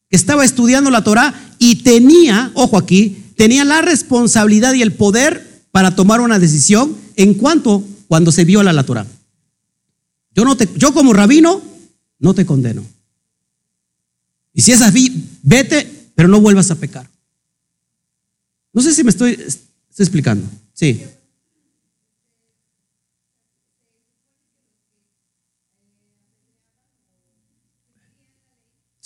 que 0.08 0.16
estaba 0.16 0.44
estudiando 0.44 0.90
la 0.90 1.04
Torah 1.04 1.34
y 1.58 1.76
tenía, 1.76 2.50
ojo 2.54 2.78
aquí, 2.78 3.24
tenía 3.36 3.64
la 3.64 3.82
responsabilidad 3.82 4.74
y 4.74 4.82
el 4.82 4.92
poder 4.92 5.62
para 5.70 5.94
tomar 5.94 6.20
una 6.20 6.38
decisión 6.38 6.96
en 7.16 7.34
cuanto 7.34 7.84
cuando 8.08 8.32
se 8.32 8.44
viola 8.44 8.72
la 8.72 8.84
Torah. 8.84 9.06
Yo, 10.34 10.44
no 10.44 10.56
te, 10.56 10.68
yo 10.76 10.92
como 10.94 11.12
rabino 11.12 11.62
no 12.18 12.34
te 12.34 12.46
condeno. 12.46 12.84
Y 14.54 14.62
si 14.62 14.72
es 14.72 14.82
así, 14.82 15.24
vete, 15.42 15.86
pero 16.14 16.28
no 16.28 16.40
vuelvas 16.40 16.70
a 16.70 16.74
pecar. 16.74 17.08
No 18.72 18.82
sé 18.82 18.94
si 18.94 19.04
me 19.04 19.10
estoy, 19.10 19.38
explicando. 19.96 20.46
Sí. 20.72 21.02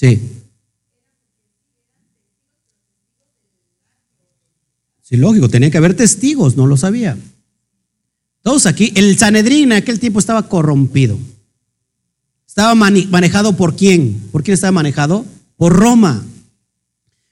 Sí. 0.03 0.21
Sí, 5.01 5.17
lógico, 5.17 5.49
tenía 5.49 5.71
que 5.71 5.79
haber 5.79 5.95
testigos, 5.95 6.57
no 6.57 6.67
lo 6.67 6.77
sabía. 6.77 7.17
Todos 8.43 8.67
aquí, 8.67 8.93
el 8.97 9.17
Sanedrín 9.17 9.71
en 9.71 9.79
aquel 9.79 10.01
tiempo 10.01 10.19
estaba 10.19 10.49
corrompido. 10.49 11.17
Estaba 12.49 12.75
manejado 12.75 13.57
por 13.57 13.77
quién? 13.77 14.21
¿Por 14.33 14.43
quién 14.43 14.55
estaba 14.55 14.73
manejado? 14.73 15.25
Por 15.57 15.73
Roma. 15.73 16.27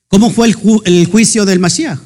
¿Cómo 0.06 0.30
fue 0.30 0.46
el, 0.46 0.56
el 0.84 1.06
juicio 1.06 1.44
del 1.44 1.58
Mashiach? 1.58 1.98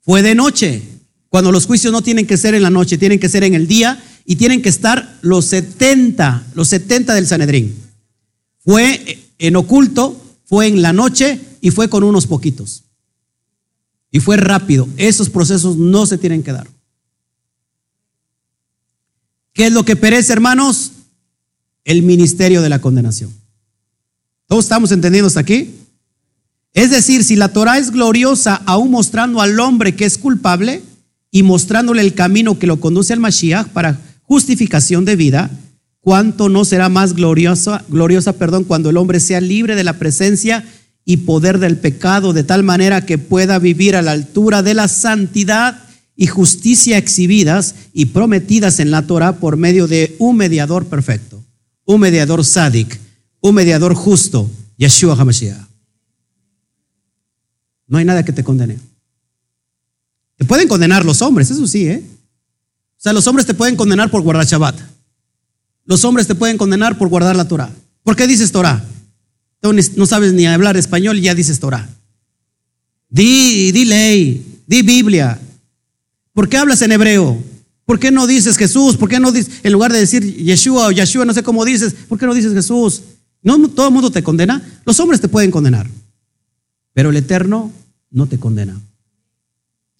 Fue 0.00 0.22
de 0.22 0.34
noche, 0.34 0.82
cuando 1.28 1.52
los 1.52 1.66
juicios 1.66 1.92
no 1.92 2.02
tienen 2.02 2.26
que 2.26 2.36
ser 2.36 2.56
en 2.56 2.62
la 2.64 2.70
noche, 2.70 2.98
tienen 2.98 3.20
que 3.20 3.28
ser 3.28 3.44
en 3.44 3.54
el 3.54 3.68
día 3.68 4.02
y 4.24 4.34
tienen 4.34 4.62
que 4.62 4.68
estar 4.68 5.20
los 5.22 5.44
70, 5.44 6.48
los 6.56 6.66
70 6.66 7.14
del 7.14 7.28
Sanedrín. 7.28 7.76
Fue 8.58 9.29
en 9.40 9.56
oculto, 9.56 10.16
fue 10.44 10.68
en 10.68 10.82
la 10.82 10.92
noche 10.92 11.40
y 11.60 11.70
fue 11.70 11.88
con 11.88 12.04
unos 12.04 12.26
poquitos. 12.26 12.84
Y 14.12 14.20
fue 14.20 14.36
rápido. 14.36 14.88
Esos 14.96 15.30
procesos 15.30 15.76
no 15.76 16.06
se 16.06 16.18
tienen 16.18 16.42
que 16.42 16.52
dar. 16.52 16.68
¿Qué 19.52 19.66
es 19.66 19.72
lo 19.72 19.84
que 19.84 19.96
perece, 19.96 20.32
hermanos? 20.32 20.92
El 21.84 22.02
ministerio 22.02 22.62
de 22.62 22.68
la 22.68 22.80
condenación. 22.80 23.32
¿Todos 24.46 24.64
estamos 24.64 24.92
entendiendo 24.92 25.28
hasta 25.28 25.40
aquí? 25.40 25.74
Es 26.72 26.90
decir, 26.90 27.24
si 27.24 27.34
la 27.34 27.52
Torah 27.52 27.78
es 27.78 27.90
gloriosa, 27.90 28.62
aún 28.66 28.90
mostrando 28.90 29.40
al 29.40 29.58
hombre 29.58 29.96
que 29.96 30.04
es 30.04 30.18
culpable 30.18 30.82
y 31.30 31.42
mostrándole 31.42 32.02
el 32.02 32.14
camino 32.14 32.58
que 32.58 32.66
lo 32.66 32.78
conduce 32.78 33.12
al 33.12 33.20
Mashiach 33.20 33.68
para 33.68 33.98
justificación 34.22 35.04
de 35.04 35.16
vida, 35.16 35.50
¿cuánto 36.00 36.48
no 36.48 36.64
será 36.64 36.88
más 36.88 37.14
gloriosa, 37.14 37.84
gloriosa 37.88 38.34
perdón, 38.34 38.64
cuando 38.64 38.90
el 38.90 38.96
hombre 38.96 39.20
sea 39.20 39.40
libre 39.40 39.76
de 39.76 39.84
la 39.84 39.98
presencia 39.98 40.64
y 41.04 41.18
poder 41.18 41.58
del 41.58 41.78
pecado, 41.78 42.32
de 42.32 42.44
tal 42.44 42.62
manera 42.62 43.06
que 43.06 43.18
pueda 43.18 43.58
vivir 43.58 43.96
a 43.96 44.02
la 44.02 44.12
altura 44.12 44.62
de 44.62 44.74
la 44.74 44.88
santidad 44.88 45.82
y 46.16 46.26
justicia 46.26 46.98
exhibidas 46.98 47.74
y 47.92 48.06
prometidas 48.06 48.78
en 48.80 48.90
la 48.90 49.06
Torah 49.06 49.36
por 49.36 49.56
medio 49.56 49.86
de 49.86 50.16
un 50.18 50.36
mediador 50.36 50.86
perfecto, 50.86 51.42
un 51.84 52.00
mediador 52.00 52.44
sádic, 52.44 53.00
un 53.40 53.54
mediador 53.54 53.94
justo, 53.94 54.50
Yeshua 54.76 55.14
HaMashiach. 55.14 55.70
No 57.86 57.98
hay 57.98 58.04
nada 58.04 58.24
que 58.24 58.32
te 58.32 58.44
condene. 58.44 58.78
Te 60.36 60.44
pueden 60.44 60.68
condenar 60.68 61.04
los 61.04 61.20
hombres, 61.22 61.50
eso 61.50 61.66
sí, 61.66 61.86
¿eh? 61.88 62.04
O 62.98 63.02
sea, 63.02 63.12
los 63.12 63.26
hombres 63.26 63.46
te 63.46 63.54
pueden 63.54 63.76
condenar 63.76 64.10
por 64.10 64.22
guardar 64.22 64.46
Shabbat. 64.46 64.78
Los 65.84 66.04
hombres 66.04 66.26
te 66.26 66.34
pueden 66.34 66.58
condenar 66.58 66.98
por 66.98 67.08
guardar 67.08 67.36
la 67.36 67.48
Torah. 67.48 67.70
¿Por 68.02 68.16
qué 68.16 68.26
dices 68.26 68.52
Torah? 68.52 68.84
No 69.62 70.06
sabes 70.06 70.32
ni 70.32 70.46
hablar 70.46 70.76
español 70.76 71.18
y 71.18 71.22
ya 71.22 71.34
dices 71.34 71.60
Torah. 71.60 71.88
Di, 73.08 73.72
di 73.72 73.84
ley, 73.84 74.62
di 74.66 74.82
Biblia. 74.82 75.38
¿Por 76.32 76.48
qué 76.48 76.56
hablas 76.56 76.80
en 76.82 76.92
hebreo? 76.92 77.42
¿Por 77.84 77.98
qué 77.98 78.10
no 78.10 78.26
dices 78.26 78.56
Jesús? 78.56 78.96
¿Por 78.96 79.08
qué 79.08 79.18
no 79.18 79.32
dices, 79.32 79.52
en 79.64 79.72
lugar 79.72 79.92
de 79.92 79.98
decir 79.98 80.22
Yeshua 80.22 80.86
o 80.86 80.92
Yeshua, 80.92 81.24
no 81.24 81.34
sé 81.34 81.42
cómo 81.42 81.64
dices, 81.64 81.92
¿por 82.08 82.18
qué 82.18 82.26
no 82.26 82.34
dices 82.34 82.54
Jesús? 82.54 83.02
No 83.42 83.68
todo 83.68 83.88
el 83.88 83.92
mundo 83.92 84.12
te 84.12 84.22
condena. 84.22 84.62
Los 84.84 85.00
hombres 85.00 85.20
te 85.20 85.28
pueden 85.28 85.50
condenar, 85.50 85.90
pero 86.92 87.10
el 87.10 87.16
Eterno 87.16 87.72
no 88.10 88.26
te 88.26 88.38
condena. 88.38 88.80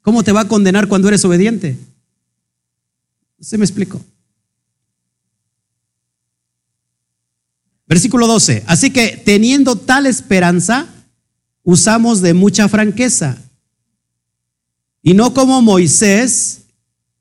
¿Cómo 0.03 0.23
te 0.23 0.33
va 0.33 0.43
a 0.43 0.49
condenar 0.49 0.89
cuando 0.89 1.09
eres 1.09 1.25
obediente? 1.25 1.77
¿Se 3.41 3.59
me 3.59 3.65
explicó? 3.65 4.01
Versículo 7.91 8.29
12. 8.29 8.63
Así 8.69 8.91
que 8.91 9.21
teniendo 9.25 9.75
tal 9.75 10.07
esperanza, 10.07 10.87
usamos 11.65 12.21
de 12.21 12.35
mucha 12.35 12.69
franqueza. 12.69 13.37
Y 15.03 15.15
no 15.15 15.35
como 15.35 15.61
Moisés, 15.61 16.61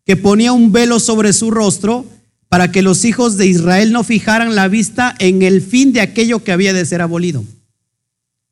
que 0.05 0.15
ponía 0.15 0.53
un 0.53 0.71
velo 0.71 0.99
sobre 0.99 1.33
su 1.33 1.49
rostro 1.49 2.05
para 2.49 2.71
que 2.71 2.83
los 2.83 3.03
hijos 3.03 3.35
de 3.35 3.47
Israel 3.47 3.91
no 3.91 4.03
fijaran 4.03 4.53
la 4.53 4.67
vista 4.67 5.15
en 5.17 5.41
el 5.41 5.63
fin 5.63 5.91
de 5.91 6.01
aquello 6.01 6.43
que 6.43 6.51
había 6.51 6.71
de 6.71 6.85
ser 6.85 7.01
abolido. 7.01 7.43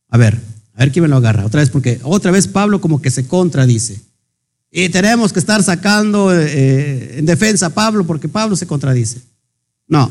A 0.10 0.18
ver, 0.18 0.39
a 0.73 0.80
ver 0.80 0.91
quién 0.91 1.03
me 1.03 1.10
lo 1.10 1.18
agarra. 1.18 1.45
Otra 1.45 1.60
vez, 1.60 1.69
porque 1.69 1.99
otra 2.02 2.31
vez 2.31 2.48
Pablo 2.48 2.81
como 2.81 2.99
que 2.99 3.11
se 3.11 3.27
contradice. 3.27 4.02
Y 4.72 4.89
tenemos 4.89 5.31
que 5.31 5.39
estar 5.39 5.61
sacando 5.61 6.34
eh, 6.34 7.19
en 7.19 7.27
defensa 7.27 7.68
a 7.68 7.76
Pablo 7.76 8.07
porque 8.07 8.27
Pablo 8.27 8.56
se 8.56 8.65
contradice. 8.65 9.22
No. 9.88 10.10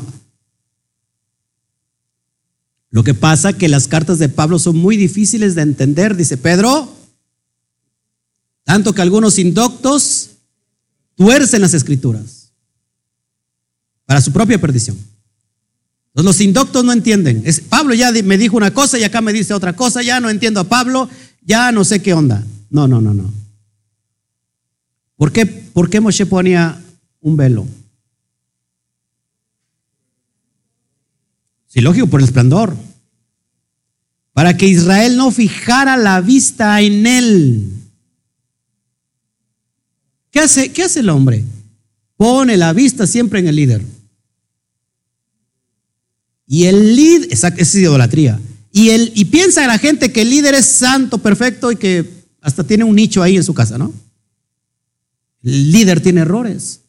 Lo 2.97 3.03
que 3.03 3.13
pasa 3.13 3.53
que 3.53 3.69
las 3.69 3.87
cartas 3.87 4.17
de 4.17 4.27
Pablo 4.27 4.57
son 4.57 4.75
muy 4.75 4.97
difíciles 4.97 5.53
de 5.53 5.61
entender, 5.61 6.15
dice 6.15 6.35
Pedro, 6.35 6.91
tanto 8.63 8.91
que 8.91 9.03
algunos 9.03 9.37
indoctos 9.37 10.31
tuercen 11.13 11.61
las 11.61 11.75
escrituras 11.75 12.51
para 14.07 14.19
su 14.19 14.31
propia 14.31 14.59
perdición. 14.59 14.97
Entonces, 16.07 16.25
los 16.25 16.41
indoctos 16.41 16.83
no 16.83 16.91
entienden. 16.91 17.43
Es, 17.45 17.59
Pablo 17.59 17.93
ya 17.93 18.11
me 18.11 18.35
dijo 18.35 18.57
una 18.57 18.73
cosa 18.73 18.97
y 18.97 19.03
acá 19.03 19.21
me 19.21 19.31
dice 19.31 19.53
otra 19.53 19.75
cosa, 19.75 20.01
ya 20.01 20.19
no 20.19 20.31
entiendo 20.31 20.61
a 20.61 20.63
Pablo, 20.63 21.07
ya 21.43 21.71
no 21.71 21.83
sé 21.83 22.01
qué 22.01 22.15
onda. 22.15 22.43
No, 22.71 22.87
no, 22.87 22.99
no, 22.99 23.13
no. 23.13 23.31
¿Por 25.17 25.31
qué, 25.31 25.45
por 25.45 25.87
qué 25.87 25.99
Moshe 25.99 26.25
ponía 26.25 26.81
un 27.21 27.37
velo? 27.37 27.67
Sí, 31.67 31.79
lógico, 31.79 32.07
por 32.07 32.21
el 32.21 32.25
esplendor. 32.25 32.86
Para 34.37 34.55
que 34.55 34.67
Israel 34.67 35.17
no 35.17 35.31
fijara 35.31 35.97
la 35.97 36.21
vista 36.21 36.79
en 36.79 37.07
él. 37.07 37.73
¿Qué 40.29 40.41
hace, 40.41 40.71
qué 40.71 40.83
hace 40.83 40.99
el 40.99 41.09
hombre? 41.09 41.43
Pone 42.17 42.55
la 42.55 42.71
vista 42.71 43.07
siempre 43.07 43.39
en 43.39 43.47
el 43.47 43.55
líder. 43.55 43.83
Y 46.45 46.65
el 46.65 46.95
líder, 46.95 47.29
esa 47.33 47.47
es 47.47 47.73
idolatría. 47.73 48.39
Y, 48.71 48.89
el, 48.89 49.11
y 49.15 49.25
piensa 49.25 49.65
la 49.65 49.79
gente 49.79 50.11
que 50.11 50.21
el 50.21 50.29
líder 50.29 50.53
es 50.53 50.67
santo, 50.67 51.17
perfecto 51.17 51.71
y 51.71 51.75
que 51.77 52.07
hasta 52.39 52.63
tiene 52.63 52.83
un 52.83 52.95
nicho 52.95 53.23
ahí 53.23 53.37
en 53.37 53.43
su 53.43 53.55
casa, 53.55 53.79
¿no? 53.79 53.91
El 55.41 55.71
líder 55.71 55.99
tiene 55.99 56.21
errores. 56.21 56.81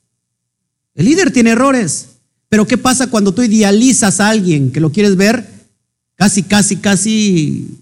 El 0.95 1.07
líder 1.07 1.31
tiene 1.31 1.53
errores. 1.53 2.09
Pero 2.51 2.67
¿qué 2.67 2.77
pasa 2.77 3.07
cuando 3.07 3.33
tú 3.33 3.43
idealizas 3.43 4.21
a 4.21 4.29
alguien 4.29 4.71
que 4.71 4.81
lo 4.81 4.93
quieres 4.93 5.17
ver 5.17 5.58
casi, 6.19 6.43
casi, 6.43 6.77
casi 6.77 7.79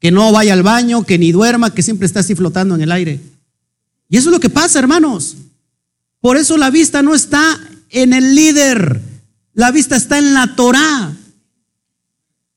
que 0.00 0.10
no 0.10 0.32
vaya 0.32 0.54
al 0.54 0.64
baño, 0.64 1.04
que 1.04 1.16
ni 1.16 1.30
duerma, 1.30 1.72
que 1.72 1.82
siempre 1.82 2.06
está 2.06 2.20
así 2.20 2.34
flotando 2.34 2.74
en 2.74 2.80
el 2.80 2.90
aire? 2.90 3.20
Y 4.08 4.16
eso 4.16 4.30
es 4.30 4.32
lo 4.32 4.40
que 4.40 4.50
pasa, 4.50 4.80
hermanos. 4.80 5.36
Por 6.20 6.36
eso 6.36 6.56
la 6.56 6.70
vista 6.70 7.02
no 7.02 7.14
está 7.14 7.60
en 7.90 8.12
el 8.12 8.34
líder, 8.34 9.00
la 9.54 9.70
vista 9.70 9.94
está 9.94 10.18
en 10.18 10.34
la 10.34 10.56
Torah. 10.56 11.14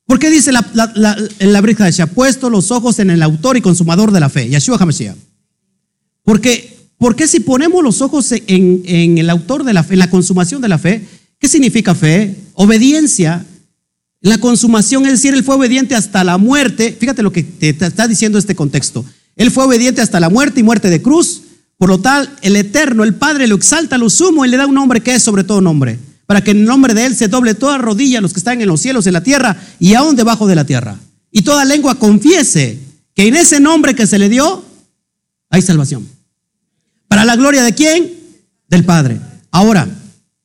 ¿Por 0.05 0.17
qué 0.17 0.31
dice 0.31 0.51
la, 0.51 0.67
la, 0.73 1.15
en 1.37 1.53
la 1.53 1.61
de 1.61 2.07
puesto 2.07 2.49
los 2.49 2.71
ojos 2.71 2.97
en 2.97 3.11
el 3.11 3.21
autor 3.21 3.57
y 3.57 3.61
consumador 3.61 4.11
de 4.11 4.19
la 4.19 4.29
fe, 4.29 4.49
Yeshua 4.49 4.77
HaMashiach? 4.77 5.15
Porque 6.23 6.81
porque 7.01 7.27
si 7.27 7.39
ponemos 7.39 7.83
los 7.83 7.99
ojos 8.03 8.31
en, 8.31 9.17
el 9.17 9.27
autor 9.31 9.63
de 9.63 9.73
la 9.73 9.83
fe, 9.83 9.93
en 9.93 9.99
la 9.99 10.11
consumación 10.11 10.61
de 10.61 10.67
la 10.67 10.77
fe, 10.77 11.03
¿qué 11.39 11.47
significa 11.47 11.95
fe? 11.95 12.35
Obediencia. 12.53 13.43
La 14.21 14.37
consumación, 14.37 15.05
es 15.05 15.13
decir, 15.13 15.33
él 15.33 15.43
fue 15.43 15.55
obediente 15.55 15.95
hasta 15.95 16.23
la 16.23 16.37
muerte. 16.37 16.95
Fíjate 16.97 17.23
lo 17.23 17.31
que 17.31 17.41
te, 17.41 17.69
está 17.69 18.07
diciendo 18.07 18.37
este 18.37 18.55
contexto. 18.55 19.03
Él 19.35 19.49
fue 19.49 19.63
obediente 19.63 20.01
hasta 20.01 20.19
la 20.19 20.29
muerte 20.29 20.59
y 20.59 20.63
muerte 20.63 20.91
de 20.91 21.01
cruz. 21.01 21.41
Por 21.77 21.89
lo 21.89 21.99
tal, 21.99 22.31
el 22.43 22.55
Eterno, 22.55 23.03
el 23.03 23.15
Padre, 23.15 23.47
lo 23.47 23.55
exalta, 23.55 23.97
lo 23.97 24.11
sumo 24.11 24.45
y 24.45 24.49
le 24.49 24.57
da 24.57 24.67
un 24.67 24.75
nombre 24.75 25.01
que 25.01 25.15
es 25.15 25.23
sobre 25.23 25.43
todo 25.43 25.59
nombre. 25.59 25.97
Para 26.27 26.43
que 26.43 26.51
en 26.51 26.57
el 26.57 26.65
nombre 26.65 26.93
de 26.93 27.05
Él 27.05 27.15
se 27.15 27.27
doble 27.27 27.55
toda 27.55 27.79
rodilla 27.79 28.21
los 28.21 28.33
que 28.33 28.39
están 28.39 28.61
en 28.61 28.67
los 28.67 28.79
cielos, 28.79 29.07
en 29.07 29.13
la 29.13 29.23
tierra 29.23 29.57
y 29.79 29.95
aún 29.95 30.15
debajo 30.15 30.45
de 30.45 30.55
la 30.55 30.65
tierra. 30.65 30.99
Y 31.31 31.41
toda 31.41 31.65
lengua 31.65 31.95
confiese 31.95 32.77
que 33.15 33.27
en 33.27 33.35
ese 33.35 33.59
nombre 33.59 33.95
que 33.95 34.05
se 34.05 34.19
le 34.19 34.29
dio 34.29 34.63
hay 35.49 35.63
salvación. 35.63 36.07
¿Para 37.07 37.25
la 37.25 37.35
gloria 37.35 37.63
de 37.63 37.73
quién? 37.73 38.13
Del 38.67 38.85
Padre. 38.85 39.19
Ahora, 39.49 39.87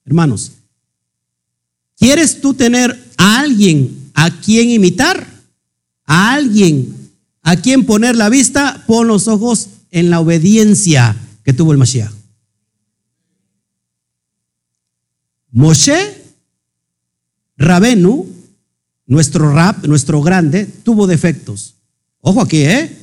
hermanos, 0.07 0.53
¿quieres 1.97 2.41
tú 2.41 2.55
tener 2.55 3.06
a 3.17 3.41
alguien 3.41 4.11
a 4.15 4.31
quien 4.41 4.71
imitar? 4.71 5.27
¿A 6.05 6.35
alguien 6.35 7.11
a 7.43 7.57
quien 7.57 7.85
poner 7.85 8.17
la 8.17 8.29
vista? 8.29 8.85
Pon 8.87 9.09
los 9.09 9.29
ojos 9.29 9.69
en 9.91 10.11
la 10.11 10.21
obediencia 10.21 11.17
que 11.45 11.53
tuvo 11.53 11.73
el 11.73 11.79
Mashiach. 11.79 12.13
Moshe 15.53 16.23
Rabenu, 17.57 18.27
nuestro 19.07 19.53
rap, 19.53 19.87
nuestro 19.87 20.21
grande, 20.21 20.67
tuvo 20.67 21.07
defectos. 21.07 21.77
Ojo 22.21 22.43
aquí, 22.43 22.59
¿eh? 22.59 22.95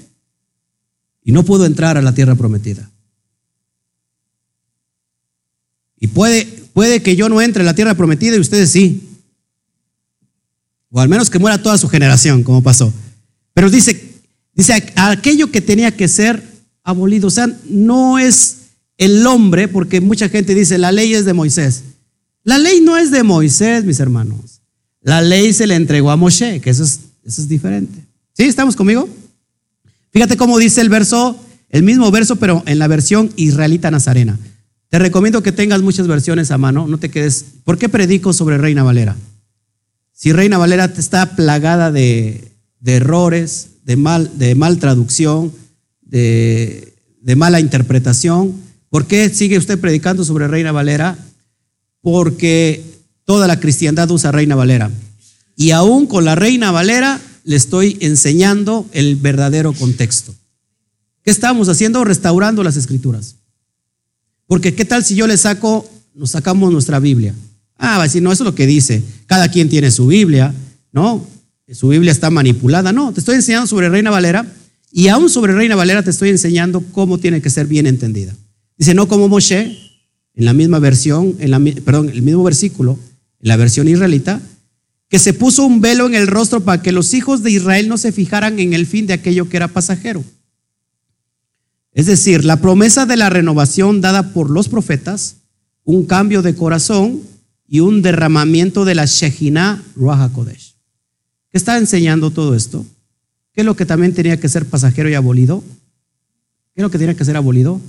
Y 1.23 1.31
no 1.31 1.44
pudo 1.44 1.65
entrar 1.65 1.98
a 1.98 2.02
la 2.02 2.14
tierra 2.14 2.35
prometida. 2.35 2.91
Y 5.99 6.07
puede, 6.07 6.45
puede 6.73 7.02
que 7.02 7.15
yo 7.15 7.30
no 7.30 7.41
entre 7.41 7.61
en 7.61 7.65
la 7.65 7.76
tierra 7.76 7.95
prometida 7.95 8.35
y 8.35 8.40
ustedes 8.40 8.69
sí. 8.69 9.12
O 10.95 11.01
al 11.01 11.09
menos 11.09 11.31
que 11.31 11.39
muera 11.39 11.57
toda 11.57 11.75
su 11.79 11.89
generación, 11.89 12.43
como 12.43 12.61
pasó. 12.61 12.93
Pero 13.55 13.71
dice, 13.71 13.99
dice 14.53 14.93
aquello 14.95 15.49
que 15.49 15.59
tenía 15.59 15.89
que 15.89 16.07
ser 16.07 16.43
abolido. 16.83 17.29
O 17.29 17.31
sea, 17.31 17.47
no 17.67 18.19
es 18.19 18.57
el 18.99 19.25
hombre, 19.25 19.67
porque 19.67 20.01
mucha 20.01 20.29
gente 20.29 20.53
dice, 20.53 20.77
la 20.77 20.91
ley 20.91 21.15
es 21.15 21.25
de 21.25 21.33
Moisés. 21.33 21.81
La 22.43 22.59
ley 22.59 22.79
no 22.79 22.95
es 22.95 23.09
de 23.09 23.23
Moisés, 23.23 23.85
mis 23.85 23.99
hermanos. 23.99 24.61
La 25.01 25.23
ley 25.23 25.51
se 25.51 25.65
le 25.65 25.73
entregó 25.73 26.11
a 26.11 26.15
Moshe, 26.15 26.61
que 26.61 26.69
eso 26.69 26.83
es, 26.83 26.99
eso 27.25 27.41
es 27.41 27.47
diferente. 27.47 27.97
¿Sí? 28.33 28.43
¿Estamos 28.43 28.75
conmigo? 28.75 29.09
Fíjate 30.11 30.37
cómo 30.37 30.59
dice 30.59 30.79
el 30.81 30.89
verso, 30.89 31.43
el 31.69 31.81
mismo 31.81 32.11
verso, 32.11 32.35
pero 32.35 32.61
en 32.67 32.77
la 32.77 32.87
versión 32.87 33.31
israelita 33.35 33.89
nazarena. 33.89 34.37
Te 34.89 34.99
recomiendo 34.99 35.41
que 35.41 35.51
tengas 35.51 35.81
muchas 35.81 36.05
versiones 36.05 36.51
a 36.51 36.59
mano, 36.59 36.85
no 36.87 36.99
te 36.99 37.09
quedes. 37.09 37.45
¿Por 37.63 37.79
qué 37.79 37.89
predico 37.89 38.31
sobre 38.31 38.59
Reina 38.59 38.83
Valera? 38.83 39.17
Si 40.23 40.31
Reina 40.31 40.57
Valera 40.57 40.85
está 40.85 41.35
plagada 41.35 41.91
de, 41.91 42.49
errores, 42.85 43.71
de 43.83 43.97
mal, 43.97 44.31
de 44.37 44.55
mal 44.55 44.79
traducción, 44.79 45.51
de, 45.99 46.93
de 47.19 47.35
mala 47.35 47.59
interpretación, 47.59 48.53
¿por 48.87 49.05
qué 49.05 49.27
sigue 49.27 49.57
usted 49.57 49.77
predicando 49.77 50.23
sobre 50.23 50.47
Reina 50.47 50.71
Valera? 50.71 51.17
Porque 51.99 53.01
toda 53.25 53.47
la 53.47 53.59
cristiandad 53.59 54.09
usa 54.11 54.31
Reina 54.31 54.55
Valera. 54.55 54.89
Y 55.57 55.71
aún 55.71 56.07
con 56.07 56.23
la 56.23 56.35
Reina 56.35 56.71
Valera 56.71 57.19
le 57.43 57.57
estoy 57.57 57.97
enseñando 57.99 58.87
el 58.93 59.17
verdadero 59.17 59.73
contexto. 59.73 60.33
¿Qué 61.21 61.31
estamos 61.31 61.67
haciendo? 61.67 62.01
Restaurando 62.05 62.63
las 62.63 62.77
escrituras. 62.77 63.35
Porque 64.47 64.73
¿qué 64.73 64.85
tal 64.85 65.03
si 65.03 65.15
yo 65.15 65.27
le 65.27 65.35
saco, 65.35 65.85
nos 66.15 66.29
sacamos 66.29 66.71
nuestra 66.71 66.99
Biblia? 66.99 67.35
Ah, 67.77 67.97
va 67.97 68.01
a 68.01 68.03
decir, 68.03 68.21
no, 68.21 68.31
eso 68.31 68.43
es 68.43 68.45
lo 68.45 68.55
que 68.55 68.67
dice. 68.67 69.03
Cada 69.25 69.49
quien 69.49 69.69
tiene 69.69 69.91
su 69.91 70.07
Biblia, 70.07 70.53
¿no? 70.91 71.25
Su 71.71 71.89
Biblia 71.89 72.11
está 72.11 72.29
manipulada. 72.29 72.91
No, 72.91 73.13
te 73.13 73.19
estoy 73.19 73.35
enseñando 73.35 73.67
sobre 73.67 73.89
Reina 73.89 74.11
Valera 74.11 74.45
y 74.91 75.07
aún 75.07 75.29
sobre 75.29 75.53
Reina 75.53 75.75
Valera 75.75 76.03
te 76.03 76.11
estoy 76.11 76.29
enseñando 76.29 76.83
cómo 76.91 77.17
tiene 77.17 77.41
que 77.41 77.49
ser 77.49 77.67
bien 77.67 77.87
entendida. 77.87 78.35
Dice, 78.77 78.93
no 78.93 79.07
como 79.07 79.27
Moshe, 79.27 79.77
en 80.35 80.45
la 80.45 80.53
misma 80.53 80.79
versión, 80.79 81.35
en 81.39 81.51
la, 81.51 81.59
perdón, 81.83 82.09
el 82.09 82.21
mismo 82.21 82.43
versículo, 82.43 82.99
en 83.39 83.47
la 83.47 83.57
versión 83.57 83.87
israelita, 83.87 84.41
que 85.09 85.19
se 85.19 85.33
puso 85.33 85.65
un 85.65 85.81
velo 85.81 86.07
en 86.07 86.15
el 86.15 86.27
rostro 86.27 86.61
para 86.61 86.81
que 86.81 86.91
los 86.91 87.13
hijos 87.13 87.43
de 87.43 87.51
Israel 87.51 87.87
no 87.87 87.97
se 87.97 88.11
fijaran 88.11 88.59
en 88.59 88.73
el 88.73 88.85
fin 88.85 89.05
de 89.05 89.13
aquello 89.13 89.47
que 89.47 89.57
era 89.57 89.67
pasajero. 89.67 90.23
Es 91.93 92.07
decir, 92.07 92.43
la 92.43 92.57
promesa 92.57 93.05
de 93.05 93.17
la 93.17 93.29
renovación 93.29 94.01
dada 94.01 94.33
por 94.33 94.49
los 94.49 94.69
profetas, 94.69 95.37
un 95.83 96.05
cambio 96.05 96.41
de 96.41 96.55
corazón 96.55 97.21
y 97.73 97.79
un 97.79 98.03
derramamiento 98.03 98.85
de 98.85 98.93
la 98.93 99.07
Shekinah 99.07 99.81
Ruach 99.95 100.31
Kodesh. 100.31 100.75
¿Qué 101.49 101.57
está 101.57 101.75
enseñando 101.79 102.29
todo 102.29 102.53
esto? 102.53 102.85
¿Qué 103.51 103.61
es 103.61 103.65
lo 103.65 103.75
que 103.75 103.87
también 103.87 104.13
tenía 104.13 104.39
que 104.39 104.47
ser 104.47 104.67
pasajero 104.67 105.09
y 105.09 105.15
abolido? 105.15 105.63
¿Qué 106.75 106.81
es 106.81 106.83
lo 106.83 106.91
que 106.91 106.99
tenía 106.99 107.15
que 107.15 107.25
ser 107.25 107.35
abolido? 107.35 107.81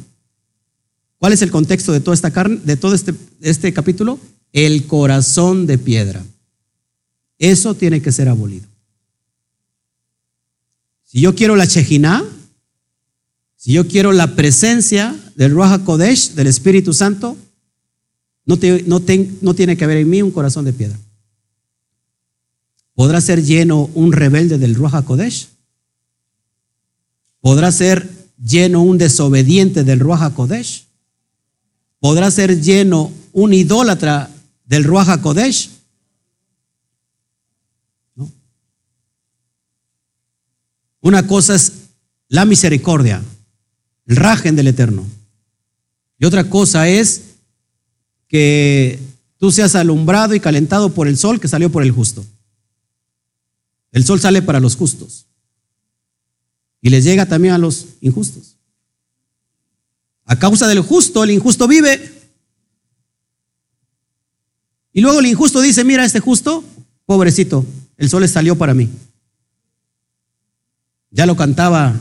¿Cuál 1.19 1.35
es 1.35 1.43
el 1.43 1.51
contexto 1.51 1.93
de 1.93 2.01
toda 2.01 2.15
esta 2.15 2.31
carne, 2.31 2.61
de 2.65 2.79
todo 2.79 2.95
este, 2.95 3.13
este 3.43 3.75
capítulo? 3.75 4.19
El 4.55 4.87
corazón 4.87 5.67
de 5.67 5.77
piedra. 5.77 6.25
Eso 7.39 7.75
tiene 7.75 8.01
que 8.01 8.11
ser 8.11 8.31
abolido. 8.31 8.67
Si 11.05 11.21
yo 11.21 11.35
quiero 11.35 11.57
la 11.57 11.67
Shekinah, 11.67 12.25
si 13.57 13.73
yo 13.75 13.87
quiero 13.87 14.13
la 14.13 14.35
presencia 14.35 15.15
del 15.37 15.53
Ruach 15.53 15.85
Kodesh, 15.85 16.31
del 16.31 16.47
Espíritu 16.47 16.95
Santo, 16.95 17.37
no, 18.47 18.57
no, 18.87 19.03
no 19.41 19.55
tiene 19.55 19.77
que 19.77 19.85
haber 19.85 19.99
en 19.99 20.11
mí 20.11 20.23
un 20.23 20.31
corazón 20.31 20.65
de 20.65 20.73
piedra. 20.73 20.99
¿Podrá 22.95 23.21
ser 23.21 23.43
lleno 23.43 23.91
un 23.95 24.13
rebelde 24.13 24.59
del 24.59 24.75
Ruach 24.75 25.05
Kodesh? 25.05 25.49
¿Podrá 27.41 27.73
ser 27.73 28.09
lleno 28.43 28.83
un 28.83 28.99
desobediente 28.99 29.83
del 29.85 30.01
Ruach 30.01 30.33
Kodesh? 30.33 30.87
¿Podrá 31.99 32.31
ser 32.31 32.61
lleno 32.61 33.13
un 33.33 33.53
idólatra 33.53 34.31
del 34.65 34.85
Ruach 34.85 35.21
Kodesh? 35.21 35.71
No. 38.15 38.31
Una 41.01 41.27
cosa 41.27 41.57
es 41.57 41.73
la 42.29 42.45
misericordia, 42.45 43.23
el 44.07 44.17
rajen 44.17 44.55
del 44.55 44.69
Eterno. 44.69 45.05
Y 46.19 46.27
otra 46.27 46.49
cosa 46.49 46.89
es 46.89 47.34
que 48.35 48.99
tú 49.39 49.53
seas 49.53 49.77
alumbrado 49.77 50.35
y 50.35 50.41
calentado 50.41 50.93
por 50.93 51.07
el 51.07 51.17
sol 51.17 51.39
que 51.39 51.47
salió 51.47 51.71
por 51.71 51.85
el 51.85 51.93
justo. 51.93 52.27
El 53.93 54.05
sol 54.05 54.19
sale 54.19 54.43
para 54.43 54.59
los 54.59 54.75
justos. 54.75 55.27
Y 56.81 56.91
les 56.91 57.05
llega 57.05 57.27
también 57.27 57.55
a 57.55 57.59
los 57.59 57.87
injustos. 58.01 58.57
A 60.25 60.37
causa 60.37 60.67
del 60.67 60.81
justo, 60.81 61.23
el 61.23 61.31
injusto 61.31 61.69
vive. 61.69 62.13
Y 64.93 65.01
luego 65.01 65.21
el 65.21 65.27
injusto 65.27 65.61
dice, 65.61 65.85
mira, 65.85 66.05
este 66.05 66.19
justo, 66.19 66.65
pobrecito, 67.07 67.65
el 67.97 68.11
sol 68.11 68.23
le 68.23 68.27
salió 68.27 68.59
para 68.59 68.75
mí. 68.75 68.89
Ya 71.13 71.25
lo 71.25 71.37
cantaba 71.37 71.95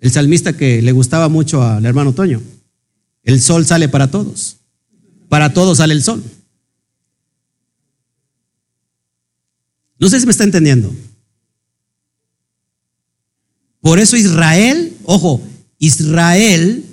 el 0.00 0.10
salmista 0.10 0.54
que 0.54 0.82
le 0.82 0.92
gustaba 0.92 1.30
mucho 1.30 1.62
al 1.62 1.86
hermano 1.86 2.12
Toño. 2.12 2.42
El 3.22 3.40
sol 3.40 3.64
sale 3.64 3.88
para 3.88 4.10
todos. 4.10 4.58
Para 5.32 5.54
todos 5.54 5.78
sale 5.78 5.94
el 5.94 6.02
sol. 6.02 6.22
No 9.98 10.10
sé 10.10 10.20
si 10.20 10.26
me 10.26 10.30
está 10.30 10.44
entendiendo. 10.44 10.94
Por 13.80 13.98
eso 13.98 14.14
Israel, 14.18 14.94
ojo, 15.04 15.40
Israel 15.78 16.84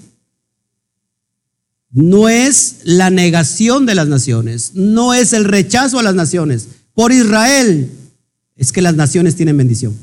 no 1.91 2.29
es 2.29 2.77
la 2.85 3.09
negación 3.09 3.85
de 3.85 3.95
las 3.95 4.07
naciones, 4.07 4.71
no 4.73 5.13
es 5.13 5.33
el 5.33 5.43
rechazo 5.43 5.99
a 5.99 6.03
las 6.03 6.15
naciones. 6.15 6.69
Por 6.93 7.11
Israel 7.11 7.91
es 8.55 8.71
que 8.71 8.81
las 8.81 8.95
naciones 8.95 9.35
tienen 9.35 9.57
bendición. 9.57 9.97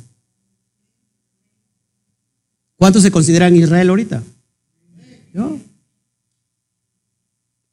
¿Cuántos 2.77 3.03
se 3.03 3.11
consideran 3.11 3.57
Israel 3.57 3.89
ahorita? 3.89 4.23
¿Yo? 5.33 5.59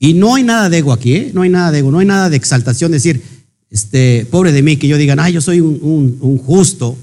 Y 0.03 0.13
no 0.15 0.35
hay 0.35 0.43
nada 0.43 0.69
de 0.69 0.79
ego 0.79 0.91
aquí, 0.91 1.15
¿eh? 1.15 1.31
no 1.33 1.43
hay 1.43 1.49
nada 1.49 1.71
de 1.71 1.79
ego, 1.79 1.89
no 1.89 1.99
hay 1.99 2.05
nada 2.05 2.29
de 2.29 2.35
exaltación, 2.35 2.91
decir, 2.91 3.23
este, 3.69 4.27
pobre 4.29 4.51
de 4.51 4.61
mí, 4.61 4.75
que 4.75 4.89
yo 4.89 4.97
digan, 4.97 5.17
ay, 5.17 5.31
yo 5.31 5.39
soy 5.39 5.61
un, 5.61 6.41
justo. 6.45 6.97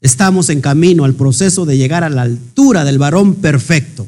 Estamos 0.00 0.48
en 0.50 0.60
camino 0.60 1.04
al 1.04 1.14
proceso 1.14 1.66
de 1.66 1.76
llegar 1.76 2.04
a 2.04 2.10
la 2.10 2.22
altura 2.22 2.84
del 2.84 2.96
varón 2.96 3.34
perfecto. 3.34 4.06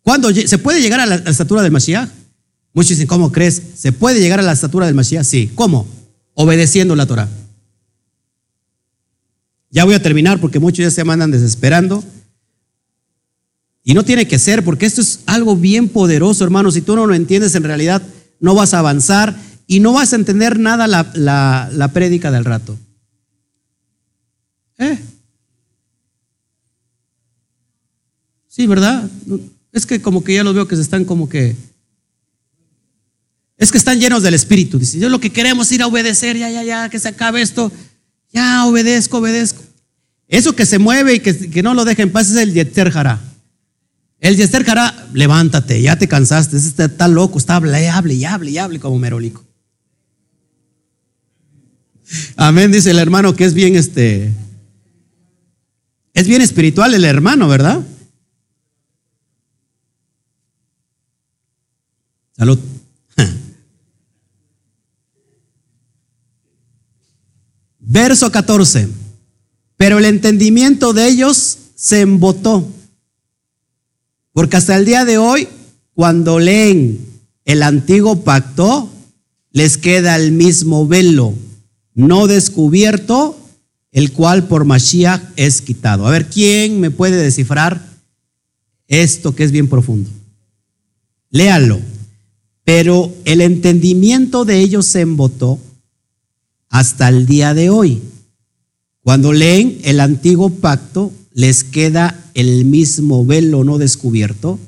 ¿Cuándo 0.00 0.32
se 0.32 0.56
puede 0.56 0.80
llegar 0.80 1.00
a 1.00 1.04
la, 1.04 1.16
estatura 1.16 1.60
del 1.60 1.70
Mashiach? 1.70 2.08
Muchos 2.72 2.88
dicen, 2.92 3.08
¿cómo 3.08 3.30
crees? 3.30 3.60
¿Se 3.76 3.92
puede 3.92 4.20
llegar 4.20 4.38
a 4.38 4.42
la 4.42 4.52
estatura 4.52 4.86
del 4.86 4.94
Mashiach? 4.94 5.26
Sí. 5.26 5.50
¿Cómo? 5.54 5.86
Obedeciendo 6.32 6.96
la 6.96 7.04
Torah. 7.04 7.28
Ya 9.70 9.84
voy 9.84 9.96
a 9.96 10.02
terminar 10.02 10.40
porque 10.40 10.60
muchos 10.60 10.82
ya 10.82 10.90
se 10.90 11.04
mandan 11.04 11.30
desesperando. 11.30 12.02
Y 13.88 13.94
no 13.94 14.04
tiene 14.04 14.26
que 14.26 14.40
ser, 14.40 14.64
porque 14.64 14.84
esto 14.84 15.00
es 15.00 15.20
algo 15.26 15.54
bien 15.54 15.88
poderoso, 15.88 16.42
hermano. 16.42 16.72
Si 16.72 16.80
tú 16.80 16.96
no 16.96 17.06
lo 17.06 17.14
entiendes, 17.14 17.54
en 17.54 17.62
realidad 17.62 18.02
no 18.40 18.52
vas 18.52 18.74
a 18.74 18.80
avanzar 18.80 19.40
y 19.68 19.78
no 19.78 19.92
vas 19.92 20.12
a 20.12 20.16
entender 20.16 20.58
nada 20.58 20.88
la, 20.88 21.70
la, 21.72 21.92
prédica 21.92 22.32
del 22.32 22.44
rato. 22.44 22.76
¿Eh? 24.78 24.98
Sí, 28.48 28.66
¿verdad? 28.66 29.08
Es 29.70 29.86
que 29.86 30.02
como 30.02 30.24
que 30.24 30.34
ya 30.34 30.42
los 30.42 30.56
veo 30.56 30.66
que 30.66 30.74
se 30.74 30.82
están 30.82 31.04
como 31.04 31.28
que... 31.28 31.54
Es 33.56 33.70
que 33.70 33.78
están 33.78 34.00
llenos 34.00 34.24
del 34.24 34.34
Espíritu. 34.34 34.80
Dice, 34.80 34.98
yo 34.98 35.08
lo 35.08 35.20
que 35.20 35.30
queremos 35.30 35.68
es 35.68 35.74
ir 35.74 35.82
a 35.82 35.86
obedecer, 35.86 36.36
ya, 36.36 36.50
ya, 36.50 36.64
ya, 36.64 36.88
que 36.88 36.98
se 36.98 37.06
acabe 37.06 37.40
esto. 37.40 37.70
Ya, 38.32 38.66
obedezco, 38.66 39.18
obedezco. 39.18 39.62
Eso 40.26 40.56
que 40.56 40.66
se 40.66 40.80
mueve 40.80 41.14
y 41.14 41.20
que, 41.20 41.50
que 41.50 41.62
no 41.62 41.72
lo 41.72 41.84
dejen 41.84 42.08
en 42.08 42.12
paz 42.12 42.30
es 42.30 42.36
el 42.36 42.52
Yeter 42.52 42.90
Jara. 42.90 43.20
El 44.18 44.36
Yester 44.36 44.64
Jara, 44.64 45.08
levántate, 45.12 45.80
ya 45.82 45.98
te 45.98 46.08
cansaste, 46.08 46.56
este 46.56 46.84
está 46.84 47.06
loco, 47.06 47.38
está 47.38 47.56
hable, 47.56 47.88
hable 47.88 48.14
y 48.14 48.24
hable 48.24 48.50
y 48.50 48.58
hable 48.58 48.80
como 48.80 48.98
merolico. 48.98 49.44
Amén, 52.36 52.72
dice 52.72 52.90
el 52.90 52.98
hermano 52.98 53.34
que 53.34 53.44
es 53.44 53.52
bien 53.52 53.76
este. 53.76 54.32
Es 56.14 56.26
bien 56.26 56.40
espiritual 56.40 56.94
el 56.94 57.04
hermano, 57.04 57.46
¿verdad? 57.48 57.84
Salud. 62.36 62.58
Verso 67.80 68.32
14. 68.32 68.88
Pero 69.76 69.98
el 69.98 70.06
entendimiento 70.06 70.94
de 70.94 71.06
ellos 71.08 71.58
se 71.74 72.00
embotó 72.00 72.66
porque 74.36 74.58
hasta 74.58 74.76
el 74.76 74.84
día 74.84 75.06
de 75.06 75.16
hoy, 75.16 75.48
cuando 75.94 76.38
leen 76.38 77.00
el 77.46 77.62
antiguo 77.62 78.22
pacto, 78.22 78.86
les 79.50 79.78
queda 79.78 80.14
el 80.14 80.32
mismo 80.32 80.86
velo 80.86 81.32
no 81.94 82.26
descubierto, 82.26 83.38
el 83.92 84.12
cual 84.12 84.46
por 84.46 84.66
Mashiach 84.66 85.22
es 85.36 85.62
quitado. 85.62 86.06
A 86.06 86.10
ver, 86.10 86.28
¿quién 86.28 86.78
me 86.80 86.90
puede 86.90 87.16
descifrar 87.16 87.80
esto 88.88 89.34
que 89.34 89.44
es 89.44 89.52
bien 89.52 89.68
profundo? 89.68 90.10
Léalo. 91.30 91.80
Pero 92.64 93.14
el 93.24 93.40
entendimiento 93.40 94.44
de 94.44 94.60
ellos 94.60 94.84
se 94.84 95.00
embotó 95.00 95.58
hasta 96.68 97.08
el 97.08 97.24
día 97.24 97.54
de 97.54 97.70
hoy. 97.70 98.02
Cuando 99.00 99.32
leen 99.32 99.78
el 99.84 100.00
antiguo 100.00 100.50
pacto, 100.50 101.10
les 101.32 101.64
queda 101.64 102.25
el 102.36 102.66
mismo 102.66 103.24
velo 103.24 103.64
no 103.64 103.78
descubierto, 103.78 104.60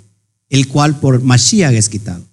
el 0.48 0.68
cual 0.68 0.98
por 1.00 1.22
Mashiach 1.22 1.74
es 1.74 1.90
quitado. 1.90 2.24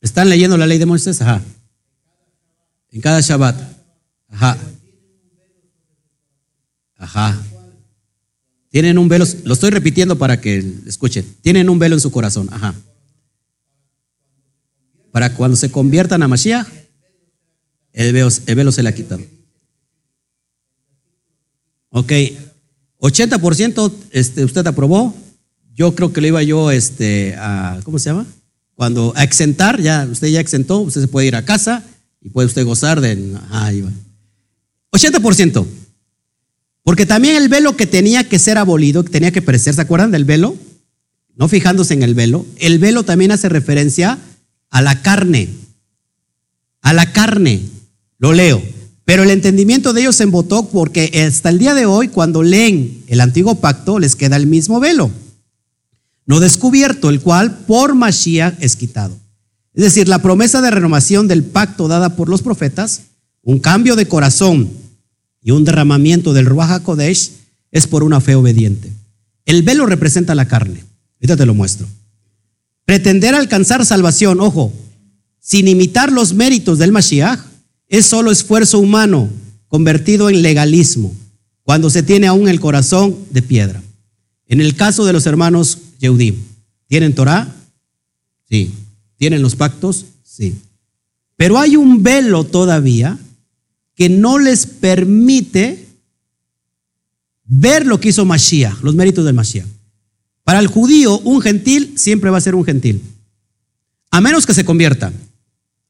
¿Están 0.00 0.28
leyendo 0.28 0.56
la 0.56 0.66
ley 0.66 0.78
de 0.78 0.86
Moisés? 0.86 1.22
Ajá. 1.22 1.40
En 2.90 3.00
cada 3.00 3.20
Shabbat. 3.20 3.56
Ajá. 4.28 4.58
Ajá. 6.96 7.40
Tienen 8.70 8.98
un 8.98 9.08
velo, 9.08 9.24
lo 9.44 9.54
estoy 9.54 9.70
repitiendo 9.70 10.18
para 10.18 10.40
que 10.40 10.58
escuchen. 10.84 11.24
Tienen 11.42 11.70
un 11.70 11.78
velo 11.78 11.94
en 11.94 12.00
su 12.00 12.10
corazón. 12.10 12.48
Ajá. 12.50 12.74
Para 15.12 15.32
cuando 15.34 15.56
se 15.56 15.70
conviertan 15.70 16.24
a 16.24 16.28
Mashiach, 16.28 16.66
el 18.06 18.12
velo, 18.12 18.28
el 18.46 18.54
velo 18.54 18.72
se 18.72 18.82
le 18.82 18.88
ha 18.88 18.94
quitado. 18.94 19.22
Ok. 21.90 22.12
80% 23.00 23.92
este, 24.12 24.44
usted 24.44 24.66
aprobó. 24.66 25.14
Yo 25.74 25.94
creo 25.94 26.12
que 26.12 26.20
le 26.20 26.28
iba 26.28 26.42
yo 26.42 26.70
este, 26.70 27.34
a, 27.36 27.80
¿cómo 27.82 27.98
se 27.98 28.10
llama? 28.10 28.26
Cuando 28.74 29.12
a 29.16 29.24
exentar, 29.24 29.80
ya 29.80 30.06
usted 30.10 30.28
ya 30.28 30.40
exentó, 30.40 30.78
usted 30.80 31.00
se 31.00 31.08
puede 31.08 31.26
ir 31.26 31.34
a 31.34 31.44
casa 31.44 31.84
y 32.20 32.30
puede 32.30 32.46
usted 32.46 32.64
gozar 32.64 33.00
de... 33.00 33.36
Ahí 33.50 33.80
va. 33.80 33.90
80%. 34.92 35.66
Porque 36.84 37.04
también 37.04 37.36
el 37.36 37.48
velo 37.48 37.76
que 37.76 37.86
tenía 37.86 38.28
que 38.28 38.38
ser 38.38 38.58
abolido, 38.58 39.04
que 39.04 39.10
tenía 39.10 39.32
que 39.32 39.42
perecer, 39.42 39.74
¿se 39.74 39.80
acuerdan 39.80 40.12
del 40.12 40.24
velo? 40.24 40.56
No 41.34 41.48
fijándose 41.48 41.94
en 41.94 42.04
el 42.04 42.14
velo. 42.14 42.46
El 42.56 42.78
velo 42.78 43.02
también 43.02 43.32
hace 43.32 43.48
referencia 43.48 44.18
a 44.70 44.82
la 44.82 45.02
carne. 45.02 45.48
A 46.80 46.92
la 46.92 47.12
carne. 47.12 47.62
Lo 48.18 48.32
leo. 48.32 48.62
Pero 49.04 49.22
el 49.22 49.30
entendimiento 49.30 49.92
de 49.92 50.02
ellos 50.02 50.16
se 50.16 50.24
embotó 50.24 50.68
porque 50.68 51.10
hasta 51.26 51.48
el 51.48 51.58
día 51.58 51.74
de 51.74 51.86
hoy, 51.86 52.08
cuando 52.08 52.42
leen 52.42 53.04
el 53.06 53.20
antiguo 53.20 53.54
pacto, 53.54 53.98
les 53.98 54.16
queda 54.16 54.36
el 54.36 54.46
mismo 54.46 54.80
velo 54.80 55.10
no 56.28 56.40
descubierto, 56.40 57.08
el 57.08 57.22
cual 57.22 57.60
por 57.60 57.94
Mashiach 57.94 58.54
es 58.60 58.76
quitado. 58.76 59.18
Es 59.72 59.82
decir, 59.82 60.08
la 60.08 60.20
promesa 60.20 60.60
de 60.60 60.70
renovación 60.70 61.26
del 61.26 61.42
pacto 61.42 61.88
dada 61.88 62.16
por 62.16 62.28
los 62.28 62.42
profetas, 62.42 63.04
un 63.42 63.58
cambio 63.58 63.96
de 63.96 64.06
corazón 64.06 64.68
y 65.42 65.52
un 65.52 65.64
derramamiento 65.64 66.34
del 66.34 66.44
Ruach 66.44 66.70
HaKodesh 66.70 67.30
es 67.72 67.86
por 67.86 68.04
una 68.04 68.20
fe 68.20 68.34
obediente. 68.34 68.92
El 69.46 69.62
velo 69.62 69.86
representa 69.86 70.34
la 70.34 70.46
carne. 70.46 70.84
Ahorita 71.16 71.38
te 71.38 71.46
lo 71.46 71.54
muestro. 71.54 71.88
Pretender 72.84 73.34
alcanzar 73.34 73.86
salvación, 73.86 74.40
ojo, 74.40 74.70
sin 75.40 75.66
imitar 75.66 76.12
los 76.12 76.34
méritos 76.34 76.78
del 76.78 76.92
Mashiach, 76.92 77.40
es 77.88 78.06
solo 78.06 78.30
esfuerzo 78.30 78.78
humano 78.78 79.28
convertido 79.66 80.30
en 80.30 80.42
legalismo, 80.42 81.14
cuando 81.62 81.90
se 81.90 82.02
tiene 82.02 82.26
aún 82.26 82.48
el 82.48 82.60
corazón 82.60 83.16
de 83.30 83.42
piedra. 83.42 83.82
En 84.46 84.60
el 84.60 84.74
caso 84.74 85.04
de 85.04 85.12
los 85.12 85.26
hermanos 85.26 85.78
Yehudim, 85.98 86.36
¿tienen 86.86 87.14
Torah? 87.14 87.54
Sí. 88.48 88.72
¿Tienen 89.16 89.42
los 89.42 89.56
pactos? 89.56 90.06
Sí. 90.22 90.54
Pero 91.36 91.58
hay 91.58 91.76
un 91.76 92.02
velo 92.02 92.44
todavía 92.44 93.18
que 93.94 94.08
no 94.08 94.38
les 94.38 94.64
permite 94.66 95.86
ver 97.44 97.84
lo 97.84 98.00
que 98.00 98.10
hizo 98.10 98.24
Mashiach, 98.24 98.80
los 98.82 98.94
méritos 98.94 99.24
del 99.24 99.34
Mashiach. 99.34 99.66
Para 100.44 100.60
el 100.60 100.68
judío, 100.68 101.18
un 101.18 101.42
gentil 101.42 101.94
siempre 101.96 102.30
va 102.30 102.38
a 102.38 102.42
ser 102.42 102.54
un 102.54 102.64
gentil. 102.64 103.02
A 104.10 104.20
menos 104.20 104.46
que 104.46 104.54
se 104.54 104.64
convierta. 104.64 105.12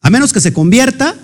A 0.01 0.11
menos 0.11 0.33
que 0.33 0.41
se 0.41 0.53
convierta, 0.53 1.15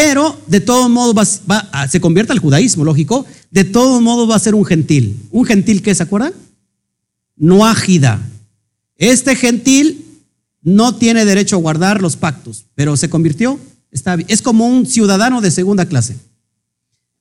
pero 0.00 0.40
de 0.46 0.60
todos 0.60 0.88
modos 0.88 1.42
va, 1.50 1.88
se 1.88 2.00
convierta 2.00 2.32
al 2.32 2.38
judaísmo, 2.38 2.84
lógico. 2.84 3.26
De 3.50 3.64
todos 3.64 4.00
modos 4.00 4.30
va 4.30 4.36
a 4.36 4.38
ser 4.38 4.54
un 4.54 4.64
gentil. 4.64 5.16
¿Un 5.32 5.44
gentil 5.44 5.82
qué 5.82 5.92
se 5.92 6.04
acuerdan? 6.04 6.32
no 7.36 7.66
ágida. 7.66 8.20
Este 8.96 9.34
gentil 9.34 10.04
no 10.62 10.94
tiene 10.94 11.24
derecho 11.24 11.56
a 11.56 11.60
guardar 11.60 12.00
los 12.00 12.16
pactos, 12.16 12.66
pero 12.76 12.96
se 12.96 13.10
convirtió, 13.10 13.58
está, 13.90 14.16
es 14.28 14.40
como 14.40 14.68
un 14.68 14.86
ciudadano 14.86 15.40
de 15.40 15.50
segunda 15.50 15.86
clase. 15.86 16.16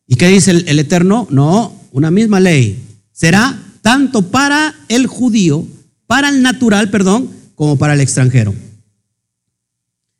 ¿Y 0.06 0.16
qué 0.16 0.28
dice 0.28 0.52
el 0.52 0.80
Eterno? 0.80 1.28
No, 1.32 1.74
una 1.91 2.12
misma 2.12 2.40
ley. 2.40 2.80
Será 3.12 3.60
tanto 3.82 4.22
para 4.22 4.76
el 4.88 5.08
judío, 5.08 5.66
para 6.06 6.30
el 6.30 6.44
natural, 6.44 6.91
perdón, 6.91 7.30
como 7.56 7.78
para 7.78 7.95
el 7.95 8.02
extranjero. 8.02 8.54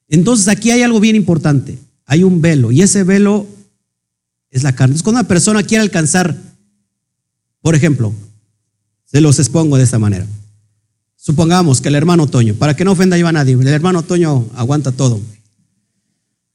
Entonces 0.10 0.48
aquí 0.48 0.72
hay 0.72 0.82
algo 0.82 1.00
bien 1.00 1.16
importante. 1.16 1.78
Hay 2.08 2.24
un 2.24 2.42
velo 2.42 2.72
y 2.72 2.82
ese 2.82 3.04
velo 3.04 3.46
es 4.50 4.64
la 4.64 4.74
carne. 4.74 4.94
Entonces 4.94 5.04
cuando 5.04 5.20
una 5.20 5.28
persona 5.28 5.62
quiere 5.62 5.84
alcanzar, 5.84 6.36
por 7.62 7.76
ejemplo, 7.76 8.14
se 9.06 9.22
los 9.22 9.38
expongo 9.40 9.78
de 9.78 9.84
esta 9.84 10.00
manera. 10.00 10.26
Supongamos 11.16 11.82
que 11.82 11.90
el 11.90 11.96
hermano 11.96 12.26
Toño, 12.28 12.56
para 12.56 12.76
que 12.76 12.86
no 12.86 12.94
ofenda 12.94 13.18
yo 13.18 13.28
a 13.28 13.34
nadie, 13.34 13.54
el 13.54 13.68
hermano 13.68 14.04
Toño 14.04 14.48
aguanta 14.56 14.94
todo. 14.94 15.20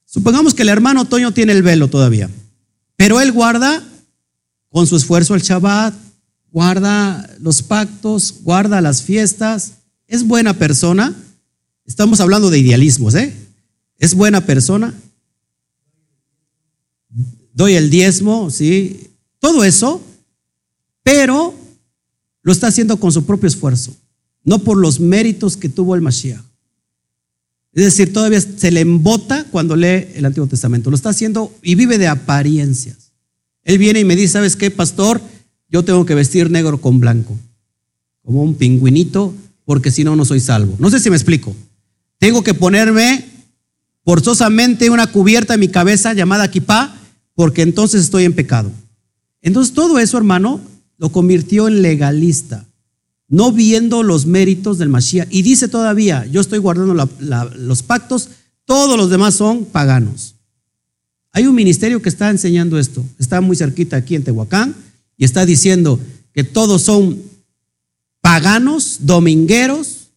Supongamos 0.07 0.55
que 0.55 0.63
el 0.63 0.71
hermano 0.71 1.05
Toño 1.05 1.33
tiene 1.33 1.53
el 1.53 1.63
velo 1.63 1.89
todavía, 1.89 2.31
pero 2.97 3.21
él 3.21 3.33
guarda 3.33 3.83
con 4.71 4.87
su 4.87 4.97
esfuerzo 4.97 5.35
el 5.35 5.43
Shabbat, 5.43 5.95
guarda 6.51 7.29
los 7.41 7.63
pactos, 7.63 8.37
guarda 8.43 8.81
las 8.81 9.03
fiestas, 9.03 9.73
es 10.07 10.27
buena 10.27 10.55
persona. 10.55 11.15
Estamos 11.85 12.21
hablando 12.21 12.49
de 12.49 12.59
idealismos, 12.59 13.15
¿eh? 13.15 13.35
Es 13.99 14.15
buena 14.15 14.47
persona. 14.47 14.95
Doy 17.53 17.75
el 17.75 17.91
diezmo, 17.91 18.51
sí, 18.51 19.11
todo 19.39 19.65
eso, 19.65 20.03
pero 21.03 21.55
lo 22.43 22.53
está 22.53 22.69
haciendo 22.69 22.99
con 22.99 23.13
su 23.13 23.25
propio 23.25 23.49
esfuerzo, 23.49 23.95
no 24.45 24.61
por 24.61 24.77
los 24.77 25.01
méritos 25.01 25.57
que 25.57 25.69
tuvo 25.69 25.95
el 25.95 26.01
Mashiach. 26.01 26.43
Es 27.75 27.85
decir, 27.85 28.13
todavía 28.13 28.41
se 28.41 28.71
le 28.71 28.81
embota 28.81 29.47
cuando 29.51 29.77
lee 29.77 30.09
el 30.15 30.27
Antiguo 30.27 30.47
Testamento. 30.47 30.91
Lo 30.91 30.97
está 30.97 31.09
haciendo 31.09 31.55
y 31.63 31.75
vive 31.75 31.97
de 31.97 32.07
apariencias. 32.07 33.13
Él 33.65 33.79
viene 33.79 34.01
y 34.01 34.05
me 34.05 34.15
dice, 34.15 34.35
¿sabes 34.35 34.57
qué, 34.57 34.71
pastor? 34.71 35.21
Yo 35.71 35.83
tengo 35.83 36.05
que 36.05 36.15
vestir 36.15 36.51
negro 36.51 36.81
con 36.81 37.01
blanco, 37.01 37.39
como 38.23 38.43
un 38.43 38.57
pingüinito, 38.57 39.33
porque 39.65 39.91
si 39.91 40.05
no, 40.05 40.17
no 40.17 40.27
soy 40.27 40.41
salvo. 40.41 40.77
No 40.79 40.91
sé 40.91 41.01
si 41.01 41.09
me 41.09 41.17
explico. 41.17 41.57
Tengo 42.19 42.43
que 42.43 42.53
ponerme 42.53 43.25
forzosamente 44.05 44.91
una 44.91 45.07
cubierta 45.07 45.55
en 45.55 45.61
mi 45.61 45.69
cabeza 45.69 46.13
llamada 46.13 46.51
kipá, 46.51 46.95
porque 47.35 47.63
entonces 47.63 48.03
estoy 48.03 48.25
en 48.25 48.35
pecado. 48.35 48.71
Entonces 49.41 49.75
todo 49.75 49.99
eso, 49.99 50.17
hermano, 50.19 50.61
lo 50.99 51.11
convirtió 51.11 51.69
en 51.69 51.83
legalista, 51.83 52.67
no 53.29 53.51
viendo 53.51 54.03
los 54.03 54.27
méritos 54.27 54.79
del 54.79 54.89
Mashiach. 54.89 55.29
Y 55.31 55.43
dice 55.43 55.69
todavía, 55.69 56.27
yo 56.27 56.41
estoy 56.41 56.59
guardando 56.59 56.95
los 56.95 57.83
pactos, 57.83 58.29
todos 58.65 58.97
los 58.97 59.11
demás 59.11 59.35
son 59.35 59.65
paganos. 59.65 60.37
Hay 61.33 61.47
un 61.47 61.55
ministerio 61.55 62.03
que 62.03 62.11
está 62.11 62.31
enseñando 62.31 62.79
esto, 62.79 63.05
está 63.19 63.41
muy 63.41 63.57
cerquita 63.57 63.97
aquí 63.97 64.15
en 64.15 64.23
Tehuacán, 64.23 64.75
y 65.17 65.25
está 65.25 65.47
diciendo 65.47 65.99
que 66.33 66.45
todos 66.45 66.83
son 66.83 67.23
paganos, 68.21 68.99
domingueros, 69.01 70.09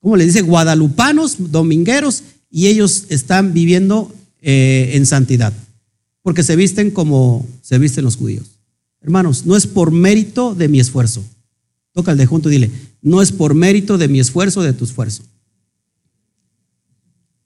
¿cómo 0.00 0.16
le 0.16 0.26
dice? 0.26 0.42
Guadalupanos, 0.42 1.36
domingueros, 1.50 2.22
y 2.50 2.66
ellos 2.66 3.04
están 3.08 3.54
viviendo 3.54 4.12
eh, 4.40 4.90
en 4.94 5.06
santidad, 5.06 5.52
porque 6.22 6.42
se 6.42 6.56
visten 6.56 6.90
como 6.90 7.46
se 7.62 7.78
visten 7.78 8.04
los 8.04 8.16
judíos. 8.16 8.46
Hermanos, 9.00 9.44
no 9.46 9.56
es 9.56 9.66
por 9.66 9.90
mérito 9.90 10.54
de 10.54 10.68
mi 10.68 10.80
esfuerzo. 10.80 11.24
Toca 11.92 12.12
al 12.12 12.18
de 12.18 12.26
junto 12.26 12.48
y 12.48 12.52
dile, 12.52 12.70
no 13.02 13.20
es 13.20 13.32
por 13.32 13.54
mérito 13.54 13.98
de 13.98 14.08
mi 14.08 14.20
esfuerzo, 14.20 14.62
de 14.62 14.72
tu 14.72 14.84
esfuerzo. 14.84 15.22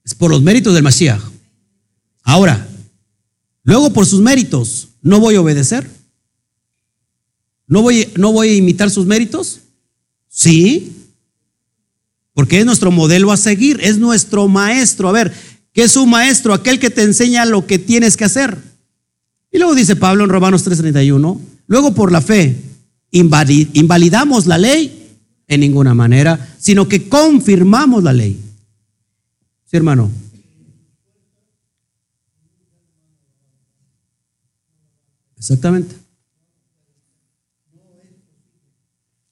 Es 0.04 0.14
por 0.14 0.30
los 0.30 0.42
méritos 0.42 0.74
del 0.74 0.84
Mashiach. 0.84 1.20
Ahora, 2.22 2.68
luego 3.64 3.92
por 3.92 4.06
sus 4.06 4.20
méritos, 4.20 4.88
¿no 5.02 5.18
voy 5.18 5.34
a 5.34 5.40
obedecer? 5.40 5.90
¿No 7.66 7.82
voy, 7.82 8.08
¿No 8.16 8.32
voy 8.32 8.48
a 8.48 8.54
imitar 8.54 8.90
sus 8.90 9.06
méritos? 9.06 9.60
Sí, 10.28 10.92
porque 12.34 12.60
es 12.60 12.66
nuestro 12.66 12.90
modelo 12.90 13.32
a 13.32 13.36
seguir, 13.36 13.80
es 13.82 13.98
nuestro 13.98 14.46
maestro. 14.46 15.08
A 15.08 15.12
ver, 15.12 15.32
¿qué 15.76 15.84
es 15.84 15.94
un 15.96 16.08
maestro? 16.08 16.54
Aquel 16.54 16.80
que 16.80 16.88
te 16.88 17.02
enseña 17.02 17.44
lo 17.44 17.66
que 17.66 17.78
tienes 17.78 18.16
que 18.16 18.24
hacer. 18.24 18.58
Y 19.52 19.58
luego 19.58 19.74
dice 19.74 19.94
Pablo 19.94 20.24
en 20.24 20.30
Romanos 20.30 20.64
3:31, 20.64 21.38
luego 21.66 21.94
por 21.94 22.10
la 22.10 22.22
fe 22.22 22.56
invalidamos 23.10 24.46
la 24.46 24.56
ley. 24.56 25.18
En 25.48 25.60
ninguna 25.60 25.94
manera, 25.94 26.56
sino 26.58 26.88
que 26.88 27.08
confirmamos 27.08 28.02
la 28.02 28.12
ley. 28.12 28.40
¿Sí, 29.64 29.76
hermano? 29.76 30.10
Exactamente. 35.36 35.94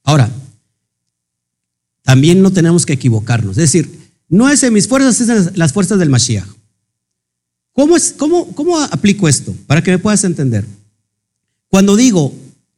Ahora, 0.04 0.30
también 2.02 2.42
no 2.42 2.52
tenemos 2.52 2.86
que 2.86 2.92
equivocarnos. 2.92 3.56
Es 3.58 3.72
decir, 3.72 4.03
no 4.28 4.48
es 4.48 4.62
en 4.62 4.72
mis 4.72 4.88
fuerzas, 4.88 5.20
es 5.20 5.28
en 5.28 5.58
las 5.58 5.72
fuerzas 5.72 5.98
del 5.98 6.10
Mashiach. 6.10 6.46
¿Cómo, 7.72 7.96
es, 7.96 8.14
cómo, 8.16 8.54
¿Cómo 8.54 8.80
aplico 8.80 9.28
esto? 9.28 9.54
Para 9.66 9.82
que 9.82 9.90
me 9.90 9.98
puedas 9.98 10.22
entender. 10.24 10.64
Cuando 11.68 11.96
digo 11.96 12.32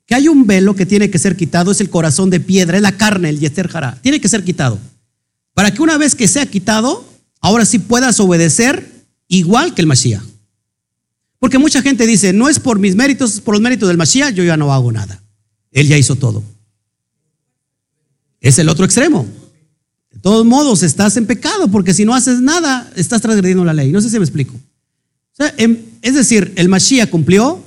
que 0.07 0.15
hay 0.15 0.29
un 0.29 0.47
velo 0.47 0.75
que 0.75 0.87
tiene 0.87 1.11
que 1.11 1.19
ser 1.19 1.37
quitado, 1.37 1.71
es 1.71 1.81
el 1.81 1.91
corazón 1.91 2.31
de 2.31 2.41
piedra, 2.41 2.77
es 2.77 2.83
la 2.83 2.97
carne, 2.97 3.29
el 3.29 3.39
yeter 3.39 3.69
jara. 3.69 3.99
Tiene 4.01 4.21
que 4.21 4.29
ser 4.29 4.43
quitado. 4.43 4.79
Para 5.53 5.71
que 5.71 5.83
una 5.83 5.99
vez 5.99 6.15
que 6.15 6.29
sea 6.29 6.47
quitado, 6.47 7.05
ahora 7.41 7.67
sí 7.67 7.79
puedas 7.79 8.19
obedecer 8.21 8.91
igual 9.29 9.75
que 9.75 9.83
el 9.83 9.87
Mashiach. 9.87 10.23
Porque 11.39 11.59
mucha 11.59 11.83
gente 11.83 12.07
dice, 12.07 12.33
no 12.33 12.49
es 12.49 12.59
por 12.59 12.79
mis 12.79 12.97
méritos, 12.97 13.35
es 13.35 13.41
por 13.41 13.55
los 13.55 13.61
méritos 13.61 13.89
del 13.89 13.99
Mashiach, 13.99 14.35
yo 14.35 14.45
ya 14.45 14.57
no 14.57 14.73
hago 14.73 14.91
nada. 14.93 15.23
Él 15.73 15.89
ya 15.89 15.99
hizo 15.99 16.17
todo. 16.17 16.43
Es 18.41 18.59
el 18.59 18.69
otro 18.69 18.85
extremo. 18.85 19.27
Todos 20.27 20.45
modos, 20.45 20.83
estás 20.83 21.17
en 21.17 21.25
pecado, 21.25 21.69
porque 21.69 21.95
si 21.95 22.05
no 22.05 22.13
haces 22.13 22.41
nada, 22.41 22.91
estás 22.97 23.23
transgrediendo 23.23 23.65
la 23.65 23.73
ley. 23.73 23.93
No 23.93 24.01
sé 24.01 24.11
si 24.11 24.19
me 24.19 24.25
explico. 24.25 24.55
Em, 25.57 25.79
es 26.03 26.17
decir, 26.17 26.53
el 26.57 26.69
Mashiach 26.69 27.11
cumplió, 27.11 27.63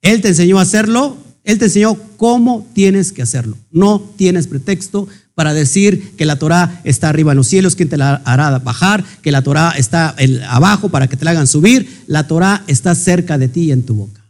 Él 0.00 0.20
te 0.20 0.28
enseñó 0.28 0.60
a 0.60 0.62
hacerlo, 0.62 1.16
Él 1.42 1.58
te 1.58 1.64
enseñó 1.64 1.98
cómo 2.16 2.64
tienes 2.72 3.10
que 3.10 3.22
hacerlo. 3.22 3.56
No 3.72 4.00
tienes 4.16 4.46
pretexto 4.46 5.08
para 5.34 5.52
decir 5.54 6.12
que 6.16 6.24
la 6.24 6.38
Torah 6.38 6.80
está 6.84 7.08
arriba 7.08 7.32
en 7.32 7.38
los 7.38 7.48
cielos, 7.48 7.74
¿quién 7.74 7.88
te 7.88 7.96
la 7.96 8.22
hará 8.24 8.56
bajar? 8.60 9.04
Que 9.20 9.32
la 9.32 9.42
Torah 9.42 9.72
está 9.76 10.14
abajo 10.48 10.90
para 10.90 11.08
que 11.08 11.16
te 11.16 11.24
la 11.24 11.32
hagan 11.32 11.48
subir. 11.48 12.04
La 12.06 12.28
Torah 12.28 12.62
está 12.68 12.94
cerca 12.94 13.38
de 13.38 13.48
ti 13.48 13.62
y 13.62 13.72
en 13.72 13.82
tu 13.82 13.96
boca. 13.96 14.24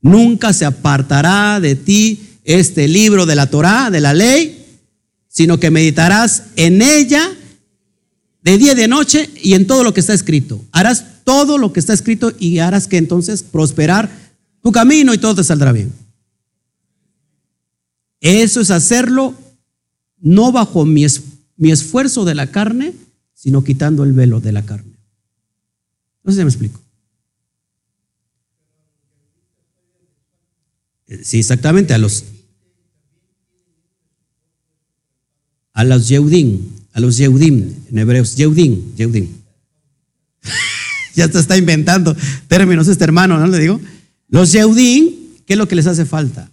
Nunca 0.00 0.54
se 0.54 0.64
apartará 0.64 1.60
de 1.60 1.74
ti 1.74 2.38
este 2.44 2.88
libro 2.88 3.26
de 3.26 3.34
la 3.34 3.48
Torah, 3.48 3.90
de 3.90 4.00
la 4.00 4.14
ley, 4.14 4.61
sino 5.32 5.58
que 5.58 5.70
meditarás 5.70 6.44
en 6.56 6.82
ella 6.82 7.34
de 8.42 8.58
día 8.58 8.72
y 8.72 8.76
de 8.76 8.86
noche 8.86 9.30
y 9.42 9.54
en 9.54 9.66
todo 9.66 9.82
lo 9.82 9.94
que 9.94 10.00
está 10.00 10.12
escrito. 10.12 10.62
Harás 10.72 11.24
todo 11.24 11.56
lo 11.56 11.72
que 11.72 11.80
está 11.80 11.94
escrito 11.94 12.32
y 12.38 12.58
harás 12.58 12.86
que 12.86 12.98
entonces 12.98 13.42
prosperar 13.42 14.10
tu 14.62 14.70
camino 14.72 15.14
y 15.14 15.18
todo 15.18 15.34
te 15.34 15.42
saldrá 15.42 15.72
bien. 15.72 15.90
Eso 18.20 18.60
es 18.60 18.70
hacerlo 18.70 19.34
no 20.18 20.52
bajo 20.52 20.84
mi, 20.84 21.06
mi 21.56 21.72
esfuerzo 21.72 22.26
de 22.26 22.34
la 22.34 22.48
carne, 22.48 22.92
sino 23.32 23.64
quitando 23.64 24.04
el 24.04 24.12
velo 24.12 24.40
de 24.40 24.52
la 24.52 24.66
carne. 24.66 24.98
No 26.22 26.30
sé 26.30 26.38
si 26.38 26.44
me 26.44 26.50
explico. 26.50 26.78
Sí, 31.22 31.38
exactamente, 31.38 31.94
a 31.94 31.98
los 31.98 32.24
a 35.72 35.84
los 35.84 36.08
Yehudim, 36.08 36.60
a 36.92 37.00
los 37.00 37.16
Yehudim, 37.16 37.74
en 37.90 37.98
hebreos, 37.98 38.36
Yehudim, 38.36 38.94
Yehudim. 38.96 39.28
ya 41.14 41.28
te 41.28 41.38
está 41.38 41.56
inventando 41.56 42.16
términos 42.48 42.88
este 42.88 43.04
hermano, 43.04 43.38
¿no 43.38 43.46
le 43.46 43.58
digo? 43.58 43.80
Los 44.28 44.52
Yehudim, 44.52 45.10
¿qué 45.46 45.54
es 45.54 45.58
lo 45.58 45.68
que 45.68 45.76
les 45.76 45.86
hace 45.86 46.04
falta? 46.04 46.50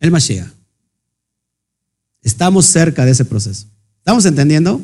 El 0.00 0.10
Mashiach. 0.10 0.48
Estamos 2.22 2.66
cerca 2.66 3.04
de 3.04 3.12
ese 3.12 3.24
proceso. 3.24 3.66
¿Estamos 3.98 4.24
entendiendo? 4.24 4.80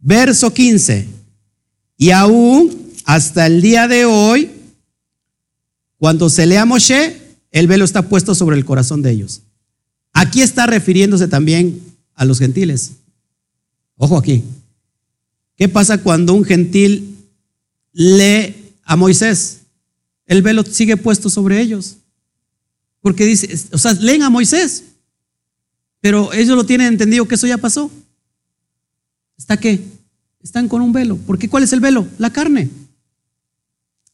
Verso 0.00 0.52
15. 0.52 1.06
Y 1.96 2.10
aún 2.10 2.92
hasta 3.04 3.46
el 3.46 3.62
día 3.62 3.88
de 3.88 4.04
hoy, 4.04 4.50
cuando 5.98 6.28
se 6.28 6.46
lea 6.46 6.64
Moshe, 6.64 7.16
el 7.52 7.66
velo 7.68 7.84
está 7.84 8.02
puesto 8.02 8.34
sobre 8.34 8.56
el 8.56 8.64
corazón 8.64 9.02
de 9.02 9.12
ellos. 9.12 9.42
Aquí 10.12 10.42
está 10.42 10.66
refiriéndose 10.66 11.28
también 11.28 11.80
a 12.16 12.24
los 12.24 12.40
gentiles. 12.40 12.92
Ojo 13.96 14.18
aquí. 14.18 14.42
¿Qué 15.56 15.68
pasa 15.68 16.02
cuando 16.02 16.34
un 16.34 16.44
gentil 16.44 17.16
lee 17.92 18.54
a 18.84 18.96
Moisés? 18.96 19.60
El 20.26 20.42
velo 20.42 20.64
sigue 20.64 20.96
puesto 20.96 21.30
sobre 21.30 21.60
ellos. 21.60 21.98
Porque 23.00 23.24
dice, 23.24 23.54
o 23.72 23.78
sea, 23.78 23.92
leen 23.92 24.22
a 24.22 24.30
Moisés, 24.30 24.82
pero 26.00 26.32
ellos 26.32 26.56
lo 26.56 26.66
tienen 26.66 26.88
entendido 26.88 27.28
que 27.28 27.36
eso 27.36 27.46
ya 27.46 27.58
pasó. 27.58 27.90
¿Está 29.38 29.56
qué? 29.58 29.80
Están 30.42 30.68
con 30.68 30.82
un 30.82 30.92
velo. 30.92 31.16
¿Por 31.16 31.38
qué? 31.38 31.48
¿Cuál 31.48 31.62
es 31.62 31.72
el 31.72 31.80
velo? 31.80 32.06
La 32.18 32.32
carne. 32.32 32.68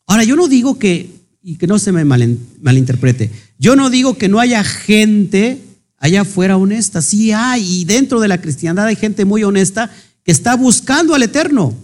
Ahora, 0.07 0.25
yo 0.25 0.37
no 0.37 0.47
digo 0.49 0.79
que, 0.79 1.11
y 1.43 1.57
que 1.57 1.67
no 1.67 1.79
se 1.79 1.93
me 1.93 2.05
malinterprete, 2.05 3.31
yo 3.59 3.77
no 3.77 3.89
digo 3.89 4.19
que 4.19 4.29
no 4.29 4.41
haya 4.41 4.63
gente 4.63 5.61
allá 6.03 6.23
afuera 6.23 6.57
honesta. 6.57 7.01
Sí 7.01 7.31
hay, 7.33 7.81
y 7.81 7.85
dentro 7.85 8.21
de 8.21 8.29
la 8.29 8.41
cristiandad 8.41 8.87
hay 8.87 8.97
gente 8.97 9.25
muy 9.25 9.45
honesta 9.45 9.89
que 10.25 10.33
está 10.33 10.57
buscando 10.57 11.15
al 11.15 11.23
Eterno. 11.23 11.75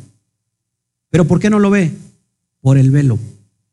Pero 1.09 1.24
¿por 1.24 1.39
qué 1.39 1.49
no 1.49 1.61
lo 1.61 1.70
ve? 1.70 1.95
Por 2.61 2.78
el 2.78 2.90
velo. 2.90 3.19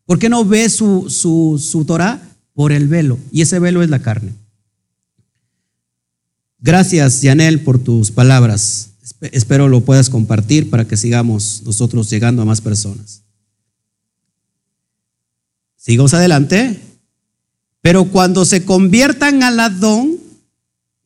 ¿Por 0.06 0.20
qué 0.20 0.30
no 0.30 0.46
ve 0.46 0.70
su, 0.70 1.10
su, 1.10 1.60
su 1.62 1.84
Torah? 1.84 2.22
Por 2.54 2.72
el 2.72 2.88
velo. 2.88 3.18
Y 3.32 3.42
ese 3.42 3.58
velo 3.58 3.82
es 3.82 3.90
la 3.90 4.04
carne. 4.04 4.34
Gracias, 6.60 7.24
Yanel, 7.24 7.62
por 7.62 7.80
tus 7.80 8.12
palabras. 8.12 8.92
Espero 9.22 9.68
lo 9.68 9.82
puedas 9.82 10.12
compartir 10.12 10.70
para 10.70 10.88
que 10.88 10.96
sigamos 10.96 11.64
nosotros 11.66 12.08
llegando 12.10 12.44
a 12.44 12.46
más 12.46 12.62
personas. 12.62 13.24
Sigamos 15.76 16.14
adelante. 16.14 16.80
Pero 17.82 18.06
cuando 18.06 18.46
se 18.46 18.64
conviertan 18.64 19.42
al 19.42 19.60
Adón, 19.60 20.15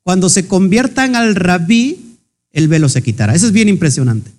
cuando 0.03 0.29
se 0.29 0.47
conviertan 0.47 1.15
al 1.15 1.35
rabí, 1.35 2.17
el 2.51 2.67
velo 2.67 2.89
se 2.89 3.03
quitará. 3.03 3.35
Eso 3.35 3.47
es 3.47 3.51
bien 3.51 3.69
impresionante. 3.69 4.31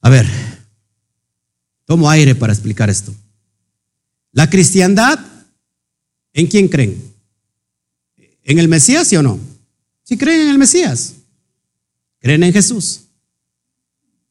A 0.00 0.08
ver, 0.08 0.26
tomo 1.84 2.08
aire 2.08 2.34
para 2.34 2.52
explicar 2.52 2.90
esto. 2.90 3.14
La 4.32 4.48
cristiandad, 4.48 5.18
¿en 6.32 6.46
quién 6.46 6.68
creen? 6.68 7.02
¿En 8.44 8.58
el 8.58 8.68
Mesías, 8.68 9.08
sí 9.08 9.16
o 9.16 9.22
no? 9.22 9.40
Si 10.04 10.16
creen 10.16 10.42
en 10.42 10.48
el 10.48 10.58
Mesías, 10.58 11.14
creen 12.20 12.44
en 12.44 12.52
Jesús. 12.52 13.00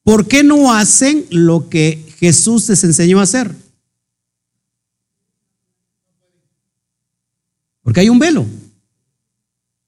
¿Por 0.03 0.27
qué 0.27 0.43
no 0.43 0.71
hacen 0.71 1.25
lo 1.31 1.67
que 1.67 2.13
Jesús 2.19 2.69
les 2.69 2.83
enseñó 2.83 3.19
a 3.19 3.23
hacer? 3.23 3.53
Porque 7.81 7.99
hay 7.99 8.09
un 8.09 8.19
velo. 8.19 8.45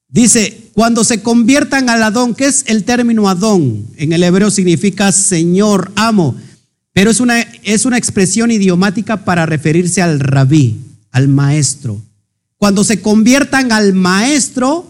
Dice, 0.10 0.70
cuando 0.74 1.04
se 1.04 1.22
conviertan 1.22 1.90
al 1.90 2.02
Adón, 2.02 2.34
¿qué 2.34 2.46
es 2.46 2.64
el 2.68 2.84
término 2.84 3.30
Adón? 3.30 3.86
En 3.98 4.14
el 4.14 4.24
hebreo 4.24 4.50
significa 4.50 5.12
Señor, 5.12 5.92
amo, 5.96 6.36
pero 6.94 7.12
es 7.12 7.20
una, 7.20 7.42
es 7.64 7.86
una 7.86 7.98
expresión 7.98 8.50
idiomática 8.50 9.26
para 9.26 9.46
referirse 9.46 10.02
al 10.02 10.20
rabí, 10.20 10.78
al 11.12 11.28
maestro. 11.28 12.02
Cuando 12.58 12.84
se 12.84 13.02
conviertan 13.02 13.72
al 13.72 13.94
maestro, 13.94 14.88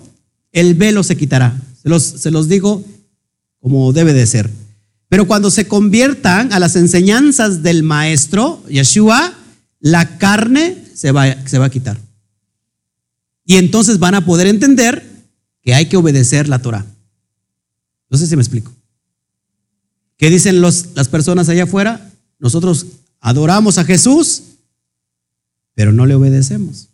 el 0.51 0.75
velo 0.75 1.03
se 1.03 1.17
quitará. 1.17 1.59
Se 1.81 1.89
los, 1.89 2.03
se 2.03 2.31
los 2.31 2.47
digo 2.47 2.83
como 3.59 3.91
debe 3.91 4.13
de 4.13 4.25
ser. 4.25 4.49
Pero 5.09 5.27
cuando 5.27 5.51
se 5.51 5.67
conviertan 5.67 6.53
a 6.53 6.59
las 6.59 6.75
enseñanzas 6.75 7.63
del 7.63 7.83
maestro, 7.83 8.63
Yeshua, 8.69 9.33
la 9.79 10.17
carne 10.17 10.77
se 10.93 11.11
va, 11.11 11.35
se 11.45 11.57
va 11.57 11.65
a 11.65 11.69
quitar. 11.69 11.97
Y 13.47 13.55
entonces 13.55 13.97
van 13.97 14.13
a 14.13 14.25
poder 14.25 14.45
entender 14.45 15.03
que 15.63 15.73
hay 15.73 15.85
que 15.85 15.95
obedecer 15.95 16.49
la 16.49 16.61
Torah. 16.61 16.85
No 18.09 18.17
sé 18.17 18.27
si 18.27 18.35
me 18.35 18.41
explico. 18.41 18.73
¿Qué 20.17 20.29
dicen 20.29 20.59
los, 20.59 20.87
las 20.95 21.07
personas 21.07 21.47
allá 21.47 21.63
afuera? 21.63 22.11
Nosotros 22.39 22.85
adoramos 23.21 23.77
a 23.77 23.85
Jesús, 23.85 24.43
pero 25.73 25.93
no 25.93 26.05
le 26.05 26.15
obedecemos. 26.15 26.89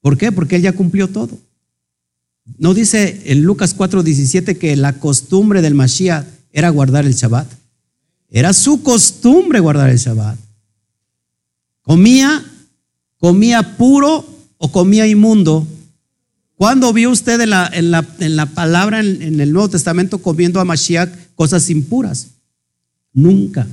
¿Por 0.00 0.16
qué? 0.16 0.30
Porque 0.30 0.56
Él 0.56 0.62
ya 0.62 0.76
cumplió 0.76 1.08
todo. 1.08 1.36
¿No 2.56 2.72
dice 2.72 3.20
en 3.24 3.42
Lucas 3.42 3.76
4:17 3.76 4.58
que 4.58 4.76
la 4.76 5.00
costumbre 5.00 5.60
del 5.60 5.74
Mashiach 5.74 6.24
era 6.52 6.70
guardar 6.70 7.04
el 7.04 7.14
Shabbat? 7.14 7.50
Era 8.30 8.52
su 8.52 8.84
costumbre 8.84 9.58
guardar 9.58 9.90
el 9.90 9.98
Shabbat. 9.98 10.38
Comía, 11.82 12.44
comía 13.18 13.76
puro 13.76 14.37
o 14.58 14.70
comía 14.70 15.06
inmundo. 15.06 15.66
¿Cuándo 16.56 16.92
vio 16.92 17.10
usted 17.10 17.40
en 17.40 17.50
la, 17.50 17.70
en 17.72 18.36
la, 18.36 18.46
palabra 18.46 19.00
en, 19.00 19.40
el 19.40 19.52
Nuevo 19.52 19.70
Testamento 19.70 20.18
comiendo 20.18 20.60
a 20.60 20.64
Mashiach 20.64 21.08
cosas 21.36 21.70
impuras? 21.70 22.26
Nunca. 23.12 23.66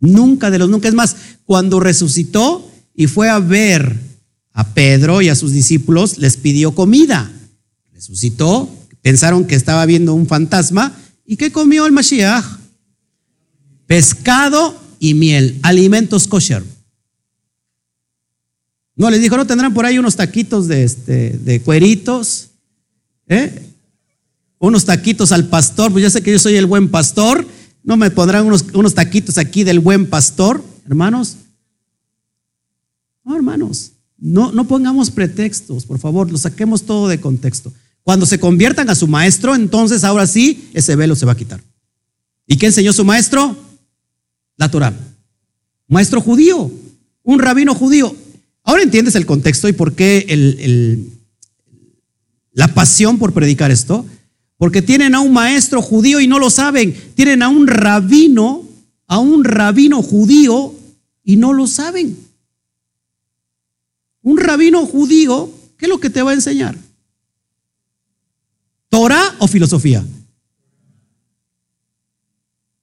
Nunca 0.00 0.50
de 0.50 0.58
los 0.58 0.68
nunca. 0.68 0.88
Es 0.88 0.94
más, 0.94 1.16
cuando 1.46 1.78
resucitó 1.78 2.68
y 2.94 3.06
fue 3.06 3.28
a 3.28 3.38
ver 3.38 3.96
a 4.52 4.74
Pedro 4.74 5.22
y 5.22 5.28
a 5.28 5.36
sus 5.36 5.52
discípulos 5.52 6.18
les 6.18 6.36
pidió 6.36 6.74
comida. 6.74 7.30
Resucitó, 7.92 8.68
pensaron 9.02 9.44
que 9.44 9.54
estaba 9.54 9.86
viendo 9.86 10.12
un 10.12 10.26
fantasma. 10.26 10.96
¿Y 11.24 11.36
qué 11.36 11.52
comió 11.52 11.86
el 11.86 11.92
Mashiach? 11.92 12.44
Pescado 13.86 14.76
y 14.98 15.14
miel, 15.14 15.60
alimentos 15.62 16.26
kosher. 16.26 16.64
No, 19.00 19.08
les 19.08 19.22
dijo, 19.22 19.34
no 19.34 19.46
tendrán 19.46 19.72
por 19.72 19.86
ahí 19.86 19.98
unos 19.98 20.14
taquitos 20.14 20.68
de, 20.68 20.84
este, 20.84 21.30
de 21.30 21.62
cueritos, 21.62 22.50
¿eh? 23.28 23.62
unos 24.58 24.84
taquitos 24.84 25.32
al 25.32 25.48
pastor, 25.48 25.90
pues 25.90 26.02
ya 26.02 26.10
sé 26.10 26.20
que 26.20 26.32
yo 26.32 26.38
soy 26.38 26.56
el 26.56 26.66
buen 26.66 26.90
pastor, 26.90 27.46
no 27.82 27.96
me 27.96 28.10
pondrán 28.10 28.44
unos, 28.44 28.66
unos 28.74 28.92
taquitos 28.92 29.38
aquí 29.38 29.64
del 29.64 29.80
buen 29.80 30.04
pastor, 30.04 30.62
hermanos. 30.84 31.36
No, 33.24 33.34
hermanos, 33.34 33.92
no, 34.18 34.52
no 34.52 34.68
pongamos 34.68 35.10
pretextos, 35.10 35.86
por 35.86 35.98
favor, 35.98 36.30
lo 36.30 36.36
saquemos 36.36 36.82
todo 36.82 37.08
de 37.08 37.22
contexto. 37.22 37.72
Cuando 38.02 38.26
se 38.26 38.38
conviertan 38.38 38.90
a 38.90 38.94
su 38.94 39.08
maestro, 39.08 39.54
entonces 39.54 40.04
ahora 40.04 40.26
sí, 40.26 40.68
ese 40.74 40.94
velo 40.94 41.16
se 41.16 41.24
va 41.24 41.32
a 41.32 41.38
quitar. 41.38 41.62
¿Y 42.46 42.58
qué 42.58 42.66
enseñó 42.66 42.92
su 42.92 43.06
maestro? 43.06 43.56
La 44.58 44.70
Torah. 44.70 44.92
Maestro 45.88 46.20
judío, 46.20 46.70
un 47.22 47.38
rabino 47.38 47.74
judío. 47.74 48.14
Ahora 48.62 48.82
entiendes 48.82 49.14
el 49.14 49.26
contexto 49.26 49.68
y 49.68 49.72
por 49.72 49.94
qué 49.94 51.06
la 52.52 52.68
pasión 52.74 53.18
por 53.18 53.32
predicar 53.32 53.70
esto. 53.70 54.04
Porque 54.56 54.82
tienen 54.82 55.14
a 55.14 55.20
un 55.20 55.32
maestro 55.32 55.80
judío 55.80 56.20
y 56.20 56.26
no 56.26 56.38
lo 56.38 56.50
saben. 56.50 56.94
Tienen 57.14 57.42
a 57.42 57.48
un 57.48 57.66
rabino, 57.66 58.68
a 59.06 59.18
un 59.18 59.42
rabino 59.42 60.02
judío 60.02 60.74
y 61.24 61.36
no 61.36 61.54
lo 61.54 61.66
saben. 61.66 62.16
Un 64.22 64.36
rabino 64.36 64.84
judío, 64.84 65.50
¿qué 65.78 65.86
es 65.86 65.88
lo 65.88 65.98
que 65.98 66.10
te 66.10 66.20
va 66.20 66.32
a 66.32 66.34
enseñar? 66.34 66.76
¿Torah 68.90 69.36
o 69.38 69.48
filosofía? 69.48 70.04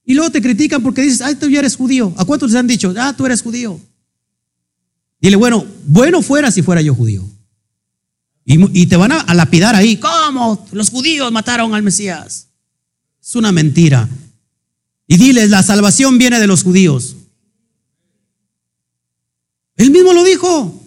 Y 0.04 0.16
luego 0.16 0.32
te 0.32 0.42
critican 0.42 0.82
porque 0.82 1.04
dices, 1.04 1.22
ay, 1.22 1.36
tú 1.36 1.48
ya 1.48 1.60
eres 1.60 1.76
judío. 1.76 2.12
¿A 2.18 2.26
cuántos 2.26 2.50
les 2.50 2.60
han 2.60 2.66
dicho, 2.66 2.92
ah, 2.98 3.14
tú 3.16 3.26
eres 3.26 3.44
judío? 3.44 3.80
Dile, 5.28 5.36
bueno, 5.36 5.66
bueno 5.86 6.22
fuera 6.22 6.52
si 6.52 6.62
fuera 6.62 6.82
yo 6.82 6.96
judío. 6.96 7.22
Y, 8.46 8.88
te 8.88 8.96
van 8.96 9.12
a, 9.12 9.34
lapidar 9.34 9.76
ahí. 9.76 9.98
¿Cómo? 9.98 10.66
Los 10.72 10.90
judíos 10.90 11.30
mataron 11.34 11.76
al 11.76 11.84
Mesías. 11.84 12.48
Es 13.22 13.36
una 13.36 13.52
mentira. 13.52 14.08
Y 15.06 15.18
diles, 15.18 15.50
la 15.50 15.64
salvación 15.64 16.18
viene 16.18 16.40
de 16.40 16.48
los 16.48 16.64
judíos. 16.64 17.18
Él 19.76 19.92
mismo 19.92 20.14
lo 20.14 20.24
dijo. 20.24 20.82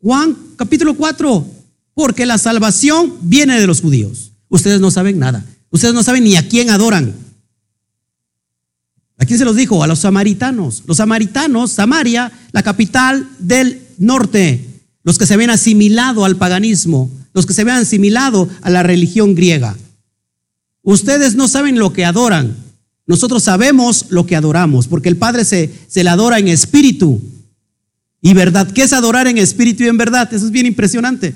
Juan 0.00 0.34
capítulo 0.56 0.96
4. 0.96 1.46
Porque 1.92 2.24
la 2.24 2.38
salvación 2.38 3.14
viene 3.20 3.60
de 3.60 3.66
los 3.66 3.82
judíos. 3.82 4.32
Ustedes 4.48 4.80
no 4.80 4.90
saben 4.90 5.18
nada. 5.18 5.44
Ustedes 5.68 5.92
no 5.92 6.02
saben 6.02 6.24
ni 6.24 6.36
a 6.36 6.48
quién 6.48 6.70
adoran. 6.70 7.14
¿A 9.18 9.24
quién 9.24 9.38
se 9.38 9.44
los 9.44 9.56
dijo? 9.56 9.82
A 9.82 9.86
los 9.86 10.00
samaritanos. 10.00 10.82
Los 10.86 10.96
samaritanos, 10.96 11.72
Samaria, 11.72 12.32
la 12.52 12.62
capital 12.62 13.28
del 13.38 13.82
norte, 13.98 14.82
los 15.04 15.18
que 15.18 15.26
se 15.26 15.34
habían 15.34 15.50
asimilado 15.50 16.24
al 16.24 16.36
paganismo, 16.36 17.10
los 17.32 17.46
que 17.46 17.54
se 17.54 17.62
habían 17.62 17.78
asimilado 17.78 18.48
a 18.62 18.70
la 18.70 18.82
religión 18.82 19.34
griega. 19.34 19.76
Ustedes 20.82 21.34
no 21.34 21.48
saben 21.48 21.78
lo 21.78 21.92
que 21.92 22.04
adoran. 22.04 22.56
Nosotros 23.06 23.42
sabemos 23.44 24.06
lo 24.10 24.26
que 24.26 24.36
adoramos, 24.36 24.88
porque 24.88 25.08
el 25.08 25.16
Padre 25.16 25.44
se, 25.44 25.70
se 25.88 26.02
le 26.02 26.10
adora 26.10 26.38
en 26.38 26.48
espíritu 26.48 27.22
y 28.20 28.32
verdad. 28.32 28.70
¿Qué 28.72 28.82
es 28.82 28.92
adorar 28.92 29.26
en 29.28 29.38
espíritu 29.38 29.84
y 29.84 29.88
en 29.88 29.98
verdad? 29.98 30.32
Eso 30.32 30.46
es 30.46 30.50
bien 30.50 30.66
impresionante. 30.66 31.34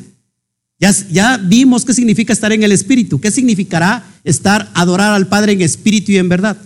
Ya, 0.80 0.94
ya 1.10 1.36
vimos 1.36 1.84
qué 1.84 1.92
significa 1.92 2.32
estar 2.32 2.52
en 2.52 2.62
el 2.62 2.72
espíritu. 2.72 3.20
¿Qué 3.20 3.30
significará 3.30 4.04
estar, 4.24 4.70
adorar 4.74 5.12
al 5.12 5.26
Padre 5.26 5.52
en 5.52 5.60
espíritu 5.60 6.12
y 6.12 6.16
en 6.16 6.28
verdad? 6.28 6.56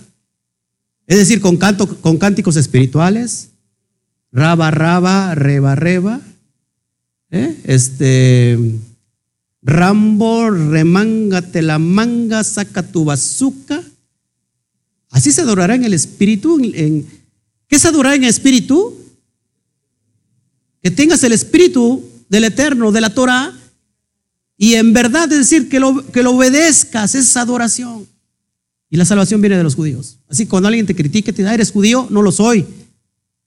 Es 1.06 1.18
decir, 1.18 1.40
con, 1.40 1.56
canto, 1.56 1.86
con 2.00 2.18
cánticos 2.18 2.56
espirituales, 2.56 3.50
raba, 4.30 4.70
raba, 4.70 5.34
reba, 5.34 5.74
reba, 5.74 6.20
¿eh? 7.30 7.56
este, 7.64 8.58
Rambo, 9.62 10.50
remángate 10.50 11.62
la 11.62 11.78
manga, 11.78 12.42
saca 12.42 12.82
tu 12.82 13.04
bazuca. 13.04 13.82
Así 15.10 15.30
se 15.30 15.42
adorará 15.42 15.74
en 15.74 15.84
el 15.84 15.94
espíritu. 15.94 16.58
¿Qué 16.58 17.76
es 17.76 17.84
adorar 17.84 18.14
en 18.14 18.24
el 18.24 18.30
espíritu? 18.30 18.98
Que 20.82 20.90
tengas 20.90 21.22
el 21.22 21.32
espíritu 21.32 22.02
del 22.28 22.44
eterno, 22.44 22.90
de 22.90 23.00
la 23.00 23.14
Torah, 23.14 23.52
y 24.56 24.74
en 24.74 24.92
verdad 24.92 25.24
es 25.32 25.38
decir, 25.38 25.68
que 25.68 25.80
lo, 25.80 26.06
que 26.12 26.22
lo 26.22 26.32
obedezcas, 26.32 27.14
esa 27.14 27.42
adoración. 27.42 28.06
Y 28.92 28.98
la 28.98 29.06
salvación 29.06 29.40
viene 29.40 29.56
de 29.56 29.62
los 29.62 29.74
judíos. 29.74 30.18
Así 30.28 30.44
cuando 30.44 30.68
alguien 30.68 30.84
te 30.84 30.94
critique, 30.94 31.32
te 31.32 31.40
dice, 31.40 31.48
ah, 31.48 31.54
eres 31.54 31.70
judío, 31.72 32.06
no 32.10 32.20
lo 32.20 32.30
soy. 32.30 32.66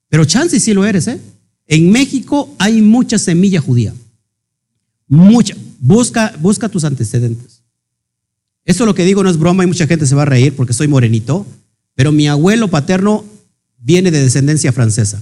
Pero 0.09 0.25
chance 0.25 0.59
sí 0.59 0.73
lo 0.73 0.83
eres, 0.85 1.07
¿eh? 1.07 1.21
En 1.67 1.91
México 1.91 2.55
hay 2.57 2.81
mucha 2.81 3.19
semilla 3.19 3.61
judía. 3.61 3.93
Mucha. 5.07 5.55
Busca, 5.79 6.33
busca 6.39 6.67
tus 6.67 6.83
antecedentes. 6.83 7.61
Eso 8.65 8.87
lo 8.87 8.95
que 8.95 9.05
digo 9.05 9.23
no 9.23 9.29
es 9.29 9.37
broma 9.37 9.63
y 9.63 9.67
mucha 9.67 9.85
gente 9.85 10.07
se 10.07 10.15
va 10.15 10.23
a 10.23 10.25
reír 10.25 10.55
porque 10.55 10.73
soy 10.73 10.87
morenito, 10.87 11.45
pero 11.93 12.11
mi 12.11 12.27
abuelo 12.27 12.67
paterno 12.67 13.23
viene 13.77 14.09
de 14.09 14.23
descendencia 14.23 14.73
francesa. 14.73 15.21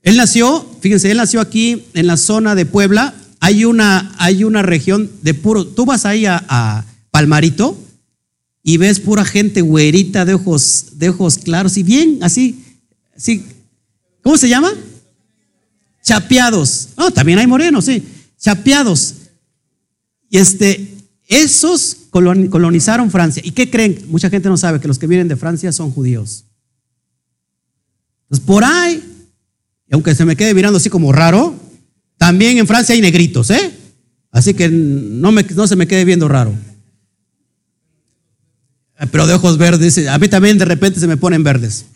Él 0.00 0.16
nació, 0.16 0.66
fíjense, 0.80 1.10
él 1.10 1.18
nació 1.18 1.42
aquí 1.42 1.84
en 1.92 2.06
la 2.06 2.16
zona 2.16 2.54
de 2.54 2.64
Puebla, 2.64 3.14
hay 3.40 3.64
una, 3.64 4.14
hay 4.18 4.44
una 4.44 4.62
región 4.62 5.10
de 5.22 5.34
puro, 5.34 5.66
tú 5.66 5.84
vas 5.84 6.04
ahí 6.04 6.26
a, 6.26 6.84
Palmarito 7.10 7.76
y 8.62 8.76
ves 8.76 9.00
pura 9.00 9.24
gente 9.24 9.62
güerita 9.62 10.24
de 10.24 10.34
ojos, 10.34 10.98
de 10.98 11.08
ojos 11.08 11.38
claros 11.38 11.76
y 11.78 11.82
bien 11.82 12.18
así, 12.20 12.62
así, 13.16 13.44
¿cómo 14.22 14.36
se 14.36 14.48
llama? 14.48 14.70
Chapeados. 16.02 16.90
No, 16.96 17.10
también 17.10 17.38
hay 17.38 17.46
morenos, 17.46 17.86
sí, 17.86 18.02
chapeados. 18.38 19.14
Y 20.28 20.36
este, 20.36 20.96
esos 21.26 21.96
colonizaron 22.10 23.10
Francia. 23.10 23.42
¿Y 23.44 23.52
qué 23.52 23.70
creen? 23.70 24.04
Mucha 24.08 24.30
gente 24.30 24.48
no 24.48 24.56
sabe 24.56 24.80
que 24.80 24.88
los 24.88 24.98
que 24.98 25.06
vienen 25.06 25.28
de 25.28 25.36
Francia 25.36 25.72
son 25.72 25.90
judíos. 25.90 26.44
Entonces, 28.24 28.46
por 28.46 28.64
ahí, 28.64 29.02
aunque 29.90 30.14
se 30.14 30.24
me 30.24 30.36
quede 30.36 30.52
mirando 30.52 30.76
así 30.76 30.90
como 30.90 31.12
raro, 31.12 31.54
también 32.28 32.58
en 32.58 32.66
Francia 32.66 32.94
hay 32.94 33.00
negritos, 33.00 33.48
¿eh? 33.48 33.72
Así 34.30 34.52
que 34.52 34.68
no, 34.68 35.32
me, 35.32 35.42
no 35.44 35.66
se 35.66 35.76
me 35.76 35.86
quede 35.86 36.04
viendo 36.04 36.28
raro. 36.28 36.54
Eh, 39.00 39.06
pero 39.10 39.26
de 39.26 39.32
ojos 39.32 39.56
verdes, 39.56 40.06
a 40.06 40.18
mí 40.18 40.28
también 40.28 40.58
de 40.58 40.66
repente 40.66 41.00
se 41.00 41.06
me 41.06 41.16
ponen 41.16 41.42
verdes. 41.42 41.86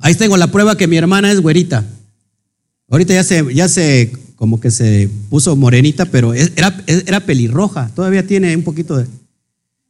Ahí 0.00 0.14
tengo 0.16 0.36
la 0.36 0.52
prueba 0.52 0.76
que 0.76 0.86
mi 0.86 0.98
hermana 0.98 1.32
es 1.32 1.40
güerita. 1.40 1.86
Ahorita 2.90 3.14
ya 3.14 3.24
se, 3.24 3.54
ya 3.54 3.66
se, 3.66 4.12
como 4.36 4.60
que 4.60 4.70
se 4.70 5.08
puso 5.30 5.56
morenita, 5.56 6.04
pero 6.04 6.34
era, 6.34 6.78
era 6.86 7.20
pelirroja. 7.20 7.90
Todavía 7.94 8.26
tiene 8.26 8.54
un 8.54 8.64
poquito 8.64 8.98
de. 8.98 9.06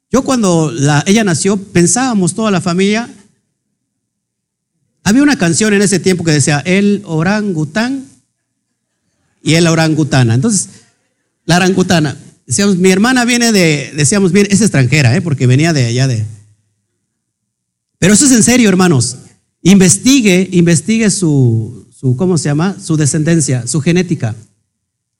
Yo 0.08 0.22
cuando 0.22 0.70
la, 0.70 1.02
ella 1.04 1.24
nació, 1.24 1.56
pensábamos 1.56 2.36
toda 2.36 2.52
la 2.52 2.60
familia 2.60 3.10
había 5.08 5.22
una 5.22 5.38
canción 5.38 5.72
en 5.72 5.80
ese 5.80 5.98
tiempo 5.98 6.22
que 6.22 6.32
decía 6.32 6.58
el 6.66 7.00
orangután 7.06 8.04
y 9.42 9.54
el 9.54 9.66
orangutana. 9.66 10.34
Entonces, 10.34 10.68
la 11.46 11.56
orangutana, 11.56 12.14
decíamos, 12.46 12.76
mi 12.76 12.90
hermana 12.90 13.24
viene 13.24 13.50
de, 13.50 13.90
decíamos, 13.96 14.32
bien, 14.32 14.46
es 14.50 14.60
extranjera, 14.60 15.16
¿eh? 15.16 15.22
porque 15.22 15.46
venía 15.46 15.72
de 15.72 15.86
allá 15.86 16.08
de... 16.08 16.26
Pero 17.98 18.12
eso 18.12 18.26
es 18.26 18.32
en 18.32 18.42
serio, 18.42 18.68
hermanos. 18.68 19.16
Investigue, 19.62 20.46
investigue 20.52 21.08
su, 21.08 21.88
su, 21.90 22.14
¿cómo 22.14 22.36
se 22.36 22.50
llama? 22.50 22.76
Su 22.78 22.98
descendencia, 22.98 23.66
su 23.66 23.80
genética. 23.80 24.36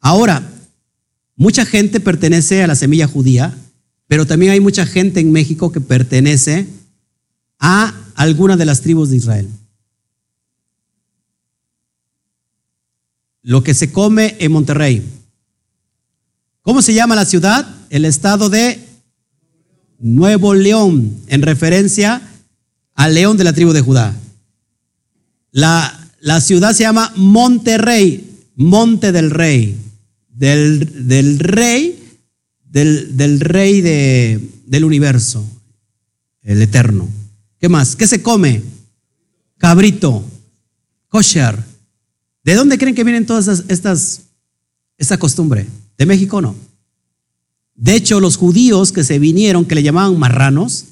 Ahora, 0.01 0.43
mucha 1.35 1.65
gente 1.65 1.99
pertenece 1.99 2.63
a 2.63 2.67
la 2.67 2.75
semilla 2.75 3.07
judía, 3.07 3.57
pero 4.07 4.27
también 4.27 4.53
hay 4.53 4.61
mucha 4.61 4.85
gente 4.85 5.21
en 5.21 5.33
México 5.33 5.73
que 5.73 5.81
pertenece 5.81 6.67
a 7.59 7.95
alguna 8.17 8.59
de 8.59 8.67
las 8.67 8.83
tribus 8.83 9.09
de 9.09 9.17
Israel. 9.17 9.49
Lo 13.49 13.63
que 13.63 13.73
se 13.73 13.91
come 13.91 14.37
en 14.41 14.53
Monterrey. 14.53 15.03
¿Cómo 16.61 16.83
se 16.83 16.93
llama 16.93 17.15
la 17.15 17.25
ciudad? 17.25 17.67
El 17.89 18.05
estado 18.05 18.51
de 18.51 18.79
Nuevo 19.99 20.53
León, 20.53 21.17
en 21.29 21.41
referencia 21.41 22.21
al 22.95 23.15
león 23.15 23.39
de 23.39 23.45
la 23.45 23.55
tribu 23.55 23.73
de 23.73 23.81
Judá. 23.81 24.15
La, 25.51 26.11
la 26.21 26.43
ciudad 26.43 26.75
se 26.75 26.83
llama 26.83 27.11
Monterrey, 27.17 28.45
Monte 28.55 29.13
del 29.13 29.31
Rey, 29.31 29.79
del, 30.29 31.09
del 31.09 31.39
rey, 31.39 32.19
del, 32.67 33.17
del 33.17 33.41
rey 33.41 33.81
de, 33.81 34.47
del 34.67 34.85
universo, 34.85 35.43
el 36.43 36.61
eterno. 36.61 37.09
¿Qué 37.59 37.71
más? 37.71 37.97
¿Qué 37.97 38.07
se 38.07 38.21
come? 38.21 38.63
Cabrito, 39.57 40.23
kosher. 41.09 41.68
¿De 42.49 42.55
dónde 42.55 42.79
creen 42.79 42.95
que 42.95 43.05
vienen 43.05 43.27
todas 43.27 43.47
estas, 43.69 44.23
esta 44.97 45.19
costumbre? 45.19 45.67
¿De 45.99 46.07
México 46.07 46.41
no? 46.41 46.55
De 47.75 47.95
hecho, 47.95 48.21
los 48.21 48.39
judíos 48.39 48.91
que 48.91 49.05
se 49.05 49.19
vinieron, 49.19 49.67
que 49.67 49.75
le 49.75 49.83
llamaban 49.83 50.19
marranos, 50.19 50.87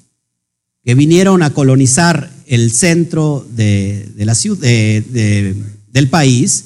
que 0.84 0.94
vinieron 0.94 1.42
a 1.42 1.54
colonizar 1.54 2.30
el 2.44 2.70
centro 2.72 3.46
de, 3.52 4.06
la 4.18 4.34
ciudad, 4.34 4.60
del 4.60 6.08
país, 6.10 6.64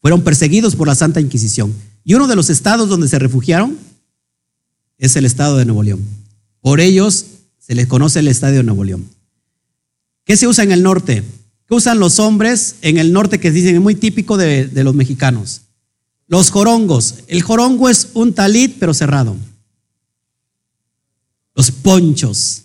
fueron 0.00 0.22
perseguidos 0.22 0.76
por 0.76 0.86
la 0.86 0.94
Santa 0.94 1.20
Inquisición. 1.20 1.74
Y 2.04 2.14
uno 2.14 2.28
de 2.28 2.36
los 2.36 2.50
estados 2.50 2.88
donde 2.88 3.08
se 3.08 3.18
refugiaron 3.18 3.76
es 4.98 5.16
el 5.16 5.24
estado 5.24 5.56
de 5.56 5.64
Nuevo 5.64 5.82
León. 5.82 6.04
Por 6.60 6.78
ellos 6.78 7.26
se 7.58 7.74
les 7.74 7.88
conoce 7.88 8.20
el 8.20 8.28
estadio 8.28 8.58
de 8.58 8.62
Nuevo 8.62 8.84
León. 8.84 9.08
¿Qué 10.22 10.36
se 10.36 10.46
usa 10.46 10.62
en 10.62 10.70
el 10.70 10.84
norte? 10.84 11.24
¿Qué 11.70 11.76
usan 11.76 12.00
los 12.00 12.18
hombres 12.18 12.74
en 12.82 12.98
el 12.98 13.12
norte 13.12 13.38
que 13.38 13.52
dicen 13.52 13.76
es 13.76 13.80
muy 13.80 13.94
típico 13.94 14.36
de, 14.36 14.66
de 14.66 14.82
los 14.82 14.92
mexicanos? 14.92 15.60
Los 16.26 16.50
jorongos. 16.50 17.20
El 17.28 17.42
jorongo 17.42 17.88
es 17.88 18.08
un 18.14 18.32
talit 18.32 18.74
pero 18.80 18.92
cerrado. 18.92 19.36
Los 21.54 21.70
ponchos. 21.70 22.62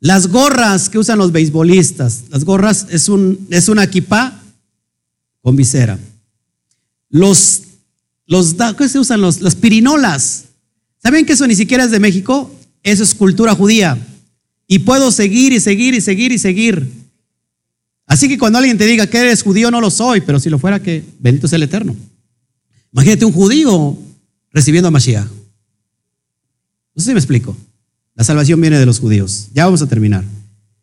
Las 0.00 0.26
gorras 0.26 0.88
que 0.88 0.98
usan 0.98 1.20
los 1.20 1.30
beisbolistas. 1.30 2.24
Las 2.30 2.44
gorras 2.44 2.88
es, 2.90 3.08
un, 3.08 3.46
es 3.48 3.68
una 3.68 3.84
equipa 3.84 4.42
con 5.40 5.54
visera. 5.54 5.96
Los, 7.10 7.62
los, 8.26 8.56
¿qué 8.76 8.88
se 8.88 8.98
usan? 8.98 9.20
Los, 9.20 9.40
las 9.40 9.54
pirinolas. 9.54 10.46
¿Saben 11.00 11.24
que 11.24 11.34
eso 11.34 11.46
ni 11.46 11.54
siquiera 11.54 11.84
es 11.84 11.92
de 11.92 12.00
México? 12.00 12.52
Eso 12.82 13.04
es 13.04 13.14
cultura 13.14 13.54
judía. 13.54 13.96
Y 14.66 14.80
puedo 14.80 15.12
seguir 15.12 15.52
y 15.52 15.60
seguir 15.60 15.94
y 15.94 16.00
seguir 16.00 16.32
y 16.32 16.38
seguir. 16.40 17.07
Así 18.08 18.26
que 18.26 18.38
cuando 18.38 18.58
alguien 18.58 18.78
te 18.78 18.86
diga 18.86 19.06
que 19.06 19.18
eres 19.18 19.42
judío, 19.42 19.70
no 19.70 19.82
lo 19.82 19.90
soy, 19.90 20.22
pero 20.22 20.40
si 20.40 20.48
lo 20.48 20.58
fuera, 20.58 20.82
que 20.82 21.04
bendito 21.20 21.46
sea 21.46 21.56
el 21.58 21.64
Eterno. 21.64 21.94
Imagínate 22.90 23.26
un 23.26 23.32
judío 23.32 23.98
recibiendo 24.50 24.88
a 24.88 24.90
Mashiach. 24.90 25.26
No 25.26 27.02
sé 27.02 27.10
si 27.10 27.12
me 27.12 27.20
explico. 27.20 27.54
La 28.14 28.24
salvación 28.24 28.60
viene 28.62 28.78
de 28.78 28.86
los 28.86 28.98
judíos. 28.98 29.48
Ya 29.52 29.66
vamos 29.66 29.82
a 29.82 29.86
terminar. 29.86 30.24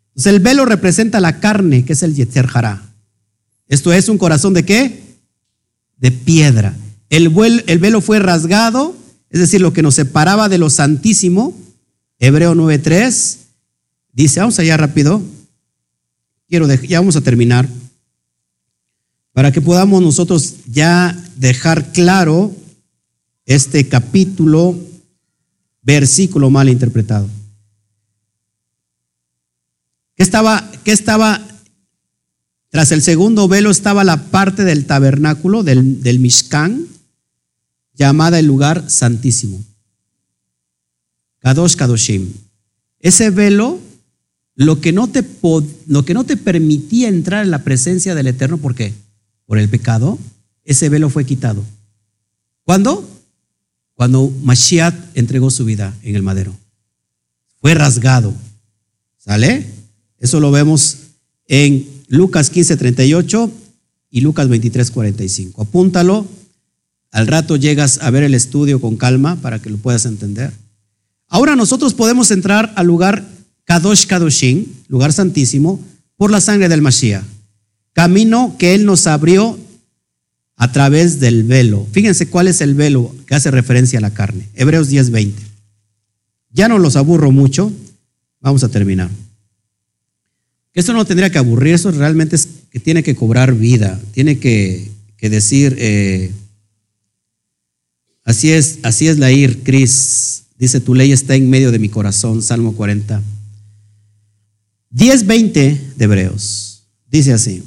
Entonces 0.09 0.33
el 0.33 0.39
velo 0.39 0.65
representa 0.65 1.19
la 1.19 1.39
carne, 1.39 1.83
que 1.83 1.93
es 1.93 2.03
el 2.03 2.13
Yetzer 2.13 2.47
Hará. 2.53 2.83
Esto 3.67 3.91
es 3.91 4.07
un 4.07 4.19
corazón 4.19 4.53
de 4.53 4.63
qué? 4.63 5.01
De 5.97 6.11
piedra. 6.11 6.75
El, 7.09 7.33
el 7.65 7.79
velo 7.79 8.01
fue 8.01 8.19
rasgado, 8.19 8.95
es 9.31 9.39
decir, 9.39 9.61
lo 9.61 9.73
que 9.73 9.81
nos 9.81 9.95
separaba 9.95 10.47
de 10.47 10.59
lo 10.59 10.69
santísimo. 10.69 11.57
Hebreo 12.19 12.53
9.3 12.53 13.37
dice, 14.13 14.39
vamos 14.39 14.59
allá 14.59 14.77
rápido. 14.77 15.21
Quiero, 16.47 16.71
ya 16.73 16.99
vamos 16.99 17.15
a 17.15 17.21
terminar. 17.21 17.67
Para 19.33 19.51
que 19.51 19.61
podamos 19.61 20.01
nosotros 20.01 20.55
ya 20.67 21.15
dejar 21.35 21.91
claro 21.91 22.55
este 23.45 23.87
capítulo, 23.87 24.77
versículo 25.81 26.49
mal 26.49 26.69
interpretado. 26.69 27.29
¿Qué 30.15 30.23
estaba, 30.23 30.71
qué 30.83 30.91
estaba 30.91 31.45
tras 32.69 32.91
el 32.91 33.01
segundo 33.01 33.47
velo? 33.47 33.69
Estaba 33.69 34.03
la 34.03 34.23
parte 34.25 34.63
del 34.63 34.85
tabernáculo, 34.85 35.63
del, 35.63 36.01
del 36.01 36.19
Mishkan, 36.19 36.87
llamada 37.93 38.39
el 38.39 38.45
lugar 38.45 38.89
santísimo. 38.89 39.61
Kadosh 41.39 41.75
Kadoshim. 41.75 42.33
Ese 42.99 43.29
velo, 43.29 43.79
lo 44.55 44.81
que, 44.81 44.91
no 44.93 45.07
te, 45.07 45.23
lo 45.87 46.05
que 46.05 46.13
no 46.13 46.23
te 46.23 46.37
permitía 46.37 47.09
entrar 47.09 47.43
en 47.43 47.51
la 47.51 47.63
presencia 47.63 48.15
del 48.15 48.27
Eterno, 48.27 48.57
¿por 48.57 48.75
qué? 48.75 48.93
por 49.45 49.57
el 49.57 49.69
pecado, 49.69 50.17
ese 50.63 50.89
velo 50.89 51.09
fue 51.09 51.25
quitado. 51.25 51.63
¿Cuándo? 52.63 53.07
Cuando 53.93 54.31
Mashiach 54.43 54.95
entregó 55.13 55.51
su 55.51 55.65
vida 55.65 55.95
en 56.01 56.15
el 56.15 56.23
madero. 56.23 56.53
Fue 57.61 57.73
rasgado. 57.73 58.33
¿Sale? 59.17 59.67
Eso 60.19 60.39
lo 60.39 60.51
vemos 60.51 60.97
en 61.47 61.87
Lucas 62.07 62.49
15, 62.49 62.77
38 62.77 63.51
y 64.09 64.21
Lucas 64.21 64.49
23, 64.49 64.91
45. 64.91 65.61
Apúntalo. 65.61 66.25
Al 67.11 67.27
rato 67.27 67.55
llegas 67.55 67.99
a 68.01 68.09
ver 68.09 68.23
el 68.23 68.33
estudio 68.33 68.81
con 68.81 68.97
calma 68.97 69.37
para 69.37 69.61
que 69.61 69.69
lo 69.69 69.77
puedas 69.77 70.05
entender. 70.05 70.51
Ahora 71.27 71.55
nosotros 71.55 71.93
podemos 71.93 72.31
entrar 72.31 72.73
al 72.75 72.87
lugar 72.87 73.25
Kadosh 73.65 74.05
Kadoshin, 74.05 74.71
lugar 74.87 75.11
santísimo, 75.11 75.79
por 76.15 76.31
la 76.31 76.39
sangre 76.41 76.69
del 76.69 76.81
Mashiach. 76.81 77.23
Camino 77.93 78.55
que 78.57 78.75
Él 78.75 78.85
nos 78.85 79.07
abrió 79.07 79.57
a 80.55 80.71
través 80.71 81.19
del 81.19 81.43
velo. 81.43 81.85
Fíjense 81.91 82.27
cuál 82.27 82.47
es 82.47 82.61
el 82.61 82.75
velo 82.75 83.13
que 83.27 83.35
hace 83.35 83.51
referencia 83.51 83.99
a 83.99 84.01
la 84.01 84.13
carne. 84.13 84.47
Hebreos 84.53 84.89
10:20. 84.89 85.33
Ya 86.51 86.67
no 86.67 86.79
los 86.79 86.95
aburro 86.95 87.31
mucho. 87.31 87.71
Vamos 88.39 88.63
a 88.63 88.69
terminar. 88.69 89.09
Esto 90.73 90.93
no 90.93 91.05
tendría 91.05 91.29
que 91.29 91.37
aburrir, 91.37 91.73
eso 91.73 91.89
realmente 91.91 92.35
es 92.35 92.49
que 92.69 92.79
tiene 92.79 93.01
que 93.01 93.15
cobrar 93.15 93.53
vida, 93.53 93.99
tiene 94.11 94.39
que, 94.39 94.91
decir, 95.21 95.75
eh, 95.79 96.31
así 98.25 98.51
es, 98.51 98.79
así 98.83 99.07
es 99.07 99.17
la 99.17 99.31
ir, 99.31 99.63
Cris. 99.63 100.43
Dice, 100.59 100.81
tu 100.81 100.93
ley 100.93 101.11
está 101.11 101.33
en 101.35 101.49
medio 101.49 101.71
de 101.71 101.79
mi 101.79 101.89
corazón, 101.89 102.41
Salmo 102.41 102.75
40. 102.75 103.23
10.20 104.95 105.95
de 105.95 106.03
Hebreos. 106.03 106.83
Dice 107.07 107.33
así 107.33 107.63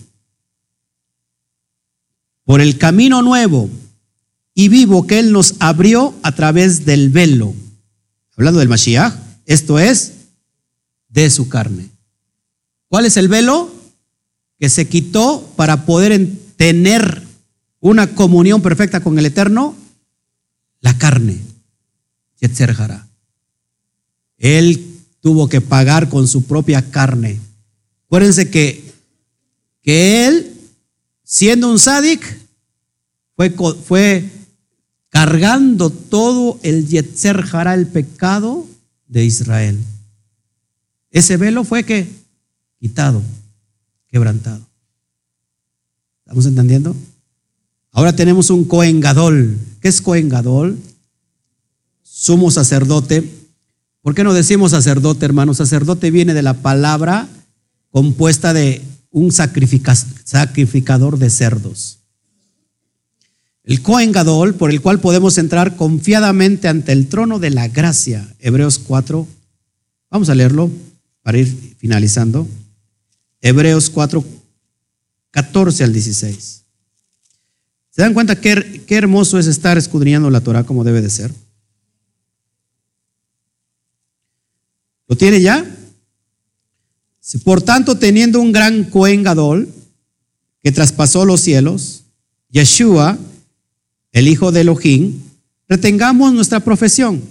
por 2.48 2.62
el 2.62 2.78
camino 2.78 3.20
nuevo 3.20 3.68
y 4.54 4.70
vivo 4.70 5.06
que 5.06 5.18
Él 5.18 5.32
nos 5.32 5.56
abrió 5.58 6.14
a 6.22 6.34
través 6.34 6.86
del 6.86 7.10
velo. 7.10 7.54
Hablando 8.38 8.60
del 8.60 8.70
Mashiach, 8.70 9.12
esto 9.44 9.78
es 9.78 10.14
de 11.10 11.28
su 11.28 11.50
carne. 11.50 11.90
¿Cuál 12.88 13.04
es 13.04 13.18
el 13.18 13.28
velo? 13.28 13.70
Que 14.58 14.70
se 14.70 14.88
quitó 14.88 15.46
para 15.56 15.84
poder 15.84 16.26
tener 16.56 17.22
una 17.80 18.06
comunión 18.14 18.62
perfecta 18.62 19.00
con 19.00 19.18
el 19.18 19.26
Eterno. 19.26 19.76
La 20.80 20.96
carne. 20.96 21.38
Yetzer 22.40 22.74
Él 24.38 24.87
tuvo 25.28 25.46
que 25.46 25.60
pagar 25.60 26.08
con 26.08 26.26
su 26.26 26.44
propia 26.44 26.90
carne. 26.90 27.38
Acuérdense 28.06 28.48
que, 28.48 28.82
que 29.82 30.26
Él 30.26 30.54
siendo 31.22 31.70
un 31.70 31.78
sádic, 31.78 32.22
fue, 33.36 33.50
fue 33.50 34.24
cargando 35.10 35.90
todo 35.90 36.58
el 36.62 36.88
Yetzer 36.88 37.42
Jara, 37.42 37.74
el 37.74 37.86
pecado 37.88 38.66
de 39.06 39.26
Israel. 39.26 39.78
Ese 41.10 41.36
velo 41.36 41.62
fue 41.64 41.84
que 41.84 42.08
quitado, 42.80 43.22
quebrantado. 44.06 44.66
¿Estamos 46.24 46.46
entendiendo? 46.46 46.96
Ahora 47.90 48.16
tenemos 48.16 48.48
un 48.48 48.64
Cohen 48.64 49.00
Gadol. 49.00 49.58
¿Qué 49.82 49.88
es 49.88 50.00
Cohen 50.00 50.30
Gadol? 50.30 50.78
Sumo 52.02 52.50
sacerdote. 52.50 53.37
¿Por 54.08 54.14
qué 54.14 54.24
no 54.24 54.32
decimos 54.32 54.70
sacerdote, 54.70 55.26
hermano? 55.26 55.52
Sacerdote 55.52 56.10
viene 56.10 56.32
de 56.32 56.40
la 56.40 56.54
palabra 56.54 57.28
compuesta 57.90 58.54
de 58.54 58.80
un 59.10 59.32
sacrificador 59.32 61.18
de 61.18 61.28
cerdos. 61.28 61.98
El 63.64 63.82
Cohen 63.82 64.10
Gadol, 64.12 64.54
por 64.54 64.70
el 64.70 64.80
cual 64.80 64.98
podemos 64.98 65.36
entrar 65.36 65.76
confiadamente 65.76 66.68
ante 66.68 66.92
el 66.92 67.08
trono 67.08 67.38
de 67.38 67.50
la 67.50 67.68
gracia. 67.68 68.26
Hebreos 68.38 68.78
4. 68.78 69.28
Vamos 70.10 70.30
a 70.30 70.34
leerlo 70.34 70.70
para 71.22 71.36
ir 71.36 71.76
finalizando. 71.76 72.48
Hebreos 73.42 73.90
4, 73.90 74.24
14 75.32 75.84
al 75.84 75.92
16. 75.92 76.62
¿Se 77.90 78.00
dan 78.00 78.14
cuenta 78.14 78.40
qué, 78.40 78.86
hermoso 78.88 79.38
es 79.38 79.48
estar 79.48 79.76
escudriñando 79.76 80.30
la 80.30 80.40
Torah 80.40 80.64
como 80.64 80.82
debe 80.82 81.02
de 81.02 81.10
ser? 81.10 81.30
¿Lo 85.08 85.16
tiene 85.16 85.40
ya? 85.40 85.64
Por 87.44 87.62
tanto, 87.62 87.98
teniendo 87.98 88.40
un 88.40 88.52
gran 88.52 88.84
Cohen 88.84 89.22
Gadol 89.22 89.68
que 90.62 90.72
traspasó 90.72 91.24
los 91.24 91.40
cielos, 91.40 92.04
Yeshua, 92.50 93.18
el 94.12 94.28
hijo 94.28 94.52
de 94.52 94.62
Elohim, 94.62 95.20
retengamos 95.68 96.32
nuestra 96.32 96.60
profesión. 96.60 97.22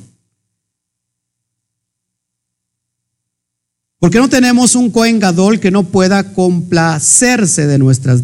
Porque 3.99 4.20
no 4.20 4.30
tenemos 4.30 4.76
un 4.76 4.91
Cohen 4.91 5.20
Gadol 5.20 5.60
que 5.60 5.72
no 5.72 5.84
pueda 5.84 6.34
complacerse 6.34 7.66
de 7.66 7.80
nuestras. 7.80 8.22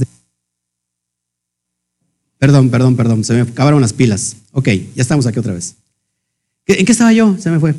Perdón, 2.38 2.70
perdón, 2.70 2.96
perdón, 2.96 3.24
se 3.24 3.34
me 3.34 3.42
acabaron 3.42 3.82
las 3.82 3.94
pilas. 3.94 4.36
Ok, 4.52 4.68
ya 4.96 5.02
estamos 5.02 5.26
aquí 5.26 5.40
otra 5.40 5.54
vez. 5.54 5.76
¿En 6.68 6.86
qué 6.86 6.92
estaba 6.92 7.12
yo? 7.12 7.36
Se 7.40 7.50
me 7.50 7.60
fue. 7.60 7.74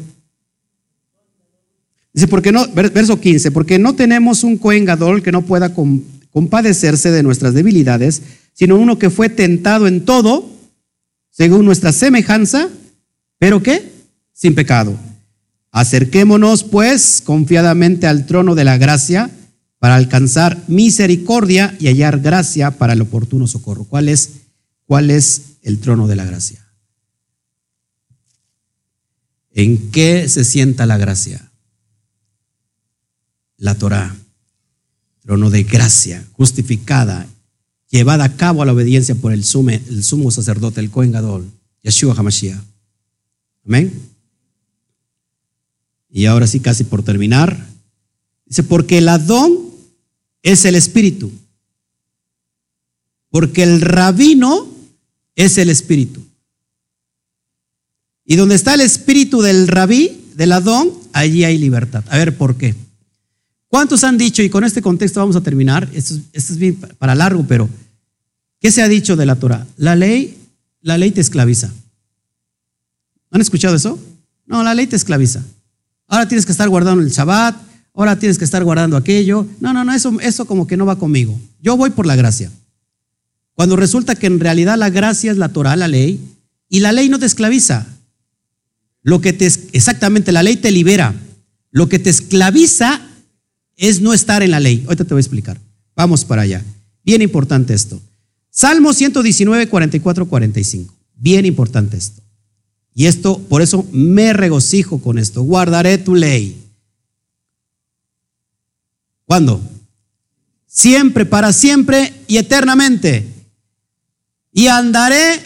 Dice, 2.14 2.28
porque 2.28 2.52
no, 2.52 2.66
verso 2.68 3.20
15, 3.20 3.50
porque 3.50 3.80
no 3.80 3.96
tenemos 3.96 4.44
un 4.44 4.56
Cohen 4.56 4.86
que 5.20 5.32
no 5.32 5.42
pueda 5.42 5.74
compadecerse 6.30 7.10
de 7.10 7.24
nuestras 7.24 7.54
debilidades, 7.54 8.22
sino 8.52 8.76
uno 8.76 9.00
que 9.00 9.10
fue 9.10 9.28
tentado 9.28 9.88
en 9.88 10.04
todo, 10.04 10.48
según 11.28 11.64
nuestra 11.64 11.92
semejanza, 11.92 12.68
pero 13.38 13.64
¿qué? 13.64 13.90
Sin 14.32 14.54
pecado. 14.54 14.96
Acerquémonos 15.72 16.62
pues 16.62 17.20
confiadamente 17.20 18.06
al 18.06 18.26
trono 18.26 18.54
de 18.54 18.62
la 18.62 18.78
gracia 18.78 19.28
para 19.80 19.96
alcanzar 19.96 20.62
misericordia 20.68 21.76
y 21.80 21.88
hallar 21.88 22.20
gracia 22.20 22.70
para 22.70 22.92
el 22.92 23.00
oportuno 23.00 23.48
socorro. 23.48 23.84
¿Cuál 23.84 24.08
es, 24.08 24.30
cuál 24.86 25.10
es 25.10 25.56
el 25.62 25.80
trono 25.80 26.06
de 26.06 26.14
la 26.14 26.24
gracia? 26.24 26.64
¿En 29.52 29.90
qué 29.90 30.28
se 30.28 30.44
sienta 30.44 30.86
la 30.86 30.96
gracia? 30.96 31.50
La 33.56 33.76
Torah, 33.76 34.14
trono 35.22 35.50
de 35.50 35.62
gracia, 35.64 36.26
justificada, 36.32 37.26
llevada 37.90 38.24
a 38.24 38.36
cabo 38.36 38.62
a 38.62 38.66
la 38.66 38.72
obediencia 38.72 39.14
por 39.14 39.32
el, 39.32 39.40
el 39.40 40.04
sumo 40.04 40.30
sacerdote, 40.30 40.80
el 40.80 40.90
Cohen 40.90 41.12
Gadol, 41.12 41.50
Yeshua 41.82 42.14
HaMashiach. 42.14 42.60
Amén. 43.66 43.92
Y 46.10 46.26
ahora 46.26 46.46
sí, 46.46 46.60
casi 46.60 46.84
por 46.84 47.02
terminar, 47.02 47.66
dice, 48.46 48.62
porque 48.62 48.98
el 48.98 49.08
Adón 49.08 49.58
es 50.42 50.64
el 50.64 50.74
Espíritu, 50.74 51.32
porque 53.30 53.62
el 53.62 53.80
rabino 53.80 54.68
es 55.34 55.58
el 55.58 55.70
Espíritu. 55.70 56.24
Y 58.24 58.36
donde 58.36 58.54
está 58.54 58.74
el 58.74 58.80
Espíritu 58.80 59.42
del 59.42 59.68
rabí, 59.68 60.30
del 60.34 60.52
Adón, 60.52 60.92
allí 61.12 61.44
hay 61.44 61.58
libertad. 61.58 62.04
A 62.08 62.16
ver, 62.18 62.36
¿por 62.36 62.56
qué? 62.56 62.74
¿Cuántos 63.74 64.04
han 64.04 64.16
dicho, 64.16 64.40
y 64.40 64.48
con 64.48 64.62
este 64.62 64.80
contexto 64.80 65.18
vamos 65.18 65.34
a 65.34 65.40
terminar, 65.40 65.88
esto, 65.92 66.14
es 66.32 66.56
bien 66.58 66.76
para 66.76 67.16
largo, 67.16 67.44
pero 67.48 67.68
¿qué 68.60 68.70
se 68.70 68.82
ha 68.82 68.88
dicho 68.88 69.16
de 69.16 69.26
la 69.26 69.34
Torah? 69.34 69.66
La 69.76 69.96
ley, 69.96 70.38
la 70.80 70.96
ley 70.96 71.10
te 71.10 71.20
esclaviza. 71.20 71.72
¿Han 73.32 73.40
escuchado 73.40 73.74
eso? 73.74 73.98
No, 74.46 74.62
la 74.62 74.74
ley 74.74 74.86
te 74.86 74.94
esclaviza 74.94 75.42
ahora 76.06 76.28
tienes 76.28 76.46
que 76.46 76.52
estar 76.52 76.68
guardando 76.68 77.02
el 77.02 77.10
Shabbat, 77.10 77.56
ahora 77.94 78.16
tienes 78.16 78.38
que 78.38 78.44
estar 78.44 78.62
guardando 78.62 78.96
aquello. 78.96 79.44
No, 79.58 79.72
no, 79.72 79.84
no, 79.84 79.92
eso, 79.92 80.16
eso 80.20 80.44
como 80.44 80.68
que 80.68 80.76
no 80.76 80.86
va 80.86 80.96
conmigo. 80.96 81.36
Yo 81.60 81.76
voy 81.76 81.90
por 81.90 82.06
la 82.06 82.14
gracia. 82.14 82.52
Cuando 83.54 83.74
resulta 83.74 84.14
que 84.14 84.28
en 84.28 84.38
realidad 84.38 84.78
la 84.78 84.90
gracia 84.90 85.32
es 85.32 85.38
la 85.38 85.48
Torah, 85.48 85.74
la 85.74 85.88
ley, 85.88 86.20
y 86.68 86.78
la 86.78 86.92
ley 86.92 87.08
no 87.08 87.18
te 87.18 87.26
esclaviza. 87.26 87.88
Lo 89.02 89.20
que 89.20 89.32
te, 89.32 89.46
exactamente, 89.46 90.30
la 90.30 90.44
ley 90.44 90.54
te 90.54 90.70
libera. 90.70 91.12
Lo 91.72 91.88
que 91.88 91.98
te 91.98 92.10
esclaviza 92.10 93.00
es 93.76 94.00
no 94.00 94.12
estar 94.12 94.42
en 94.42 94.50
la 94.50 94.60
ley. 94.60 94.82
Ahorita 94.84 95.04
te 95.04 95.14
voy 95.14 95.18
a 95.18 95.20
explicar. 95.20 95.58
Vamos 95.96 96.24
para 96.24 96.42
allá. 96.42 96.64
Bien 97.04 97.22
importante 97.22 97.74
esto. 97.74 98.00
Salmo 98.50 98.92
119, 98.92 99.68
44, 99.68 100.26
45. 100.26 100.94
Bien 101.16 101.44
importante 101.44 101.96
esto. 101.96 102.22
Y 102.94 103.06
esto, 103.06 103.38
por 103.38 103.62
eso 103.62 103.86
me 103.92 104.32
regocijo 104.32 104.98
con 104.98 105.18
esto. 105.18 105.42
Guardaré 105.42 105.98
tu 105.98 106.14
ley. 106.14 106.56
¿Cuándo? 109.26 109.60
Siempre, 110.66 111.24
para 111.26 111.52
siempre 111.52 112.12
y 112.28 112.36
eternamente. 112.36 113.26
Y 114.52 114.68
andaré 114.68 115.40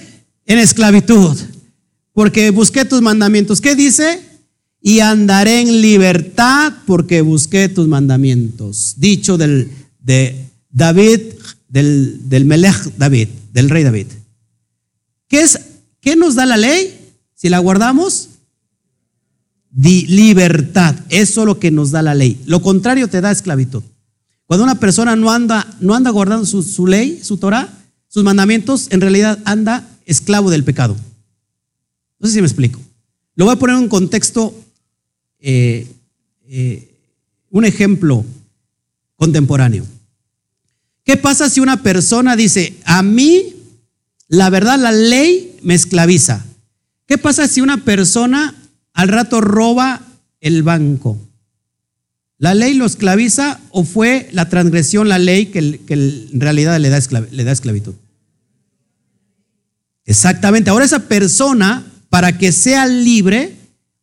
en 0.45 0.59
esclavitud, 0.59 1.39
porque 2.13 2.51
busqué 2.51 2.85
tus 2.85 3.01
mandamientos. 3.01 3.61
¿Qué 3.61 3.75
dice? 3.75 4.28
Y 4.81 5.01
andaré 5.01 5.61
en 5.61 5.81
libertad 5.81 6.73
porque 6.87 7.21
busqué 7.21 7.69
tus 7.69 7.89
mandamientos. 7.89 8.95
Dicho 8.97 9.37
del, 9.37 9.71
de 10.01 10.47
David, 10.71 11.21
del, 11.69 12.29
del 12.29 12.45
Melech 12.45 12.97
David, 12.97 13.29
del 13.53 13.71
rey 13.71 13.83
David. 13.83 14.07
¿Qué, 15.29 15.41
es, 15.43 15.61
¿Qué 16.01 16.17
nos 16.17 16.35
da 16.35 16.47
la 16.47 16.57
ley? 16.57 16.95
Si 17.35 17.49
la 17.49 17.59
guardamos, 17.59 18.29
libertad. 19.75 20.97
Eso 21.09 21.41
es 21.43 21.47
lo 21.47 21.59
que 21.59 21.71
nos 21.71 21.91
da 21.91 22.03
la 22.03 22.15
ley. 22.15 22.41
Lo 22.47 22.63
contrario 22.63 23.09
te 23.09 23.21
da 23.21 23.31
esclavitud. 23.31 23.83
Cuando 24.47 24.65
una 24.65 24.81
persona 24.81 25.15
no 25.15 25.31
anda, 25.31 25.67
no 25.81 25.95
anda 25.95 26.11
guardando 26.11 26.47
su, 26.47 26.87
ley, 26.87 27.21
su 27.23 27.37
Torah, 27.37 27.69
sus 28.09 28.25
mandamientos, 28.25 28.89
en 28.91 29.01
realidad 29.01 29.39
anda 29.45 29.87
esclavo 30.07 30.51
del 30.51 30.65
pecado. 30.65 30.97
No 32.19 32.27
sé 32.27 32.35
si 32.35 32.41
me 32.41 32.47
explico. 32.47 32.81
Lo 33.35 33.45
voy 33.45 33.55
a 33.55 33.59
poner 33.59 33.77
en 33.77 33.83
un 33.83 33.89
contexto, 33.89 34.55
eh, 35.41 35.87
eh, 36.49 36.89
un 37.51 37.65
ejemplo 37.65 38.25
contemporáneo. 39.17 39.87
¿Qué 41.05 41.17
pasa 41.17 41.49
si 41.49 41.61
una 41.61 41.83
persona 41.83 42.37
dice, 42.37 42.77
a 42.85 43.03
mí, 43.03 43.55
la 44.29 44.51
verdad, 44.51 44.79
la 44.79 44.93
ley 44.93 45.57
me 45.63 45.75
esclaviza? 45.75 46.45
¿Qué 47.07 47.17
pasa 47.17 47.49
si 47.49 47.61
una 47.61 47.85
persona 47.85 48.55
al 48.93 49.09
rato 49.09 49.41
roba 49.41 50.03
el 50.41 50.63
banco? 50.63 51.19
¿La 52.37 52.55
ley 52.55 52.75
lo 52.75 52.85
esclaviza 52.87 53.61
o 53.71 53.85
fue 53.85 54.29
la 54.33 54.49
transgresión, 54.49 55.09
la 55.09 55.19
ley 55.19 55.47
que, 55.47 55.81
en 55.89 56.41
realidad 56.41 56.79
le 56.79 56.89
da, 56.91 56.99
esclavitud? 57.53 57.95
Exactamente. 60.05 60.71
Ahora 60.71 60.85
esa 60.85 61.09
persona, 61.09 61.85
para 62.11 62.37
que 62.39 62.53
sea 62.53 62.87
libre 62.87 63.57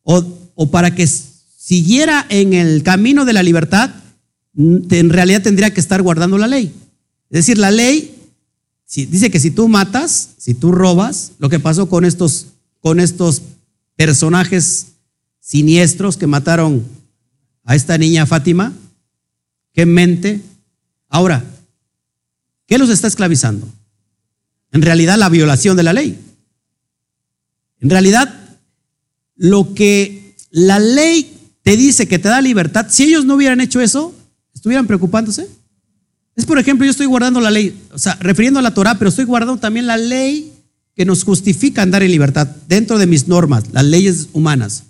o 0.03 0.69
para 0.71 0.93
que 0.93 1.07
siguiera 1.65 2.27
en 2.29 2.53
el 2.53 2.83
camino 2.83 3.25
de 3.25 3.33
la 3.33 3.41
libertad, 3.41 3.89
en 4.55 5.09
realidad 5.09 5.41
tendría 5.41 5.73
que 5.73 5.79
estar 5.79 6.03
guardando 6.03 6.37
la 6.37 6.47
ley. 6.47 6.71
Es 7.31 7.39
decir, 7.39 7.57
la 7.57 7.71
ley 7.71 8.15
dice 8.93 9.31
que 9.31 9.39
si 9.39 9.49
tú 9.49 9.67
matas, 9.67 10.35
si 10.37 10.53
tú 10.53 10.71
robas, 10.71 11.31
lo 11.39 11.49
que 11.49 11.59
pasó 11.59 11.89
con 11.89 12.05
estos 12.05 12.49
con 12.81 12.99
estos 12.99 13.41
personajes 13.95 14.89
siniestros 15.39 16.17
que 16.17 16.27
mataron 16.27 16.85
a 17.63 17.75
esta 17.75 17.97
niña 17.97 18.27
Fátima? 18.27 18.73
¿Qué 19.73 19.87
mente? 19.87 20.41
Ahora, 21.09 21.43
¿qué 22.67 22.77
los 22.77 22.91
está 22.91 23.07
esclavizando? 23.07 23.67
En 24.71 24.83
realidad 24.83 25.17
la 25.17 25.29
violación 25.29 25.75
de 25.77 25.81
la 25.81 25.93
ley. 25.93 26.15
En 27.79 27.89
realidad, 27.89 28.59
lo 29.35 29.73
que 29.73 30.35
la 30.51 30.77
ley 30.77 31.34
te 31.65 31.75
dice 31.75 32.07
que 32.07 32.19
te 32.19 32.29
da 32.29 32.41
libertad, 32.41 32.85
si 32.89 33.05
ellos 33.05 33.25
no 33.25 33.33
hubieran 33.33 33.59
hecho 33.59 33.81
eso, 33.81 34.13
estuvieran 34.53 34.85
preocupándose. 34.85 35.49
Es 36.35 36.45
por 36.45 36.59
ejemplo, 36.59 36.85
yo 36.85 36.91
estoy 36.91 37.07
guardando 37.07 37.41
la 37.41 37.49
ley, 37.49 37.75
o 37.91 37.97
sea, 37.97 38.13
refiriendo 38.21 38.59
a 38.59 38.61
la 38.61 38.75
Torah, 38.75 38.99
pero 38.99 39.09
estoy 39.09 39.25
guardando 39.25 39.57
también 39.57 39.87
la 39.87 39.97
ley 39.97 40.53
que 40.95 41.05
nos 41.05 41.23
justifica 41.23 41.81
andar 41.81 42.03
en 42.03 42.11
libertad 42.11 42.47
dentro 42.67 42.99
de 42.99 43.07
mis 43.07 43.27
normas, 43.27 43.63
las 43.71 43.83
leyes 43.83 44.29
humanas. 44.31 44.83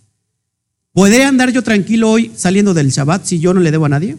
¿Podré 0.91 1.23
andar 1.23 1.49
yo 1.53 1.64
tranquilo 1.64 2.11
hoy 2.11 2.34
saliendo 2.35 2.73
del 2.73 2.89
Shabbat 2.89 3.26
si 3.26 3.39
yo 3.39 3.53
no 3.53 3.61
le 3.61 3.72
debo 3.72 3.85
a 3.85 3.89
nadie? 3.89 4.18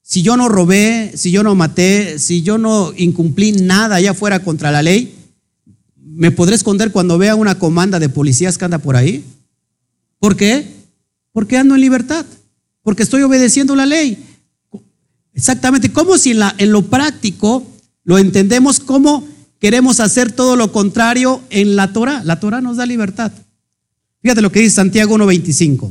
Si 0.00 0.22
yo 0.22 0.38
no 0.38 0.48
robé, 0.48 1.12
si 1.14 1.30
yo 1.30 1.42
no 1.42 1.54
maté, 1.54 2.18
si 2.18 2.40
yo 2.40 2.56
no 2.56 2.94
incumplí 2.96 3.52
nada 3.52 3.96
allá 3.96 4.12
afuera 4.12 4.38
contra 4.38 4.70
la 4.70 4.80
ley, 4.80 5.14
¿me 6.02 6.30
podré 6.30 6.54
esconder 6.54 6.90
cuando 6.90 7.18
vea 7.18 7.34
una 7.34 7.58
comanda 7.58 7.98
de 7.98 8.08
policías 8.08 8.56
que 8.56 8.64
anda 8.64 8.78
por 8.78 8.96
ahí? 8.96 9.22
¿Por 10.18 10.36
qué? 10.36 10.75
Porque 11.36 11.58
ando 11.58 11.74
en 11.74 11.82
libertad, 11.82 12.24
porque 12.82 13.02
estoy 13.02 13.20
obedeciendo 13.20 13.76
la 13.76 13.84
ley. 13.84 14.16
Exactamente, 15.34 15.92
como 15.92 16.16
si 16.16 16.30
en, 16.30 16.72
lo 16.72 16.80
práctico 16.86 17.62
lo 18.04 18.16
entendemos 18.16 18.80
como 18.80 19.28
queremos 19.58 20.00
hacer 20.00 20.32
todo 20.32 20.56
lo 20.56 20.72
contrario 20.72 21.42
en 21.50 21.76
la 21.76 21.92
Torah. 21.92 22.24
La 22.24 22.40
Torah 22.40 22.62
nos 22.62 22.78
da 22.78 22.86
libertad. 22.86 23.32
Fíjate 24.22 24.40
lo 24.40 24.50
que 24.50 24.60
dice 24.60 24.76
Santiago 24.76 25.14
1.25. 25.18 25.90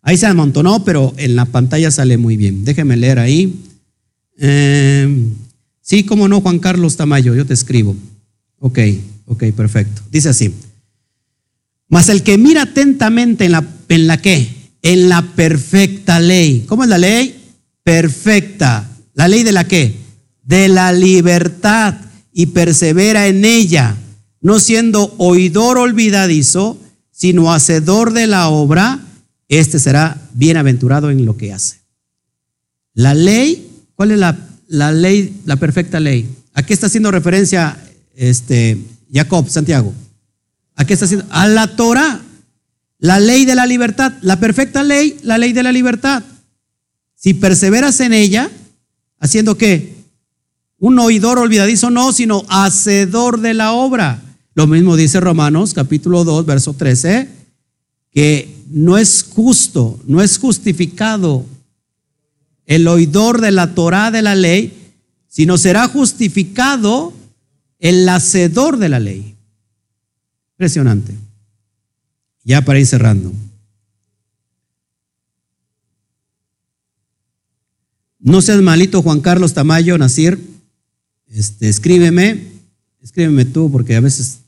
Ahí 0.00 0.16
se 0.16 0.24
amontonó, 0.24 0.86
pero 0.86 1.12
en 1.18 1.36
la 1.36 1.44
pantalla 1.44 1.90
sale 1.90 2.16
muy 2.16 2.38
bien. 2.38 2.64
Déjeme 2.64 2.96
leer 2.96 3.18
ahí. 3.18 3.60
Em, 4.38 5.34
sí, 5.82 6.04
cómo 6.04 6.28
no, 6.28 6.40
Juan 6.40 6.60
Carlos 6.60 6.96
Tamayo, 6.96 7.34
yo 7.34 7.44
te 7.44 7.52
escribo. 7.52 7.94
Ok, 8.58 8.78
ok, 9.26 9.44
perfecto. 9.54 10.00
Dice 10.10 10.30
así. 10.30 10.54
Mas 11.90 12.08
el 12.08 12.22
que 12.22 12.38
mira 12.38 12.62
atentamente 12.62 13.44
en 13.44 13.52
la, 13.52 13.66
en 13.90 14.06
la 14.06 14.20
qué? 14.22 14.48
En 14.82 15.08
la 15.08 15.22
perfecta 15.22 16.20
ley. 16.20 16.64
¿Cómo 16.66 16.84
es 16.84 16.88
la 16.88 16.98
ley? 16.98 17.38
Perfecta. 17.82 18.88
¿La 19.14 19.28
ley 19.28 19.42
de 19.42 19.52
la 19.52 19.66
qué? 19.66 19.94
De 20.42 20.68
la 20.68 20.92
libertad 20.92 21.96
y 22.32 22.46
persevera 22.46 23.26
en 23.26 23.44
ella, 23.44 23.96
no 24.40 24.60
siendo 24.60 25.14
oidor 25.18 25.78
olvidadizo, 25.78 26.78
sino 27.10 27.52
hacedor 27.52 28.12
de 28.12 28.26
la 28.26 28.48
obra, 28.48 29.00
este 29.48 29.78
será 29.78 30.16
bienaventurado 30.32 31.10
en 31.10 31.26
lo 31.26 31.36
que 31.36 31.52
hace. 31.52 31.80
La 32.94 33.14
ley, 33.14 33.68
¿cuál 33.94 34.12
es 34.12 34.18
la, 34.18 34.38
la 34.68 34.92
ley, 34.92 35.40
la 35.44 35.56
perfecta 35.56 36.00
ley? 36.00 36.28
¿A 36.54 36.62
qué 36.62 36.72
está 36.72 36.86
haciendo 36.86 37.10
referencia 37.10 37.76
este, 38.16 38.78
Jacob, 39.12 39.48
Santiago? 39.48 39.92
¿A 40.76 40.84
qué 40.84 40.94
está 40.94 41.04
haciendo? 41.04 41.26
A 41.30 41.46
la 41.46 41.76
Torah. 41.76 42.19
La 43.00 43.18
ley 43.18 43.46
de 43.46 43.54
la 43.54 43.66
libertad, 43.66 44.12
la 44.20 44.38
perfecta 44.38 44.82
ley, 44.82 45.18
la 45.22 45.38
ley 45.38 45.52
de 45.52 45.62
la 45.62 45.72
libertad. 45.72 46.22
Si 47.14 47.34
perseveras 47.34 48.00
en 48.00 48.12
ella, 48.12 48.50
haciendo 49.18 49.56
qué? 49.56 49.94
Un 50.78 50.98
oidor 50.98 51.38
olvidadizo, 51.38 51.90
no, 51.90 52.12
sino 52.12 52.44
hacedor 52.48 53.40
de 53.40 53.54
la 53.54 53.72
obra. 53.72 54.22
Lo 54.54 54.66
mismo 54.66 54.96
dice 54.96 55.18
Romanos 55.20 55.72
capítulo 55.74 56.24
2, 56.24 56.44
verso 56.44 56.74
13, 56.74 57.28
que 58.10 58.54
no 58.68 58.98
es 58.98 59.26
justo, 59.28 59.98
no 60.06 60.22
es 60.22 60.38
justificado 60.38 61.46
el 62.66 62.86
oidor 62.86 63.40
de 63.40 63.50
la 63.50 63.74
Torah 63.74 64.10
de 64.10 64.22
la 64.22 64.34
ley, 64.34 64.94
sino 65.28 65.56
será 65.56 65.88
justificado 65.88 67.14
el 67.78 68.08
hacedor 68.08 68.78
de 68.78 68.88
la 68.90 69.00
ley. 69.00 69.34
Impresionante. 70.52 71.29
Ya 72.44 72.62
para 72.62 72.78
ir 72.78 72.86
cerrando. 72.86 73.32
No 78.18 78.42
seas 78.42 78.60
malito, 78.60 79.02
Juan 79.02 79.20
Carlos 79.20 79.54
Tamayo, 79.54 79.96
Nacir. 79.96 80.38
Este, 81.26 81.68
escríbeme, 81.68 82.48
escríbeme 83.00 83.44
tú, 83.44 83.70
porque 83.70 83.96
a 83.96 84.00
veces 84.00 84.40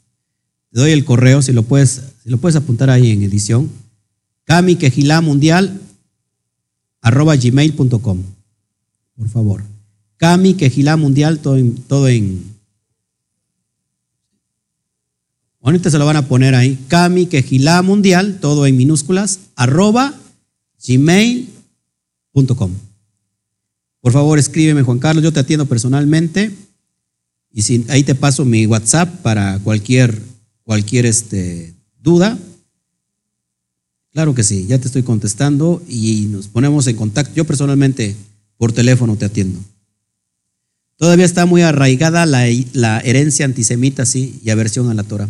te 0.70 0.81
doy 0.81 0.90
el 0.90 1.05
correo, 1.05 1.43
si 1.43 1.52
lo 1.52 1.62
puedes, 1.62 2.02
si 2.23 2.31
lo 2.31 2.39
puedes 2.39 2.56
apuntar 2.56 2.90
ahí 2.90 3.10
en 3.10 3.23
edición. 3.23 3.70
Cami 4.44 4.77
Quejilá 4.77 5.20
Mundial, 5.20 5.81
arroba 7.01 7.36
gmail.com. 7.36 8.23
Por 9.16 9.28
favor. 9.28 9.62
Cami 10.16 10.55
Quejilá 10.55 10.97
Mundial, 10.97 11.39
todo 11.39 11.59
todo 11.89 12.09
en. 12.09 12.51
Ahorita 15.62 15.90
se 15.90 15.98
lo 15.98 16.06
van 16.06 16.16
a 16.16 16.26
poner 16.26 16.56
ahí. 16.56 16.76
Cami 16.89 17.26
Quejilá 17.26 17.82
Mundial, 17.82 18.39
todo 18.40 18.66
en 18.66 18.76
minúsculas, 18.76 19.39
arroba 19.55 20.12
gmail.com. 20.84 22.72
Por 24.01 24.12
favor, 24.12 24.40
escríbeme, 24.40 24.82
Juan 24.82 24.98
Carlos, 24.98 25.22
yo 25.22 25.32
te 25.32 25.39
atiendo 25.39 25.66
personalmente. 25.66 26.51
Y 27.52 27.90
ahí 27.90 28.02
te 28.02 28.16
paso 28.16 28.44
mi 28.44 28.66
WhatsApp 28.66 29.09
para 29.22 29.60
cualquier, 29.60 30.20
cualquier 30.64 31.06
este, 31.06 31.72
duda. 32.01 32.36
Claro 34.10 34.34
que 34.34 34.43
sí, 34.43 34.66
ya 34.66 34.78
te 34.78 34.86
estoy 34.86 35.05
contestando 35.05 35.80
y 35.89 36.26
nos 36.30 36.48
ponemos 36.48 36.89
en 36.89 36.97
contacto. 36.97 37.34
Yo 37.36 37.44
personalmente 37.44 38.16
por 38.56 38.72
teléfono 38.72 39.16
te 39.16 39.26
atiendo. 39.26 39.60
Todavía 40.97 41.24
está 41.24 41.47
muy 41.47 41.62
arraigada 41.62 42.26
la, 42.26 42.47
la 42.72 43.01
herencia 43.01 43.44
antisemita, 43.44 44.05
sí, 44.06 44.40
y 44.44 44.51
aversión 44.51 44.90
a 44.90 44.94
la 44.94 45.05
Torah. 45.05 45.28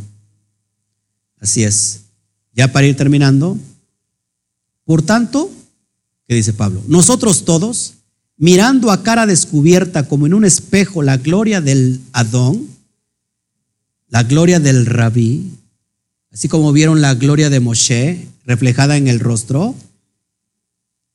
Así 1.43 1.65
es. 1.65 2.03
Ya 2.55 2.73
para 2.73 2.87
ir 2.87 2.97
terminando. 2.97 3.59
Por 4.85 5.03
tanto, 5.03 5.51
¿qué 6.29 6.37
dice 6.37 6.53
Pablo? 6.53 6.81
Nosotros 6.87 7.45
todos, 7.45 7.95
mirando 8.37 8.91
a 8.93 9.03
cara 9.03 9.27
descubierta 9.27 10.07
como 10.07 10.27
en 10.27 10.35
un 10.35 10.45
espejo 10.45 11.03
la 11.03 11.17
gloria 11.17 11.61
del 11.61 12.01
Adón, 12.13 12.69
la 14.09 14.23
gloria 14.23 14.61
del 14.61 14.87
Rabí, 14.87 15.51
así 16.33 16.49
como 16.49 16.73
vieron 16.73 17.01
la 17.01 17.15
gloria 17.15 17.51
de 17.51 17.61
Moshe 17.61 18.29
reflejada 18.45 18.97
en 18.97 19.09
el 19.09 19.19
rostro, 19.19 19.75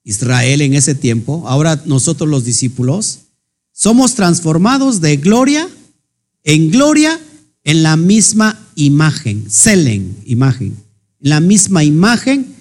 Israel 0.04 0.62
en 0.62 0.74
ese 0.74 0.96
tiempo, 0.96 1.44
ahora 1.48 1.82
nosotros 1.86 2.30
los 2.30 2.44
discípulos, 2.44 3.20
somos 3.72 4.16
transformados 4.16 5.00
de 5.02 5.18
gloria 5.18 5.70
en 6.44 6.72
gloria 6.72 7.20
en 7.68 7.84
la 7.84 7.98
misma 7.98 8.58
imagen, 8.76 9.52
Selen, 9.52 10.18
imagen, 10.24 10.68
en 11.20 11.30
la 11.30 11.42
misma 11.42 11.84
imagen 11.84 12.56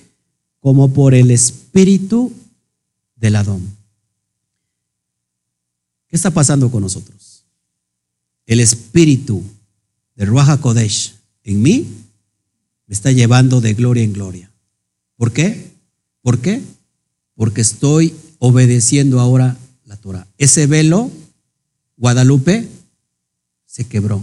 como 0.58 0.92
por 0.92 1.14
el 1.14 1.30
Espíritu 1.30 2.32
del 3.14 3.36
Adón. 3.36 3.62
¿Qué 6.08 6.16
está 6.16 6.32
pasando 6.32 6.72
con 6.72 6.82
nosotros? 6.82 7.44
El 8.46 8.58
Espíritu 8.58 9.44
de 10.16 10.24
Ruach 10.24 10.58
Kodesh 10.58 11.14
en 11.44 11.62
mí 11.62 11.86
me 12.88 12.92
está 12.92 13.12
llevando 13.12 13.60
de 13.60 13.74
gloria 13.74 14.02
en 14.02 14.12
gloria. 14.12 14.50
¿Por 15.14 15.32
qué? 15.32 15.70
¿Por 16.20 16.40
qué? 16.40 16.60
Porque 17.36 17.60
estoy 17.60 18.12
obedeciendo 18.40 19.20
ahora 19.20 19.56
la 19.84 19.96
Torah. 19.98 20.26
Ese 20.36 20.66
velo, 20.66 21.12
Guadalupe, 21.96 22.66
se 23.66 23.84
quebró. 23.84 24.20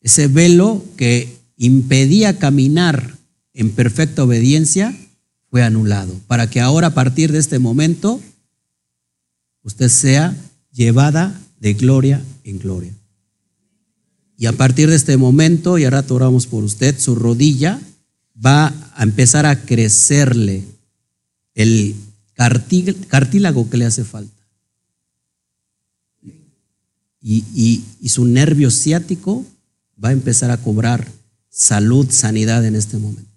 Ese 0.00 0.28
velo 0.28 0.84
que 0.96 1.36
impedía 1.56 2.38
caminar 2.38 3.16
en 3.52 3.70
perfecta 3.70 4.24
obediencia 4.24 4.96
fue 5.50 5.62
anulado. 5.62 6.14
Para 6.26 6.48
que 6.48 6.60
ahora, 6.60 6.88
a 6.88 6.94
partir 6.94 7.32
de 7.32 7.38
este 7.38 7.58
momento, 7.58 8.20
usted 9.62 9.88
sea 9.88 10.36
llevada 10.72 11.40
de 11.60 11.74
gloria 11.74 12.22
en 12.44 12.58
gloria. 12.58 12.94
Y 14.36 14.46
a 14.46 14.52
partir 14.52 14.88
de 14.88 14.94
este 14.94 15.16
momento, 15.16 15.78
y 15.78 15.84
ahora 15.84 16.04
oramos 16.08 16.46
por 16.46 16.62
usted, 16.62 16.96
su 16.98 17.16
rodilla 17.16 17.80
va 18.44 18.72
a 18.94 19.02
empezar 19.02 19.46
a 19.46 19.62
crecerle 19.62 20.64
el 21.54 21.96
cartílago 23.08 23.68
que 23.68 23.76
le 23.76 23.84
hace 23.84 24.04
falta. 24.04 24.32
Y, 27.20 27.82
y, 28.00 28.08
su 28.08 28.24
nervio 28.24 28.70
ciático 28.70 29.44
va 30.02 30.10
a 30.10 30.12
empezar 30.12 30.50
a 30.50 30.56
cobrar 30.58 31.06
salud, 31.48 32.10
sanidad 32.10 32.64
en 32.64 32.76
este 32.76 32.98
momento. 32.98 33.30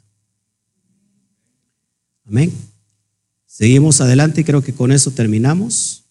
Amén. 2.25 2.51
Seguimos 3.45 3.99
adelante 4.01 4.41
y 4.41 4.43
creo 4.43 4.61
que 4.61 4.73
con 4.73 4.91
eso 4.91 5.11
terminamos. 5.11 6.03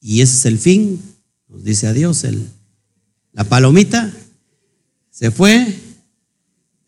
Y 0.00 0.20
ese 0.20 0.36
es 0.36 0.46
el 0.46 0.58
fin, 0.58 1.00
nos 1.48 1.64
dice 1.64 1.86
adiós, 1.86 2.24
el, 2.24 2.48
la 3.32 3.44
palomita 3.44 4.12
se 5.10 5.30
fue. 5.30 5.66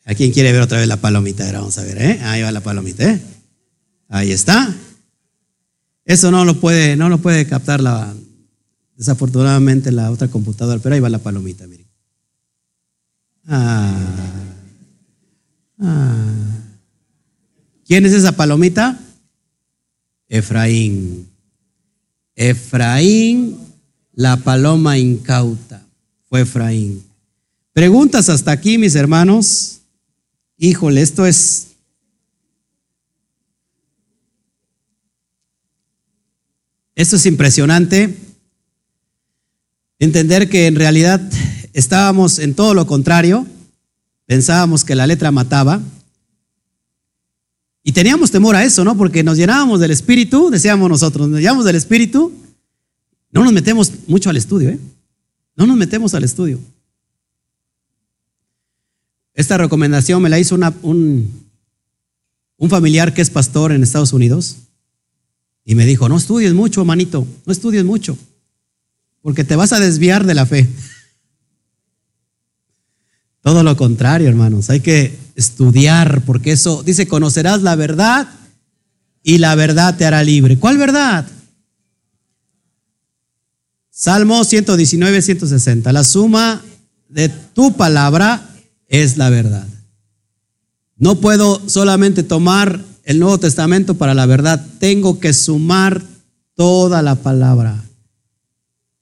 ¿A 0.04 0.14
quién 0.14 0.32
quiere 0.32 0.52
ver 0.52 0.60
otra 0.60 0.78
vez 0.78 0.88
la 0.88 0.98
palomita? 0.98 1.50
Vamos 1.52 1.78
a 1.78 1.82
ver, 1.82 2.00
¿eh? 2.00 2.20
Ahí 2.22 2.42
va 2.42 2.52
la 2.52 2.60
palomita, 2.60 3.10
¿eh? 3.10 3.20
Ahí 4.08 4.32
está. 4.32 4.74
Eso 6.04 6.30
no 6.30 6.44
lo 6.44 6.60
puede, 6.60 6.96
no 6.96 7.08
lo 7.08 7.18
puede 7.18 7.46
captar 7.46 7.80
la, 7.80 8.14
desafortunadamente 8.96 9.90
la 9.92 10.10
otra 10.10 10.28
computadora, 10.28 10.80
pero 10.82 10.94
ahí 10.94 11.00
va 11.00 11.08
la 11.08 11.18
palomita, 11.18 11.66
miren. 11.66 11.83
Ah, 13.46 13.94
ah. 15.80 16.32
¿Quién 17.86 18.06
es 18.06 18.12
esa 18.12 18.32
palomita? 18.32 18.98
Efraín. 20.28 21.28
Efraín, 22.34 23.58
la 24.12 24.36
paloma 24.38 24.98
incauta, 24.98 25.86
fue 26.28 26.40
Efraín. 26.40 27.04
Preguntas 27.72 28.28
hasta 28.28 28.52
aquí, 28.52 28.78
mis 28.78 28.94
hermanos. 28.94 29.80
Híjole, 30.56 31.02
esto 31.02 31.26
es... 31.26 31.68
Esto 36.94 37.16
es 37.16 37.26
impresionante. 37.26 38.16
Entender 39.98 40.48
que 40.48 40.68
en 40.68 40.76
realidad 40.76 41.20
estábamos 41.74 42.38
en 42.38 42.54
todo 42.54 42.72
lo 42.72 42.86
contrario. 42.86 43.46
Pensábamos 44.24 44.84
que 44.84 44.94
la 44.94 45.06
letra 45.06 45.30
mataba. 45.30 45.82
Y 47.82 47.92
teníamos 47.92 48.30
temor 48.30 48.56
a 48.56 48.64
eso, 48.64 48.82
¿no? 48.82 48.96
Porque 48.96 49.22
nos 49.22 49.36
llenábamos 49.36 49.78
del 49.78 49.90
espíritu, 49.90 50.48
decíamos 50.48 50.88
nosotros, 50.88 51.28
nos 51.28 51.40
llenamos 51.40 51.66
del 51.66 51.76
espíritu. 51.76 52.32
No 53.30 53.44
nos 53.44 53.52
metemos 53.52 53.92
mucho 54.06 54.30
al 54.30 54.38
estudio, 54.38 54.70
¿eh? 54.70 54.78
No 55.54 55.66
nos 55.66 55.76
metemos 55.76 56.14
al 56.14 56.24
estudio. 56.24 56.58
Esta 59.34 59.58
recomendación 59.58 60.22
me 60.22 60.30
la 60.30 60.38
hizo 60.38 60.54
un, 60.54 61.30
un 62.56 62.70
familiar 62.70 63.12
que 63.12 63.20
es 63.20 63.28
pastor 63.28 63.72
en 63.72 63.82
Estados 63.82 64.12
Unidos 64.12 64.56
y 65.64 65.74
me 65.74 65.86
dijo, 65.86 66.08
no 66.08 66.16
estudies 66.16 66.54
mucho, 66.54 66.84
manito, 66.84 67.26
no 67.44 67.52
estudies 67.52 67.84
mucho, 67.84 68.16
porque 69.22 69.44
te 69.44 69.56
vas 69.56 69.72
a 69.72 69.80
desviar 69.80 70.24
de 70.24 70.34
la 70.34 70.46
fe. 70.46 70.68
Todo 73.44 73.62
lo 73.62 73.76
contrario, 73.76 74.26
hermanos, 74.26 74.70
hay 74.70 74.80
que 74.80 75.14
estudiar, 75.36 76.22
porque 76.24 76.52
eso 76.52 76.82
dice, 76.82 77.06
conocerás 77.06 77.60
la 77.60 77.76
verdad 77.76 78.26
y 79.22 79.36
la 79.36 79.54
verdad 79.54 79.98
te 79.98 80.06
hará 80.06 80.24
libre. 80.24 80.58
¿Cuál 80.58 80.78
verdad? 80.78 81.26
Salmo 83.90 84.42
119, 84.42 85.20
160. 85.20 85.92
La 85.92 86.04
suma 86.04 86.62
de 87.10 87.28
tu 87.28 87.74
palabra 87.74 88.48
es 88.88 89.18
la 89.18 89.28
verdad. 89.28 89.68
No 90.96 91.16
puedo 91.16 91.68
solamente 91.68 92.22
tomar 92.22 92.80
el 93.04 93.18
Nuevo 93.18 93.36
Testamento 93.36 93.96
para 93.96 94.14
la 94.14 94.24
verdad, 94.24 94.66
tengo 94.78 95.20
que 95.20 95.34
sumar 95.34 96.02
toda 96.54 97.02
la 97.02 97.16
palabra. 97.16 97.84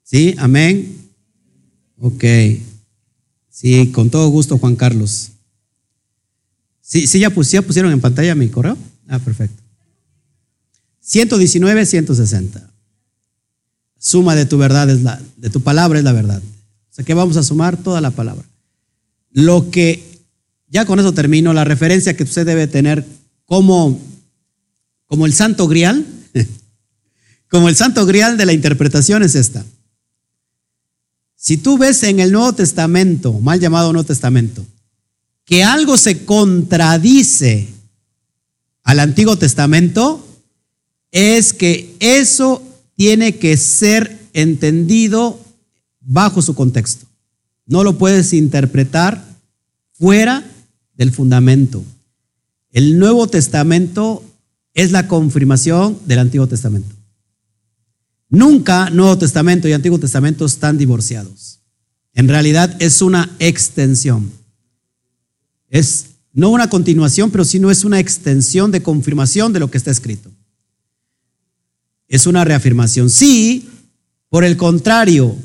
¿Sí? 0.03 0.35
Amén. 0.37 0.97
Ok. 2.01 2.25
Sí, 3.63 3.93
con 3.93 4.11
todo 4.11 4.27
gusto, 4.27 4.59
Juan 4.59 4.75
Carlos. 4.75 5.31
Sí, 6.81 7.07
sí 7.07 7.21
ya, 7.21 7.31
pusieron 7.31 7.93
en 7.93 8.01
pantalla 8.01 8.35
mi 8.35 8.49
correo. 8.49 8.77
Ah, 9.07 9.21
perfecto. 9.21 9.63
119, 10.99 11.87
160. 11.87 12.71
Suma 13.97 14.35
de 14.35 14.47
tu 14.47 14.59
verdad 14.59 14.91
es 14.91 15.03
la, 15.03 15.23
de 15.37 15.49
tu 15.49 15.61
palabra 15.61 16.01
es 16.01 16.05
la 16.05 16.13
verdad. 16.13 16.43
O 16.43 16.93
sea 16.93 17.05
que 17.05 17.15
vamos 17.15 17.37
a 17.37 17.45
sumar 17.45 17.77
toda 17.77 18.01
la 18.01 18.11
palabra. 18.11 18.45
Lo 19.31 19.71
que, 19.71 20.25
ya 20.67 20.85
con 20.85 20.99
eso 20.99 21.15
termino, 21.15 21.53
la 21.53 21.63
referencia 21.63 22.17
que 22.17 22.25
usted 22.25 22.45
debe 22.45 22.67
tener 22.67 23.07
como, 23.45 24.01
como 25.07 25.25
el 25.25 25.35
santo 25.35 25.69
grial, 25.69 26.05
como 27.49 27.69
el 27.69 27.77
santo 27.77 28.07
grial 28.07 28.37
de 28.37 28.47
la 28.47 28.55
interpretación 28.55 29.23
es 29.23 29.37
esta. 29.37 29.65
Si 31.43 31.57
tú 31.57 31.77
ves 31.77 32.05
en 32.05 32.21
el 32.21 32.31
Nuevo 32.31 32.53
Testamento, 32.53 33.33
mal 33.41 33.59
llamado 33.59 33.93
Nuevo 33.93 34.07
Testamento, 34.07 34.65
que 35.45 35.65
algo 35.65 35.97
se 35.97 36.25
contradice 36.25 37.67
al 38.85 39.01
Antiguo 39.01 39.37
Testamento, 39.37 40.25
es 41.11 41.53
que 41.53 41.97
eso 41.99 42.63
tiene 42.95 43.39
que 43.39 43.57
ser 43.57 44.21
entendido 44.33 45.41
bajo 46.01 46.43
su 46.43 46.55
contexto. 46.55 47.07
No 47.67 47.83
lo 47.83 47.99
puedes 47.99 48.33
interpretar 48.35 49.25
fuera 49.95 50.49
del 50.95 51.11
fundamento. 51.11 51.83
El 52.71 53.01
Nuevo 53.01 53.27
Testamento 53.27 54.23
es 54.75 54.93
la 54.93 55.09
confirmación 55.09 55.99
del 56.07 56.21
Antiguo 56.21 56.47
Testamento. 56.47 56.95
Nunca 58.33 58.89
Nuevo 58.89 59.19
Testamento 59.19 59.69
y 59.69 59.75
Antiguo 59.75 59.99
Testamento 59.99 60.47
están 60.47 60.79
divorciados. 60.79 61.61
En 62.15 62.29
realidad 62.29 62.75
es 62.81 63.03
una 63.03 63.31
extensión. 63.39 64.33
Es 65.69 66.07
no 66.33 66.49
una 66.49 66.71
continuación, 66.71 67.31
pero 67.31 67.45
sino 67.45 67.71
es 67.71 67.85
una 67.85 68.01
extensión 68.01 68.71
de 68.71 68.83
confirmación 68.83 69.53
de 69.53 69.61
lo 69.61 69.71
que 69.71 69.77
está 69.77 69.91
escrito. 69.91 70.31
Es 72.09 72.27
una 72.27 72.43
reafirmación. 72.43 73.11
Sí, 73.11 73.69
por 74.31 74.45
el 74.45 74.57
contrario, 74.57 75.37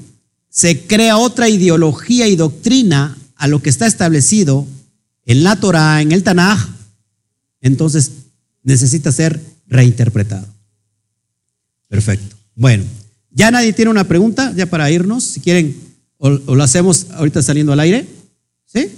se 0.48 0.88
crea 0.88 1.18
otra 1.18 1.50
ideología 1.50 2.30
y 2.30 2.38
doctrina 2.38 3.18
a 3.36 3.50
lo 3.50 3.62
que 3.62 3.70
está 3.70 3.86
establecido 3.86 4.66
en 5.26 5.44
la 5.44 5.58
Torah, 5.58 6.02
en 6.02 6.14
el 6.14 6.24
Tanaj, 6.24 6.70
entonces 7.60 8.12
necesita 8.64 9.12
ser 9.12 9.42
reinterpretado. 9.68 10.48
Perfecto. 11.90 12.37
Bueno, 12.58 12.84
ya 13.30 13.52
nadie 13.52 13.72
tiene 13.72 13.92
una 13.92 14.08
pregunta, 14.08 14.52
ya 14.56 14.66
para 14.66 14.90
irnos, 14.90 15.24
si 15.24 15.40
quieren, 15.40 15.76
o, 16.18 16.32
lo 16.32 16.64
hacemos 16.64 17.06
ahorita 17.12 17.44
saliendo 17.44 17.72
al 17.72 17.80
aire. 17.80 18.08
¿Sí? 18.66 18.90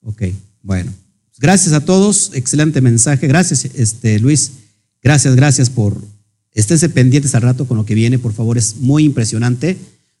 Ok, 0.00 0.22
bueno. 0.62 0.92
Gracias 1.38 1.74
a 1.74 1.84
todos, 1.84 2.30
excelente 2.32 2.80
mensaje. 2.80 3.26
Gracias, 3.28 3.66
este, 3.66 4.18
Luis. 4.18 4.52
Gracias, 5.02 5.36
gracias 5.36 5.68
por. 5.68 6.02
Esténse 6.52 6.88
pendientes 6.88 7.34
al 7.34 7.42
rato 7.42 7.66
con 7.66 7.76
lo 7.76 7.84
que 7.84 7.94
viene, 7.94 8.18
por 8.18 8.32
favor, 8.32 8.56
es 8.56 8.76
muy 8.76 9.04
impresionante. 9.04 9.76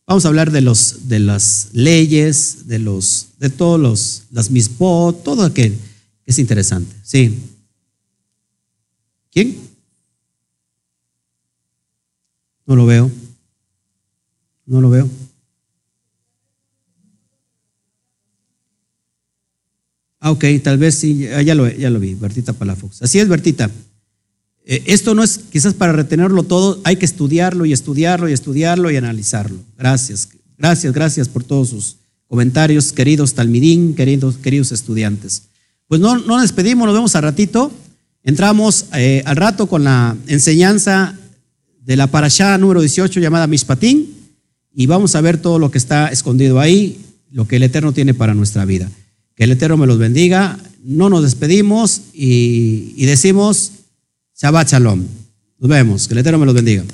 Vamos 0.06 0.26
a 0.26 0.28
hablar 0.28 0.50
de, 0.50 0.60
los, 0.60 1.08
de 1.08 1.20
las 1.20 1.68
leyes, 1.72 2.66
de, 2.66 2.78
los, 2.78 3.28
de 3.38 3.48
todos 3.48 3.80
los, 3.80 4.24
las 4.30 4.50
mispot, 4.50 5.22
todo 5.22 5.44
aquel. 5.44 5.78
Es 6.26 6.38
interesante. 6.38 6.94
Sí. 7.02 7.34
¿Quién? 9.30 9.56
No 12.66 12.76
lo 12.76 12.86
veo. 12.86 13.10
No 14.66 14.80
lo 14.80 14.90
veo. 14.90 15.08
Ah, 20.20 20.30
ok, 20.30 20.44
tal 20.62 20.78
vez 20.78 20.94
sí, 20.94 21.18
ya 21.44 21.54
lo, 21.54 21.68
ya 21.68 21.90
lo 21.90 22.00
vi, 22.00 22.14
Bertita 22.14 22.54
Palafox. 22.54 23.02
Así 23.02 23.18
es, 23.18 23.28
Bertita. 23.28 23.70
Eh, 24.64 24.82
esto 24.86 25.14
no 25.14 25.22
es 25.22 25.38
quizás 25.52 25.74
para 25.74 25.92
retenerlo 25.92 26.44
todo, 26.44 26.80
hay 26.84 26.96
que 26.96 27.04
estudiarlo 27.04 27.66
y 27.66 27.74
estudiarlo 27.74 28.28
y 28.30 28.32
estudiarlo 28.32 28.90
y 28.90 28.96
analizarlo. 28.96 29.58
Gracias, 29.76 30.30
gracias, 30.56 30.94
gracias 30.94 31.28
por 31.28 31.44
todos 31.44 31.68
sus 31.68 31.96
comentarios, 32.26 32.92
queridos 32.94 33.34
talmidín, 33.34 33.94
queridos, 33.94 34.38
queridos 34.38 34.72
estudiantes. 34.72 35.42
Pues 35.88 36.00
no, 36.00 36.16
no 36.16 36.26
nos 36.26 36.42
despedimos, 36.42 36.86
nos 36.86 36.94
vemos 36.94 37.14
al 37.16 37.22
ratito. 37.22 37.70
Entramos 38.22 38.86
eh, 38.94 39.22
al 39.26 39.36
rato 39.36 39.66
con 39.66 39.84
la 39.84 40.16
enseñanza 40.26 41.18
de 41.84 41.96
la 41.96 42.06
parashá 42.06 42.56
número 42.58 42.80
18 42.80 43.20
llamada 43.20 43.46
Mishpatín 43.46 44.14
y 44.74 44.86
vamos 44.86 45.14
a 45.14 45.20
ver 45.20 45.38
todo 45.38 45.58
lo 45.58 45.70
que 45.70 45.78
está 45.78 46.08
escondido 46.08 46.58
ahí, 46.58 46.98
lo 47.30 47.46
que 47.46 47.56
el 47.56 47.62
Eterno 47.62 47.92
tiene 47.92 48.14
para 48.14 48.34
nuestra 48.34 48.64
vida. 48.64 48.90
Que 49.36 49.44
el 49.44 49.52
Eterno 49.52 49.76
me 49.76 49.86
los 49.86 49.98
bendiga. 49.98 50.58
No 50.82 51.08
nos 51.10 51.22
despedimos 51.22 52.00
y, 52.12 52.94
y 52.96 53.06
decimos 53.06 53.72
Shabbat 54.36 54.70
Shalom. 54.70 55.02
Nos 55.58 55.68
vemos. 55.68 56.08
Que 56.08 56.14
el 56.14 56.18
Eterno 56.18 56.38
me 56.38 56.46
los 56.46 56.54
bendiga. 56.54 56.84